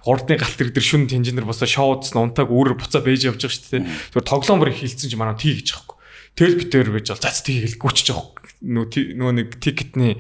Хурдны 0.03 0.35
галт 0.41 0.57
тэр 0.57 0.73
тэр 0.73 0.87
шүн 0.87 1.05
тэнжинэр 1.13 1.45
босоо 1.45 1.69
шоудсан 1.69 2.33
унтааг 2.33 2.49
өөрөөр 2.49 2.81
буцаа 2.81 3.05
бэж 3.05 3.29
явж 3.29 3.45
байгаа 3.45 3.53
шүү 3.53 3.73
дээ 3.77 3.85
тэр 4.17 4.25
тоглоомоор 4.25 4.73
хилцсэн 4.73 5.13
чи 5.13 5.17
манай 5.21 5.37
тий 5.37 5.61
гэж 5.61 5.77
байгаа 5.77 6.01
Тэгэл 6.33 6.59
битээр 6.65 6.89
байж 6.97 7.07
бол 7.13 7.21
зац 7.21 7.45
тийг 7.45 7.77
гүчж 7.77 8.09
байгаа. 8.09 8.33
Нөө 8.65 8.87
нөө 9.21 9.33
нэг 9.37 9.49
тикетний 9.61 10.17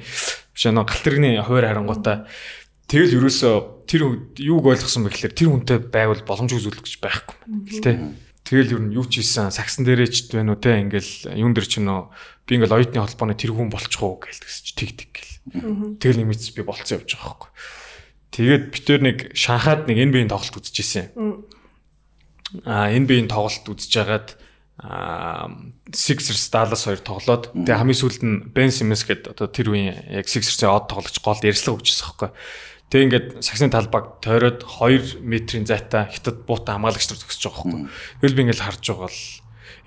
биш 0.52 0.64
нөө 0.68 0.84
галтэргийн 0.84 1.40
хуваар 1.40 1.72
харангуудаа 1.72 2.28
Тэгэл 2.92 3.24
ерөөсөө 3.24 3.88
тэр 3.88 4.20
юуг 4.36 4.68
ойлгосон 4.68 5.08
бэ 5.08 5.16
гэхээр 5.16 5.32
тэр 5.32 5.48
хүнтэй 5.48 5.78
байвал 5.88 6.20
боломжгүй 6.28 6.60
зүйл 6.60 6.76
гэж 6.76 7.00
байхгүй 7.00 7.36
юм. 7.48 7.64
Тэ. 7.80 8.12
Тэгэл 8.42 8.74
ер 8.74 8.82
нь 8.82 8.94
юу 8.94 9.06
ч 9.06 9.22
хийсэн 9.22 9.54
сагсан 9.54 9.86
дээрээч 9.86 10.34
байна 10.34 10.54
уу 10.54 10.60
те 10.60 10.82
ингээл 10.82 11.38
юун 11.38 11.54
дээр 11.54 11.68
ч 11.68 11.78
нөө 11.78 12.10
би 12.46 12.58
ингээл 12.58 12.76
оюутны 12.78 12.98
холбооны 12.98 13.38
тэр 13.38 13.54
хүн 13.54 13.70
болчих 13.70 14.02
уу 14.02 14.18
гээл 14.18 14.42
тэгсч 14.42 14.66
тэг 14.74 14.90
тэг 14.98 15.10
гэл. 15.14 15.34
Тэгэл 16.02 16.18
нэг 16.22 16.28
мэт 16.34 16.42
би 16.58 16.62
болцсон 16.66 16.98
явж 16.98 17.14
байгаа 17.14 17.30
байхгүй. 17.38 17.50
Тэгээд 18.32 18.64
би 18.74 18.78
тэр 18.82 19.00
нэг 19.04 19.18
Шанхаад 19.36 19.86
нэг 19.86 19.96
NBA-ийн 20.10 20.32
тоглолт 20.32 20.58
үзчихсэн. 20.58 21.12
Аа 22.66 22.90
NBA-ийн 22.90 23.30
тоглолт 23.30 23.66
үзэж 23.68 23.92
хагаад 23.94 24.28
Sixers 25.94 26.50
Dallas 26.50 26.88
хоёр 26.88 26.98
тоглоод 27.04 27.54
тэгээ 27.54 27.78
хамгийн 27.78 28.00
сүүлд 28.02 28.22
нь 28.26 28.36
Ben 28.50 28.72
Simmons 28.74 29.06
гэдэг 29.06 29.36
одоо 29.38 29.46
тэр 29.46 29.70
үеийн 29.70 30.18
яг 30.18 30.26
Sixers-ийн 30.26 30.74
од 30.74 30.90
тоглогч 30.90 31.22
гол 31.22 31.38
ярьслага 31.38 31.78
өгчихсөн 31.78 32.08
байхгүй. 32.08 32.30
Тэгээ 32.92 33.06
ингээд 33.08 33.28
сагсны 33.40 33.72
талбайг 33.72 34.20
тойроод 34.20 34.68
2 34.68 35.24
метрийн 35.24 35.64
зайтай 35.64 36.12
хятад 36.12 36.44
буута 36.44 36.76
хамгаалагч 36.76 37.08
нар 37.08 37.16
зогсож 37.24 37.48
байгаа 37.48 37.88
байхгүй. 37.88 37.88
Тэгэл 38.20 38.36
би 38.36 38.42
ингээд 38.44 38.64
харж 38.68 38.84
байгаа 38.84 39.08
л 39.08 39.20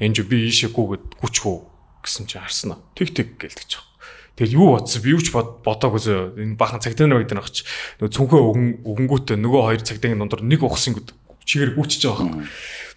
энэ 0.01 0.25
би 0.25 0.37
ийшээ 0.49 0.73
гүгэд 0.73 1.05
гүчхүү 1.21 1.55
гэсэн 2.01 2.25
чи 2.25 2.41
харсан 2.41 2.73
аа. 2.73 2.81
Тэг 2.97 3.13
тэг 3.13 3.37
гэлдэж 3.37 3.69
байгаа. 3.77 3.93
Тэгэл 4.41 4.57
юу 4.57 4.67
бодсон 4.73 5.01
би 5.05 5.13
юу 5.13 5.21
ч 5.21 5.29
бодоогүй 5.29 6.01
зөө 6.01 6.33
энэ 6.33 6.57
бахан 6.57 6.81
цагтаа 6.81 7.05
нэг 7.05 7.29
дээр 7.29 7.45
багч 7.45 7.61
нөгөө 8.01 8.09
цүнхөө 8.09 8.41
өгөн 8.41 8.67
өгөнгүүтээ 8.89 9.37
нөгөө 9.37 9.61
хоёр 9.69 9.81
цагтаа 9.85 10.09
дундор 10.17 10.41
нэг 10.41 10.65
ухсан 10.65 10.97
гэд 10.97 11.13
чигээр 11.45 11.77
гүчиж 11.77 12.09
байгаа 12.09 12.25
байхгүй. 12.41 12.49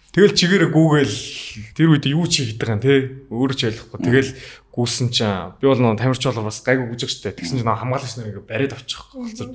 Тэгэл 0.09 0.33
чигээрээ 0.33 0.71
гүүгээл 0.73 1.15
тэр 1.77 1.87
үед 1.93 2.05
юу 2.09 2.25
чи 2.25 2.49
хийдэг 2.49 2.65
юм 2.65 2.81
те 2.81 3.13
өөрөө 3.29 3.55
ч 3.55 3.61
ойлгохгүй. 3.69 3.99
Тэгэл 4.09 4.31
гүйсэн 4.79 5.11
чинь 5.11 5.59
би 5.59 5.67
бол 5.67 5.75
нэг 5.75 5.99
тамирч 5.99 6.23
болоо 6.23 6.47
бас 6.47 6.63
гайгүй 6.63 6.87
гүжих 6.87 7.11
штэ. 7.11 7.35
Тэгсэн 7.35 7.59
чинь 7.59 7.67
нэг 7.67 7.75
хамгаалагч 7.83 8.15
нар 8.15 8.31
ингээ 8.31 8.47
бариад 8.47 8.73
авчих. 8.79 9.11
Болцор 9.11 9.51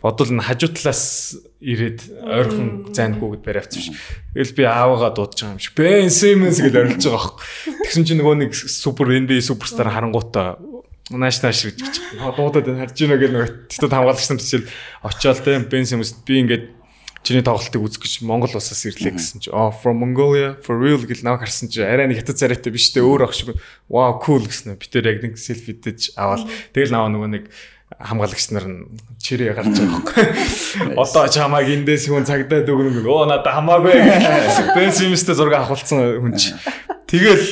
бодвол 0.00 0.32
н 0.32 0.40
хажуу 0.40 0.72
талаас 0.72 1.36
ирээд 1.60 2.00
ойрхон 2.24 2.96
зайд 2.96 3.20
гүгэд 3.20 3.44
бариад 3.44 3.68
авчих. 3.68 3.92
Тэгэл 4.32 4.56
би 4.56 4.64
аавыгаа 4.64 5.12
дуудаж 5.12 5.36
байгаа 5.36 5.54
юм 5.54 5.60
шиг. 5.60 5.76
Ben 5.76 6.08
Simmons 6.08 6.58
гэж 6.64 6.72
орилж 6.72 7.04
байгаа 7.04 7.20
байхгүй. 7.20 7.84
Тэгсэн 7.84 8.04
чинь 8.08 8.20
нөгөө 8.24 8.36
нэг 8.48 8.50
супер 8.56 9.12
NBA 9.12 9.44
суперстар 9.44 9.92
харангуутаа 9.92 10.56
нааш 11.12 11.44
нааш 11.44 11.60
гэж 11.68 11.78
дуудаад 12.16 12.64
байна 12.64 12.88
харж 12.88 12.96
байна 12.96 13.20
гэх 13.20 13.32
нэг 13.36 13.50
тэтэд 13.68 13.92
хамгаалагч 13.92 14.28
нар 14.32 14.40
чил 14.40 14.64
очиод 15.04 15.44
те 15.44 15.60
Ben 15.60 15.84
Simmons 15.84 16.16
би 16.24 16.40
ингээд 16.40 16.64
чиний 17.22 17.42
тоглолтыг 17.46 17.82
үзэх 17.82 18.02
гэж 18.02 18.14
Монгол 18.26 18.54
улсаас 18.58 18.82
ирлээ 18.86 19.14
гэсэн 19.14 19.46
чи 19.46 19.48
oh 19.54 19.70
from 19.70 20.02
Mongolia 20.02 20.58
for 20.58 20.74
real 20.78 20.98
гэл 20.98 21.22
наваг 21.22 21.46
харсан 21.46 21.70
чи 21.70 21.82
арай 21.82 22.10
нэг 22.10 22.22
хятад 22.22 22.38
царайтай 22.38 22.74
биш 22.74 22.90
те 22.90 23.02
өөр 23.02 23.30
ах 23.30 23.34
шиг 23.34 23.54
wow 23.86 24.18
cool 24.18 24.42
гэсэн 24.42 24.74
би 24.74 24.86
тэр 24.90 25.06
яг 25.06 25.22
нэг 25.22 25.38
селфи 25.38 25.78
дэж 25.78 26.18
аваад 26.18 26.50
тэгэл 26.74 26.94
наваа 26.94 27.10
нөгөө 27.14 27.30
нэг 27.30 27.44
хамгаалагч 28.00 28.50
нар 28.50 28.66
нь 28.66 28.78
чирээ 29.20 29.54
гарч 29.54 29.76
байгаа 29.76 30.00
байхгүй. 30.00 30.96
Одоо 30.96 31.28
чамааг 31.28 31.68
эндээс 31.68 32.08
хүн 32.08 32.24
цагдаад 32.24 32.68
өгнө. 32.68 33.04
Оо 33.04 33.28
надаа 33.28 33.60
хамаагүй. 33.60 34.00
Бенсимстэй 34.76 35.36
зураг 35.36 35.60
авахулсан 35.60 36.18
хүн 36.18 36.34
чи. 36.34 36.56
Тэгэл 37.06 37.44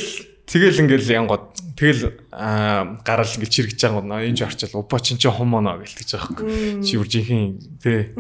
тэгэл 0.49 0.81
ингээл 0.87 1.13
янгод 1.23 1.45
тэгэл 1.81 2.13
гараал 2.37 3.33
ингээл 3.41 3.57
чирэгж 3.57 3.81
байгаа 3.81 4.05
гоо 4.05 4.21
энэ 4.21 4.37
ч 4.37 4.45
орчил 4.45 4.77
упа 4.77 5.01
чин 5.01 5.17
чи 5.17 5.33
хомоно 5.33 5.81
гэлтэж 5.81 6.09
байгаа 6.13 6.29
байхгүй. 6.37 6.85
Чи 6.85 7.01
бүр 7.01 7.09
жинхэнэ 7.09 7.81
тэ 7.81 8.13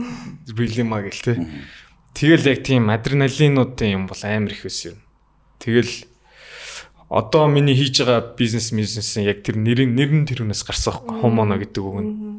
рилима 0.56 1.04
гэл 1.04 1.20
тэ. 1.20 1.44
Тэгэл 2.16 2.48
яг 2.56 2.64
тийм 2.64 2.88
адреналинуудын 2.88 3.92
юм 3.92 4.04
бол 4.08 4.22
амар 4.24 4.56
их 4.56 4.64
өс 4.64 4.88
юм. 4.88 4.96
Тэгэл 5.60 6.08
одоо 7.10 7.50
миний 7.52 7.76
хийж 7.76 8.00
байгаа 8.00 8.32
бизнес 8.38 8.72
бизнесийн 8.72 9.28
яг 9.28 9.44
тэр 9.44 9.60
нэрийн 9.60 9.92
нэр 9.92 10.10
нь 10.14 10.26
тэрүүнээс 10.30 10.64
гарсан 10.64 10.96
байхгүй 10.96 11.20
хомоно 11.20 11.60
гэдэг 11.60 11.82
үг 11.84 11.98
нь. 12.00 12.30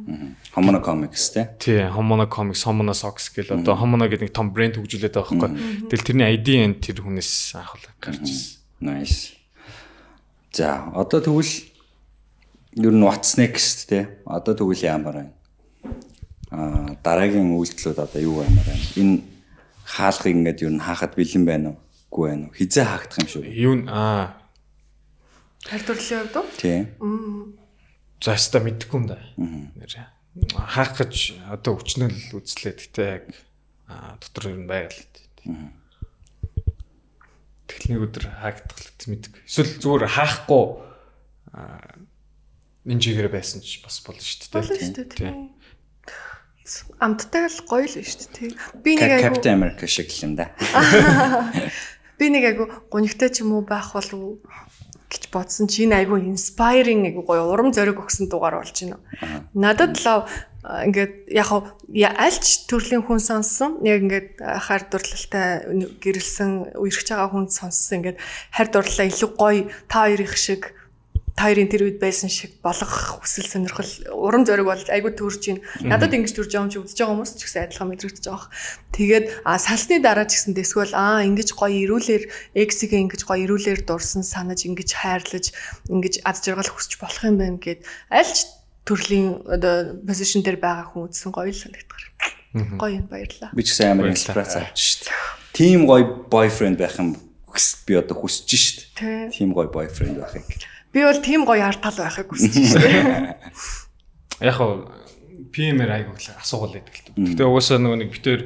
Homono 0.56 0.80
Comics 0.84 1.32
те. 1.32 1.48
Тий, 1.60 1.88
Homono 1.88 2.28
Comics, 2.28 2.64
Homono 2.64 2.96
Socks 2.96 3.32
гэл 3.36 3.60
одоо 3.60 3.76
Homono 3.76 4.08
гэдэг 4.08 4.32
нэг 4.32 4.36
том 4.36 4.52
брэнд 4.52 4.80
хөгжүүлээд 4.80 5.16
байгаа 5.16 5.28
байхгүй. 5.28 5.88
Тэгэл 5.92 6.08
тэрний 6.08 6.28
ID 6.36 6.48
нь 6.72 6.76
тэр 6.80 7.04
хүнээс 7.04 7.56
анх 7.56 7.80
гарч 8.00 8.24
ирсэн. 8.24 8.60
Nice. 8.80 9.41
За, 10.52 10.92
одоо 10.94 11.20
тэгвэл 11.24 11.54
ер 12.76 12.92
нь 12.92 13.04
what's 13.04 13.40
next 13.40 13.88
те. 13.88 14.20
Одоо 14.26 14.56
тэгвэл 14.56 14.84
ямар 14.84 15.16
байна? 15.16 15.34
Аа, 16.52 16.96
дараагийн 17.04 17.56
үйлдэлүүд 17.56 18.00
одоо 18.00 18.22
юу 18.22 18.44
ямар 18.44 18.68
байна? 18.68 18.84
Энэ 19.00 19.24
хаалгыг 19.88 20.36
ингээд 20.36 20.64
ер 20.68 20.74
нь 20.76 20.84
хаахад 20.84 21.16
бэлэн 21.16 21.46
байна 21.48 21.68
уу? 21.72 21.80
Үгүй 22.12 22.26
байна 22.30 22.44
уу? 22.52 22.56
Хизээ 22.60 22.84
хаагдах 22.84 23.20
юм 23.24 23.28
шүү. 23.32 23.44
Юу 23.48 23.76
н 23.80 23.88
аа 23.88 24.42
Харь 25.64 25.86
төрлөлийн 25.86 26.26
хувьд 26.26 26.36
уу? 26.36 26.48
Тий. 26.58 26.80
за 28.22 28.34
хаста 28.34 28.60
мэдгүй 28.60 28.98
юм 28.98 29.06
да. 29.08 29.18
Хаах 30.58 30.98
гэж 30.98 31.38
одоо 31.48 31.78
өчнөл 31.78 32.18
үзлээ. 32.34 32.76
Гэтэ 32.76 33.04
яг 33.06 33.26
аа, 33.86 34.18
дотор 34.18 34.52
ер 34.52 34.58
нь 34.58 34.70
байгаад 34.70 35.14
нэг 37.90 38.00
өдөр 38.06 38.26
хаагдах 38.30 38.78
л 38.78 39.10
мэдгүй. 39.10 39.42
Эсвэл 39.48 39.74
зүгээр 39.82 40.06
хаахгүй 40.12 40.64
аа, 41.56 41.96
энэ 42.86 43.02
жигээр 43.02 43.30
байсан 43.34 43.66
ч 43.66 43.82
бас 43.82 44.02
болно 44.06 44.22
шүү 44.22 44.40
дээ. 44.46 44.54
Болно 44.54 44.76
шүү 44.78 45.06
дээ. 45.18 45.34
Амттай 47.02 47.46
л 47.50 47.60
гоё 47.66 47.88
л 47.90 47.96
шүү 48.06 48.30
дээ. 48.38 48.52
Би 48.86 48.92
нэг 49.00 49.12
айгу 49.18 49.26
Captain 49.34 49.56
America 49.58 49.86
шиг 49.90 50.14
л 50.14 50.24
юм 50.30 50.34
да. 50.38 50.54
би 52.22 52.26
нэг 52.30 52.44
айгу 52.54 52.70
гонигтай 52.94 53.34
ч 53.34 53.42
юм 53.42 53.58
уу 53.58 53.66
байх 53.66 53.98
болов 53.98 54.14
уу 54.14 54.36
гэж 55.12 55.28
бодсон 55.34 55.68
чи 55.68 55.90
энэ 55.90 56.06
айгу 56.06 56.22
inspiring 56.22 57.10
айгу 57.10 57.26
гоё 57.26 57.50
урам 57.50 57.74
зориг 57.76 58.00
өгсөн 58.00 58.30
дугаар 58.32 58.62
болж 58.62 58.78
байна. 58.78 59.02
Надад 59.58 59.98
л 60.00 60.08
а, 60.08 60.30
ингээд 60.62 61.34
яг 61.34 61.50
альч 62.22 62.70
төрлийн 62.70 63.02
хүн 63.02 63.18
сонссон 63.18 63.82
яг 63.82 64.06
ингээд 64.06 64.30
а, 64.46 64.62
хайр 64.62 64.86
дурлалтай 64.94 65.66
гэрэлсэн 65.98 66.78
үерхэж 66.78 67.08
байгаа 67.10 67.30
хүн 67.34 67.50
сонссон 67.50 68.06
ингээд 68.06 68.22
хайр 68.54 68.70
дурлалаа 68.70 69.10
илүү 69.10 69.30
гоё 69.42 69.64
та 69.90 70.06
хоёрын 70.06 70.38
шиг 70.38 70.78
та 71.34 71.50
хоёрын 71.50 71.72
тэр 71.72 71.90
үед 71.90 71.98
байсан 71.98 72.30
шиг 72.30 72.62
болгох 72.62 73.26
хүсэл 73.26 73.50
сонирхол 73.50 73.90
урам 74.14 74.46
зориг 74.46 74.70
болж 74.70 74.86
айгу 74.94 75.10
төрж 75.10 75.42
байна. 75.50 75.66
Надад 75.82 76.14
ингэж 76.14 76.38
төрж 76.38 76.54
байгаа 76.54 76.68
юм 76.68 76.70
чи 76.70 76.78
үзэж 76.78 76.98
байгаа 77.02 77.14
хүмүүс 77.18 77.32
ч 77.34 77.42
гэсэн 77.42 77.64
адилхан 77.66 77.90
мэдрэгдэж 77.90 78.26
байгаа. 78.30 78.50
Тэгээд 78.94 79.26
а 79.48 79.58
салсны 79.58 79.98
дараа 79.98 80.30
ч 80.30 80.38
гэсэн 80.38 80.54
дэсгэл 80.54 80.94
аа 80.94 81.26
ингэж 81.26 81.50
гоё 81.58 81.74
ирүүлэр 81.88 82.24
X-ийг 82.54 82.94
ингэж 82.94 83.26
гоё 83.26 83.42
ирүүлэр 83.48 83.82
дурсан 83.88 84.22
санаж 84.22 84.70
ингэж 84.70 84.90
хайрлаж 84.94 85.46
ингэж 85.90 86.22
ад 86.22 86.38
жаргал 86.44 86.70
хүсч 86.70 87.00
болох 87.02 87.24
юм 87.26 87.42
байна 87.42 87.58
гэд 87.58 87.82
альч 88.14 88.61
төрлийн 88.86 89.46
одоо 89.46 89.98
позишн 90.06 90.42
дээр 90.42 90.58
байгаа 90.60 90.86
хүн 90.92 91.08
үзсэн 91.10 91.32
гоё 91.32 91.50
л 91.52 91.58
санагддаг. 91.58 92.02
Гоё 92.82 93.00
юм 93.00 93.08
баярлаа. 93.08 93.52
Би 93.56 93.64
ч 93.64 93.72
гэсэн 93.76 93.92
амар 93.96 94.12
инспирац 94.12 94.56
авч 94.58 94.76
шít. 94.76 95.04
Тим 95.54 95.86
гоё 95.88 96.28
boyfriend 96.28 96.78
байх 96.82 96.98
юм 97.00 97.16
хүс- 97.48 97.84
би 97.88 97.96
одоо 97.96 98.18
хүсэж 98.18 98.50
шít. 98.50 98.80
Тэ. 98.98 99.30
Тим 99.32 99.54
гоё 99.54 99.72
boyfriend 99.72 100.20
байхыг. 100.20 100.44
Би 100.92 101.00
бол 101.06 101.22
тийм 101.24 101.46
гоё 101.48 101.64
арт 101.64 101.80
тал 101.80 101.96
байхыг 101.96 102.28
хүсэж 102.28 102.76
байна. 102.76 103.38
Яг 104.42 104.56
хоо 104.58 104.90
PM-ээр 105.54 105.92
айгуу 105.92 106.16
их 106.18 106.32
асуугал 106.42 106.74
байдаг 106.76 106.96
л 106.96 107.04
дээ. 107.16 107.36
Гэтэ 107.38 107.44
угаасаа 107.46 107.78
нөгөө 107.78 108.00
нэг 108.02 108.10
битээр 108.16 108.42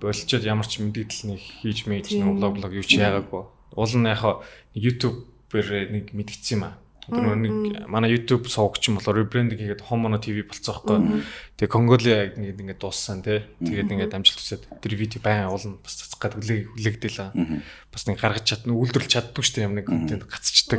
болчоод 0.00 0.44
ямар 0.46 0.66
ч 0.68 0.78
мэдээлэл 0.78 1.34
нэг 1.34 1.40
хийж 1.64 1.78
мэж 1.90 2.06
нэг 2.16 2.28
блог 2.38 2.54
блог 2.60 2.72
юу 2.72 2.84
ч 2.86 2.96
яагаагүй. 3.02 3.42
Уул 3.74 3.94
нь 3.98 4.06
яг 4.08 4.20
хоо 4.22 4.44
YouTube-ээр 4.76 5.90
нэг 5.90 6.04
мэдгэцсэн 6.14 6.56
юм 6.60 6.62
аа. 6.70 6.74
Нөгөө 7.10 7.34
нэг 7.34 7.54
манай 7.90 8.14
YouTube 8.14 8.46
суугч 8.46 8.86
юм 8.86 9.02
болохоор 9.02 9.26
ребрендинг 9.26 9.58
хийгээд 9.58 9.82
Homono 9.90 10.22
TV 10.22 10.46
болцсон 10.46 10.78
байхгүй. 10.86 11.26
Тэгээ 11.58 11.74
Конголиа 11.74 12.30
ингээд 12.38 12.62
ингээд 12.62 12.78
дууссан 12.78 13.26
тий. 13.26 13.42
Тэгээд 13.58 13.90
ингээд 13.90 14.14
амжилт 14.14 14.38
хүсээд 14.38 14.62
тэр 14.78 14.94
видео 14.94 15.18
байн 15.18 15.50
уул 15.50 15.66
нь 15.66 15.82
бас 15.82 15.98
цацах 15.98 16.22
гээд 16.22 16.38
хүлээг 16.38 16.62
хүлээгдэл 16.78 17.18
аа. 17.26 17.34
Бас 17.90 18.06
нэг 18.06 18.22
гаргаж 18.22 18.46
чадна 18.46 18.78
үйлдвэрлэж 18.78 19.10
чаддгүй 19.18 19.42
шүү 19.42 19.54
дээ 19.58 19.66
юм 19.66 19.74
нэг 19.82 19.86
контент 19.90 20.30
гацчдаг. 20.30 20.78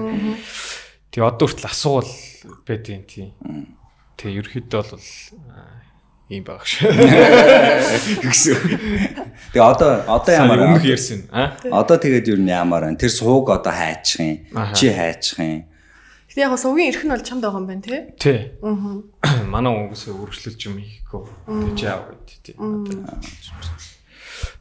Тэгээ 1.12 1.28
одоо 1.28 1.46
хүртэл 1.52 1.68
асуувал 1.68 2.12
байдیں۔ 2.64 3.04
тий. 3.04 3.36
Тэгээ 4.16 4.40
ерөөхдөө 4.48 4.84
бол 4.96 5.04
ийм 6.32 6.44
баг 6.48 6.64
шүү. 6.64 6.88
гэсэн. 8.32 8.56
Тэгээ 9.52 9.60
одоо 9.60 10.08
одоо 10.08 10.32
ямар 10.32 10.72
өмнөх 10.72 10.88
ярьсан? 10.88 11.28
Одоо 11.68 12.00
тэгээд 12.00 12.32
ер 12.32 12.40
нь 12.40 12.48
ямар 12.48 12.88
байна? 12.88 12.96
Тэр 12.96 13.12
сууг 13.12 13.52
одоо 13.52 13.76
хайчих 13.76 14.24
юм. 14.24 14.72
Чи 14.72 14.88
хайчих 14.88 15.38
юм. 15.44 15.68
Гэтэ 16.34 16.50
яг 16.50 16.58
сувгийн 16.58 16.90
эрх 16.90 17.06
нь 17.06 17.14
бол 17.14 17.22
чамд 17.22 17.46
байгаа 17.46 17.62
юм 17.62 17.70
байна 17.70 17.86
тий. 17.86 18.02
Тий. 18.18 18.40
Аа. 18.66 19.46
Манай 19.46 19.86
угсаа 19.86 20.18
өргөжлөлж 20.18 20.62
юм 20.66 20.82
хийхгүй. 20.82 21.30
Тэг 21.46 21.78
чи 21.78 21.86
яав 21.86 22.10
гэд 22.10 22.26
тий. 22.42 22.56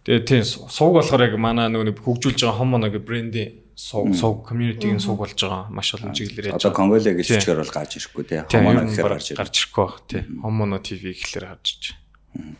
Тэгээ 0.04 0.22
тий 0.28 0.40
сууг 0.44 1.00
болохоор 1.00 1.22
яг 1.32 1.34
манай 1.40 1.72
нөгөө 1.72 1.96
хөгжүүлж 1.96 2.44
байгаа 2.44 2.58
хомоно 2.60 2.92
гэ 2.92 3.00
брендийн 3.00 3.50
сууг 3.72 4.12
сууг 4.12 4.44
community-ийн 4.44 5.00
сууг 5.00 5.24
болж 5.24 5.38
байгаа 5.38 5.72
маш 5.72 5.94
олон 5.96 6.12
чиглэлээр 6.12 6.52
яаж 6.52 6.60
Одоо 6.60 6.76
Конголиа 6.76 7.14
гэж 7.16 7.26
Тий. 7.30 7.40
чигээр 7.40 7.62
бол 7.62 7.72
гарч 7.72 7.92
ирэхгүй 7.96 8.24
те. 8.28 8.44
Тийм 8.50 8.66
Хомоно 8.68 8.84
гэхээр 8.84 9.08
гарч 9.08 9.16
гарч 9.16 9.26
ирэх. 9.32 9.40
гарч 9.40 9.54
ирэхгүй 9.62 9.84
баг 9.86 9.96
тий. 10.10 10.22
Хомоно 10.42 10.76
TV 10.82 11.02
гэхлээр 11.16 11.46
гарч 11.48 11.66
иж. 11.72 11.84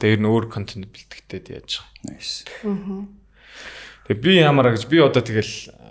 Тэр 0.01 0.19
нь 0.23 0.29
өөр 0.31 0.45
контент 0.49 0.87
бэлтгэдэг 0.89 1.45
яаж 1.53 1.71
байгаа. 1.83 2.15
Nice. 2.15 2.47
Тэгээ 4.07 4.23
би 4.23 4.33
ямараа 4.39 4.73
гэж 4.79 4.87
би 4.87 4.99
одоо 5.03 5.23
тэгэл 5.23 5.55
аа, 5.75 5.82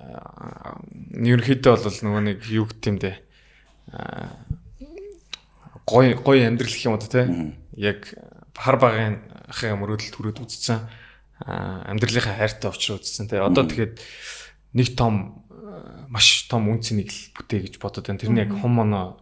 ерөнхийдөө 1.15 1.75
бол 1.77 1.97
нөгөө 2.01 2.23
нэг 2.25 2.39
юу 2.49 2.65
гэх 2.67 2.87
юм 2.89 2.97
бэ? 2.97 3.13
Аа, 3.93 4.29
гой 5.85 6.13
гой 6.15 6.45
амьдрал 6.47 6.71
гэх 6.71 6.85
юм 6.85 6.95
уу 6.97 7.03
те? 7.03 7.27
Яг 7.77 8.09
хар 8.55 8.77
багынхаа 8.81 9.77
мөрөөдөлд 9.77 10.15
хүрээд 10.15 10.41
үзсэн. 10.41 10.79
Аа 11.45 11.85
амьдралынхаа 11.91 12.37
хайртай 12.37 12.69
учраас 12.71 13.01
үзсэн. 13.01 13.29
Тэгээ 13.29 13.47
одоо 13.47 13.63
тэгээд 13.65 14.01
нэг 14.77 14.87
том 14.97 15.43
маш 16.11 16.47
том 16.51 16.67
үнцнийг 16.67 17.09
л 17.09 17.21
бүтээ 17.37 17.71
гэж 17.71 17.73
бодод 17.79 18.07
байна. 18.07 18.19
Тэр 18.19 18.31
нь 18.35 18.41
яг 18.43 18.51
хомоно 18.51 19.17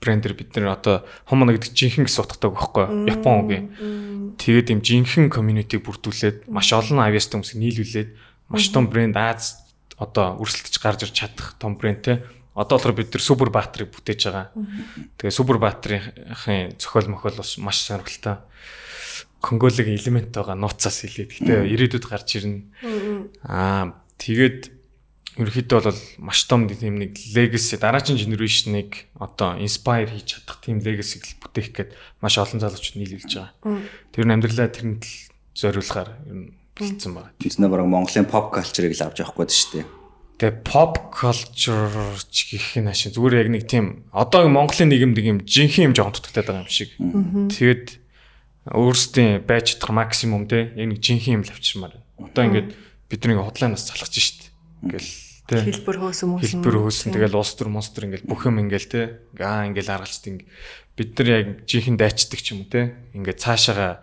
брендер 0.00 0.34
бид 0.38 0.54
нэр 0.54 0.78
одоо 0.78 1.02
хомоно 1.26 1.52
гэдэг 1.54 1.74
жинхэнэ 1.74 2.06
гэсэн 2.06 2.22
утгатай 2.22 2.50
байхгүй 2.54 2.84
Япон 3.10 3.34
үгүй. 3.42 3.60
Тэгээд 4.38 4.70
юм 4.70 4.80
жинхэнэ 4.80 5.34
community 5.34 5.82
бүрдүүлээд 5.82 6.46
маш 6.46 6.70
олон 6.70 7.02
авиас 7.02 7.26
хүмүүсийг 7.26 7.58
нийлүүлээд 7.58 8.08
маш 8.48 8.70
том 8.70 8.86
брэнд 8.86 9.18
Аз 9.18 9.67
одоо 9.98 10.38
өрсөлдөж 10.38 10.78
гарч 10.78 11.06
ирж 11.06 11.14
чадах 11.14 11.54
том 11.58 11.76
брэнд 11.76 12.02
те. 12.02 12.22
Одоо 12.54 12.78
болохоор 12.78 12.94
бид 12.98 13.14
нар 13.14 13.22
супер 13.22 13.50
батарейг 13.50 13.90
бүтээж 13.94 14.20
байгаа. 14.30 14.50
Тэгээ 15.18 15.34
супер 15.34 15.58
батарейхын 15.62 16.78
зохиол 16.78 17.14
мохол 17.14 17.38
бас 17.38 17.58
маш 17.58 17.82
сонирхолтой. 17.86 18.42
Конголыг 19.42 19.86
элемент 19.86 20.34
байгаа 20.34 20.58
нууцаас 20.58 21.02
хэлээд. 21.06 21.38
Гэтэ 21.38 21.54
ирээдүйд 21.70 22.06
гарч 22.06 22.38
ирнэ. 22.42 22.66
Аа 23.46 23.94
тэгээд 24.18 24.78
ерөөхдөө 25.38 25.80
бол 25.86 26.00
маш 26.18 26.42
том 26.50 26.66
тийм 26.66 26.98
нэг 26.98 27.14
legacy 27.30 27.78
дараагийн 27.78 28.18
generation-ыг 28.18 29.06
одоо 29.22 29.54
inspire 29.62 30.10
хийж 30.10 30.34
чадах 30.42 30.58
тийм 30.58 30.82
legacy-г 30.82 31.38
бүтээх 31.38 31.70
гээд 31.70 31.90
маш 32.18 32.42
олон 32.42 32.58
залуучууд 32.58 32.98
нийлүүлж 32.98 33.30
байгаа. 33.38 33.54
Тэр 34.10 34.26
нь 34.26 34.34
амьдралаа 34.34 34.66
тэрэнд 34.66 35.06
л 35.06 35.14
зориулахаар 35.54 36.10
ер 36.26 36.34
нь 36.34 36.57
бэлдсэн 36.78 37.12
байна. 37.12 37.34
Тэснэ 37.42 37.66
бараг 37.68 37.90
Монголын 37.90 38.30
pop 38.30 38.54
culture-ыг 38.54 38.94
л 38.94 39.02
авч 39.02 39.18
явах 39.20 39.34
гээд 39.34 39.50
шүү 39.52 39.70
дээ. 39.74 39.86
Тэгээ 40.38 40.62
pop 40.62 41.10
culture 41.10 42.14
ч 42.30 42.54
гэх 42.54 42.78
юм 42.78 42.86
ашиг 42.86 43.18
зүгээр 43.18 43.42
яг 43.42 43.48
нэг 43.50 43.64
тийм 43.66 44.06
одоогийн 44.14 44.54
Монголын 44.54 44.86
нийгэмд 44.94 45.18
юм 45.18 45.38
жинхэнэ 45.42 45.90
юм 45.90 45.94
жоохон 45.98 46.14
дутагдаад 46.14 46.46
байгаа 46.46 46.62
юм 46.62 46.70
шиг. 46.70 46.94
Тэгээд 46.94 47.98
өөрсдийн 48.70 49.42
байж 49.42 49.74
чадах 49.74 49.90
максимум 49.90 50.46
те 50.46 50.70
яг 50.78 50.86
нэг 50.94 51.02
жинхэнэ 51.02 51.42
юм 51.42 51.44
л 51.44 51.50
авчирмаар 51.50 51.98
байна. 51.98 52.30
Одоо 52.30 52.42
ингээд 52.46 52.70
бидний 53.10 53.34
худлаанаас 53.34 53.90
залхаж 53.90 54.14
шít. 54.14 54.54
Ингээл 54.86 55.10
те 55.50 55.56
Хэлбэр 55.58 55.96
хөөсөн 56.06 56.28
мөсөн. 56.30 56.62
хэлбэр 56.62 56.76
хөөсөн 56.86 57.10
тэгэл 57.18 57.40
улс 57.40 57.52
төр 57.56 57.68
монстр 57.72 58.06
ингээл 58.06 58.28
бүх 58.28 58.46
юм 58.46 58.60
ингээл 58.62 58.88
те 58.92 59.00
аа 59.40 59.64
ингээл 59.66 59.90
ингээл 59.90 60.46
бид 60.94 61.10
нар 61.18 61.28
яг 61.32 61.46
жинхэнэ 61.64 61.98
дайчдаг 61.98 62.40
ч 62.44 62.52
юм 62.52 62.68
те 62.68 62.94
ингээд 63.16 63.42
цаашаага 63.42 63.82
аа, 63.82 64.00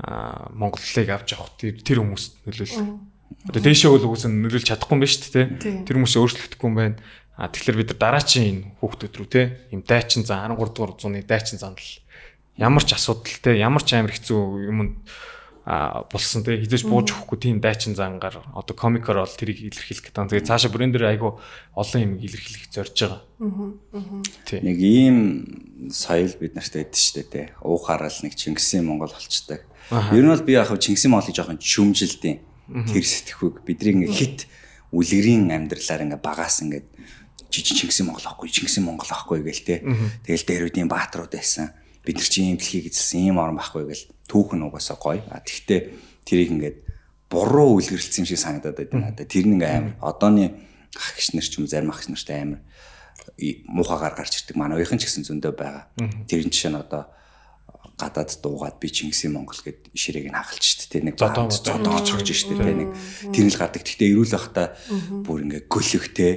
Монголыг 0.00 1.08
авч 1.12 1.36
явах 1.36 1.52
тэр 1.60 1.76
тэр 1.80 2.00
хүмүүст 2.00 2.44
нөлөөлөх. 2.48 2.88
Одоо 3.48 3.62
дээшээ 3.62 3.90
бол 3.92 4.06
үгүйс 4.10 4.26
нөлөөлж 4.26 4.66
чадахгүй 4.66 4.94
юм 4.96 5.02
байна 5.04 5.14
шүү 5.14 5.32
дээ. 5.32 5.46
Тэр 5.86 5.96
хүмүүс 6.00 6.14
өөрчлөгдөхгүй 6.18 6.68
юм 6.68 6.76
байна. 6.76 6.96
А 7.40 7.48
тэгэхээр 7.48 7.80
бид 7.80 7.90
нар 7.94 8.00
дараачийн 8.00 8.48
энэ 8.48 8.62
хүүхдүүд 8.84 9.14
рүү 9.16 9.28
те 9.32 9.42
юм 9.72 9.80
дайчин 9.80 10.28
зан 10.28 10.52
13 10.52 10.76
дугаар 10.76 10.92
зууны 11.00 11.24
дайчин 11.24 11.56
зан 11.56 11.72
л 11.72 11.88
ямар 12.60 12.84
ч 12.84 12.92
асуудал 12.92 13.40
те 13.40 13.56
ямар 13.56 13.80
ч 13.80 13.96
амар 13.96 14.12
хэцүү 14.12 14.68
юм 14.68 15.00
а 15.64 16.04
болсон 16.10 16.42
те 16.44 16.56
хизээж 16.60 16.84
бууж 16.84 17.12
өгөхгүй 17.14 17.38
тийм 17.40 17.56
дайчин 17.64 17.96
зангаар 17.96 18.42
одоо 18.52 18.74
комикоор 18.76 19.22
бол 19.24 19.38
тэрийг 19.38 19.72
илэрхийлэх 19.72 20.10
гэдэг. 20.10 20.36
Тэгээ 20.36 20.48
цаашаа 20.48 20.72
брендер 20.72 21.06
айгу 21.08 21.38
олон 21.76 22.00
юм 22.00 22.12
илэрхийлэх 22.18 22.68
зорж 22.74 22.96
байгаа. 22.96 23.22
Тий. 24.44 24.60
Нэг 24.66 24.76
ийм 24.82 25.88
соёл 25.92 26.32
бид 26.42 26.56
нарт 26.58 26.74
шүү 26.74 27.22
дээ 27.22 27.28
те. 27.30 27.42
Уухаараа 27.62 28.10
л 28.10 28.20
нэг 28.24 28.34
Чингисийн 28.34 28.88
Монгол 28.88 29.14
болчдаг. 29.14 29.62
Ер 29.90 30.22
нь 30.22 30.30
бол 30.30 30.46
би 30.46 30.54
яг 30.54 30.70
Чингисийн 30.70 31.10
Монголыг 31.10 31.34
жоохон 31.34 31.58
шүмжилдэв. 31.58 32.38
Тэр 32.70 33.04
сэтгэхүйг 33.04 33.66
бидний 33.66 34.06
ингээ 34.06 34.14
хит 34.14 34.38
үлгэрийн 34.94 35.50
амьдралаар 35.50 36.06
ингээ 36.06 36.22
багаас 36.22 36.62
ингээ 36.62 36.86
жижиг 37.50 37.74
Чингисийн 37.74 38.06
Монгол 38.06 38.26
ахгүй 38.30 38.46
Чингисийн 38.46 38.86
Монгол 38.86 39.10
ахгүй 39.10 39.42
гээл 39.42 39.66
те. 39.66 39.82
Тэгэл 40.22 40.46
дээрүүдийн 40.46 40.86
бааtruуд 40.86 41.34
байсан. 41.34 41.74
Бид 42.06 42.22
нар 42.22 42.30
чи 42.30 42.46
ийм 42.46 42.54
дэлхийг 42.54 42.94
эзэлсэн 42.94 43.34
ийм 43.34 43.42
орн 43.42 43.58
байхгүй 43.58 43.90
гэл 43.90 44.04
түүхэн 44.30 44.62
угаасаа 44.70 44.94
гоё. 44.94 45.26
А 45.34 45.42
тэгтээ 45.42 45.80
тэрийг 46.22 46.50
ингээд 46.54 46.76
буруу 47.26 47.82
үлгэрлсэн 47.82 48.22
юм 48.22 48.30
шиг 48.30 48.38
санагдаад 48.38 48.78
байдаг 48.78 48.94
надад. 48.94 49.26
Тэр 49.26 49.50
нь 49.50 49.58
ингээ 49.58 49.74
амар 49.74 49.94
одооны 49.98 50.54
ах 50.94 51.18
гişнэр 51.18 51.46
ч 51.46 51.58
юм 51.58 51.66
зарим 51.66 51.90
ах 51.90 51.98
гişнэртэй 51.98 52.38
амар 52.38 52.62
муухагаар 53.66 54.14
гарч 54.14 54.46
ирдэг. 54.46 54.54
Манай 54.54 54.78
уухийн 54.78 55.02
ч 55.02 55.10
гэсэн 55.10 55.26
зөндөө 55.26 55.52
байгаа. 55.58 55.90
Тэрэн 56.30 56.54
жишээ 56.54 56.70
нь 56.70 56.78
одоо 56.78 57.10
гадаад 58.00 58.32
дуугаад 58.40 58.80
би 58.80 58.88
Чингисийн 58.88 59.36
Монгол 59.36 59.60
гэд 59.60 59.92
ширээг 59.92 60.32
нь 60.32 60.38
хагалж 60.40 60.64
штэ 60.64 60.88
тэ 60.88 61.04
нэг 61.04 61.20
модон. 61.20 61.52
зодон 61.52 62.00
очгож 62.00 62.24
штэ 62.24 62.56
тэ 62.56 62.72
нэг 62.72 62.90
тэр 63.28 63.46
л 63.52 63.60
гардаг. 63.60 63.84
Гэхдээ 63.84 64.10
эрүүл 64.16 64.32
байхдаа 64.32 64.66
бүр 65.28 65.38
ингээ 65.44 65.62
гөлөх 65.68 66.06
тэ 66.16 66.28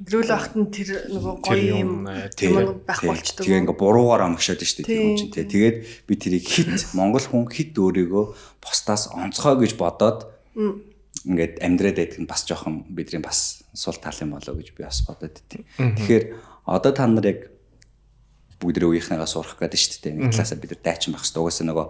Гэрүүл 0.00 0.32
ахт 0.32 0.54
нь 0.56 0.68
тэр 0.72 0.88
нөгөө 1.12 1.34
гоё 1.44 1.64
юм, 1.76 2.04
юм 2.08 2.56
юм 2.60 2.80
байх 2.84 3.00
болчдөг. 3.04 3.44
Тэгээ 3.44 3.60
ингээ 3.64 3.80
буруугаар 3.80 4.28
амгшаад 4.28 4.60
тэр 4.60 4.84
Тий. 4.84 4.96
хүн 4.96 5.16
чинь 5.16 5.32
тэ. 5.32 5.44
Тэгээд 5.48 5.76
би 6.08 6.14
тэрийг 6.16 6.44
хит 6.48 6.72
Монгол 6.96 7.24
хүн 7.24 7.48
хит 7.52 7.76
өөрийгөө 7.76 8.24
бусдаас 8.60 9.12
онцгой 9.12 9.60
гэж 9.60 9.76
бодоод 9.76 10.28
ингээд 11.28 11.60
амьдраад 11.60 11.96
байдаг 12.00 12.18
нь 12.20 12.30
бас 12.30 12.48
жоохон 12.48 12.88
бидний 12.88 13.20
бас 13.20 13.60
сул 13.76 13.96
тал 14.00 14.16
юм 14.24 14.36
болоо 14.36 14.56
гэж 14.56 14.72
би 14.72 14.88
бас 14.88 15.04
бодод 15.04 15.36
тий. 15.48 15.68
Тэгэхээр 15.76 16.24
одоо 16.64 16.92
та 16.96 17.04
нар 17.06 17.26
яг 17.28 17.52
бүгд 18.60 18.84
үеийнхнээгаа 18.84 19.26
сурах 19.26 19.56
гэдэг 19.56 19.80
шүү 19.80 20.00
дээ. 20.04 20.14
Нэг 20.20 20.36
талаасаа 20.36 20.60
бид 20.60 20.72
нар 20.76 20.82
дайчин 20.84 21.16
байх 21.16 21.24
хэрэгтэй. 21.24 21.40
Угаасаа 21.40 21.66
нөгөө 21.66 21.86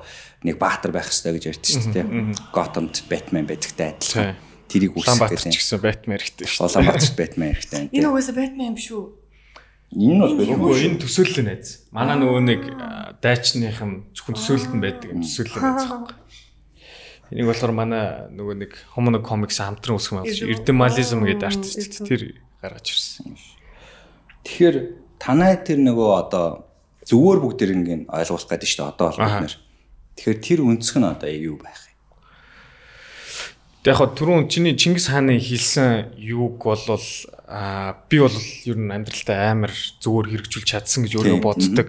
нэг 0.47 0.57
баатар 0.57 0.93
байх 0.95 1.11
хэрэгтэй 1.11 1.33
гэж 1.35 1.45
ярьдэн 1.51 1.75
шүү 1.75 1.95
дээ. 1.99 2.07
Готомд 2.55 2.95
Бэтмен 3.11 3.47
байдагтай 3.51 3.99
адилхан. 3.99 4.39
Тэрийг 4.71 4.95
үсгэх 4.95 5.19
Улаанбаатар 5.19 5.51
ч 5.51 5.59
гэсэн 5.59 5.83
Batman 5.83 6.19
хэрэгтэй 6.23 6.47
шүү. 6.47 6.63
Улаанбаатарт 6.71 7.17
Бэтмен 7.19 7.51
хэрэгтэй. 7.59 7.83
Энэ 7.91 8.07
угаасаа 8.07 8.35
Batman 8.39 8.71
юм 8.71 8.79
шүү. 8.79 9.03
Энэ 9.91 10.23
бол 10.23 10.71
Үгүй 10.71 10.87
энэ 10.87 11.03
төсөөлөл 11.03 11.51
найз. 11.51 11.83
Манай 11.91 12.15
нөгөө 12.23 12.43
нэг 12.47 12.63
а, 12.79 13.11
дайчныхан 13.19 14.15
зөвхөн 14.15 14.39
төсөөлөлт 14.39 14.75
нь 14.79 14.85
байдаг 14.87 15.09
юм 15.11 15.27
төсөөлөл 15.27 15.59
найз. 15.59 15.91
Энийг 17.35 17.47
болохоор 17.51 17.75
манай 17.75 18.31
нөгөө 18.31 18.55
нэг 18.63 18.73
Homo 18.95 19.19
comics 19.19 19.59
хамтран 19.59 19.99
үсгэн 19.99 20.23
явуулж 20.23 20.47
Эрдэмализм 20.47 21.27
гэдэг 21.27 21.47
артист 21.51 22.07
тэр 22.07 22.39
гаргаж 22.63 22.87
ирсэн. 22.95 23.35
Тэгэхээр 24.47 24.77
танай 25.21 25.61
тэр 25.61 25.79
нөгөө 25.85 26.11
одоо 26.27 26.65
зүгээр 27.05 27.39
бүгдэринг 27.45 27.89
ойлгуулах 28.09 28.49
гэдэг 28.49 28.69
шүү 28.69 28.81
дээ. 28.81 28.93
Одоо 28.97 29.07
бол 29.13 29.21
бид 29.21 29.37
нэр. 29.45 29.57
Тэгэхээр 30.17 30.39
тэр 30.41 30.61
өнцг 30.65 30.95
нь 30.97 31.07
одоо 31.07 31.31
юу 31.31 31.57
байх 31.61 31.81
юм? 31.87 31.99
Тэг 33.81 33.97
яг 33.97 34.13
түрүүн 34.13 34.49
чиний 34.53 34.77
Чингис 34.77 35.09
хааны 35.09 35.41
хэлсэн 35.41 36.13
юуг 36.21 36.61
болвол 36.61 37.01
би 38.13 38.17
бол 38.21 38.37
ер 38.69 38.77
нь 38.77 38.93
амьдралдаа 38.93 39.57
амар 39.57 39.73
зүгээр 40.05 40.29
хэрэгжүүлж 40.37 40.69
чадсан 40.69 41.09
гэж 41.09 41.13
өөрөө 41.17 41.41
боддог. 41.41 41.89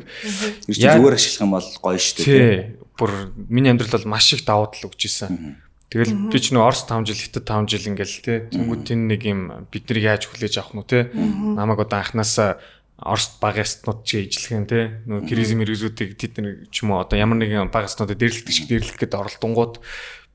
Чинь 0.71 0.87
Яа- 0.87 0.95
зүгээр 0.95 1.15
ашиглах 1.19 1.43
юм 1.43 1.51
бол 1.51 1.67
гоё 1.83 1.99
шүү 1.99 2.15
дээ. 2.15 2.23
Тий. 2.23 2.79
Бүр 2.95 3.11
миний 3.51 3.71
амьдрал 3.75 3.91
бол 3.91 4.07
маш 4.15 4.31
их 4.31 4.47
давуу 4.47 4.71
тал 4.71 4.87
өгч 4.87 5.03
исэн. 5.11 5.59
Тэгэл 5.91 6.31
би 6.31 6.39
ч 6.39 6.55
нөө 6.55 6.63
Орос 6.63 6.87
5 6.87 7.03
жил, 7.11 7.19
Хятад 7.19 7.43
5 7.43 7.67
жил 7.67 7.91
ингээл 7.91 8.23
те. 8.23 8.33
Тэнгүүд 8.47 8.81
тэн 8.87 9.11
нэг 9.11 9.21
юм 9.27 9.67
бид 9.67 9.83
нар 9.91 9.99
яаж 9.99 10.31
хүлээж 10.31 10.63
авах 10.63 10.79
нь 10.79 10.87
те. 10.87 11.11
Намайг 11.11 11.83
одоо 11.83 11.99
анханасаа 11.99 12.63
Орос 13.01 13.37
багаснууд 13.41 14.05
чи 14.05 14.29
ижлэх 14.29 14.51
юм 14.53 14.65
те. 14.69 15.01
Нөө 15.09 15.25
кризм 15.25 15.61
мэрэгзүүдийг 15.65 16.15
тэд 16.15 16.37
нар 16.37 16.69
ч 16.69 16.85
юм 16.85 16.93
уу 16.93 17.01
одоо 17.01 17.17
ямар 17.17 17.41
нэгэн 17.41 17.73
багаснуудад 17.73 18.21
дэрлэгдэх 18.21 18.53
шиг 18.53 18.69
дэрлэх 18.69 18.97
гээд 19.01 19.17
оролдонгууд 19.17 19.81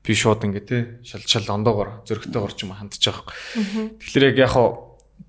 би 0.03 0.11
шууд 0.15 0.43
ингээ 0.43 0.65
те 0.67 0.77
шал 1.03 1.23
шал 1.23 1.47
ондоогоор 1.47 2.03
зөрөгтэйгоор 2.07 2.53
ч 2.55 2.67
юм 2.67 2.75
хандж 2.75 2.99
байгаа. 2.99 3.27
Тэгэхээр 3.99 4.27
яг 4.35 4.37
яг 4.43 4.51
хаа 4.51 4.67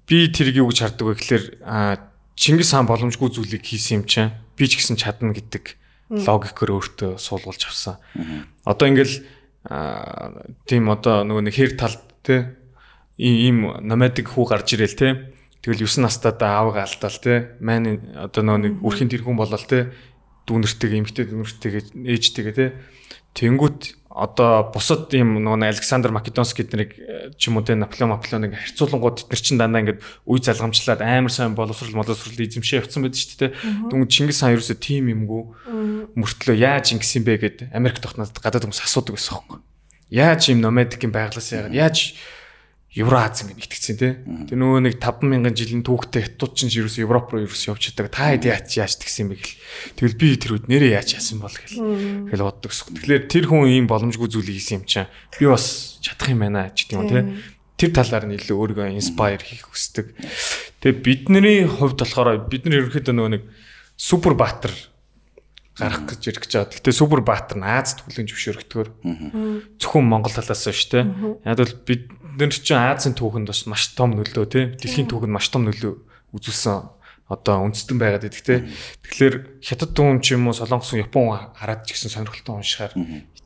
би 0.06 0.30
тэрийг 0.30 0.62
юу 0.62 0.70
гэж 0.70 0.78
харддаг 0.82 1.06
вэ 1.06 1.14
гэхээр 1.18 1.44
Чингис 2.38 2.70
хаан 2.70 2.86
боломжгүй 2.86 3.34
зүйлийг 3.34 3.66
хийсэн 3.66 4.02
юм 4.02 4.04
чинь 4.06 4.30
би 4.54 4.70
ч 4.70 4.78
гэсэн 4.78 4.94
чадна 4.94 5.34
гэдэг 5.34 5.74
логикоор 6.10 6.70
өөртөө 6.78 7.10
суулгуулж 7.18 7.66
авсан. 7.66 7.98
Одоо 8.62 8.86
ингээл 8.86 9.26
тийм 10.70 10.84
одоо 10.86 11.26
нөгөө 11.26 11.42
нэг 11.50 11.54
хэр 11.58 11.74
талд 11.74 12.02
те 12.22 12.54
ийм 13.18 13.66
номадик 13.82 14.30
хүү 14.30 14.44
гарч 14.46 14.78
ирэл 14.78 14.94
те 14.94 15.34
тэгэл 15.62 15.86
9 15.86 16.06
настайдаа 16.06 16.62
аавгаа 16.62 16.86
алдаал 16.86 17.18
те 17.18 17.58
маань 17.60 18.14
одоо 18.14 18.42
нөгөө 18.42 18.62
нэг 18.62 18.74
үрхийн 18.84 19.10
тэрхүүн 19.10 19.38
болол 19.38 19.66
те 19.66 19.90
дүүнэртэйгээ 20.48 21.00
эмгтэй 21.02 21.24
дүүнэртэйгээ 21.28 21.82
ээжтэйгээ 22.08 22.56
те. 22.56 22.66
Тэнгүүт 23.36 23.98
одоо 24.08 24.72
бусад 24.74 25.12
юм 25.14 25.36
нөгөө 25.38 25.68
Александр 25.68 26.10
Македонский 26.10 26.64
эднийг 26.64 26.96
э, 26.98 27.30
ч 27.38 27.52
юм 27.52 27.60
уу 27.60 27.62
те 27.62 27.76
Наполеон 27.78 28.16
Наполеоныг 28.16 28.56
харьцуулангууд 28.56 29.28
эдгээр 29.28 29.42
чин 29.44 29.60
дандаа 29.60 29.84
ингээд 29.84 30.02
үе 30.26 30.40
залгамжлаад 30.42 31.04
амар 31.04 31.30
сайн 31.30 31.54
боловсрал 31.54 31.94
моловсрал 31.94 32.34
эзэмшээ 32.34 32.82
явцсан 32.82 33.04
байдаг 33.04 33.20
шүү 33.20 33.38
дээ 33.38 33.52
те. 33.52 33.54
Дүнг 33.92 34.10
Чингис 34.10 34.42
хаан 34.42 34.58
ерөөсө 34.58 34.74
тим 34.80 35.12
юмгүй. 35.12 35.42
Мөртлөө 36.18 36.56
яаж 36.56 36.98
ингэсэн 36.98 37.22
бэ 37.22 37.34
гэд 37.38 37.58
Америк 37.70 38.02
тогтноод 38.02 38.34
гадаад 38.34 38.66
хүмүүс 38.66 38.82
асуудаг 38.82 39.14
байсан 39.14 39.38
хөөхгүй. 39.38 39.58
Яаж 40.10 40.42
юм 40.50 40.64
номадик 40.64 41.04
юм 41.04 41.12
байглаас 41.14 41.52
яагаад? 41.52 41.76
Яаж 41.76 42.16
Евроаз 42.98 43.46
ингэ 43.46 43.62
итгэцэн 43.62 43.94
те. 43.94 44.08
Тэр 44.50 44.58
нөгөө 44.58 44.82
нэг 44.90 44.94
5000 44.98 45.54
жилийн 45.54 45.86
түүхтэй 45.86 46.26
хятад 46.26 46.58
чинь 46.58 46.74
ерөөс 46.74 46.98
Европ 46.98 47.30
руу 47.30 47.46
ерөөс 47.46 47.70
явж 47.70 47.94
чаддаг. 47.94 48.10
Та 48.10 48.34
хэд 48.34 48.50
яаж 48.50 48.74
яаж 48.74 48.98
тэгсэн 48.98 49.30
юм 49.30 49.38
бэ 49.38 49.38
гэл. 49.38 49.54
Тэгэл 50.02 50.18
би 50.18 50.28
тэрүүд 50.34 50.66
нэрээ 50.66 50.98
яаж 50.98 51.14
яасан 51.14 51.38
бол 51.38 51.54
гэл. 51.54 51.78
Тэгэл 52.34 52.42
боддог 52.42 52.74
ус. 52.74 52.82
Тэгэхээр 52.90 53.30
тэр 53.30 53.44
хүн 53.46 53.70
ийм 53.70 53.86
боломжгүй 53.86 54.26
зүйлийг 54.26 54.58
хийсэн 54.58 54.82
юм 54.82 54.84
чинь 54.90 55.06
би 55.38 55.46
бас 55.46 56.02
чадах 56.02 56.26
юм 56.26 56.42
байна 56.42 56.74
ч 56.74 56.90
гэдэг 56.90 56.98
юм 56.98 57.06
те. 57.06 57.22
Тэр 57.78 57.90
талаар 57.94 58.26
нь 58.26 58.34
илүү 58.34 58.58
өөрийгөө 58.58 58.90
инспайр 58.98 59.38
хийх 59.38 59.70
хүсдэг. 59.70 60.18
Тэгээ 60.82 60.98
бидний 60.98 61.62
хувьд 61.70 62.02
болохоор 62.02 62.50
бид 62.50 62.66
нар 62.66 62.82
ерөнхийдөө 62.82 63.14
нөгөө 63.14 63.32
нэг 63.38 63.44
супер 63.94 64.34
баатар 64.34 64.74
гарах 65.78 66.10
гэж 66.10 66.22
ирэх 66.26 66.42
гэж 66.42 66.52
байгаа. 66.58 66.74
Гэтэ 66.74 66.90
супер 66.90 67.22
баатар 67.22 67.58
нь 67.58 67.66
Аз 67.66 67.94
төглийн 68.02 68.26
зөвшөөрөгдөхөөр 68.26 68.88
зөвхөн 69.78 70.06
Монгол 70.10 70.34
талаас 70.34 70.66
нь 70.66 70.74
шүү 70.74 70.90
дээ. 70.90 71.06
Яг 71.46 71.58
бол 71.62 71.74
бид 71.86 72.02
нэр 72.38 72.54
чинь 72.54 72.78
Азийн 72.78 73.18
түүхэнд 73.18 73.50
бас 73.50 73.66
маш 73.66 73.92
том 73.98 74.14
нөлөө 74.14 74.46
тий. 74.46 74.64
Дэлхийн 74.78 75.10
түүхэнд 75.10 75.34
маш 75.34 75.50
том 75.50 75.66
нөлөө 75.66 75.92
үзүүлсэн 76.38 76.78
одоо 77.28 77.66
үндэстэн 77.66 77.98
байгаад 77.98 78.30
идэх 78.30 78.46
те. 78.46 78.64
Тэгэхээр 79.04 79.60
хятад 79.60 79.92
дүүн 79.92 80.22
ч 80.22 80.38
юм 80.38 80.48
уу 80.48 80.56
солонгос 80.56 80.96
Япон 80.96 81.52
хараад 81.58 81.84
ч 81.84 81.98
гэсэн 81.98 82.14
сонирхолтой 82.14 82.62
уншихаар 82.62 82.94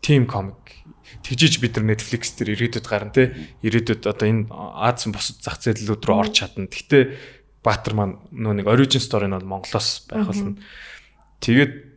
team 0.05 0.29
comic 0.31 0.83
тэгжиж 1.21 1.61
бид 1.61 1.77
нар 1.77 1.93
Netflix 1.93 2.33
дээр 2.39 2.57
ирээдүйд 2.57 2.87
гарна 2.89 3.13
те. 3.13 3.35
Ирээдүйд 3.61 4.09
одоо 4.09 4.27
энэ 4.29 4.49
Азийн 4.51 5.13
босод 5.13 5.45
зах 5.45 5.61
зээлүүд 5.61 6.03
рүү 6.03 6.17
орж 6.17 6.33
чадна. 6.41 6.71
Гэхдээ 6.71 7.05
Баатар 7.63 7.95
маань 7.95 8.17
нөө 8.33 8.63
нэг 8.63 8.67
origin 8.67 9.03
story 9.03 9.29
нь 9.29 9.37
бол 9.37 9.61
Монголоос 9.61 10.09
байх 10.09 10.27
болно. 10.27 10.57
Тэгээд 11.45 11.92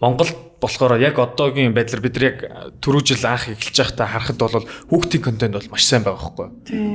Монгол 0.00 0.32
болохоор 0.60 0.96
яг 1.00 1.18
одоогийн 1.20 1.72
байдлаар 1.76 2.00
бид 2.04 2.16
нар 2.16 2.24
яг 2.24 2.38
түрүү 2.84 3.02
жил 3.04 3.24
анх 3.28 3.48
эхэлж 3.52 3.76
байхдаа 3.80 4.08
харахад 4.08 4.40
бол 4.40 4.64
хүүхдийн 4.92 5.24
контент 5.24 5.56
бол 5.56 5.68
маш 5.72 5.84
сайн 5.88 6.04
байгаа 6.04 6.20
байхгүй. 6.20 6.48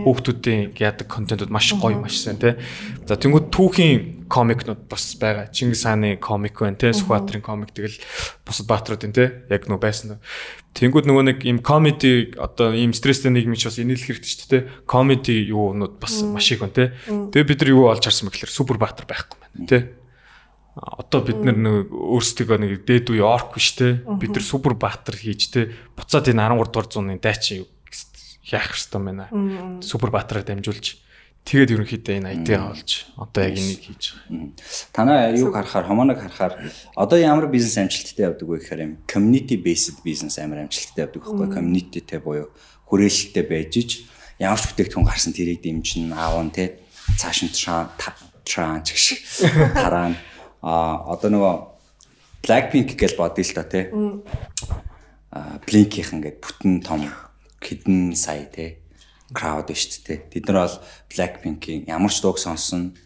Хүүхдүүдийн 0.06 0.62
яадаг 0.78 1.08
контентууд 1.10 1.54
маш 1.54 1.74
гоё 1.74 1.98
маш 2.02 2.22
сайн 2.22 2.38
тий. 2.42 2.58
За 3.06 3.18
тэнгууд 3.18 3.50
түүхийн 3.54 4.26
комикнууд 4.30 4.90
бас 4.90 5.18
байгаа. 5.22 5.50
Чингис 5.50 5.86
хааны 5.86 6.18
комик 6.18 6.58
байна 6.58 6.78
тий. 6.78 6.94
Сүхбаатарын 6.94 7.46
комик 7.46 7.74
тэгэл 7.74 7.98
бусад 8.46 8.70
баатруудын 8.70 9.14
тий. 9.14 9.30
Яг 9.50 9.70
нөө 9.70 9.82
байсан. 9.82 10.22
Тэнгууд 10.78 11.10
нөгөө 11.10 11.26
нэг 11.30 11.46
им 11.46 11.62
комеди 11.62 12.34
одоо 12.38 12.74
им 12.74 12.94
стресстэй 12.94 13.34
нийгмийн 13.34 13.58
ч 13.58 13.70
бас 13.70 13.82
инээлэх 13.82 14.14
хэрэгтэй 14.14 14.34
шүү 14.34 14.50
дээ. 14.50 14.64
Комеди 14.90 15.34
юунууд 15.46 15.98
бас 16.02 16.22
маш 16.26 16.54
их 16.54 16.62
байна 16.62 16.74
тий. 16.74 16.90
Тэгээ 17.06 17.50
бид 17.50 17.62
нар 17.62 17.70
юу 17.70 17.90
олж 17.90 18.06
харсан 18.06 18.30
бэ 18.30 18.34
гэхээр 18.34 18.54
супер 18.54 18.78
баатар 18.82 19.10
байхгүй 19.10 19.42
байна 19.42 19.70
тий 19.70 20.05
одоо 20.76 21.24
бид 21.24 21.40
нар 21.40 21.56
нэг 21.56 21.88
өөрсдөө 21.88 22.60
нэг 22.60 22.84
дээд 22.84 23.16
үе 23.16 23.24
орк 23.24 23.56
биш 23.56 23.80
те. 23.80 24.04
Бид 24.04 24.36
нар 24.36 24.44
супер 24.44 24.76
баатар 24.76 25.16
хийж 25.16 25.48
те. 25.48 25.72
Буцаад 25.96 26.28
энэ 26.28 26.44
13 26.52 26.68
дугаар 26.68 26.88
зууны 26.92 27.16
дайчин 27.16 27.64
яах 28.44 28.76
хэрэгтэй 28.76 29.00
байна? 29.00 29.32
Супер 29.80 30.12
баатараар 30.12 30.44
дамжуулж. 30.44 31.00
Тэгээд 31.46 31.78
ерөнхийдөө 31.78 32.16
энэ 32.20 32.30
айдиа 32.34 32.74
олж. 32.74 33.06
Одоо 33.16 33.42
яг 33.46 33.56
энийг 33.56 33.82
хийж. 33.86 34.18
Байгаа. 34.18 34.50
Танаа 34.92 35.30
юу 35.32 35.54
харахаар 35.54 35.86
хомоног 35.86 36.18
харахаар 36.18 36.74
одоо 36.98 37.18
ямар 37.22 37.48
бизнес 37.54 37.78
амжилттай 37.78 38.26
явдаг 38.26 38.50
вэ 38.50 38.66
гэхээр 38.66 38.82
юм 38.82 38.94
community 39.06 39.56
based 39.62 40.02
бизнес 40.02 40.42
амар 40.42 40.66
амжилттай 40.66 41.06
явдаг 41.06 41.22
байхгүй 41.22 41.54
communityтэй 41.54 42.20
буюу 42.20 42.50
хүрээлэлтэй 42.90 43.46
байж 43.46 43.74
ич. 43.78 43.92
Ямар 44.42 44.58
ч 44.58 44.74
бүтээгдэхүүн 44.74 45.06
гарсан 45.06 45.38
тэрийг 45.38 45.62
дэмжин 45.62 46.18
аавн 46.18 46.50
те 46.50 46.82
цааш 47.14 47.46
нь 47.46 47.54
транч 48.42 48.90
гэх 48.90 48.98
шиг 48.98 49.22
тараа 49.78 50.18
а 50.66 51.06
одоо 51.14 51.30
нөгөө 51.30 51.56
Blackpink 52.42 52.98
гэж 52.98 53.14
бодъё 53.14 53.46
л 53.46 53.54
та 53.54 53.64
тий. 53.70 53.86
А 55.30 55.62
Blink-ийнхэн 55.62 56.26
гээд 56.26 56.38
бүтэн 56.42 56.82
том 56.82 57.06
хэдэн 57.62 58.18
сая 58.18 58.50
тий 58.50 58.82
crowd 59.30 59.70
шүү 59.70 60.02
дээ. 60.10 60.20
Тэд 60.34 60.50
нар 60.50 60.66
бол 60.66 60.78
Blackpink-ийн 61.14 61.86
ямар 61.86 62.10
ч 62.10 62.26
дууг 62.26 62.42
сонсон 62.42 62.98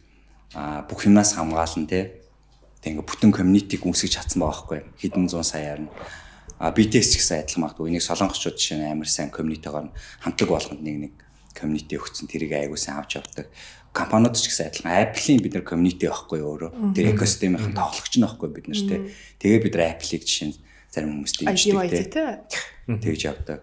а 0.56 0.88
бүх 0.88 1.03
юмнаас 1.03 1.36
хамгаалan 1.36 1.84
тий. 1.84 2.23
Тэг 2.80 2.95
ингээ 2.95 3.07
бүтэн 3.11 3.36
community-г 3.36 3.84
үүсгэж 3.84 4.11
чадсан 4.15 4.40
байгаа 4.40 4.56
байхгүй 4.56 4.80
хэдэн 5.03 5.27
зуун 5.27 5.44
саяар 5.44 5.84
нь 5.84 5.91
а 6.60 6.72
BTS 6.72 7.11
ч 7.11 7.14
гэсэн 7.19 7.44
адилхан 7.44 7.64
магадгүй 7.64 7.88
энийг 7.91 8.03
солонгосчууд 8.03 8.56
жишээ 8.60 8.80
нь 8.84 8.91
амар 8.91 9.07
сайн 9.07 9.31
community-гоор 9.31 9.91
хамтлаг 10.23 10.49
болгонд 10.52 10.84
нэг 10.84 10.95
нэг 11.07 11.14
community 11.56 11.95
өгсөн 11.95 12.27
тэрийг 12.27 12.56
айгуу 12.56 12.76
сайн 12.76 12.99
авч 12.99 13.15
явдаг 13.15 13.48
компаниуд 13.94 14.38
ч 14.38 14.49
гэсэн 14.49 14.70
адилхан 14.70 14.95
Apple-ийн 15.10 15.41
бид 15.41 15.53
нар 15.57 15.66
community 15.66 16.06
байхгүй 16.07 16.40
өөрөө. 16.40 16.94
Тэр 16.94 17.14
экосистемийн 17.14 17.74
тоглогч 17.74 18.14
нь 18.18 18.26
байхгүй 18.26 18.49
бид 18.53 18.68
нар 18.70 18.82
те. 18.86 18.98
Тэгээ 19.41 19.60
бид 19.66 19.74
нар 19.76 19.86
Apple-ийг 19.98 20.24
жишээ 20.24 20.48
нь 20.49 20.56
зарим 20.90 21.10
хүмүүс 21.22 21.34
дэмждэг 21.41 22.10
те. 22.10 22.24
Тэгж 22.90 23.22
явдаг. 23.26 23.60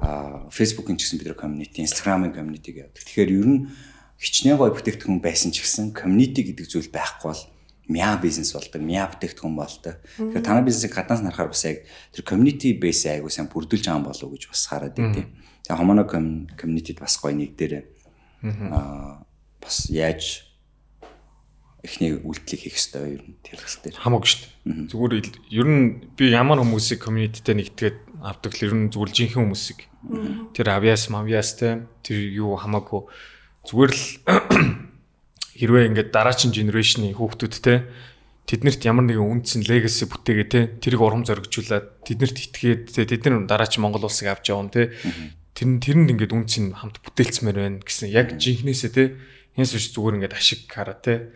Аа 0.00 0.48
Facebook-ын 0.48 0.96
ч 0.96 1.08
гэсэн 1.08 1.18
бид 1.20 1.28
нар 1.32 1.40
community, 1.40 1.84
Instagram-ын 1.84 2.32
community 2.32 2.72
явдаг. 2.72 3.00
Тэгэхээр 3.04 3.32
ер 3.32 3.48
нь 3.48 3.60
хичнээн 4.16 4.56
гой 4.56 4.72
бүтээгдэхүүн 4.72 5.20
байсан 5.20 5.52
ч 5.52 5.60
гэсэн 5.60 5.92
community 5.92 6.46
гэдэг 6.48 6.66
зүйл 6.68 6.88
байхгүй 6.88 7.28
бол 7.32 7.44
мяа 7.92 8.16
бизнес 8.16 8.54
болдог, 8.56 8.80
мяа 8.80 9.10
бүтээгдэхүүн 9.12 9.56
болдог. 9.58 10.00
Тэгэхээр 10.16 10.46
танай 10.46 10.64
бизнесийг 10.64 10.96
гаднаас 10.96 11.20
харахаар 11.20 11.52
бас 11.52 11.64
яг 11.68 11.84
тэр 12.14 12.22
community 12.24 12.72
base 12.78 13.10
айгуу 13.12 13.28
сайн 13.28 13.52
бүрдүүлж 13.52 13.84
байгаа 13.84 14.08
болов 14.08 14.28
уу 14.30 14.36
гэж 14.38 14.48
бас 14.48 14.62
хараад 14.70 14.96
идэв. 14.96 15.28
Тэгээ 15.66 15.76
хомоно 15.76 16.08
community-д 16.08 17.02
бас 17.02 17.18
гоё 17.20 17.36
нэг 17.36 17.58
дээр 17.58 17.84
аа 18.72 19.26
бас 19.62 19.86
яаж 19.88 20.52
эхний 21.82 22.14
үйлдэлийг 22.14 22.62
хийх 22.62 22.78
ёстой 22.78 23.18
ер 23.18 23.22
нь 23.26 23.34
тэр 23.42 23.58
хэсэг 23.58 23.90
дээр 23.90 23.98
хамаагүй 23.98 24.28
шүү 24.30 24.42
дээ. 24.42 24.86
Зүгээр 24.86 25.12
ер 25.50 25.66
нь 25.66 25.82
би 26.14 26.30
ямар 26.30 26.62
хүмүүсийг 26.62 27.02
community-тэй 27.02 27.58
нэгтгээд 27.58 27.98
авдаг 28.22 28.52
л 28.54 28.64
ер 28.70 28.74
нь 28.78 28.90
зүгээр 28.94 29.10
жинхэнэ 29.10 29.42
хүмүүсийг. 29.42 29.80
Тэр 30.54 30.66
авьяас 30.70 31.10
мавьяас 31.10 31.58
те 31.58 31.82
тэр 32.06 32.18
юу 32.38 32.54
хамаагүй. 32.54 33.02
Зүгээр 33.66 33.90
л 33.90 34.02
хэрвээ 35.58 35.88
ингээд 35.90 36.14
дараачин 36.14 36.54
генерашны 36.54 37.10
хүүхдүүд 37.18 37.54
те 37.58 37.90
тэднэрт 38.46 38.82
ямар 38.86 39.06
нэгэн 39.10 39.42
үндсэн 39.42 39.66
legacy 39.66 40.06
бүтээгээ 40.06 40.48
те 40.54 40.60
тэрийг 40.78 41.02
урам 41.02 41.26
зоригжуулаад 41.26 42.06
тэднэрт 42.06 42.36
итгээд 42.46 42.82
те 42.94 43.02
тэд 43.10 43.26
нар 43.26 43.46
дараачин 43.50 43.82
Монгол 43.82 44.06
улсыг 44.06 44.30
авч 44.30 44.54
явна 44.54 44.70
те. 44.70 44.94
Тэр 45.54 45.82
тэрэнд 45.82 46.14
ингээд 46.14 46.30
үндсэн 46.30 46.78
хамт 46.78 47.02
бүтээлцмээр 47.02 47.58
байна 47.58 47.78
гэсэн 47.82 48.10
яг 48.10 48.38
жинхнээсээ 48.38 48.90
те 48.94 49.04
Хинс 49.56 49.72
биш 49.72 49.92
зүгээр 49.92 50.16
ингээд 50.22 50.36
ашиг 50.36 50.64
хараа 50.68 50.96
те. 50.96 51.32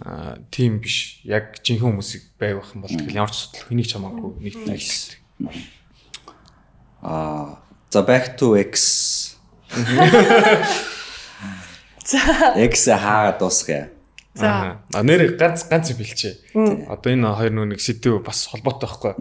А 0.00 0.38
тийм 0.50 0.80
биш. 0.80 1.20
Яг 1.24 1.60
жинхэнэ 1.60 1.84
хүмүүсийг 1.84 2.24
байвах 2.40 2.72
юм 2.72 2.86
бол 2.86 2.92
тэгэл 2.92 3.20
ямар 3.20 3.32
ч 3.32 3.48
судал 3.48 3.66
хэнийг 3.68 3.88
ч 3.88 3.92
хамаагүй 3.96 4.30
нэг 4.40 4.54
нэгс 4.64 5.18
а 7.02 7.58
за 7.90 8.02
back 8.02 8.36
to 8.38 8.56
x. 8.56 9.36
За. 12.04 12.18
X 12.56 12.88
хаагаад 12.88 13.38
дуусгая. 13.38 13.90
За. 14.34 14.80
А 14.94 15.02
нэр 15.02 15.36
ганц 15.36 15.68
ганц 15.68 15.92
бэлчээ. 15.92 16.56
Одоо 16.88 17.12
энэ 17.12 17.34
хоёр 17.34 17.52
нүг 17.52 17.80
сэдв 17.80 18.24
бас 18.24 18.48
холбоотой 18.48 18.88
байхгүй. 18.88 19.14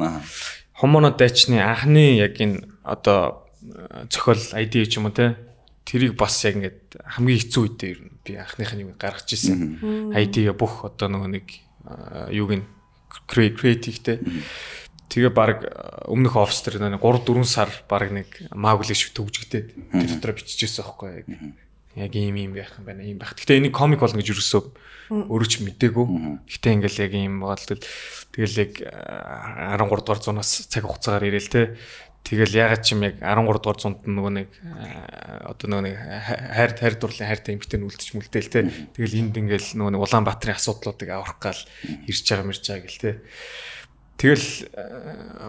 Хомоно 0.74 1.12
дайчны 1.12 1.60
анхны 1.60 2.18
яг 2.18 2.40
энэ 2.40 2.64
одоо 2.84 3.46
зохиол 4.10 4.40
ID 4.56 4.88
ч 4.88 4.98
юм 4.98 5.10
уу 5.10 5.16
те 5.16 5.36
тэрийг 5.86 6.16
бас 6.16 6.44
яг 6.46 6.56
ингээд 6.56 7.00
хамгийн 7.04 7.40
хэцүү 7.44 7.64
үедээ 7.64 7.92
ер 7.92 8.00
нь 8.04 8.12
би 8.28 8.36
анхных 8.36 8.76
нь 8.76 8.84
юу 8.84 8.92
гаргаж 9.00 9.32
ирсэн. 9.32 10.12
ID-га 10.12 10.52
бүх 10.52 10.84
одоо 10.84 11.08
нөгөө 11.08 11.32
нэг 11.32 11.48
юуг 12.36 12.52
нь 12.60 12.66
креативтэй. 13.32 14.20
Тэгээ 15.08 15.32
баг 15.32 15.64
өмнөх 16.12 16.36
офс 16.36 16.68
дээр 16.68 16.84
нэг 16.92 17.00
3 17.00 17.24
4 17.24 17.48
сар 17.48 17.72
баг 17.88 18.12
нэг 18.12 18.28
маглиш 18.52 19.08
шиг 19.08 19.16
төгжгдээд 19.16 19.68
тэр 19.96 20.10
дотроо 20.20 20.36
биччихсэн 20.36 20.84
байхгүй 20.84 21.10
яг. 21.24 21.26
Яг 21.96 22.12
ийм 22.12 22.36
ийм 22.36 22.52
байх 22.52 22.76
юм 22.76 22.84
байна. 22.84 23.08
Ийм 23.08 23.16
байх. 23.16 23.32
Гэтэ 23.32 23.58
энийг 23.58 23.72
комик 23.72 24.04
болно 24.04 24.20
гэж 24.20 24.36
юусоо 24.36 24.76
өөрөө 25.08 25.48
ч 25.48 25.64
мдээгүй. 25.64 26.06
Гэтэ 26.44 26.76
ингээл 26.76 27.04
яг 27.08 27.14
ийм 27.16 27.40
болтол 27.40 27.80
тэгэл 28.36 28.62
яг 28.68 28.74
13 28.84 29.88
дугаар 29.88 30.20
зуунаас 30.20 30.68
цаг 30.68 30.84
хугацаагаар 30.84 31.32
ирээл 31.32 31.48
те 31.50 31.80
Тэгэл 32.24 32.60
ягаад 32.60 32.84
ч 32.84 32.92
юм 32.92 33.08
яг 33.08 33.20
13 33.24 33.62
дугаар 33.62 33.80
зуунд 33.80 34.04
нөгөө 34.04 34.34
нэг 34.36 34.50
одоо 35.48 35.68
нөгөө 35.68 35.84
нэг 35.88 35.96
хайр 35.96 36.72
хайр 36.76 36.96
дурлалын 37.00 37.30
хайртай 37.32 37.56
эмгтэн 37.56 37.88
үлдчих 37.88 38.20
мүлдээл 38.20 38.52
те. 38.52 38.68
Тэгэл 38.98 39.20
энд 39.22 39.36
ингээл 39.40 39.80
нөгөө 39.80 39.92
нэг 39.96 40.04
Улаанбаатарын 40.04 40.60
асуудлуудыг 40.60 41.08
аврах 41.08 41.40
гал 41.40 41.62
ирж 42.04 42.24
байгаа 42.28 42.48
мэрж 42.52 42.64
байгаа 42.68 42.84
гэл 42.84 43.00
те. 43.00 43.12
Тэгэл 44.20 44.48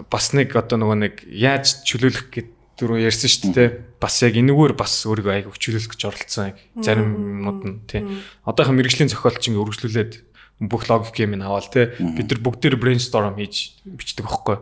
бас 0.07 0.27
нэг 0.37 0.55
одоо 0.55 0.79
нөгөө 0.79 0.99
нэг 1.03 1.15
яаж 1.27 1.83
чөлөөлөх 1.83 2.31
гэд 2.31 2.49
дөрөв 2.79 3.03
ярьсан 3.03 3.27
шүү 3.27 3.51
дээ. 3.59 3.69
Бас 3.99 4.23
яг 4.23 4.39
энэгээр 4.39 4.75
бас 4.79 5.03
өөрийгөө 5.03 5.35
айгу 5.35 5.59
чөлөөлөх 5.59 5.99
гэж 5.99 6.03
оролцсон 6.07 6.55
зарим 6.79 7.43
юмнууд 7.43 7.61
нь 7.67 7.77
тий. 7.91 8.07
Одоохон 8.47 8.79
мэрэгжлийн 8.79 9.11
зохиолч 9.11 9.51
ингэ 9.51 9.59
өргөжлүүлээд 9.59 10.13
бүх 10.59 10.91
логик 10.91 11.15
юм 11.23 11.39
аваад 11.39 11.71
те 11.71 11.95
бид 11.99 12.27
нар 12.27 12.41
бүгд 12.43 12.61
төр 12.67 12.75
brainstorm 12.83 13.39
хийж 13.39 13.79
бичдэг 13.87 14.27
байхгүй. 14.27 14.57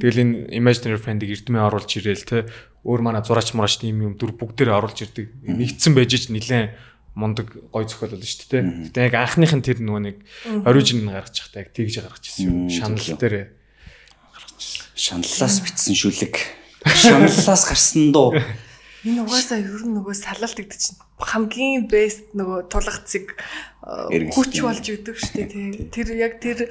Тэгэл 0.00 0.22
энэ 0.24 0.34
imaginary 0.56 0.96
friend-ийг 0.96 1.44
эрдмээ 1.44 1.68
оруулж 1.68 1.92
ирээл 2.00 2.24
те 2.24 2.38
өөр 2.88 3.00
манай 3.04 3.20
зураач 3.20 3.52
мураач 3.52 3.84
тийм 3.84 4.00
юм 4.00 4.14
дүр 4.16 4.32
бүгд 4.32 4.64
төр 4.64 4.72
оруулж 4.72 5.04
ирдэг. 5.04 5.28
Нэгдсэн 5.44 5.92
байж 5.92 6.16
ч 6.16 6.32
нилээн 6.32 6.72
мундаг 7.12 7.52
гой 7.68 7.84
зохиол 7.84 8.16
болно 8.16 8.24
шүү 8.24 8.48
дээ. 8.48 8.62
Гэтэ 8.88 9.06
яг 9.12 9.14
анхных 9.20 9.52
нь 9.52 9.60
тэр 9.60 9.84
нөгөө 9.84 10.02
нэг 10.08 10.16
origin 10.64 11.04
нь 11.04 11.12
гаргаж 11.12 11.36
яг 11.52 11.68
тэгж 11.76 12.00
гаргаж 12.00 12.24
ирсэн. 12.24 12.72
Шанал 12.72 13.04
дээр 13.20 13.52
гаргаж 14.32 14.56
ирсэн. 14.56 14.88
Шаналлаас 14.96 15.56
битсэн 15.60 15.92
шүлэг. 15.92 16.34
Шаналлаас 16.88 17.62
гарсан 17.68 18.08
дуу. 18.16 18.32
Энэ 19.02 19.26
угаасаа 19.26 19.58
ер 19.58 19.82
нь 19.82 19.98
нөгөө 19.98 20.14
салалт 20.14 20.54
гэдэг 20.54 20.78
чинь 20.78 20.98
хамгийн 21.18 21.90
бест 21.90 22.30
нөгөө 22.38 22.70
тулгацыг 22.70 23.34
хүч 23.82 24.62
болж 24.62 24.84
өгдөг 24.86 25.16
шүү 25.18 25.34
дээ 25.42 25.48
тий. 25.50 25.68
Тэр 25.90 26.08
яг 26.14 26.38
тэр 26.38 26.70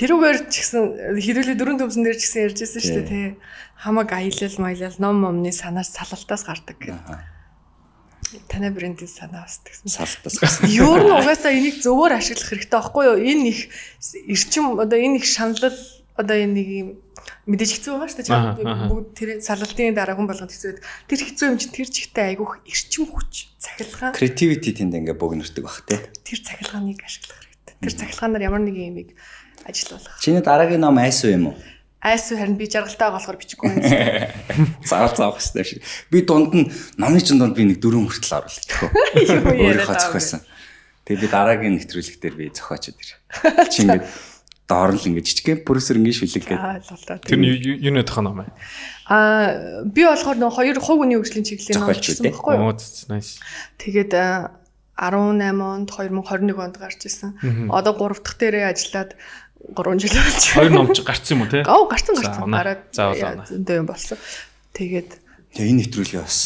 тэрүүгээр 0.00 0.38
ч 0.48 0.54
гэсэн 0.64 1.20
хэрүүлээ 1.20 1.56
дөрөв 1.56 1.76
төмсөн 1.84 2.04
дээр 2.04 2.16
ч 2.16 2.22
гэсэн 2.24 2.44
ярьжсэн 2.48 2.80
шүү 2.80 2.96
дээ 2.96 3.12
тий. 3.12 3.26
Хамаг 3.76 4.08
аялал 4.08 4.56
маялал 4.56 4.96
ном 4.96 5.16
момны 5.20 5.52
санаас 5.52 5.92
салалтаас 5.92 6.48
гардаг 6.48 6.80
гэдэг. 6.80 7.36
Танай 8.48 8.72
брендийн 8.72 9.08
санаа 9.08 9.44
бас 9.44 9.60
тэгсэн. 9.60 9.92
Салалтаас 9.92 10.36
гарсан. 10.40 10.72
Ер 10.72 11.04
нь 11.04 11.12
угаасаа 11.12 11.52
энийг 11.52 11.78
зөвөр 11.84 12.16
ашиглах 12.16 12.56
хэрэгтэй 12.56 12.72
байхгүй 12.72 13.04
юу? 13.04 13.18
Энэ 13.20 13.44
их 13.52 13.60
эрчим 14.32 14.80
одоо 14.80 14.98
энэ 14.98 15.20
их 15.20 15.26
шаналл 15.28 15.76
одоо 16.16 16.36
энэ 16.36 16.54
нэг 16.56 16.68
юм 16.68 16.88
мэдээж 17.46 17.70
хэцүү 17.78 17.92
байгаа 17.96 18.10
шүү 18.10 18.24
дээ. 18.26 18.88
Бүгд 18.90 19.08
тэр 19.14 19.28
салгалтын 19.44 19.94
дараа 19.94 20.16
хүн 20.16 20.28
болгонд 20.28 20.52
хэцүү. 20.52 20.80
байдаг. 20.80 20.84
Тэр 21.06 21.20
хэцүү 21.22 21.46
юм 21.46 21.58
чинь 21.60 21.74
тэр 21.76 21.88
чигтээ 21.92 22.24
айгүйх 22.34 22.52
эрчим 22.66 23.04
хүч, 23.06 23.34
цахилгаан 23.60 24.12
Creativity 24.16 24.70
тэнд 24.74 24.94
ингээ 24.96 25.16
богинордог 25.16 25.64
бах 25.64 25.84
те. 25.86 26.00
тэр 26.24 26.40
цахилгааныг 26.42 27.00
ашиглах 27.04 27.38
хэрэгтэй. 27.38 27.76
Тэр 27.84 27.94
цахилгаанаар 28.00 28.46
ямар 28.46 28.62
нэгэн 28.64 28.90
юмыг 28.90 29.08
ажилуулах. 29.66 30.16
Чиний 30.20 30.42
дараагийн 30.42 30.80
ном 30.80 30.98
айсуу 30.98 31.30
юм 31.30 31.52
уу? 31.52 31.56
Айсуу 32.02 32.38
харин 32.38 32.56
би 32.56 32.70
жаргалтай 32.70 33.10
болохоор 33.10 33.38
бичихгүй 33.40 33.66
юм. 33.66 33.82
шүү 33.82 34.86
Заавал 34.86 35.16
заавах 35.16 35.42
хэрэгтэй 35.42 35.64
шиг. 35.66 35.82
Би 36.10 36.22
дунд 36.22 36.54
нь 36.54 36.70
номны 37.00 37.18
чин 37.18 37.42
дунд 37.42 37.58
би 37.58 37.66
нэг 37.66 37.82
дөрөв 37.82 38.06
хүртэл 38.06 38.36
яриад 39.18 39.82
Өөрийнхөө 39.82 39.96
зохиосон. 40.06 40.42
Тэгээ 41.02 41.22
би 41.22 41.28
дараагийн 41.30 41.74
нэвтрүүлэг 41.82 42.16
дээр 42.22 42.34
би 42.38 42.44
зохиочод 42.54 42.94
ир. 42.94 43.10
Чи 43.74 43.82
ингээд 43.82 44.06
доор 44.66 44.90
л 44.98 45.06
ингээд 45.06 45.26
жижигхэн 45.30 45.62
бүрсэр 45.62 45.96
ингээд 46.02 46.18
шүлэг. 46.26 46.50
Аа 46.50 46.82
л. 46.82 47.22
Тэр 47.22 47.38
нь 47.38 47.46
юу- 47.46 47.78
юу 47.86 47.92
нэ 47.94 48.02
тохоо 48.02 48.22
ном 48.26 48.42
ээ. 48.42 48.50
Аа 49.06 49.86
би 49.86 50.02
болохоор 50.02 50.36
нөө 50.42 50.50
хоёр 50.50 50.76
хувь 50.82 50.98
хүний 51.06 51.16
хөгжлийн 51.22 51.46
чиглэлийн 51.46 51.78
ном 51.78 51.90
үү, 51.94 52.26
байхгүй 52.26 52.52
юу? 52.58 52.74
Тэгээд 53.78 54.12
а, 54.18 54.58
18 54.98 55.54
онд 55.62 55.86
2021 55.92 56.58
онд 56.58 56.76
гарч 56.82 57.00
ирсэн. 57.06 57.38
Одоо 57.70 57.94
3 57.94 58.18
дахь 58.26 58.38
дээрээ 58.42 58.66
ажиллаад 58.74 59.10
3 59.76 60.02
жил 60.02 60.14
болж 60.18 60.44
Хоёр 60.50 60.72
ном 60.74 60.90
ч 60.90 60.98
гарцсан 61.06 61.38
юм 61.38 61.42
уу 61.46 61.50
те? 61.52 61.62
Оо 61.62 61.86
гарцсан 61.86 62.14
гарцсан. 62.18 62.50
Гараад 62.50 62.82
зөндөө 63.46 63.76
юм 63.78 63.86
болсон. 63.86 64.18
Тэгээд 64.74 65.10
Тэгээ 65.54 65.70
энэ 65.72 65.78
нэвтрүүлгээ 65.86 66.20
бас 66.26 66.38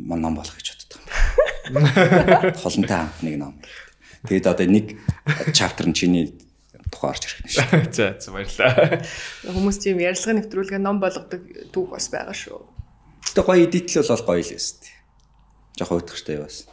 ном 0.00 0.34
болох 0.34 0.56
гэж 0.56 0.68
боддог 0.74 1.00
юм. 1.68 1.84
Холонтой 2.62 2.96
хамт 2.96 3.20
нэг 3.22 3.34
ном. 3.38 3.54
Тэгээд 4.26 4.46
одоо 4.48 4.66
нэг 4.66 4.86
чаптер 5.54 5.86
нь 5.88 5.94
чиний 5.94 6.24
тухай 6.90 7.10
орж 7.14 7.22
ирэх 7.26 7.40
нь 7.46 7.52
шүү. 7.54 7.64
За 7.94 8.06
за 8.18 8.28
баярлаа. 8.34 9.00
хүмүүс 9.46 9.78
тийм 9.80 10.02
ярилцлага 10.02 10.38
нэвтрүүлгээ 10.42 10.80
ном 10.82 10.98
болгодог 11.00 11.40
түүх 11.70 11.88
бас 11.94 12.10
байгаа 12.10 12.34
шүү. 12.34 12.60
Гэтэ 13.30 13.42
гоё 13.46 13.64
эдитл 13.66 14.02
бол 14.02 14.26
гоё 14.26 14.42
л 14.42 14.54
өст. 14.58 14.90
Жохоо 15.78 16.02
утгахтай 16.02 16.36
юу 16.36 16.44
бас. 16.50 16.66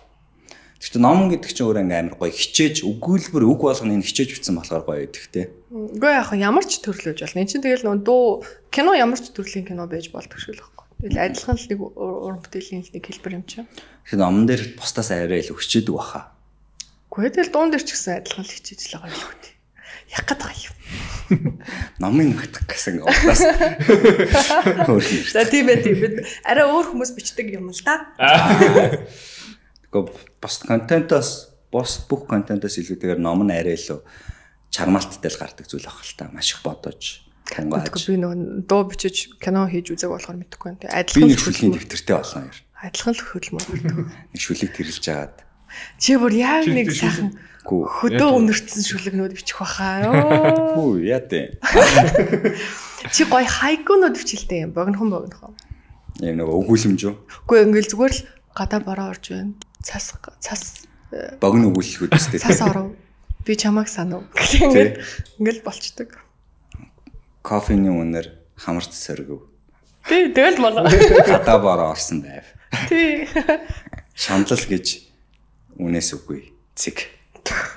Гэхдээ 0.78 1.02
ном 1.02 1.30
гэдэг 1.34 1.52
чинь 1.58 1.66
өөр 1.66 1.82
ингээм 1.82 2.02
амар 2.14 2.16
гоё 2.22 2.34
хичээж 2.34 2.86
өгүүлбэр 2.86 3.44
үг 3.50 3.62
болгоныг 3.66 4.06
хичээж 4.06 4.30
бичсэн 4.38 4.58
болохоор 4.62 4.86
гоё 4.86 5.00
байдаг 5.10 5.26
те. 5.34 5.50
Үгүй 5.74 6.14
хаа 6.22 6.38
ямар 6.38 6.66
ч 6.70 6.78
төрлөж 6.86 7.18
болно. 7.18 7.42
Энд 7.42 7.50
чинь 7.50 7.66
тэгэл 7.66 7.86
нөө 7.86 7.98
дуу 8.06 8.46
кино 8.70 8.94
ямар 8.94 9.18
ч 9.18 9.34
төрлийн 9.34 9.66
кино 9.66 9.90
байж 9.90 10.14
болдог 10.14 10.38
шүү 10.38 10.54
л 10.54 10.62
байхгүй. 10.62 10.86
Тэгэл 11.02 11.34
адилхан 11.34 11.58
л 11.58 11.66
нэг 11.74 11.80
ур- 11.82 12.20
уран 12.30 12.42
бүтээлийн 12.46 12.86
нэг 12.94 13.06
хэлбэр 13.10 13.38
юм 13.42 13.46
чинь. 13.50 13.66
Тэгэхээр 14.06 14.22
номон 14.22 14.46
дээр 14.46 14.64
бусдаас 14.78 15.10
арай 15.10 15.42
л 15.46 15.54
өччээдэг 15.58 15.94
баха. 15.98 16.30
Үгүй 17.10 17.34
тэгэл 17.34 17.54
дуун 17.54 17.70
дээр 17.74 17.82
ч 17.82 17.90
гэсэн 17.98 18.22
адилхан 18.22 18.46
л 18.46 18.54
хичээж 18.54 18.82
л 18.86 18.94
байгаа 19.02 19.10
юм 19.10 19.18
үү. 19.18 19.57
Яг 20.14 20.24
гэдэг 20.28 20.52
юм. 20.68 20.76
Номын 22.00 22.32
нутг 22.40 22.64
гэсэн 22.64 23.04
удаас 23.04 23.44
өөр 24.92 25.04
юм. 25.04 25.26
За 25.28 25.44
тийм 25.44 25.68
ээ 25.68 25.84
тийм 25.84 25.98
бид 26.00 26.16
арай 26.48 26.64
өөр 26.64 26.96
хүмүүс 26.96 27.12
бичдэг 27.18 27.52
юм 27.52 27.72
л 27.76 27.82
да. 27.84 28.08
Гэхдээ 28.16 30.04
бус 30.40 30.56
контентоос 30.64 31.30
бус 31.68 31.92
бүх 32.08 32.28
контентоос 32.32 32.80
илүүтэйгээр 32.80 33.20
ном 33.20 33.44
нь 33.44 33.52
арай 33.52 33.76
илүү 33.76 34.00
чармаалттай 34.72 35.32
л 35.32 35.40
гардаг 35.42 35.68
зүйл 35.68 35.88
ах 35.92 36.00
л 36.00 36.16
та. 36.16 36.32
Маш 36.32 36.56
их 36.56 36.64
бодож 36.64 37.28
тангаж. 37.52 37.92
би 38.08 38.16
нөгөө 38.20 38.68
дуу 38.68 38.84
бичиж 38.88 39.36
кино 39.40 39.68
хийж 39.68 39.92
үзэг 39.96 40.12
болохоор 40.12 40.40
мэдэхгүй 40.44 40.70
юм. 40.76 40.80
Би 40.80 40.88
адилхан 40.88 41.28
нэг 41.28 41.40
л 41.40 41.44
шүлгийн 41.44 41.72
хөдөлмөр. 41.72 41.84
дэвтэртэй 41.84 42.16
болно 42.16 42.40
яар. 42.48 42.60
Адилхан 42.84 43.14
л 43.16 43.24
хөдөлмөр. 43.24 43.68
Нэг 44.36 44.42
шүлэг 44.42 44.72
тэрэлж 44.76 45.00
жагаад. 45.04 45.36
Чи 46.00 46.18
бүр 46.18 46.34
яг 46.34 46.68
нэг 46.68 46.92
сайхан 46.92 47.34
хөдөө 47.68 48.30
өнөрцөн 48.40 48.84
шүлэгнүүд 48.88 49.34
бичих 49.36 49.60
баха. 49.60 50.08
Хүү 50.76 51.04
яа 51.04 51.20
дээ. 51.20 51.60
Чи 53.16 53.28
гоё 53.28 53.44
хайкунууд 53.44 54.16
бичилтэй 54.16 54.64
юм. 54.64 54.72
Богинохон 54.72 55.12
богинохон. 55.12 55.54
Ийм 56.24 56.40
нэг 56.40 56.48
өгүүлэмж 56.48 57.02
үү? 57.04 57.16
Үгүй 57.44 57.58
ингээл 57.68 57.92
зүгээр 57.92 58.14
л 58.16 58.22
гадаа 58.56 58.80
бороо 58.80 59.12
орж 59.12 59.36
байна. 59.36 59.54
Цас 59.84 60.16
цас 60.40 60.88
Богино 61.44 61.72
өгүүлэлгүүд 61.76 62.16
өстэй. 62.18 62.40
цас 62.40 62.64
оров. 62.64 62.96
Би 63.44 63.56
чамайг 63.56 63.92
санав. 63.92 64.24
Ингээд 64.36 65.04
ингээл 65.40 65.62
болчдөг. 65.68 66.20
Кофений 67.44 67.92
үнээр 67.92 68.32
хамарт 68.56 68.92
сөргөв. 68.96 69.44
Тий, 70.08 70.32
тэгэл 70.32 70.60
болоо. 70.64 70.88
Гадаа 70.88 71.60
бороо 71.60 71.92
орсон 71.92 72.24
байв. 72.24 72.48
Тий. 72.88 73.28
Шаналл 74.16 74.56
гэж 74.56 75.07
үнээс 75.80 76.10
үгүй. 76.18 76.52
Цэг. 76.76 77.06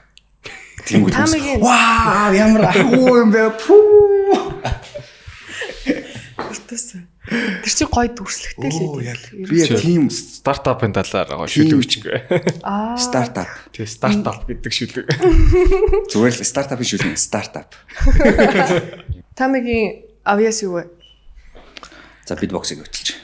Тэнгүүд. 0.89 1.13
Тамигийн- 1.15 1.61
Вау, 1.63 2.33
ямар 2.35 2.73
агуу 2.73 3.21
юм 3.21 3.31
бэ? 3.31 3.53
Пүү. 3.61 4.35
Өртөөсөн. 6.51 7.03
Тэр 7.31 7.71
чи 7.71 7.85
гоё 7.87 8.11
дүрслэгтэй 8.11 8.71
л 8.75 8.97
байдаг. 8.97 9.31
би 9.47 9.61
тийм 9.79 10.09
стартапын 10.11 10.91
талаар 10.97 11.47
шүлэг 11.47 11.79
бичихгүй. 11.79 12.19
Аа. 12.67 12.97
стартап. 12.99 13.47
Тий 13.71 13.87
стартап 13.87 14.49
гэдэг 14.49 14.73
шүлэг. 14.73 15.07
Зүгээр 16.11 16.35
л 16.41 16.49
стартапын 16.49 16.89
шүлэг 16.91 17.15
стартап. 17.21 17.71
Тамигийн 19.39 20.11
авьяас 20.27 20.59
юу 20.67 20.81
вэ? 20.81 20.91
За 22.27 22.35
битбоксыг 22.35 22.83
хөтөлж. 22.83 23.15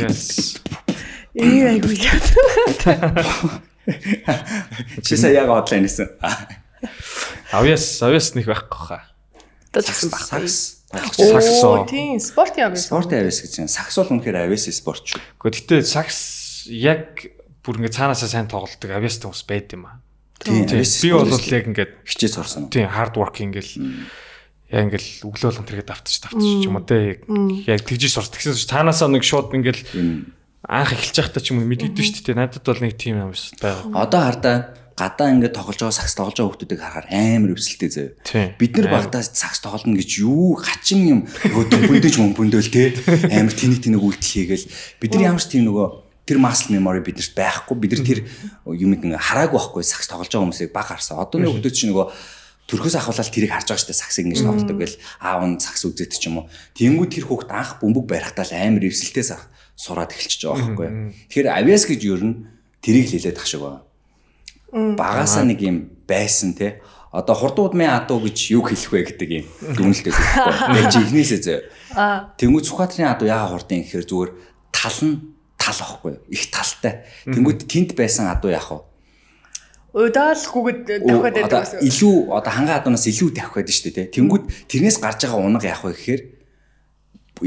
Yes. 0.00 0.58
Ийм 1.34 1.66
айгуу 1.70 1.94
яа. 1.94 2.18
Чи 5.04 5.16
сая 5.16 5.32
яг 5.34 5.48
одлаа 5.50 5.80
нэсэн. 5.80 6.08
Авьяас 7.52 8.02
авьяас 8.02 8.34
нэг 8.34 8.46
байхгүй 8.50 8.80
хаа. 8.80 9.02
Одоо 9.70 9.82
ч 9.82 9.88
гэсэн 9.94 10.10
баггүй. 10.10 10.26
Сакс. 10.26 10.58
Сакс 10.90 11.62
Оо, 11.62 11.82
оо. 11.82 11.86
тийм, 11.86 12.18
спортын 12.18 12.66
авьяас. 12.66 12.90
Спорт 12.90 13.14
авиас 13.14 13.38
гэж 13.46 13.62
юм. 13.62 13.70
Сакс 13.70 13.94
бол 13.94 14.10
үнэхээр 14.18 14.50
авиас 14.50 14.66
спорт 14.74 15.06
шүү. 15.06 15.22
Гэхдээ 15.38 15.86
сакс 15.86 16.18
яг 16.66 17.30
бүр 17.62 17.78
ингээ 17.78 17.94
цаанаасаа 17.94 18.26
сайн 18.26 18.50
тоглолдог 18.50 18.90
авьяастай 18.90 19.30
хүмүүс 19.30 19.46
байд 19.46 19.70
юм 19.78 19.86
аа. 19.86 20.02
Тийм. 20.42 20.66
Би 20.66 21.10
бол 21.14 21.30
яг 21.30 21.64
ингээд 21.70 21.92
хичээж 22.08 22.32
сурсан. 22.34 22.66
тийм 22.72 22.90
хард 22.90 23.14
ворк 23.14 23.38
ингээл 23.38 23.72
яг 24.72 24.82
ингээл 24.88 25.30
өглөө 25.30 25.46
болгон 25.52 25.68
тэргээ 25.68 25.86
давтаж 25.86 26.16
давтаж 26.26 26.42
ч 26.42 26.64
юм 26.64 26.80
уу 26.80 26.86
те 26.88 27.20
яг 27.68 27.84
тэгжиж 27.84 28.16
сурс. 28.16 28.32
Тэгсэн 28.32 28.56
чинь 28.56 28.72
цаанаасаа 28.72 29.12
нэг 29.12 29.22
шууд 29.22 29.52
ингээл 29.52 29.84
анх 30.68 30.92
эхэлж 30.92 31.16
байхдаа 31.16 31.42
ч 31.42 31.52
юм 31.54 31.64
уу 31.64 31.70
мэддэгдэн 31.70 32.04
шүү 32.04 32.24
дээ. 32.28 32.36
Надад 32.36 32.64
бол 32.64 32.82
нэг 32.84 32.94
тийм 33.00 33.16
юм 33.16 33.32
байгаа. 33.32 33.96
Одоо 33.96 34.20
хардаа 34.20 34.56
гадаа 35.00 35.32
ингээд 35.32 35.56
тоглож 35.56 35.80
байгаа 35.80 35.96
сакс 35.96 36.12
тоглож 36.12 36.36
байгаа 36.36 36.52
хүмүүсийг 36.52 36.80
харахаар 36.84 37.08
амар 37.08 37.50
өвсөлтэй. 37.56 38.12
Тийм. 38.20 38.48
Бид 38.60 38.76
нар 38.76 38.88
багтаа 38.92 39.22
сакс 39.24 39.64
тоглоно 39.64 39.96
гэж 39.96 40.10
юу 40.20 40.60
хачин 40.60 41.00
юм 41.08 41.20
өөдөө 41.24 41.80
бүндэж 41.88 42.14
мөнгөндөл 42.20 42.68
те 42.68 42.92
амар 43.32 43.54
тэнэг 43.56 43.80
тэнэг 43.80 44.02
үйлдэл 44.04 44.34
хийгээл 44.36 44.66
бид 45.00 45.10
нар 45.16 45.24
ямар 45.32 45.40
ч 45.40 45.56
тийм 45.56 45.64
нөгөө 45.64 45.88
тэр 46.28 46.36
muscle 46.36 46.76
memory 46.76 47.00
бидэрт 47.00 47.32
байхгүй 47.32 47.76
бид 47.80 47.92
нар 47.96 48.04
тэр 48.04 48.20
юм 48.76 48.92
ингээ 48.92 49.16
хараагүй 49.16 49.56
байхгүй 49.56 49.80
сакс 49.80 50.12
тоглож 50.12 50.28
байгаа 50.28 50.44
хүмүүсийг 50.44 50.76
баг 50.76 50.92
харсан. 50.92 51.16
Одоо 51.16 51.40
нэг 51.40 51.56
хүмүүс 51.56 51.72
чинь 51.72 51.96
нөгөө 51.96 52.06
төрхөөс 52.68 53.00
ахуулаад 53.00 53.32
тэрийг 53.32 53.50
харж 53.56 53.72
байгаа 53.72 53.88
дээ 53.88 53.98
саксыг 54.04 54.28
ингэж 54.28 54.44
тоглодог 54.44 54.78
гэл 54.78 55.00
аав 55.24 55.42
нь 55.48 55.58
сакс 55.58 55.82
үзээд 55.88 56.12
ч 56.14 56.28
юм 56.28 56.44
уу. 56.44 56.46
Тэнгүү 56.78 57.06
тэр 57.10 57.24
хүүхд 57.26 57.50
анх 57.50 57.82
бөмбөг 57.82 58.04
барихтаа 58.06 58.46
л 58.46 58.54
амар 58.54 58.86
өвсөлтөө 58.86 59.24
сураад 59.80 60.12
эхэлчихэж 60.12 60.42
байгаа 60.44 60.76
байхгүй. 60.76 60.88
Тэгэхээр 61.32 61.48
авиас 61.48 61.84
гэж 61.88 62.00
юу 62.04 62.18
н 62.20 62.32
тэрийг 62.84 63.08
л 63.08 63.14
хэлээд 63.16 63.40
ах 63.40 63.48
шиг 63.48 63.64
байна. 63.64 63.80
Багасаа 65.00 65.48
нэг 65.48 65.64
юм 65.64 65.96
байсан 66.04 66.52
те. 66.52 66.84
Одоо 67.10 67.34
хурдууд 67.34 67.72
мэ 67.72 67.88
адуу 67.88 68.20
гэж 68.28 68.52
юу 68.52 68.62
хэлэх 68.68 68.92
вэ 68.92 69.00
гэдэг 69.08 69.30
юм 69.32 69.46
дүнэлтэй 69.72 70.12
байхгүй 70.12 70.78
яг 70.78 70.86
чи 70.92 71.00
ихнээсээ 71.00 71.40
зөө. 71.40 71.60
Тэнгуү 72.36 72.62
Сүхбаатарын 72.62 73.10
адуу 73.10 73.26
яага 73.26 73.56
хурдын 73.56 73.82
гэхээр 73.82 74.06
зүгээр 74.06 74.30
тал 74.70 75.00
нь 75.02 75.16
тал 75.58 75.80
ахгүй 75.80 76.20
их 76.28 76.52
талтай. 76.54 77.08
Тэнгуү 77.26 77.66
тэнд 77.66 77.96
байсан 77.98 78.30
адуу 78.30 78.54
яах 78.54 78.70
вэ? 78.70 78.78
Удаалгүйгээд 79.90 81.02
давхад 81.02 81.34
байдаг 81.34 81.60
гэсэн. 81.66 81.82
илүү 81.82 82.14
одоо 82.30 82.52
хангаа 82.54 82.78
адуунаас 82.78 83.10
илүү 83.10 83.28
байдаг 83.34 83.74
шүү 83.74 83.90
дээ 83.90 84.06
те. 84.06 84.12
Тэнгуү 84.14 84.46
тэрнээс 84.70 85.02
гарч 85.02 85.26
байгаа 85.26 85.42
унаг 85.42 85.66
яах 85.66 85.82
вэ 85.82 85.98
гэхээр 85.98 86.20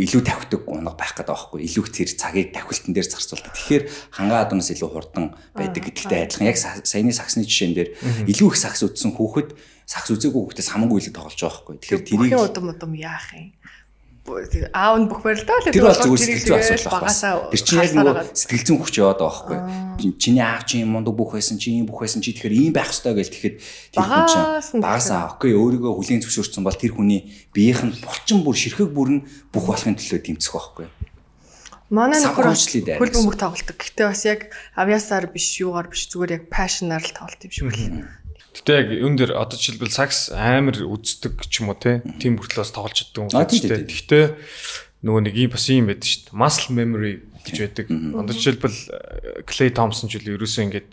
илүү 0.02 0.22
тавхдаг 0.26 0.61
унаг 0.65 0.98
байх 0.98 1.14
гэдэг 1.14 1.30
байхгүй 1.30 1.60
илүү 1.70 1.86
тэр 1.94 2.10
цагийг 2.18 2.49
тавхилтан 2.53 2.94
дээр 2.98 3.07
зарцуулдаг. 3.14 3.53
Тэгэхээр 3.53 3.84
хангаа 4.10 4.40
адуунаас 4.49 4.70
илүү 4.74 4.90
хурдан 4.90 5.26
байдаг 5.53 5.82
гэдэгтэй 5.86 6.20
адилхан 6.26 6.49
яг 6.49 6.57
са- 6.57 6.82
саяны 6.82 7.14
саксны 7.14 7.45
жишээн 7.45 7.74
дээр 7.78 7.90
илүү 8.26 8.48
их 8.49 8.57
сакс 8.57 8.82
үтсэн 8.82 9.14
хүүхэд 9.14 9.53
сакс 9.86 10.10
үзээгүй 10.10 10.41
хүүхдээс 10.49 10.70
хамаагүй 10.74 10.98
илүү 11.03 11.14
тоглож 11.14 11.38
байгаа 11.38 11.53
байхгүй. 11.61 11.76
Тэгэхээр 11.78 12.03
тэрийг 12.10 12.34
удам 12.41 12.65
удам 12.74 12.91
яах 12.98 13.28
юм? 13.38 13.53
Аав 14.24 14.95
нь 15.04 15.08
бүх 15.12 15.20
барилдаа 15.20 15.60
л 15.60 15.68
тэр 15.68 15.84
бол 15.84 16.00
зүгээр 16.00 16.24
сэтгэл 16.24 16.48
зүйн 16.48 16.60
асуудал 16.64 16.95
багасаа 16.95 17.34
Тэр 17.52 17.60
чинь 17.60 17.84
яг 17.84 17.91
нөгөө 17.91 18.16
сэтгэл 18.32 18.64
зүйн 18.64 18.80
хүч 18.80 18.95
яваад 19.04 19.20
байгаа 19.20 19.60
байхгүй. 20.00 20.16
Чиний 20.16 20.44
аав 20.48 20.64
чинь 20.64 20.88
мундаг 20.88 21.12
бүх 21.20 21.36
байсан, 21.36 21.60
чи 21.60 21.76
ийм 21.76 21.84
бүх 21.91 22.08
байсан, 22.08 22.24
чи 22.24 22.32
тэгэхээр 22.32 22.56
ийм 22.56 22.72
байх 22.72 22.95
ёстой 22.95 23.20
гэж 23.20 23.28
тэгэхэд 23.36 23.56
тэр 24.00 24.08
хүн 24.08 24.24
чинь 24.32 24.80
нь 24.80 24.86
багасаа 24.86 25.36
окей 25.36 25.52
өөрийгөө 25.52 25.91
хүлийн 25.91 26.24
зөвшөөрсөн 26.24 26.64
бол 26.64 26.72
тэр 26.72 26.95
хүний 26.95 27.36
биеийнх 27.52 27.84
нь 27.84 28.00
булчин 28.00 28.48
бүр 28.48 28.56
ширхэг 28.56 28.95
бүр 28.95 29.10
нь 29.12 29.26
бүх 29.52 29.68
болохын 29.68 30.00
төлөө 30.00 30.24
дэмцэх 30.24 30.56
байхгүй. 30.56 30.88
Манай 31.91 32.24
нөхөр 32.24 32.48
хөл 32.48 33.12
бөмбөг 33.12 33.36
тоглолдог. 33.36 33.76
Гэхдээ 33.76 34.08
бас 34.08 34.24
яг 34.24 34.56
авьяасаар 34.80 35.28
биш, 35.30 35.60
юугаар 35.60 35.91
биш 35.91 36.08
зүгээр 36.08 36.40
яг 36.40 36.44
пашнаар 36.48 37.04
л 37.04 37.12
тоглолт 37.12 37.44
юм 37.44 37.52
шиг 37.52 37.68
л. 37.76 38.23
Гэтэ 38.54 38.72
яг 38.78 38.90
юун 38.94 39.18
дээр 39.18 39.34
одоо 39.34 39.58
жишээлбэл 39.58 39.90
сакс 39.90 40.30
амар 40.30 40.78
үздэг 40.78 41.42
ч 41.50 41.66
юм 41.66 41.74
уу 41.74 41.78
те. 41.78 42.06
Тим 42.22 42.38
хүртлээс 42.38 42.70
тоглож 42.70 43.02
чаддаг 43.02 43.34
юм 43.34 43.50
тийм. 43.50 43.90
Гэхдээ 43.90 44.26
нөгөө 45.02 45.22
нэг 45.26 45.36
юм 45.36 45.52
бас 45.52 45.66
юм 45.74 45.90
байдаг 45.90 46.06
шүү 46.06 46.22
дээ. 46.30 46.38
Muscle 46.38 46.74
memory 46.78 47.14
гэж 47.42 47.58
байдаг. 47.60 47.86
Одоо 47.90 48.34
жишээлбэл 48.38 48.78
Clay 49.50 49.70
Thompson 49.74 50.08
ч 50.08 50.22
үл 50.22 50.38
ерөөсөө 50.38 50.64
ингээд 50.70 50.90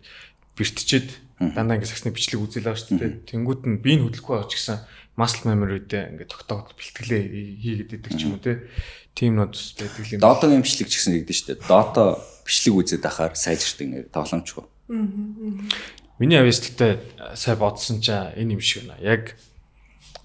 бэртчихэд 0.57 1.09
дандаа 1.41 1.77
ингээд 1.77 1.93
саксны 1.93 2.17
бичлэг 2.17 2.41
үзэл 2.41 2.65
байгаа 2.65 2.81
шүү 2.81 2.97
дээ. 2.97 3.13
Тэнгүүд 3.29 3.63
нь 3.69 3.81
биеийн 3.85 4.09
хөдөлгөхгүй 4.09 4.35
байгаа 4.41 4.51
ч 4.51 4.55
гэсэн 4.57 4.79
muscle 5.21 5.45
memory-тэй 5.53 6.03
ингээд 6.17 6.33
тогтоогд 6.33 6.73
бэлтгэлээ 6.77 7.23
хийгээд 7.61 7.97
идэг 7.97 8.13
ч 8.17 8.21
юм 8.25 8.37
уу 8.37 8.45
те. 8.45 8.65
Тим 9.13 9.37
нод 9.37 9.53
байдаг 9.77 10.05
юм. 10.09 10.21
Дотогийн 10.21 10.65
бичлэг 10.65 10.89
ч 10.89 10.97
гэсэн 10.97 11.13
нэгдэж 11.21 11.37
штэ. 11.37 11.61
Дото 11.69 12.21
бичлэг 12.45 12.75
үзээд 12.77 13.05
ахаар 13.05 13.37
сайжирдаг 13.37 13.87
нэр 13.89 14.05
тоглоомчгүй. 14.09 14.65
Миний 14.91 16.39
авьяас 16.39 16.59
гэхдээ 16.59 16.93
сай 17.39 17.55
бодсон 17.55 18.03
чаа 18.03 18.35
энэ 18.35 18.59
юм 18.59 18.61
шиг 18.61 18.91
байна. 18.91 18.99
Яг 18.99 19.39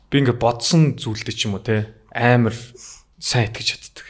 би 0.09 0.25
ингээ 0.25 0.41
бодсон 0.41 0.97
зүйлдээ 0.97 1.35
ч 1.37 1.45
юм 1.45 1.55
уу 1.55 1.61
те 1.61 1.93
амар 2.09 2.57
сайн 3.21 3.53
итгэж 3.53 3.67
чаддаг. 3.77 4.07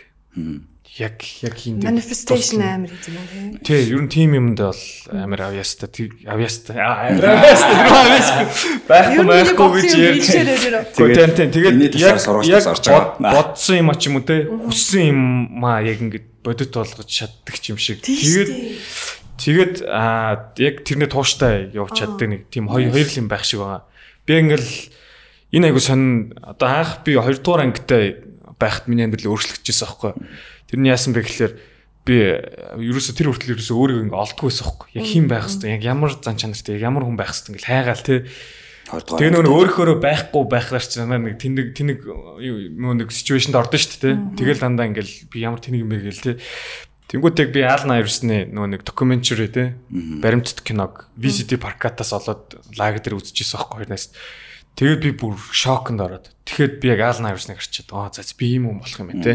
Яг 0.95 1.19
яг 1.44 1.60
хин 1.60 1.84
дээр 1.84 1.91
Manifestation 1.91 2.64
амар 2.64 2.88
гэдэг 2.88 3.11
юм 3.11 3.60
тий. 3.60 3.84
Тий, 3.84 3.91
ер 3.91 3.99
нь 3.99 4.07
тим 4.07 4.32
юмд 4.32 4.64
бол 4.64 4.84
амар 5.11 5.52
авьяастай. 5.52 6.07
Авьяастай. 6.23 6.80
Амар 6.80 7.36
авьяастай. 7.36 8.48
Байхгүй 8.88 9.26
байхгүй 9.27 9.68
гэж 9.76 9.91
ярьж. 9.99 10.27
Тэгээд 10.95 11.36
тэн 11.36 11.52
тэгээд 11.52 11.99
яг 11.99 12.15
яг 12.48 13.19
бодсон 13.19 13.76
юм 13.84 13.91
а 13.91 13.99
ч 13.99 14.07
юм 14.07 14.18
уу 14.18 14.23
те. 14.23 14.48
Хүссэн 14.48 15.03
юм 15.11 15.19
аа 15.68 15.84
яг 15.84 15.99
ингээд 15.99 16.32
бодит 16.40 16.72
болгож 16.72 17.11
чаддаг 17.11 17.60
ч 17.60 17.76
юм 17.76 17.77
шиг. 17.77 17.99
Тэгээд 17.99 18.49
тэгээд 19.38 19.76
аа 19.88 20.53
яг 20.57 20.84
тэрний 20.88 21.10
тууштай 21.10 21.70
явж 21.76 21.99
чаддаг 21.99 22.28
нэг 22.28 22.41
тийм 22.49 22.72
хоёр 22.72 22.91
хоёр 22.91 23.07
л 23.07 23.20
юм 23.20 23.28
байх 23.28 23.44
шиг 23.44 23.60
байгаа. 23.62 23.84
Би 24.26 24.40
ингээл 24.40 24.72
энэ 25.56 25.68
айгу 25.72 25.80
сонь 25.80 26.34
одоо 26.41 26.70
анх 26.70 27.03
би 27.03 27.16
2 27.20 27.44
дугаар 27.44 27.68
ангитай 27.68 28.24
байхад 28.60 28.88
миний 28.88 29.06
амьдрал 29.06 29.36
өөрчлөгдөжсэн 29.36 29.88
аахгүй. 29.88 30.12
Тэрний 30.72 30.91
яасан 30.91 31.14
бэ 31.14 31.22
гэхээр 31.24 31.53
би 32.06 32.16
ерөөсө 32.80 33.18
тэр 33.18 33.34
хүртэл 33.34 33.57
ерөөсө 33.57 33.74
өөрийгөө 33.76 34.06
ингээ 34.07 34.24
олдгүй 34.24 34.48
байсан 34.48 34.66
аахгүй. 34.70 34.88
Яг 34.94 35.06
хэн 35.10 35.26
байх 35.28 35.45
хэвээр 35.49 35.76
яг 35.76 35.84
ямар 35.84 36.12
зан 36.16 36.38
чанартай 36.38 36.78
яг 36.78 36.84
ямар 36.86 37.03
хүн 37.03 37.18
байх 37.18 37.34
хэвээр 37.34 37.49
ингээл 37.57 37.72
хайгаал 37.74 38.06
те. 38.06 38.16
Тэгээ 38.86 39.32
нөгөө 39.34 39.45
нэг 39.49 39.56
өөрөөхөө 39.57 39.98
байхгүй 39.98 40.44
байхлаар 40.45 40.86
ч 40.86 40.94
намайг 41.02 41.22
нэг 41.26 41.38
тэнэг 41.41 41.68
тэнэг 41.74 41.99
нөгөө 42.06 42.98
нэг 43.02 43.10
ситүэйшнд 43.10 43.57
ордон 43.57 43.82
шүү 43.82 43.98
дээ. 43.98 44.16
Тэгэл 44.38 44.62
дандаа 44.62 44.86
ингээл 44.86 45.14
би 45.34 45.38
ямар 45.41 45.57
тэнэг 45.57 45.82
юм 45.82 45.90
бэ 45.90 46.06
гээл 46.06 46.22
те. 46.22 46.34
Тэнгүүт 47.06 47.38
яг 47.38 47.49
би 47.53 47.61
Алан 47.61 48.02
Айрсны 48.02 48.49
нөгөө 48.49 48.69
нэг 48.73 48.82
докюментари 48.82 49.45
те. 49.53 49.77
Баримтат 49.94 50.65
киног 50.65 51.06
VCD 51.14 51.61
паркатаас 51.61 52.15
олоод 52.18 52.57
лагер 52.73 53.03
дээр 53.06 53.22
үзчихсэн 53.22 53.61
аахгүй 53.61 53.86
хоёрнаас. 53.86 54.10
Тэгээд 54.76 55.02
би 55.06 55.11
бүр 55.14 55.38
шоконд 55.53 56.02
ороод. 56.02 56.34
Тэгэхэд 56.49 56.82
би 56.82 56.90
яг 56.90 57.06
Алан 57.06 57.30
Айрсныг 57.32 57.61
харчаад 57.61 57.94
аа 57.94 58.10
за 58.10 58.26
би 58.36 58.57
ийм 58.57 58.68
хүн 58.68 58.82
болох 58.82 58.99
юм 58.99 59.10
байна 59.14 59.23
те. 59.23 59.34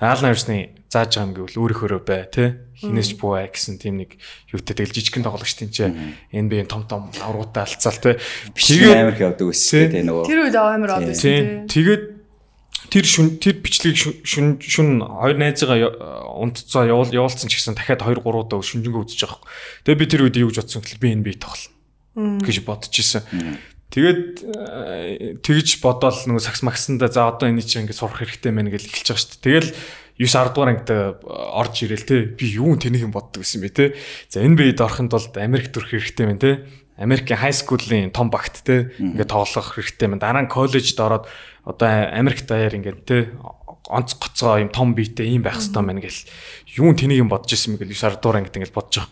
Алан 0.00 0.32
Айрсны 0.32 0.80
зааж 0.88 1.12
байгаа 1.14 1.28
юм 1.28 1.34
гэвэл 1.36 1.60
өөрөөхөө 1.60 2.00
бай 2.02 2.24
те. 2.26 2.44
Хинээс 2.80 3.12
ч 3.12 3.20
буу 3.20 3.36
ай 3.36 3.52
гэсэн 3.52 3.76
тийм 3.76 4.00
нэг 4.00 4.16
юутай 4.48 4.74
тэгэл 4.74 4.96
жижигхэн 4.96 5.22
тоглогч 5.28 5.54
тийм 5.60 5.70
ч 5.70 5.92
NBA 6.32 6.66
том 6.66 6.88
том 6.88 7.12
аврагуудаа 7.20 7.68
алцаал 7.68 8.00
те. 8.00 8.16
бичлэг 8.56 8.96
амар 8.96 9.14
явдаг 9.14 9.46
өссөн 9.46 9.92
тэ 9.92 10.02
нөгөө. 10.08 10.24
Тэр 10.24 10.40
үед 10.48 10.56
амар 10.56 10.90
од 10.98 11.06
байсан 11.12 11.68
тий. 11.68 11.84
Тэгээд 11.84 12.19
тэр 12.90 13.06
шүн 13.06 13.38
тэр 13.38 13.62
бичлэгийг 13.62 13.96
шүн- 14.26 14.58
шүн 14.58 14.88
хоёр 15.06 15.38
найзгаа 15.38 15.78
унтцаа 16.42 16.90
явуул 16.90 17.14
явуулсан 17.14 17.46
ч 17.46 17.56
гэсэн 17.62 17.78
дахиад 17.78 18.02
2 18.02 18.18
3 18.18 18.26
удаа 18.26 18.58
шүнжэнгөө 18.60 19.02
үзэж 19.06 19.20
байгаа 19.24 19.38
хөөх. 19.38 19.48
Тэгээд 19.86 20.00
би 20.02 20.06
тэр 20.10 20.22
үед 20.26 20.36
юу 20.42 20.50
гэж 20.50 20.58
бодсон 20.66 20.82
гэхэл 20.82 21.02
би 21.02 21.08
энэ 21.14 21.24
би 21.24 21.32
тоглоно 21.38 22.42
гэж 22.42 22.56
бодож 22.66 22.90
исэн. 22.98 23.22
Тэгээд 23.90 24.22
э, 24.46 25.42
тэгж 25.42 25.82
бодоол 25.82 26.14
нөгөө 26.14 26.42
сакс 26.42 26.62
максанда 26.62 27.10
за 27.10 27.26
одоо 27.26 27.50
энэ 27.50 27.62
чинь 27.66 27.86
ингэ 27.86 27.94
сурах 27.94 28.22
хэрэгтэй 28.22 28.50
мэн 28.54 28.70
гэж 28.70 28.86
эхэлж 28.86 29.06
байгаа 29.10 29.18
шүү 29.18 29.30
дээ. 29.34 29.42
Тэгэл 29.42 29.70
9 30.20 30.30
10 30.30 30.54
дугаар 30.54 30.70
ангид 30.70 30.90
орж 31.26 31.74
ирээл 31.82 32.06
те 32.06 32.16
би 32.30 32.46
юу 32.54 32.78
тэнийг 32.78 33.08
юм 33.08 33.14
боддог 33.14 33.42
гэсэн 33.42 33.62
бэ 33.66 33.70
те. 33.74 33.84
За 34.30 34.44
NBA-д 34.46 34.78
орохын 34.78 35.10
тулд 35.10 35.34
Америк 35.42 35.74
төрөх 35.74 35.90
хэрэгтэй 35.96 36.26
мэн 36.28 36.38
те. 36.38 36.62
Америкийн 37.00 37.40
high 37.40 37.56
school-ийн 37.56 38.12
том 38.12 38.28
багт 38.30 38.62
те 38.62 38.92
ингээд 39.00 39.32
тоглох 39.32 39.74
хэрэгтэй 39.74 40.06
мэн. 40.12 40.20
Дараа 40.22 40.44
нь 40.44 40.52
коллежид 40.52 41.00
ороод 41.00 41.24
одоо 41.70 42.10
Америк 42.10 42.42
даяар 42.46 42.74
ингээд 42.74 43.00
те 43.06 43.30
онц 43.86 44.14
гоцгоо 44.18 44.58
юм 44.58 44.70
том 44.74 44.94
биетэй 44.94 45.34
юм 45.34 45.42
байх 45.46 45.58
хэрэгтэй 45.62 45.82
мэн 45.82 46.02
гэл 46.02 46.20
юун 46.78 46.98
тэнийг 46.98 47.22
юм 47.22 47.30
бодож 47.30 47.54
исэн 47.54 47.78
мэгэл 47.78 47.94
9 47.94 48.18
10 48.18 48.22
дугаар 48.22 48.38
ангид 48.42 48.56
ингээд 48.58 48.74
бодож 48.74 49.06
байгаа. 49.06 49.10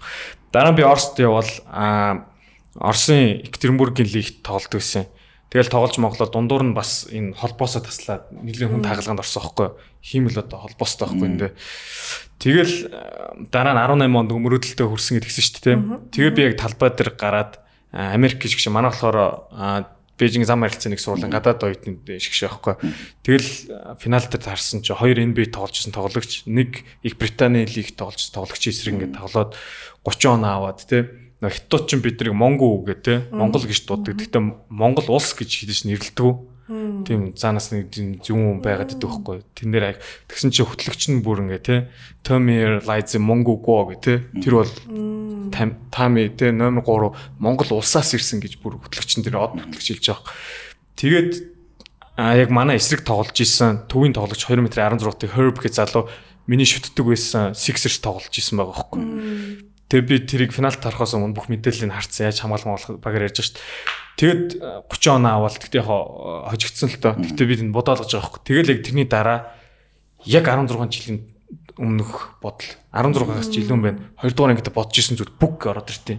Дараа 0.52 0.72
нь 0.72 0.78
би 0.78 0.82
Оросд 0.82 1.18
явбал 1.18 1.50
аа 1.70 2.26
Оросын 2.78 3.42
Екатеринбургийн 3.42 4.10
лигт 4.10 4.42
тоглолт 4.42 4.70
байсан. 4.70 5.06
Тэгэл 5.50 5.72
тоглож 5.72 5.96
моглоо 5.98 6.28
дундуур 6.28 6.62
нь 6.62 6.76
бас 6.76 7.08
энэ 7.08 7.32
холбоосоо 7.32 7.80
таслаад 7.80 8.28
нэлийн 8.30 8.68
хүн 8.68 8.84
таагалгаанд 8.84 9.24
орсон 9.24 9.42
байхгүй. 9.42 9.68
Хиймэл 10.04 10.44
одоо 10.44 10.68
холбоостой 10.68 11.08
байхгүй 11.08 11.26
энэ. 11.26 11.56
Тэгэл 12.38 12.74
э, 12.86 13.48
дараа 13.48 13.72
нь 13.72 13.80
18 14.06 14.12
онд 14.12 14.30
өмөрөдөлтөй 14.30 14.86
хүрсэн 14.86 15.18
гэдгийгсэн 15.18 15.42
шүү 15.42 15.64
дээ. 15.64 15.76
Тэгээ 16.12 16.32
би 16.36 16.42
яг 16.52 16.54
талбай 16.60 16.92
дээр 16.92 17.16
гараад 17.16 17.58
э, 17.90 18.14
Америк 18.14 18.44
гэж 18.44 18.60
шиг 18.60 18.70
манай 18.70 18.92
болохоор 18.92 19.48
э, 19.48 19.88
Бээжин 20.18 20.42
зам 20.44 20.66
харилцааны 20.66 20.98
нэг 20.98 21.00
сургуулийн 21.00 21.30
гадаад 21.30 21.62
оюутны 21.62 22.18
шиг 22.18 22.34
шиг 22.34 22.50
байхгүй. 22.58 22.74
Тэгэл 23.22 23.50
финал 24.02 24.26
дээр 24.26 24.42
таарсан 24.42 24.82
чи 24.82 24.92
хоёр 24.92 25.22
NBA 25.22 25.54
тогложсэн 25.54 25.94
тоглогч, 25.94 26.44
нэг 26.50 26.82
их 27.06 27.14
Британий 27.16 27.64
лиг 27.64 27.94
тоглож 27.94 28.26
тоглогч 28.34 28.66
эсрэг 28.66 28.98
ингээд 28.98 29.16
тоглоод 29.16 29.54
30 30.02 30.26
он 30.26 30.44
аваад 30.44 30.82
тий 30.82 31.06
хятад 31.46 31.86
ч 31.86 32.02
бидний 32.02 32.34
Монгол 32.34 32.82
үгээ 32.82 32.98
те 32.98 33.14
Монгол 33.30 33.62
гэж 33.62 33.86
дууддаг. 33.86 34.18
Гэхдээ 34.18 34.42
Монгол 34.74 35.06
улс 35.06 35.38
гэж 35.38 35.62
хэлж 35.62 35.86
нэрлэдэг. 35.86 36.57
Тийм 36.68 37.32
заанаас 37.32 37.72
нэг 37.72 37.88
зүүн 38.20 38.60
байгаад 38.60 38.92
идэх 38.92 39.24
байхгүй. 39.24 39.40
Тэн 39.56 39.72
дээр 39.72 39.96
тэгсэн 40.28 40.52
чи 40.52 40.60
хөтлөгч 40.60 41.08
нь 41.08 41.24
бүр 41.24 41.48
ингээ 41.48 41.64
те 41.64 41.76
Tomir 42.20 42.84
Lies 42.84 43.16
Mongo 43.16 43.56
Go 43.56 43.88
гэх 43.88 44.04
те 44.04 44.14
тэр 44.36 44.60
бол 44.60 44.72
Тами 45.48 46.28
те 46.36 46.52
номер 46.52 46.84
3 46.84 47.40
Монгол 47.40 47.80
улсаас 47.80 48.12
ирсэн 48.12 48.44
гэж 48.44 48.60
бүр 48.60 48.76
хөтлөгчн 48.84 49.24
дээр 49.24 49.40
од 49.40 49.56
хөтлөгч 49.56 49.96
хэлж 49.96 50.06
байгаа. 50.12 50.28
Тэгээд 51.00 51.32
а 52.20 52.36
яг 52.36 52.52
манай 52.52 52.76
эсрэг 52.76 53.00
тоглож 53.00 53.40
исэн 53.40 53.88
төвийн 53.88 54.12
тоглогч 54.12 54.44
2 54.44 54.60
м 54.60 54.68
16-т 54.68 55.32
Herb 55.32 55.56
гэх 55.56 55.72
залуу 55.72 56.12
миний 56.44 56.68
шүтдэг 56.68 57.06
байсан 57.06 57.56
Sixers 57.56 57.96
тоглож 58.04 58.34
исэн 58.34 58.60
байгаа 58.60 58.76
байхгүй. 58.76 59.00
Тэгээ 59.88 60.04
би 60.04 60.16
тэрийг 60.26 60.52
финалд 60.52 60.84
тарахаас 60.84 61.16
өмнө 61.16 61.32
бүх 61.32 61.48
мэдээллийг 61.48 61.96
харцсан 61.96 62.28
яаж 62.28 62.44
хамгаалах 62.44 62.68
болох 62.68 63.00
багаар 63.00 63.32
ярьж 63.32 63.40
шít. 63.40 63.56
Тэгэд 64.18 64.58
30 64.90 65.14
он 65.14 65.26
аваад 65.30 65.62
тэгтээ 65.62 65.78
яг 65.78 65.88
хожигдсон 66.50 66.90
л 66.90 66.98
тоо. 66.98 67.14
Тэгтээ 67.14 67.46
би 67.46 67.54
энэ 67.62 67.70
бодоолгож 67.70 68.10
байгаа 68.10 68.26
хөөх. 68.26 68.42
Тэгэл 68.42 68.72
яг 68.74 68.80
тэрний 68.82 69.06
дараа 69.06 69.54
яг 70.26 70.50
16 70.50 70.74
жилийн 70.90 71.22
өмнөх 71.78 72.42
бодол 72.42 72.66
16-аас 72.90 73.46
ч 73.46 73.62
илүү 73.62 73.78
юм 73.78 73.82
байна. 73.86 74.02
2 74.18 74.34
дугаар 74.34 74.58
ангид 74.58 74.74
бодож 74.74 74.98
исэн 74.98 75.14
зүйл 75.14 75.30
бүх 75.38 75.62
ороод 75.70 75.86
иртээ. 75.86 76.18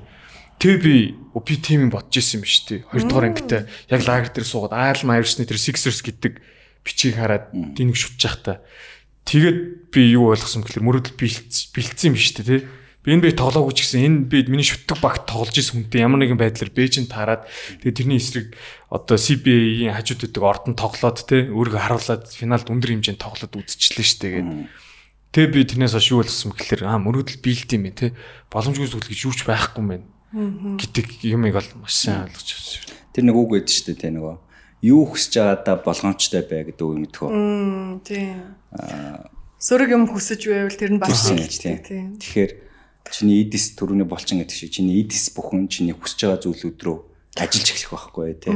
Тэгээ 0.63 0.79
би 0.79 0.95
би 1.19 1.55
тим 1.59 1.87
юм 1.87 1.91
бодож 1.91 2.15
исэн 2.15 2.39
юм 2.39 2.47
шүү 2.47 2.63
дээ. 2.71 2.79
2 2.87 3.11
дугаар 3.11 3.27
ангидаа 3.35 3.61
яг 3.91 4.01
лагер 4.07 4.31
дээр 4.31 4.47
суугаад 4.47 4.79
Айл 4.79 5.03
Майерсны 5.03 5.43
тэр 5.43 5.59
Sixers 5.59 5.99
гэдэг 5.99 6.39
бичиг 6.87 7.19
хараад 7.19 7.51
динэг 7.51 7.99
шүтж 7.99 8.23
явахта. 8.23 8.63
Тэгээд 9.27 9.91
би 9.91 10.15
юу 10.15 10.31
ойлгосон 10.31 10.63
гэхээр 10.63 10.87
мөрөдөл 10.87 11.19
бэлдсэн 11.19 12.15
юм 12.15 12.15
шүү 12.15 12.35
дээ 12.39 12.47
тий 12.47 12.61
Би 12.99 13.15
энэ 13.15 13.23
би 13.23 13.31
тоглоогүй 13.31 13.73
ч 13.79 13.87
гэсэн 13.87 14.03
энэ 14.03 14.17
би 14.27 14.37
миний 14.51 14.67
шүтдэг 14.67 14.99
багт 14.99 15.23
тоглож 15.23 15.55
исэн 15.55 15.87
хүнтэй 15.87 16.03
ямар 16.03 16.19
нэгэн 16.19 16.35
байдлаар 16.35 16.67
Бээжин 16.67 17.07
таарад 17.07 17.47
тэгээ 17.79 17.95
тэрний 17.95 18.19
эсрэг 18.19 18.59
одоо 18.91 19.15
CBA-ийн 19.15 19.95
хажууд 19.95 20.27
өгдөг 20.27 20.43
ордон 20.43 20.75
тоглоод 20.75 21.23
те 21.23 21.47
өөрийгөө 21.47 21.79
харуулад 21.79 22.27
финалд 22.27 22.67
өндөр 22.67 22.99
хэмжээнд 22.99 23.23
тоглоод 23.23 23.55
үзчихлээ 23.55 24.03
шүү 24.03 24.19
дээ 24.19 24.33
гээд. 24.35 24.51
Тэгээ 25.31 25.53
би 25.55 25.61
тэрнээс 25.63 25.95
хойш 25.95 26.11
юу 26.11 26.27
болсон 26.27 26.51
гэхээр 26.51 26.81
аа 26.91 26.99
мөрөдөл 26.99 27.39
биелд 27.39 27.71
юм 27.71 27.83
бэ 27.87 27.91
те 27.95 28.07
боломжгүй 28.51 28.91
зүйл 28.91 29.07
гэж 29.07 29.19
юуч 29.31 29.39
байхгүй 29.47 29.83
мэн 29.85 30.03
гэдэг 30.75 31.23
юмыг 31.23 31.55
бол 31.55 31.69
маш 31.79 31.95
сайн 32.03 32.27
ойлгож 32.27 32.49
байна. 32.51 32.99
Тэр 33.15 33.23
нэг 33.31 33.35
үг 33.39 33.49
гэдэг 33.63 33.71
шүү 33.71 33.85
дээ 33.95 34.01
те 34.03 34.09
нөгөө 34.11 34.35
юу 34.91 35.01
хүсэж 35.07 35.33
байгаадаа 35.39 35.75
болгоомжтой 35.87 36.43
бай 36.51 36.61
гэдэг 36.67 36.83
үг 36.83 36.97
мэдхүү. 36.99 37.29
Тийм. 38.03 38.43
Сөрөг 39.59 39.89
юм 39.91 40.03
хүсэж 40.07 40.41
байвал 40.51 40.75
тэр 40.75 40.91
нь 40.95 41.01
бас 41.01 41.31
хэлждэг 41.31 41.79
тийм. 41.83 42.15
Тэгэхээр 42.19 42.51
чиний 43.07 43.45
эдис 43.47 43.75
төрөний 43.79 44.05
болчин 44.05 44.43
гэдэг 44.43 44.55
шиг 44.55 44.71
чиний 44.75 45.01
эдис 45.03 45.31
бүхэн 45.31 45.71
чиний 45.71 45.95
хүсэж 45.95 46.19
байгаа 46.27 46.43
зүйлүүд 46.43 46.79
рүү 46.83 46.97
ажиллаж 47.39 47.69
эхлэх 47.71 47.91
байхгүй 47.95 48.33
тий. 48.35 48.53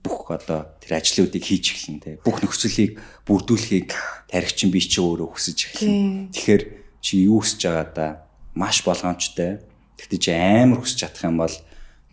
Бүх 0.00 0.30
одоо 0.32 0.72
тэр 0.80 0.96
ажлуудыг 0.96 1.42
хийж 1.44 1.66
эхэлнэ 1.76 2.00
тий. 2.00 2.14
Бүх 2.24 2.40
нөхцөлийг 2.40 2.96
бүрдүүлэхийг 3.28 3.92
тархичин 4.30 4.70
би 4.72 4.80
чи 4.80 4.98
өөрөө 5.04 5.28
хүсэж 5.36 5.58
эхэлнэ. 5.76 6.32
Тэгэхээр 6.32 6.62
чи 7.04 7.12
юу 7.28 7.44
хүсэж 7.44 7.60
байгаадаа 7.68 8.10
маш 8.56 8.80
болгоомжтой. 8.86 9.60
Тэгтээ 10.00 10.20
чи 10.22 10.30
амар 10.32 10.80
хүсэж 10.80 10.98
чадах 11.04 11.28
юм 11.28 11.36
бол 11.36 11.54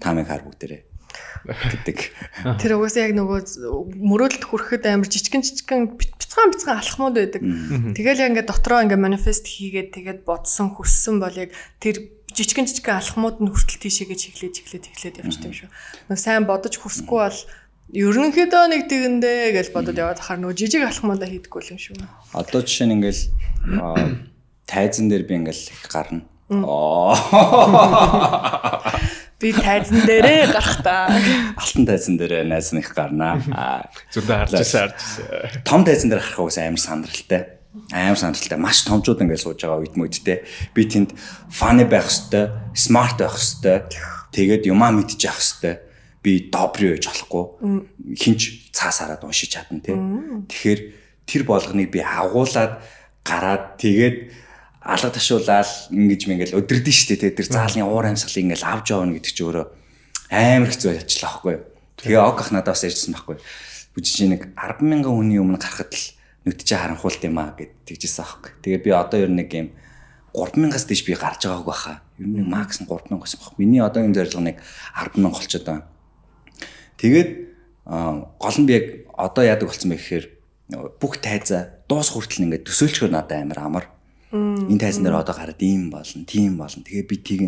таамыг 0.02 0.28
хар 0.28 0.44
бүгдээрээ 0.44 0.93
гэдэг. 1.44 1.98
Тэр 2.60 2.72
угаасаа 2.80 3.12
яг 3.12 3.14
нөгөө 3.20 3.40
мөрөөдөлд 4.00 4.46
хүрэхэд 4.48 4.84
амар 4.88 5.12
жижигэн 5.12 5.44
жижигэн 5.44 6.00
бяцхан 6.00 6.52
бяцхан 6.56 6.80
алхмууд 6.80 7.16
байдаг. 7.20 7.44
Тэгэл 7.92 8.24
яг 8.24 8.30
ингээд 8.32 8.48
дотроо 8.48 8.80
ингээд 8.88 9.04
манифест 9.04 9.44
хийгээд 9.44 9.92
тэгээд 9.92 10.20
бодсон 10.24 10.72
хүссэн 10.72 11.20
бол 11.20 11.36
яг 11.36 11.52
тэр 11.84 12.00
жижигэн 12.32 12.68
жижигэн 12.72 12.96
алхмууд 12.96 13.44
нь 13.44 13.52
хүртэл 13.52 13.84
тийшээгээ 13.84 14.20
чиглээд 14.24 14.56
чиглээд 14.56 14.88
чиглээд 14.88 15.20
явчихдаг 15.20 15.52
юм 15.52 15.58
шүү. 15.60 15.70
Нэг 16.08 16.20
сайн 16.24 16.48
бодож 16.48 16.80
хүсэхгүй 16.80 17.20
бол 17.28 17.40
ерөнхийдөө 17.92 18.64
нэг 18.72 18.88
тэгэндээ 18.88 19.52
гэж 19.60 19.68
бодоод 19.76 20.00
яваад 20.00 20.24
хахаар 20.24 20.40
нөгөө 20.48 20.58
жижиг 20.58 20.88
алхмуудаа 20.88 21.28
хийдэггүй 21.28 21.76
юм 21.76 21.80
шүү. 21.84 22.00
Одоо 22.34 22.64
жишээ 22.64 22.88
нь 22.88 22.96
ингээл 22.98 23.22
тайзан 24.64 25.12
дээр 25.12 25.28
би 25.28 25.36
ингээл 25.44 25.68
гарна. 25.92 26.24
Аа. 26.50 27.14
Би 29.44 29.52
тайзан 29.52 30.08
дээрээ 30.08 30.56
гарах 30.56 30.80
та. 30.80 31.12
Алтан 31.60 31.84
тайзан 31.84 32.16
дээр 32.16 32.48
найз 32.48 32.72
их 32.72 32.96
гарнаа. 32.96 33.44
Аа. 33.52 33.84
Зөндөө 34.16 34.38
харж 34.40 34.54
ирсэн 34.56 34.80
харж 34.88 34.96
ирсэн. 34.96 35.64
Том 35.68 35.84
тайзан 35.84 36.08
дээр 36.08 36.24
гарах 36.24 36.40
уус 36.40 36.56
амар 36.64 36.80
сандралтай. 36.80 37.60
Амар 37.92 38.16
сандралтай. 38.16 38.56
Маш 38.56 38.88
томчууд 38.88 39.20
ингээд 39.20 39.44
сууж 39.44 39.60
байгаа 39.60 39.84
үед 39.84 40.00
мөдтэй. 40.00 40.48
Би 40.72 40.88
тэнд 40.88 41.12
funny 41.52 41.84
байх 41.84 42.08
хэвээр, 42.08 42.72
smart 42.72 43.20
байх 43.20 43.36
хэвээр. 43.36 43.84
Тэгээд 44.32 44.64
юмаа 44.72 44.96
мэдчих 44.96 45.36
хэвээр. 45.36 45.78
Би 46.24 46.48
добри 46.48 46.96
байж 46.96 47.12
болохгүй. 47.12 47.44
Хинч 48.16 48.72
цаасаараад 48.72 49.28
уншиж 49.28 49.60
чадна 49.60 49.84
тий. 49.84 50.00
Тэгэхээр 50.48 50.80
тэр 51.28 51.44
болгоныг 51.44 51.92
би 51.92 52.00
агуулад 52.00 52.80
гараад 53.28 53.76
тэгээд 53.76 54.43
алга 54.84 55.10
ташуулаад 55.16 55.96
ингэж 55.96 56.22
мингээл 56.28 56.60
өдөрдөн 56.60 56.92
штэ 56.92 57.16
тий. 57.16 57.32
Тэр 57.32 57.48
заалны 57.48 57.88
уур 57.88 58.04
амьсгалыг 58.04 58.52
ингээл 58.52 58.68
авч 58.68 58.92
явна 58.92 59.16
гэдэг 59.16 59.32
чи 59.32 59.44
өөрөө 59.48 59.66
амар 60.28 60.70
хэцүү 60.76 60.92
ажиллаа 61.00 61.32
байхгүй. 61.32 61.56
Тэгээ 62.04 62.20
ог 62.20 62.38
ах 62.44 62.52
надад 62.52 62.76
бас 62.76 62.84
ярьжсэн 62.84 63.16
байхгүй. 63.16 63.38
Бүжиж 63.96 64.28
нэг 64.28 64.52
100000 64.60 65.08
хүний 65.08 65.40
өмнө 65.40 65.62
гарахад 65.64 65.96
л 65.96 66.06
нүдчээ 66.44 66.80
харанхуулт 66.84 67.24
юм 67.24 67.40
аа 67.40 67.56
гэд 67.56 67.72
тэгжсэн 67.88 68.28
аахгүй. 68.28 68.52
Тэгээ 68.60 68.82
би 68.84 68.92
одоо 68.92 69.20
ер 69.24 69.32
нэг 69.32 69.50
юм 69.56 69.72
3000-аас 70.36 70.84
дээш 70.90 71.08
би 71.08 71.16
гарч 71.16 71.48
байгааг 71.48 71.64
баха. 71.64 71.94
Ер 72.20 72.28
нь 72.28 72.44
макс 72.44 72.84
нь 72.84 72.90
3000 72.90 73.16
байсан 73.22 73.40
баг. 73.40 73.56
Миний 73.56 73.80
одоогийн 73.80 74.12
зорилго 74.18 74.44
нэг 74.44 74.58
100000 75.00 75.32
болчиход 75.32 75.64
байна. 75.64 75.88
Тэгээд 77.00 77.30
гол 77.88 78.58
нь 78.60 78.68
би 78.68 78.74
яг 78.74 78.86
одоо 79.16 79.44
яадаг 79.48 79.70
болсон 79.70 79.94
бэ 79.94 80.02
гэхээр 80.02 80.26
бүх 81.00 81.22
тайзаа 81.22 81.86
дуус 81.88 82.12
хүртэл 82.12 82.50
ингээд 82.50 82.66
төсөөлчгөр 82.66 83.14
надад 83.14 83.46
амар 83.46 83.60
амар. 83.62 83.86
Энэ 84.34 84.82
тайзан 84.82 85.06
дээр 85.06 85.22
одоо 85.22 85.36
гараад 85.38 85.62
ийм 85.62 85.94
болно, 85.94 86.26
тийм 86.26 86.58
болно. 86.58 86.82
Тэгээ 86.82 87.06
би 87.06 87.18
тийг 87.22 87.42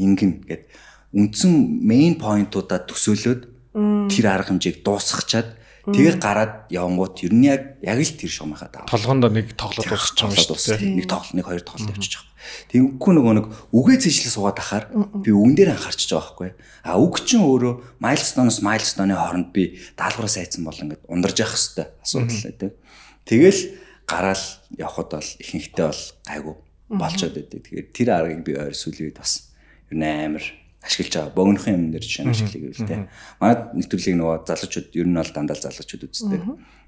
ингэн 0.00 0.48
гэд 0.48 0.64
үндсэн 1.12 1.52
мейн 1.84 2.16
поинтуудаа 2.16 2.88
төсөөлөөд 2.88 3.42
тэр 4.08 4.26
арга 4.32 4.56
хэмжээг 4.56 4.80
дуусгачаад 4.80 5.48
тэгээ 5.92 6.16
гараад 6.22 6.72
явангууд 6.72 7.20
ер 7.20 7.32
нь 7.36 7.46
яг 7.52 7.76
яг 7.84 7.98
л 8.00 8.16
тэр 8.16 8.32
шуумынхаа 8.32 8.70
даа. 8.72 8.88
Толгоонд 8.88 9.28
нэг 9.28 9.52
тоглолт 9.58 9.84
дуусчих 9.84 10.24
юм 10.24 10.32
шүү 10.32 10.78
дээ. 10.80 11.04
Нэг 11.04 11.06
тоглолт, 11.10 11.36
нэг 11.36 11.44
хоёр 11.44 11.62
тоглолт 11.66 12.00
явчих. 12.00 12.24
Тэгэхгүй 12.70 13.12
нөгөө 13.18 13.34
нэг 13.38 13.46
үгээ 13.74 13.98
цэжлэл 14.02 14.34
суугаад 14.34 14.58
ахаар 14.62 14.84
би 15.20 15.30
үгэн 15.34 15.54
дээр 15.58 15.70
анхаарч 15.74 16.06
байгаа 16.06 16.22
байхгүй. 16.22 16.50
А 16.86 16.98
үг 16.98 17.22
чинь 17.22 17.42
өөрөө 17.42 17.98
milestone-с 18.02 18.62
milestone-ы 18.62 19.14
хооронд 19.14 19.48
би 19.54 19.78
даалгавраа 19.94 20.30
сайцсан 20.30 20.62
бол 20.66 20.74
ингээд 20.74 21.06
ундарж 21.06 21.36
явах 21.38 21.54
хэвээр 21.54 21.90
асуудал 22.02 22.42
байдаг. 22.46 22.70
Тэгэл 23.26 23.60
гараал 24.06 24.44
явхад 24.78 25.08
бол 25.16 25.30
ихэнхдээ 25.40 25.86
бол 25.88 26.02
гайгүй 26.26 26.54
болчоод 26.92 27.34
байдаг. 27.36 27.60
Тэгээд 27.64 27.88
тэр 27.96 28.08
аргыг 28.12 28.40
би 28.44 28.52
ойр 28.56 28.74
үед 28.76 29.16
бас 29.16 29.52
ер 29.90 29.96
нь 29.96 30.04
амар 30.04 30.44
ашиглаж 30.82 31.14
байгаа. 31.14 31.36
Богинохын 31.36 31.74
юм 31.78 31.90
дээр 31.94 32.04
жишээ 32.04 32.24
нь 32.26 32.32
ашиглая 32.34 32.60
гэвэл 32.68 32.88
те. 32.88 32.96
Манай 33.40 33.56
нэвтрүүлгийг 33.78 34.16
нөгөө 34.18 34.36
залуучууд 34.48 34.88
ер 34.98 35.08
нь 35.08 35.16
бол 35.16 35.32
дандаа 35.32 35.56
залуучууд 35.56 36.06
үздэг. 36.10 36.42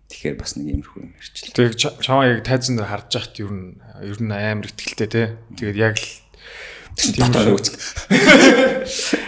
Тэгэхээр 0.04 0.36
бас 0.36 0.52
нэг 0.60 0.66
иймэрхүү 0.68 1.00
юм 1.00 1.12
ярьчлаа. 1.16 1.54
Тэгээ 1.56 1.80
ча- 1.80 1.96
чамаа 2.04 2.28
яг 2.28 2.44
тайзан 2.44 2.76
дээр 2.76 2.90
харж 2.92 3.08
яхад 3.16 3.36
ер 3.40 3.50
нь 3.56 3.68
ер 4.04 4.18
нь 4.20 4.32
амар 4.34 4.66
ихтэлтэй 4.68 5.08
те. 5.08 5.22
Тэгээд 5.56 5.78
яг 5.80 5.96
л 5.96 6.24
Дотор 6.94 7.58
үзэх. 7.58 7.74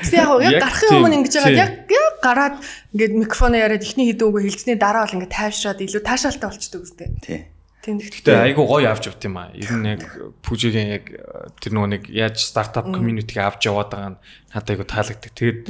Тэг 0.06 0.22
яг 0.22 0.38
яг 0.38 0.62
гарахын 0.62 1.02
өмнө 1.02 1.16
ингэж 1.18 1.34
байгаа 1.34 1.66
яг 1.66 1.72
яг 1.90 2.14
гараад 2.22 2.56
ингээд 2.94 3.14
микрофоно 3.18 3.58
яриад 3.58 3.82
ихний 3.82 4.06
хэдэн 4.14 4.28
үгөө 4.30 4.42
хэлцний 4.46 4.76
дараа 4.78 5.02
бол 5.02 5.16
ингээд 5.18 5.34
тайвшраад 5.34 5.82
илүү 5.82 6.02
таашаалтай 6.06 6.46
болчдөг 6.46 6.82
үстэй. 6.86 7.08
Тий. 7.26 7.40
Гэтэ 7.86 8.34
айгу 8.50 8.66
гоё 8.66 8.90
авч 8.90 9.06
явт 9.06 9.22
юм 9.22 9.38
аа. 9.38 9.54
Ер 9.54 9.70
нь 9.78 9.86
яг 9.86 10.02
пүжигийн 10.42 10.90
яг 10.98 11.04
э, 11.14 11.54
тэр 11.62 11.78
нөгөө 11.78 11.90
нэг 11.94 12.02
яаж 12.10 12.42
стартап 12.42 12.90
community-г 12.90 13.38
авч 13.38 13.70
яваад 13.70 13.94
байгаа 13.94 14.10
нь 14.14 14.20
надад 14.50 14.70
айгу 14.74 14.84
таалагддаг. 14.90 15.30
Тэгээд 15.30 15.60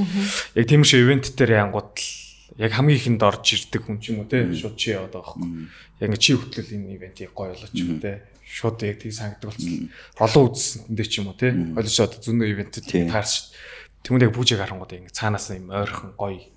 яг 0.56 0.64
тийм 0.64 0.82
шиг 0.88 1.04
ивент 1.04 1.28
дээр 1.36 1.68
янгууд 1.68 1.92
л 1.92 2.08
яг 2.56 2.72
хамгийн 2.72 2.96
ихэнд 2.96 3.20
орж 3.20 3.44
ирдэг 3.52 3.82
хүн 3.84 4.00
ч 4.00 4.16
юм 4.16 4.24
уу 4.24 4.30
те 4.32 4.48
шууд 4.48 4.76
чи 4.80 4.96
яваад 4.96 5.12
байгаа 5.12 5.36
байхгүй. 5.36 5.68
Яг 6.00 6.12
чи 6.16 6.32
хөтлөл 6.32 6.72
энэ 6.72 6.94
ивентийг 6.96 7.32
гоё 7.36 7.52
болооч 7.52 7.76
юм 7.76 8.00
те. 8.00 8.24
Шууд 8.48 8.80
яг 8.80 8.96
тийг 8.96 9.12
санагддаг 9.12 9.52
болсон. 9.52 9.92
Олон 10.16 10.42
үзсэндээ 10.48 11.06
ч 11.06 11.14
юм 11.20 11.28
уу 11.28 11.36
те. 11.36 11.52
Ойлгож 11.52 12.00
одоо 12.00 12.20
зөндөө 12.24 12.48
ивентэд 12.48 12.88
таарч. 13.12 13.52
Тэмүүл 14.00 14.24
яг 14.24 14.32
пүжиг 14.32 14.56
харангууд 14.62 14.96
ингээ 14.96 15.12
цаанаас 15.12 15.52
юм 15.52 15.68
ойрхон 15.68 16.16
гоё 16.16 16.55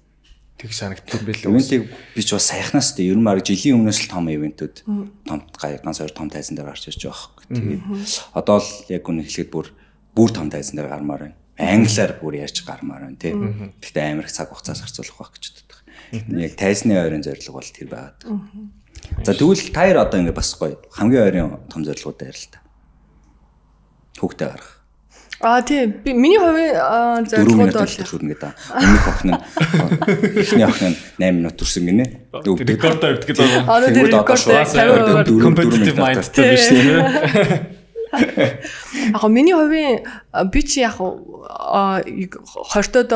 тэг 0.60 0.76
санагддаг 0.76 1.24
юм 1.24 1.26
билээ. 1.26 1.48
Ивентийг 1.48 1.84
би 1.88 2.22
ч 2.22 2.36
бас 2.36 2.52
саяхнаас 2.52 2.92
тээ 2.92 3.16
ер 3.16 3.20
нь 3.20 3.24
баг 3.24 3.40
жилийн 3.40 3.80
өмнөөс 3.80 4.00
л 4.04 4.12
том 4.12 4.28
ивентүүд 4.28 4.76
том 5.24 5.40
гай 5.56 5.80
ганц 5.80 6.04
хоёр 6.04 6.12
том 6.12 6.28
тайзан 6.28 6.60
дээр 6.60 6.76
гарч 6.76 6.92
ирж 6.92 7.08
байгаа 7.08 7.32
хэрэг. 7.48 7.56
Тэгээд 7.56 7.84
одоо 8.36 8.58
л 8.60 8.70
яг 8.92 9.04
үнэ 9.08 9.24
хэлэхэд 9.24 9.50
бүр 9.56 9.68
бүр 10.12 10.30
том 10.36 10.52
тайзан 10.52 10.76
дээр 10.76 10.92
гармаар 10.92 11.32
байна. 11.32 11.38
Англиар 11.56 12.20
бүр 12.20 12.44
ярьж 12.44 12.68
гармаар 12.68 13.08
байна 13.08 13.16
тий. 13.16 13.32
Гэхдээ 13.32 14.04
амар 14.12 14.28
их 14.28 14.36
цаг 14.36 14.52
хугацаа 14.52 14.76
зарцуулах 14.76 15.16
байх 15.16 15.32
гэж 15.40 15.44
боддог. 15.56 15.80
Яг 16.36 16.54
тайзны 16.60 17.00
ойрын 17.00 17.24
зорилго 17.24 17.56
бол 17.56 17.72
тэр 17.72 17.88
байгаад. 17.88 18.20
За 19.24 19.32
тэгвэл 19.32 19.72
таяр 19.72 19.98
одоо 20.04 20.20
ингэ 20.20 20.36
бас 20.36 20.52
гоё 20.60 20.76
хамгийн 20.92 21.24
ойрын 21.24 21.56
том 21.72 21.88
зорилгоудаа 21.88 22.28
ярил 22.28 22.44
л 22.44 22.52
та. 22.52 22.60
Хүүхдээ 24.20 24.48
гарах. 24.52 24.79
Аа 25.42 25.62
тийм. 25.64 26.04
Би 26.04 26.12
миний 26.14 26.36
хувийн 26.38 26.76
аа, 26.76 27.24
4 27.24 27.32
зорилгууд 27.32 27.72
минут 27.72 27.80
бол 27.80 27.88
хүрнэ 28.12 28.30
гэдэг. 28.36 28.52
Өмнөх 28.76 29.06
охин 29.08 29.30
нь 29.32 29.40
эхний 30.44 30.68
охин 30.68 30.92
нь 30.92 30.98
8 31.16 31.32
минут 31.32 31.56
төрсөн 31.56 31.84
гинэ. 31.88 32.06
Рекорд 32.44 33.00
авдаг 33.00 33.24
гэдэг. 33.24 33.48
Аа 33.64 33.80
тэр 33.88 33.96
Тэгвэл 33.96 34.20
одоо 34.20 34.20
рекорд 34.20 34.42
шугаас 34.44 34.76
50 34.76 35.32
дөрөв- 35.32 35.44
Competitive 35.48 35.96
mindтэй 35.96 36.44
биш 36.52 36.66
тийм. 36.68 37.08
Яг 39.16 39.24
миний 39.38 39.56
хувийн 39.56 40.04
би 40.52 40.60
чи 40.68 40.84
яг 40.84 41.00
аа, 41.00 42.04
20-од 42.04 43.12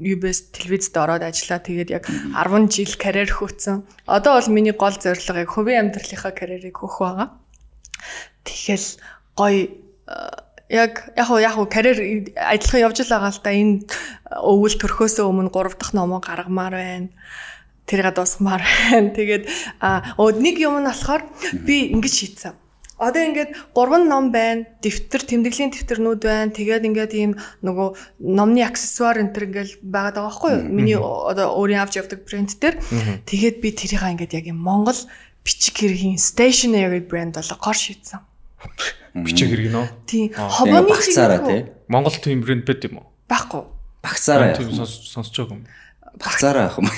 UBS 0.00 0.52
телевизэд 0.56 0.96
ороод 0.96 1.28
ажиллаа. 1.28 1.60
Тэгээд 1.60 1.90
яг 1.92 2.08
10 2.08 2.72
жил 2.72 2.92
карьер 2.96 3.28
хөөцсөн. 3.28 3.84
Одоо 4.08 4.40
бол 4.40 4.48
миний 4.48 4.72
гол 4.72 4.96
зорилго 4.96 5.44
яг 5.44 5.52
хувийн 5.52 5.92
амьдралынхаа 5.92 6.32
карьерийг 6.32 6.80
хөөх 6.80 7.04
байгаа. 7.04 7.36
Тэгэл 8.48 8.86
гоё 9.36 9.68
яг 10.68 11.12
яг 11.16 11.28
уу 11.30 11.38
яг 11.38 11.56
уу 11.58 11.66
карьер 11.66 11.98
ажиллах 12.34 12.90
явж 12.90 13.06
л 13.06 13.12
байгаа 13.14 13.32
л 13.32 13.42
да 13.42 13.50
энэ 13.50 13.86
өвөл 14.42 14.76
төрхөөсөө 14.80 15.24
өмнө 15.30 15.50
3 15.54 15.78
дахь 15.78 15.94
номоо 15.94 16.20
гаргамаар 16.20 16.74
байна 16.74 17.08
тэрийг 17.86 18.14
дуусгамаар 18.18 18.62
байна. 18.66 19.14
Тэгээд 19.14 19.44
өө 20.18 20.28
нэг 20.42 20.56
юм 20.58 20.82
нь 20.82 20.90
болохоор 20.90 21.22
би 21.62 21.94
ингэж 21.94 22.14
шийдсэн. 22.18 22.54
Одоо 22.98 23.22
ингээд 23.22 23.50
гурван 23.76 24.08
ном 24.10 24.32
байна. 24.32 24.66
Дэвтэр, 24.82 25.22
тэмдэглэлийн 25.22 25.70
дэвтэрнүүд 25.70 26.22
байна. 26.24 26.50
Тэгээд 26.50 26.86
ингээд 26.88 27.12
ийм 27.14 27.32
нөгөө 27.62 28.24
номны 28.24 28.66
аксессуар 28.66 29.22
энэ 29.22 29.32
төр 29.36 29.46
ингээд 29.52 29.70
байгаад 29.84 30.16
байгаа 30.18 30.28
байхгүй 30.32 30.50
юу? 30.50 30.64
Миний 30.66 30.98
одоо 30.98 31.54
өөрийн 31.60 31.84
авч 31.84 32.00
явдаг 32.00 32.26
брэнд 32.26 32.58
дээр. 32.58 32.76
Тэгээд 33.28 33.56
би 33.62 33.68
тэрийг 33.70 34.02
ингээд 34.02 34.32
яг 34.34 34.46
юм 34.50 34.64
Монгол 34.64 34.98
бичиг 35.44 35.76
хэргийн 35.78 36.18
stationery 36.18 37.04
брэнд 37.04 37.38
болго 37.38 37.56
гор 37.60 37.76
шийдсэн. 37.76 38.18
Бичиг 39.16 39.48
хэрэг 39.48 39.72
нөө. 39.72 39.86
Тийм. 40.04 40.32
Хобоны 40.36 40.84
багцаараа 40.88 41.40
тий. 41.46 41.60
Монгол 41.88 42.16
тийм 42.20 42.44
брэнд 42.44 42.68
байд 42.68 42.84
юм 42.84 43.00
уу? 43.00 43.06
Байхгүй. 43.28 43.64
Багцаараа 44.04 44.52
Тийм 44.56 44.70
сонсож 44.76 45.32
байгаа 45.32 45.56
юм. 45.56 45.64
Багцаараа 46.16 46.68
яах 46.68 46.78
юм. 46.80 46.88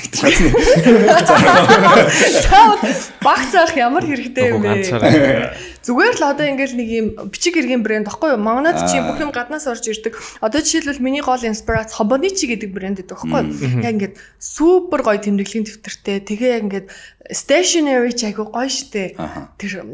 Цаавал 2.47 2.79
багцаах 3.23 3.75
ямар 3.75 4.05
хэрэгтэй 4.07 4.51
юм 4.55 4.63
бэ? 4.63 4.69
ганцаараа. 4.83 5.55
Зүгээр 5.89 6.21
л 6.21 6.25
одоо 6.29 6.45
ингээл 6.45 6.77
нэг 6.77 6.89
юм 6.93 7.07
бичиг 7.33 7.57
хэргийн 7.57 7.81
брэнд 7.81 8.13
баггүй 8.13 8.37
юу? 8.37 8.45
Манайд 8.45 8.77
чи 8.93 9.01
бүх 9.01 9.25
юм 9.25 9.33
гаднаас 9.33 9.65
орж 9.65 9.89
ирдэг. 9.89 10.21
Одоо 10.45 10.61
жишээлбэл 10.61 11.01
миний 11.01 11.25
гол 11.25 11.41
инспирац 11.41 11.97
Hobonichi 11.97 12.45
гэдэг 12.45 12.77
брэнд 12.77 13.01
гэдэг 13.01 13.17
баггүй 13.17 13.41
юу? 13.41 13.81
Яг 13.81 13.97
ингээд 13.97 14.15
супер 14.37 15.01
гоё 15.01 15.17
тэмдэглэлийн 15.17 15.65
дэвтэртэй. 15.65 16.21
Тэгээ 16.29 16.51
яг 16.61 16.63
ингээд 16.69 16.87
stationery 17.33 18.13
ч 18.13 18.29
айгу 18.29 18.53
гоё 18.53 18.69
штэ. 18.69 19.17
Тэр 19.57 19.89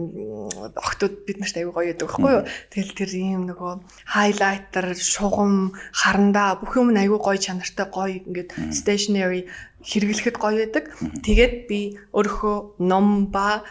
охтууд 0.75 1.15
бид 1.31 1.39
нарт 1.39 1.63
айгу 1.63 1.71
гоё 1.71 1.95
байдаг 1.95 2.11
баггүй 2.11 2.33
юу? 2.43 2.45
Тэгэл 2.75 2.99
тэр 2.99 3.11
ийм 3.15 3.43
нөгөө 3.55 3.73
хайлайтер, 4.11 4.99
шугам, 4.99 5.79
харандаа 5.95 6.59
бүх 6.59 6.75
юм 6.75 6.91
айгу 6.91 7.23
гоё 7.23 7.39
чанартай 7.39 7.87
гоё 7.87 8.19
ингээд 8.19 8.51
stationery 8.75 9.47
хэрэглэхэд 9.85 10.37
гоё 10.41 10.57
байдаг. 10.65 10.85
Тэгээд 11.21 11.55
би 11.69 12.01
өөрийнхөө 12.17 12.81
ном 12.81 13.29
ба 13.29 13.63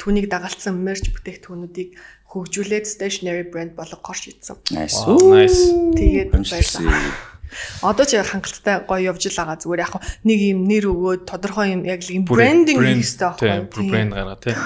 түүнийг 0.00 0.32
дагалцсан 0.32 0.74
мерч 0.80 1.12
бүтээгдэхүүнүүдийг 1.12 1.92
хөгжүүлээд 2.28 2.84
stationery 2.88 3.44
brand 3.52 3.76
болгохоор 3.76 4.16
шийдсэн. 4.16 4.56
Nice. 4.72 5.04
Nice. 5.06 5.60
Тэгээд 5.96 6.32
баярлалаа. 6.32 7.36
Одоо 7.88 8.04
ч 8.04 8.20
хангалттай 8.20 8.84
гоё 8.84 9.12
явж 9.12 9.22
л 9.28 9.38
байгаа 9.40 9.56
зүгээр 9.56 9.84
яг 9.84 9.94
нэг 10.24 10.40
юм 10.52 10.68
нэр 10.68 10.84
өгөөд 10.92 11.22
тодорхой 11.24 11.72
юм 11.72 11.82
яг 11.88 12.04
л 12.04 12.12
юм 12.12 12.24
брендинг 12.28 12.76
хийх 12.76 13.16
хэрэгтэй 13.16 13.64
байхгүй 13.64 13.84
юу? 13.84 13.92
брэнд 13.92 14.12
гаргаа 14.12 14.36
тий. 14.36 14.56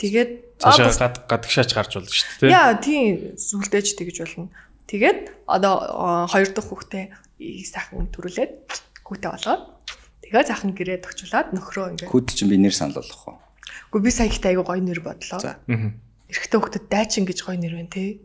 Тэгээд 0.00 0.30
Цаашаа 0.56 0.88
гад 0.96 1.16
гадагшаач 1.28 1.70
гарч 1.76 1.92
болно 2.00 2.08
шүү 2.08 2.24
дээ 2.24 2.48
тий. 2.48 2.52
Яа 2.56 2.72
тийм 2.80 3.36
сүлдээж 3.36 3.86
тэгж 4.00 4.16
болно. 4.24 4.48
Тэгээд 4.88 5.20
одоо 5.44 5.74
хоёр 6.32 6.48
дахь 6.48 6.68
хүүхдээ 6.72 7.04
сайхан 7.68 8.08
төрүүлээд 8.08 8.52
хүүтэй 9.04 9.28
болгоод 9.28 9.62
тэгээд 10.28 10.48
сайхан 10.52 10.72
гэрээд 10.76 11.04
очиулаад 11.08 11.48
нөхрөө 11.56 11.86
ингээд. 11.96 12.12
Хүүд 12.12 12.28
чинь 12.36 12.52
би 12.52 12.60
нэр 12.60 12.74
санал 12.76 13.00
болгох 13.00 13.24
уу? 13.28 13.38
Гэхдээ 13.88 14.04
би 14.04 14.10
сая 14.12 14.28
ихтэй 14.28 14.50
айгу 14.52 14.68
гоё 14.68 14.84
нэр 14.84 15.00
бодлоо. 15.00 15.40
За. 15.40 15.56
Эрэгтэй 15.66 16.58
хүүхдэд 16.60 16.84
дайчин 16.92 17.24
гэж 17.24 17.38
гоё 17.40 17.56
нэр 17.56 17.74
байна 17.80 17.88
те. 17.88 18.20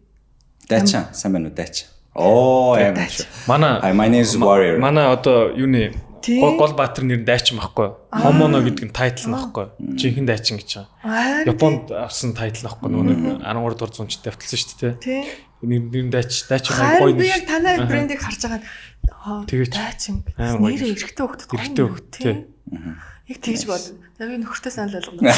Дайчин, 0.68 1.08
сайн 1.16 1.32
байна 1.34 1.48
уу 1.48 1.56
дайчин? 1.56 1.88
Оо, 2.14 2.76
аим 2.76 3.00
шүү. 3.00 3.26
Манай 3.48 3.80
my 3.96 4.08
name 4.12 4.22
is 4.28 4.36
Warrior. 4.36 4.78
манай 4.78 5.08
одоо 5.08 5.50
юуны 5.56 5.96
гол 6.28 6.74
баатар 6.76 7.04
нэр 7.04 7.24
дайчин 7.24 7.58
байхгүй. 7.58 7.96
Хомоно 8.12 8.62
гэдэг 8.64 8.86
нь 8.86 8.94
тайтл 8.94 9.28
нь 9.28 9.34
байхгүй. 9.34 9.66
Жинхэнэ 9.98 10.28
дайчин 10.28 10.60
гэж 10.60 10.70
байгаа. 10.78 10.88
Аа. 11.04 11.44
Японд 11.48 11.92
авсан 11.92 12.32
тайтл 12.38 12.68
байхгүй. 12.68 12.88
Нөгөө 12.92 13.44
13 13.44 13.76
дугаар 13.76 13.92
зуунчд 13.92 14.22
тавьталсан 14.24 14.60
шүү 14.62 14.78
дээ. 14.80 14.94
Тий. 15.04 15.24
Нэр 15.64 15.80
нэр 15.88 16.04
нь 16.06 16.12
дайч 16.12 16.44
дайчин 16.52 16.76
гоё 16.76 17.00
Харин 17.00 17.16
би 17.18 17.28
яг 17.32 17.48
танай 17.48 17.80
брендийг 17.88 18.20
харж 18.20 18.44
байгаа 18.44 19.48
Тэгээд 19.48 19.72
ч 19.72 19.76
дайчин. 19.80 20.16
амар 20.36 20.60
гоё 20.60 20.76
Нэр 20.76 20.92
эрэгтэй 20.92 21.24
хүүхдэд 21.24 21.48
гоё 21.48 21.64
Эрэгтэй 21.64 21.86
хүүхэд, 21.88 22.08
тий. 22.12 22.44
Яг 23.24 23.40
тэгж 23.40 23.64
бод. 23.72 23.80
За 24.20 24.28
би 24.28 24.36
нөхөртөө 24.44 24.72
санал 24.76 25.00
болгоно. 25.00 25.24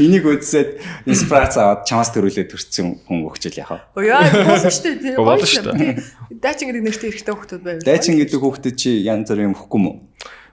Энийг 0.00 0.24
үзсээд 0.24 0.80
инспирац 1.04 1.60
аваад 1.60 1.84
чамаас 1.84 2.08
төрүүлээд 2.16 2.48
төрсэн 2.48 3.04
хүн 3.04 3.28
өгчл 3.28 3.52
яхаа. 3.60 3.84
Оо 3.92 4.00
яа, 4.00 4.24
болсон 4.24 4.72
шүү 4.72 4.96
дээ. 4.96 5.20
Болно 5.20 5.44
шүү 5.44 5.76
дээ. 5.76 6.00
Дайчин 6.40 6.72
гэдэг 6.72 6.84
нэртэй 6.88 7.12
эрэгтэй 7.12 7.34
хүүхдүүд 7.36 7.60
байв. 7.62 7.84
Дайчин 7.84 8.16
гэдэг 8.16 8.40
хүүхдэд 8.40 8.74
чи 8.80 9.04
янз 9.04 9.28
бүрийн 9.28 9.52
юм 9.52 9.60
хөхгүй 9.60 9.80
мүү? 9.84 9.94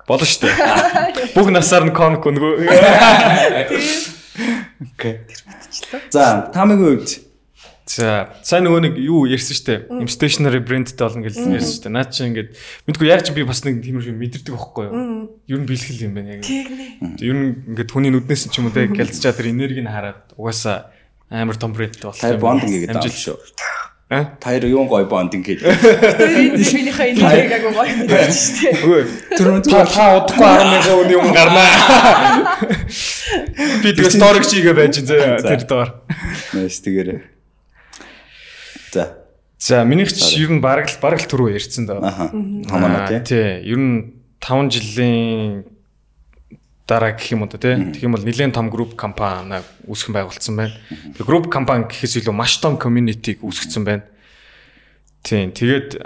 Болно 0.03 0.28
шүү 0.28 0.52
дээ. 0.52 1.32
Бүх 1.32 1.48
насаар 1.56 1.88
нь 1.88 1.95
комик 1.95 2.28
өнгөө. 2.28 2.60
Окей. 4.99 5.24
За, 6.12 6.52
таамагийн 6.52 6.99
хувьд 6.99 7.24
За, 7.86 8.34
сайн 8.41 8.66
нөгөө 8.66 8.82
нэг 8.82 8.95
юу 8.98 9.30
ярьсан 9.30 9.53
штэ. 9.53 9.76
Им 9.94 10.10
stationary 10.10 10.57
brandтэй 10.57 10.98
болно 10.98 11.22
гэж 11.22 11.38
ярьсан 11.38 11.86
штэ. 11.86 11.94
Наа 11.94 12.10
чи 12.10 12.26
ингээд 12.26 12.57
мэдгүй 12.90 13.14
яг 13.14 13.22
чи 13.22 13.30
би 13.30 13.45
бас 13.45 13.62
нэг 13.62 13.86
тийм 13.86 14.02
юм 14.02 14.18
мэдэрдэг 14.18 14.57
байхгүй 14.57 14.90
юу? 14.90 15.30
Ер 15.45 15.60
нь 15.62 15.70
бэлхэл 15.70 16.10
юм 16.10 16.18
байна 16.18 16.41
яг. 16.41 16.49
Ер 16.49 17.38
нь 17.38 17.62
ингээд 17.78 17.94
хүний 17.94 18.10
нүднээс 18.10 18.49
ч 18.49 18.57
юм 18.57 18.68
уу 18.68 18.74
те 18.74 18.90
гялцчаа 18.98 19.38
тэр 19.38 19.53
энергийг 19.53 19.86
хараад 19.86 20.34
угаасаа 20.34 20.90
амар 21.30 21.62
том 21.62 21.78
брендтэй 21.78 22.10
болох 22.10 22.18
таяр 22.18 22.41
бондинг 22.41 22.90
гэдэг 22.90 23.06
юм 23.06 23.14
шүү. 23.22 23.38
Аа? 24.10 24.34
Таяр 24.41 24.66
юун 24.66 24.90
гой 24.90 25.06
бондинг 25.06 25.45
гэдэг. 25.45 25.70
Тэр 25.70 26.34
минийхээ 26.49 27.14
энергийг 27.14 27.53
агуу 27.53 27.70
гоё 27.70 27.94
мэдээж 28.02 28.34
шүү 28.34 28.53
дээ. 28.66 28.82
Үгүй. 28.82 29.03
Тэр 29.30 29.48
Та 29.62 29.86
та 29.86 30.06
удахгүй 30.26 30.41
10 30.41 30.74
мянган 30.74 30.98
үний 31.06 31.18
юм 31.22 31.30
гарнаа. 31.30 31.70
Би 33.86 33.94
тэгээ 33.94 34.10
сторик 34.10 34.45
чигээ 34.49 34.74
байж 34.74 35.06
зэ 35.06 35.38
тэр 35.45 35.70
доор. 35.70 35.90
Нэс 36.53 36.82
тэгэрэ. 36.82 37.35
За. 38.95 39.11
За 39.59 39.84
минийх 39.84 40.15
ч 40.15 40.39
ер 40.39 40.55
нь 40.55 40.63
бараг 40.63 40.88
л 40.88 40.99
бараг 41.03 41.19
л 41.19 41.27
түрүү 41.27 41.59
ярьсан 41.59 41.84
даа. 41.84 41.99
Аха. 41.99 42.31
Хамаа 42.31 43.11
тий. 43.11 43.19
Тий. 43.27 43.67
Ер 43.67 43.80
нь 43.80 44.23
5 44.39 44.72
жилийн 44.72 45.67
дараа 46.88 47.11
гэх 47.11 47.35
юм 47.35 47.43
уу 47.43 47.51
те. 47.51 47.76
Тэгэх 47.76 48.07
юм 48.07 48.15
бол 48.15 48.23
нэлээд 48.23 48.55
том 48.55 48.72
групп 48.72 48.95
компани 48.95 49.59
үүсгэн 49.84 50.15
байгуулсан 50.15 50.55
байна. 50.55 50.76
Тэгээ 50.88 51.27
групп 51.27 51.51
компани 51.51 51.91
гэхээс 51.91 52.23
илүү 52.23 52.35
маш 52.35 52.55
том 52.63 52.80
community-г 52.80 53.43
үүсгэсэн 53.43 53.84
байна. 53.84 54.07
Тийм. 55.27 55.51
Тэгээд 55.51 55.99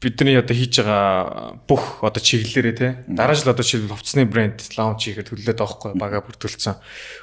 бидний 0.00 0.36
одоо 0.38 0.54
хийж 0.56 0.80
байгаа 0.80 1.60
бүх 1.66 2.04
одоо 2.04 2.22
чиглэлээрээ 2.22 2.76
те 2.76 2.88
дараа 3.08 3.34
жил 3.34 3.50
одоо 3.50 3.64
жишээл 3.64 3.90
хувцсны 3.90 4.28
брэнд 4.28 4.76
лаунч 4.76 5.08
хийхээр 5.08 5.26
төлөлөөд 5.26 5.56
байгаа 5.56 5.72
хгүй 5.72 5.92
бага 5.96 6.20
бүртгүүлсэн 6.20 6.76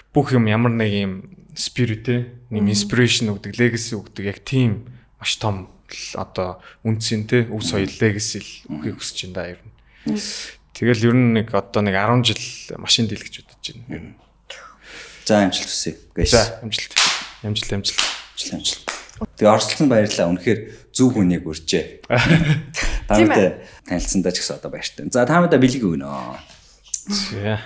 бүх 0.09 0.33
юм 0.33 0.49
ямар 0.49 0.73
нэг 0.73 0.91
юм 0.91 1.13
spirit 1.53 2.01
те 2.03 2.15
нэм 2.53 2.69
inspiration 2.69 3.33
өгдөг 3.33 3.57
legacy 3.57 3.97
өгдөг 3.97 4.23
яг 4.29 4.39
тийм 4.45 4.85
маш 5.17 5.41
том 5.41 5.67
л 5.89 6.05
одоо 6.21 6.61
үнцэн 6.85 7.25
те 7.25 7.49
өв 7.49 7.65
соёл 7.65 7.89
legacy 7.97 8.39
л 8.45 8.49
өгөхийг 8.69 9.01
хүсэж 9.01 9.33
байна 9.33 9.33
да 9.33 9.43
ер 9.57 9.59
нь 9.65 10.21
тэгэл 10.77 11.07
ер 11.09 11.15
нь 11.17 11.33
нэг 11.41 11.49
одоо 11.49 11.81
нэг 11.81 11.97
10 11.97 12.29
жил 12.29 12.43
машин 12.77 13.09
дийл 13.09 13.25
гэж 13.25 13.41
бодож 13.41 13.73
байна 13.73 13.89
ер 13.89 14.03
нь 14.13 14.15
За 15.25 15.43
амжилт 15.43 15.67
хүсье. 15.71 15.95
Гэш. 16.15 16.31
за 16.31 16.59
амжилт 16.61 16.91
амжилт 17.43 17.71
амжилт 17.71 17.99
Амжилт 18.35 18.53
амжилт. 18.59 18.83
Тэгээ 19.39 19.51
оролцсон 19.55 19.87
баярлалаа. 19.87 20.31
Үнэхээр 20.35 20.59
зөв 20.91 21.15
хүнийг. 21.15 21.47
Тийм 21.47 22.03
Таамтай 23.07 23.63
танилцсандаа 23.87 24.31
ч 24.35 24.43
гэсэн 24.43 24.59
одоо 24.59 24.71
баяртай. 24.71 25.07
За 25.07 25.23
таамтай 25.23 25.59
бэлэг 25.59 25.83
өгнө. 25.87 26.11
за 27.07 27.63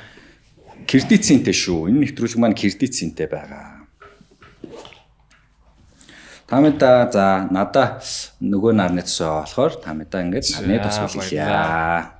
Кредитцинтэй 0.85 1.53
шүү. 1.53 1.89
Энэ 1.89 2.05
нэвтрүүлэг 2.05 2.37
маань 2.37 2.53
кредитцинтэй 2.53 3.25
байгаа. 3.25 3.76
Таамтай 6.47 7.11
за 7.11 7.47
надаа 7.51 7.99
нөгөө 8.39 8.71
нарны 8.71 9.03
тусаа 9.03 9.43
болохоор 9.43 9.83
таамтай 9.83 10.23
ингээд 10.23 10.47
нарны 10.55 10.79
тус 10.79 10.97
бэлгэлээ. 11.03 12.15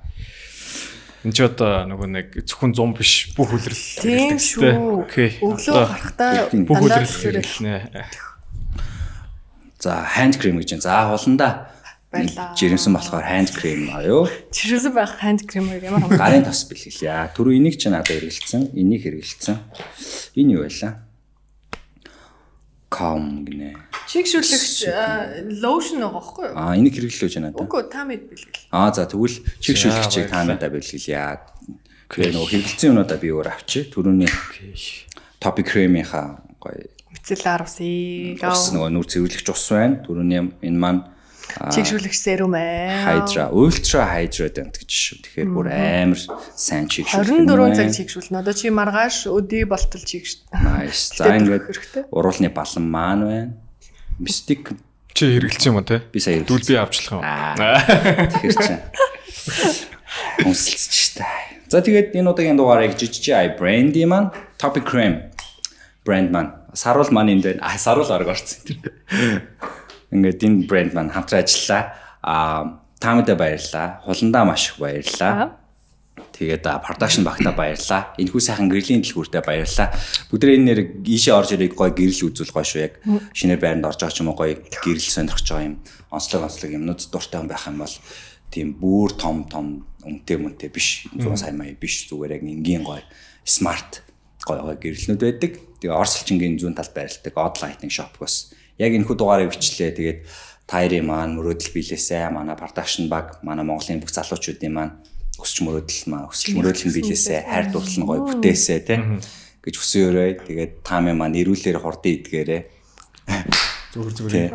Энд 1.24 1.32
ч 1.32 1.40
одоо 1.48 1.88
нөгөө 1.88 2.08
нэг 2.12 2.26
зөвхөн 2.44 2.76
100 2.76 2.92
биш 2.92 3.12
бүх 3.32 3.56
үлрэл 3.56 4.04
Тийм 4.04 4.36
шүү. 4.36 5.08
Окей. 5.08 5.40
Өглөө 5.40 5.80
гарахтаа 5.80 6.52
бүх 6.52 6.76
үлрэл 6.76 7.08
хэрэглэнэ. 7.08 8.04
За 9.80 10.04
hand 10.04 10.36
cream 10.36 10.60
гэж 10.60 10.76
байна. 10.76 10.84
За 10.84 11.08
хуландаа 11.08 11.72
Баярлаа. 12.12 12.52
жирэмсэн 12.52 12.92
болохоор 12.92 13.24
hand 13.24 13.48
cream 13.56 13.88
аюу. 13.96 14.28
Чирсэн 14.52 14.92
байх 14.92 15.16
ханд 15.16 15.48
кремээр 15.48 15.88
ямар 15.88 16.04
хамаагүй. 16.04 16.20
Гарын 16.20 16.44
тос 16.44 16.68
бэлгэлээ. 16.68 17.32
Түрүү 17.32 17.56
энийг 17.56 17.80
ч 17.80 17.88
надад 17.88 18.12
хэрэгэлсэн. 18.12 18.76
Энийг 18.76 19.08
хэрэгэлсэн. 19.08 19.56
Энэ 20.36 20.52
юу 20.56 20.68
байлаа? 20.68 21.07
Calm 22.88 23.44
гинэ. 23.44 23.76
Чигшүүлэгч 24.08 24.88
лошн 25.60 26.00
байгаа 26.00 26.16
байхгүй 26.16 26.44
юу? 26.48 26.56
Аа 26.56 26.72
энийг 26.72 26.96
хэрэглүүлж 26.96 27.34
байна 27.36 27.52
надад. 27.52 27.60
Үгүй 27.68 27.82
та 27.92 28.00
мэд 28.08 28.22
бэлгэл. 28.32 28.64
Аа 28.72 28.88
за 28.96 29.04
тэгвэл 29.04 29.36
чиг 29.60 29.76
За, 29.76 29.92
шүлгчийг 29.92 30.32
та 30.32 30.40
надад 30.48 30.72
бэлгэлье. 30.72 31.44
Тэгээ 32.08 32.32
нөгөө 32.32 32.48
хэрэгэлсэн 32.48 32.88
юмудаа 32.96 33.18
би 33.20 33.28
өөр 33.28 33.48
авчи. 33.52 33.84
Түрүүний 33.92 34.32
topic 35.36 35.68
cream-ийнхаа 35.68 36.40
гоё 36.56 36.88
Мицеллар 37.12 37.68
уси. 37.68 38.40
ус 38.40 38.72
нөгөө 38.72 38.88
нүр 38.88 39.04
цэвэрлэгч 39.04 39.48
ус 39.52 39.64
байна. 39.68 40.00
Түрүүний 40.08 40.40
энэ 40.64 40.80
маань 40.80 41.04
Чигшүүлэгч 41.56 42.16
серум 42.16 42.54
ээ. 42.54 43.04
Hydra, 43.08 43.48
Ultra 43.50 44.04
Hydrodent 44.12 44.76
гэж 44.76 44.90
шүү. 44.92 45.18
Тэгэхээр 45.24 45.48
бүр 45.48 45.66
амар 45.72 46.20
сайн 46.54 46.86
чиг 46.92 47.08
шүлэг. 47.08 47.48
24 47.48 47.76
цаг 47.78 47.88
чигшүүлнэ. 47.96 48.38
Одоо 48.44 48.54
чи 48.54 48.68
маргааш 48.68 49.16
өдий 49.32 49.64
болтол 49.64 50.04
чигш. 50.04 50.44
Nice. 50.52 51.14
За 51.18 51.32
ингээд 51.32 52.12
уруулны 52.12 52.52
балан 52.52 52.84
маань 52.84 53.24
байна. 53.24 53.52
Mystic 54.20 54.76
Чи 55.16 55.34
хэрэгэлсэн 55.34 55.72
юм 55.72 55.80
уу 55.80 55.88
те? 55.88 56.04
би 56.12 56.20
сая 56.20 56.44
Дүүл 56.44 56.62
би 56.68 56.74
авчлах 56.78 57.18
юм. 57.18 57.24
Тэгэхээр 58.38 58.56
чинь 58.60 58.82
хүнсэлцэж 60.46 60.94
штэ. 60.94 61.26
За 61.72 61.82
тэгээд 61.82 62.14
энэ 62.14 62.28
удаагийн 62.30 62.60
дугаарыг 62.60 62.94
GGI 62.94 63.58
бренди 63.58 64.04
маань 64.06 64.30
Topic 64.60 64.86
Cream 64.86 65.32
брэнд 66.08 66.30
маань 66.32 66.52
саруул 66.72 67.10
маань 67.12 67.36
энд 67.36 67.44
байна. 67.44 67.60
А 67.62 67.78
саруул 67.78 68.08
арга 68.08 68.32
орсон 68.32 68.64
тэр. 68.64 68.78
Ингээд 70.12 70.40
энэ 70.44 70.64
брэнд 70.64 70.92
маань 70.96 71.12
хамтран 71.12 71.44
ажиллаа. 71.44 71.82
А 72.24 72.80
таамадаа 73.00 73.36
баярлаа. 73.36 74.00
Хуландаа 74.04 74.44
маш 74.44 74.72
их 74.72 74.78
баярлаа. 74.80 75.58
Тэгээд 76.32 76.66
а, 76.66 76.82
production 76.82 77.22
багтаа 77.22 77.52
баярлаа. 77.52 78.14
Энэхүү 78.18 78.42
сайхан 78.42 78.70
гэрлийн 78.70 79.02
дэлгүүртээ 79.02 79.42
баярлаа. 79.44 79.92
Бүгдээ 80.30 80.56
энэ 80.58 80.66
нэр 80.66 80.80
ийшээ 81.06 81.34
орж 81.34 81.54
ирэх 81.54 81.74
гоё 81.78 81.94
гэрэл 81.94 82.30
үзүүл 82.30 82.54
гоё 82.54 82.66
шүү 82.66 82.80
яг. 82.82 82.94
Шинээр 83.34 83.60
байранд 83.62 83.86
орж 83.86 84.00
байгаа 84.02 84.16
ч 84.16 84.22
юм 84.22 84.30
уу 84.32 84.38
гоё 84.38 84.54
гэрэл 84.58 85.02
сонирхож 85.02 85.46
байгаа 85.46 85.68
юм. 85.68 85.76
Онцлог 86.10 86.42
онцлог 86.46 86.70
юмнууд 86.74 87.00
дуртай 87.10 87.42
байх 87.46 87.64
юм 87.66 87.78
бол 87.82 87.94
тийм 88.50 88.68
бүр 88.78 89.10
том 89.14 89.46
том 89.46 89.86
үнэтэй 90.02 90.38
мөнтэй 90.38 90.70
биш. 90.72 91.06
100 91.14 91.36
сая 91.38 91.54
мая 91.54 91.74
биш 91.74 92.08
зүгээр 92.10 92.38
яг 92.38 92.42
энгийн 92.42 92.82
гоё 92.82 93.02
смарт 93.44 94.02
гоё 94.42 94.62
гоё 94.62 94.78
гэрэлнүүд 94.78 95.22
байдаг. 95.22 95.52
Тэгээ 95.78 95.94
Орсолчингийн 95.94 96.58
зүүн 96.58 96.74
талд 96.74 96.94
байрладаг 96.94 97.34
Odd 97.34 97.56
Lighting 97.62 97.92
Shop-гоос 97.92 98.57
яг 98.78 98.90
энэхүү 98.94 99.16
дугаарыг 99.18 99.50
бичлээ. 99.52 99.92
Тэгээд 99.98 100.20
тайрын 100.70 101.06
маань 101.06 101.34
мөрөөдөл 101.34 101.74
билээсэ 101.74 102.30
манай 102.30 102.54
production 102.54 103.10
баг 103.10 103.42
манай 103.42 103.66
Монголын 103.66 104.00
бүх 104.00 104.12
залуучуудын 104.14 104.72
маань 104.72 104.94
өсч 105.38 105.62
мөрөөдөл 105.66 106.02
маань 106.10 106.28
өсч 106.30 106.54
мөрөөдөл 106.54 106.86
нь 106.86 106.96
билээсэ 106.98 107.46
хайр 107.46 107.66
дурлал 107.74 107.98
нь 107.98 108.08
гоё 108.08 108.20
бүтээсэ 108.26 108.76
тий 108.86 108.98
гэж 109.64 109.74
хүсээрэй. 109.74 110.32
Тэгээд 110.46 110.72
таамын 110.86 111.16
маань 111.18 111.40
ирүүлэр 111.40 111.82
хурдан 111.82 112.12
идгээрээ. 112.20 112.62
Зүгээр 113.92 114.14
зүгээр. 114.14 114.52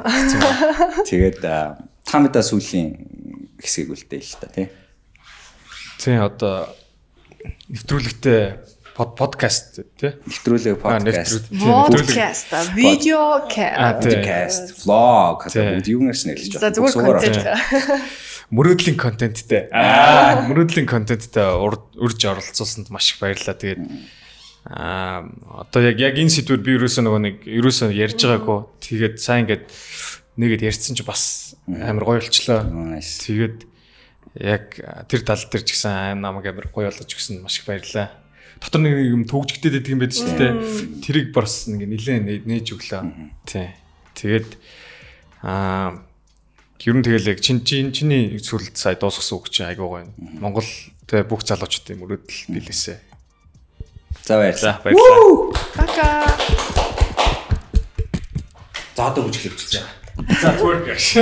Тэгээд 1.10 1.38
таамдаа 2.06 2.44
сүүлийн 2.46 2.90
хэсгийг 3.58 3.90
үлдээх 3.94 4.24
л 4.24 4.40
та 4.42 4.48
тий. 4.54 4.68
Тий 5.98 6.18
одоо 6.20 6.70
нэвтрүүлэгтээ 7.72 8.42
подкаст 8.94 9.82
тий. 9.98 10.14
Нэвтрүүлэг 10.30 10.78
подкаст. 10.78 11.50
Подкаст, 11.50 12.54
видео 12.78 13.42
каст. 13.50 14.06
Тий. 14.06 14.86
хата 15.42 15.66
бүгд 15.82 15.88
юунаас 15.90 16.26
нэрлэж 16.30 16.62
За 16.62 16.70
зүгээр 16.70 16.94
контент. 16.94 17.42
Мөрөөдлийн 18.54 18.98
контенттэй. 19.02 19.74
Аа, 19.74 20.46
мөрөөдлийн 20.46 20.86
контенттэй 20.86 21.58
урьж 21.58 22.22
оролцуулсанд 22.22 22.94
маш 22.94 23.18
их 23.18 23.18
баярлалаа. 23.18 23.58
Тэгээд 23.58 23.82
аа 24.70 25.26
одоо 25.66 25.82
яг 25.82 25.98
яг 25.98 26.14
энэ 26.22 26.30
сэдвэр 26.30 26.62
би 26.62 26.78
ерөөсөө 26.78 27.02
нөгөө 27.02 27.22
нэг 27.26 27.38
ерөөсөө 27.50 27.90
ярьж 27.98 28.22
байгаагүй. 28.22 28.60
Тэгээд 28.78 29.16
сайн 29.18 29.50
ингээд 29.50 29.74
нэгэд 30.38 30.70
ярьсан 30.70 30.94
чи 30.94 31.02
бас 31.02 31.58
амар 31.66 32.06
гоё 32.06 32.22
болчлоо. 32.22 32.62
Тэгээд 33.02 33.66
яг 34.38 34.78
тэр 35.10 35.22
тал 35.26 35.42
дээр 35.50 35.64
ч 35.66 35.74
гэсэн 35.74 36.22
намайг 36.22 36.46
амар 36.46 36.70
гоё 36.70 36.94
болгож 36.94 37.10
өгсөн 37.10 37.42
маш 37.42 37.58
их 37.58 37.66
баярлалаа. 37.66 38.23
Дотор 38.64 38.80
нэг 38.80 38.96
юм 38.96 39.28
төгжгдөд 39.28 39.76
байдаг 39.76 39.92
юм 39.92 40.00
байдаг 40.00 40.16
шүү 40.16 40.40
дээ. 40.40 40.54
Тэрийг 41.04 41.36
бас 41.36 41.68
нэг 41.68 41.84
нилээн 41.84 42.48
нээж 42.48 42.72
өглөө. 42.72 43.04
Тий. 43.44 43.76
Тэгээд 44.16 44.56
аа 45.44 46.00
ер 46.80 46.96
нь 46.96 47.04
тэгэл 47.04 47.36
яг 47.36 47.40
чин 47.44 47.64
чин 47.68 47.92
чиний 47.92 48.40
сүлд 48.40 48.80
сая 48.80 48.96
дуусгасан 48.96 49.36
үг 49.36 49.52
чинь 49.52 49.68
айгуу 49.68 50.00
гоё. 50.00 50.08
Монгол 50.40 50.68
тэ 51.08 51.28
бүх 51.28 51.44
залуучуудын 51.44 52.00
мөрөөдөл 52.00 52.56
билээсэ. 52.56 53.04
За 54.24 54.40
баярлалаа. 54.40 54.80
Баярлалаа. 54.84 55.52
Пока. 55.76 56.08
За 58.96 59.12
одоо 59.12 59.28
үжиглээ 59.28 59.52
үзчихье. 59.52 59.84
За 60.40 60.56
twerk 60.56 60.88
яаш. 60.88 61.20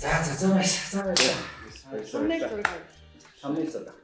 За 0.00 0.08
за 0.24 0.32
за 0.32 0.46
маш 0.56 0.72
за 0.88 1.04
баярлалаа. 1.04 1.55
Thumbnail 1.90 2.48
зураг. 2.48 2.68
Хамгийн 3.42 3.70
зураг. 3.70 3.94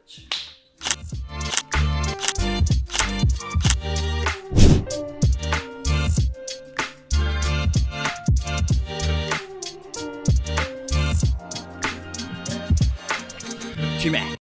Чимээ 14.00 14.26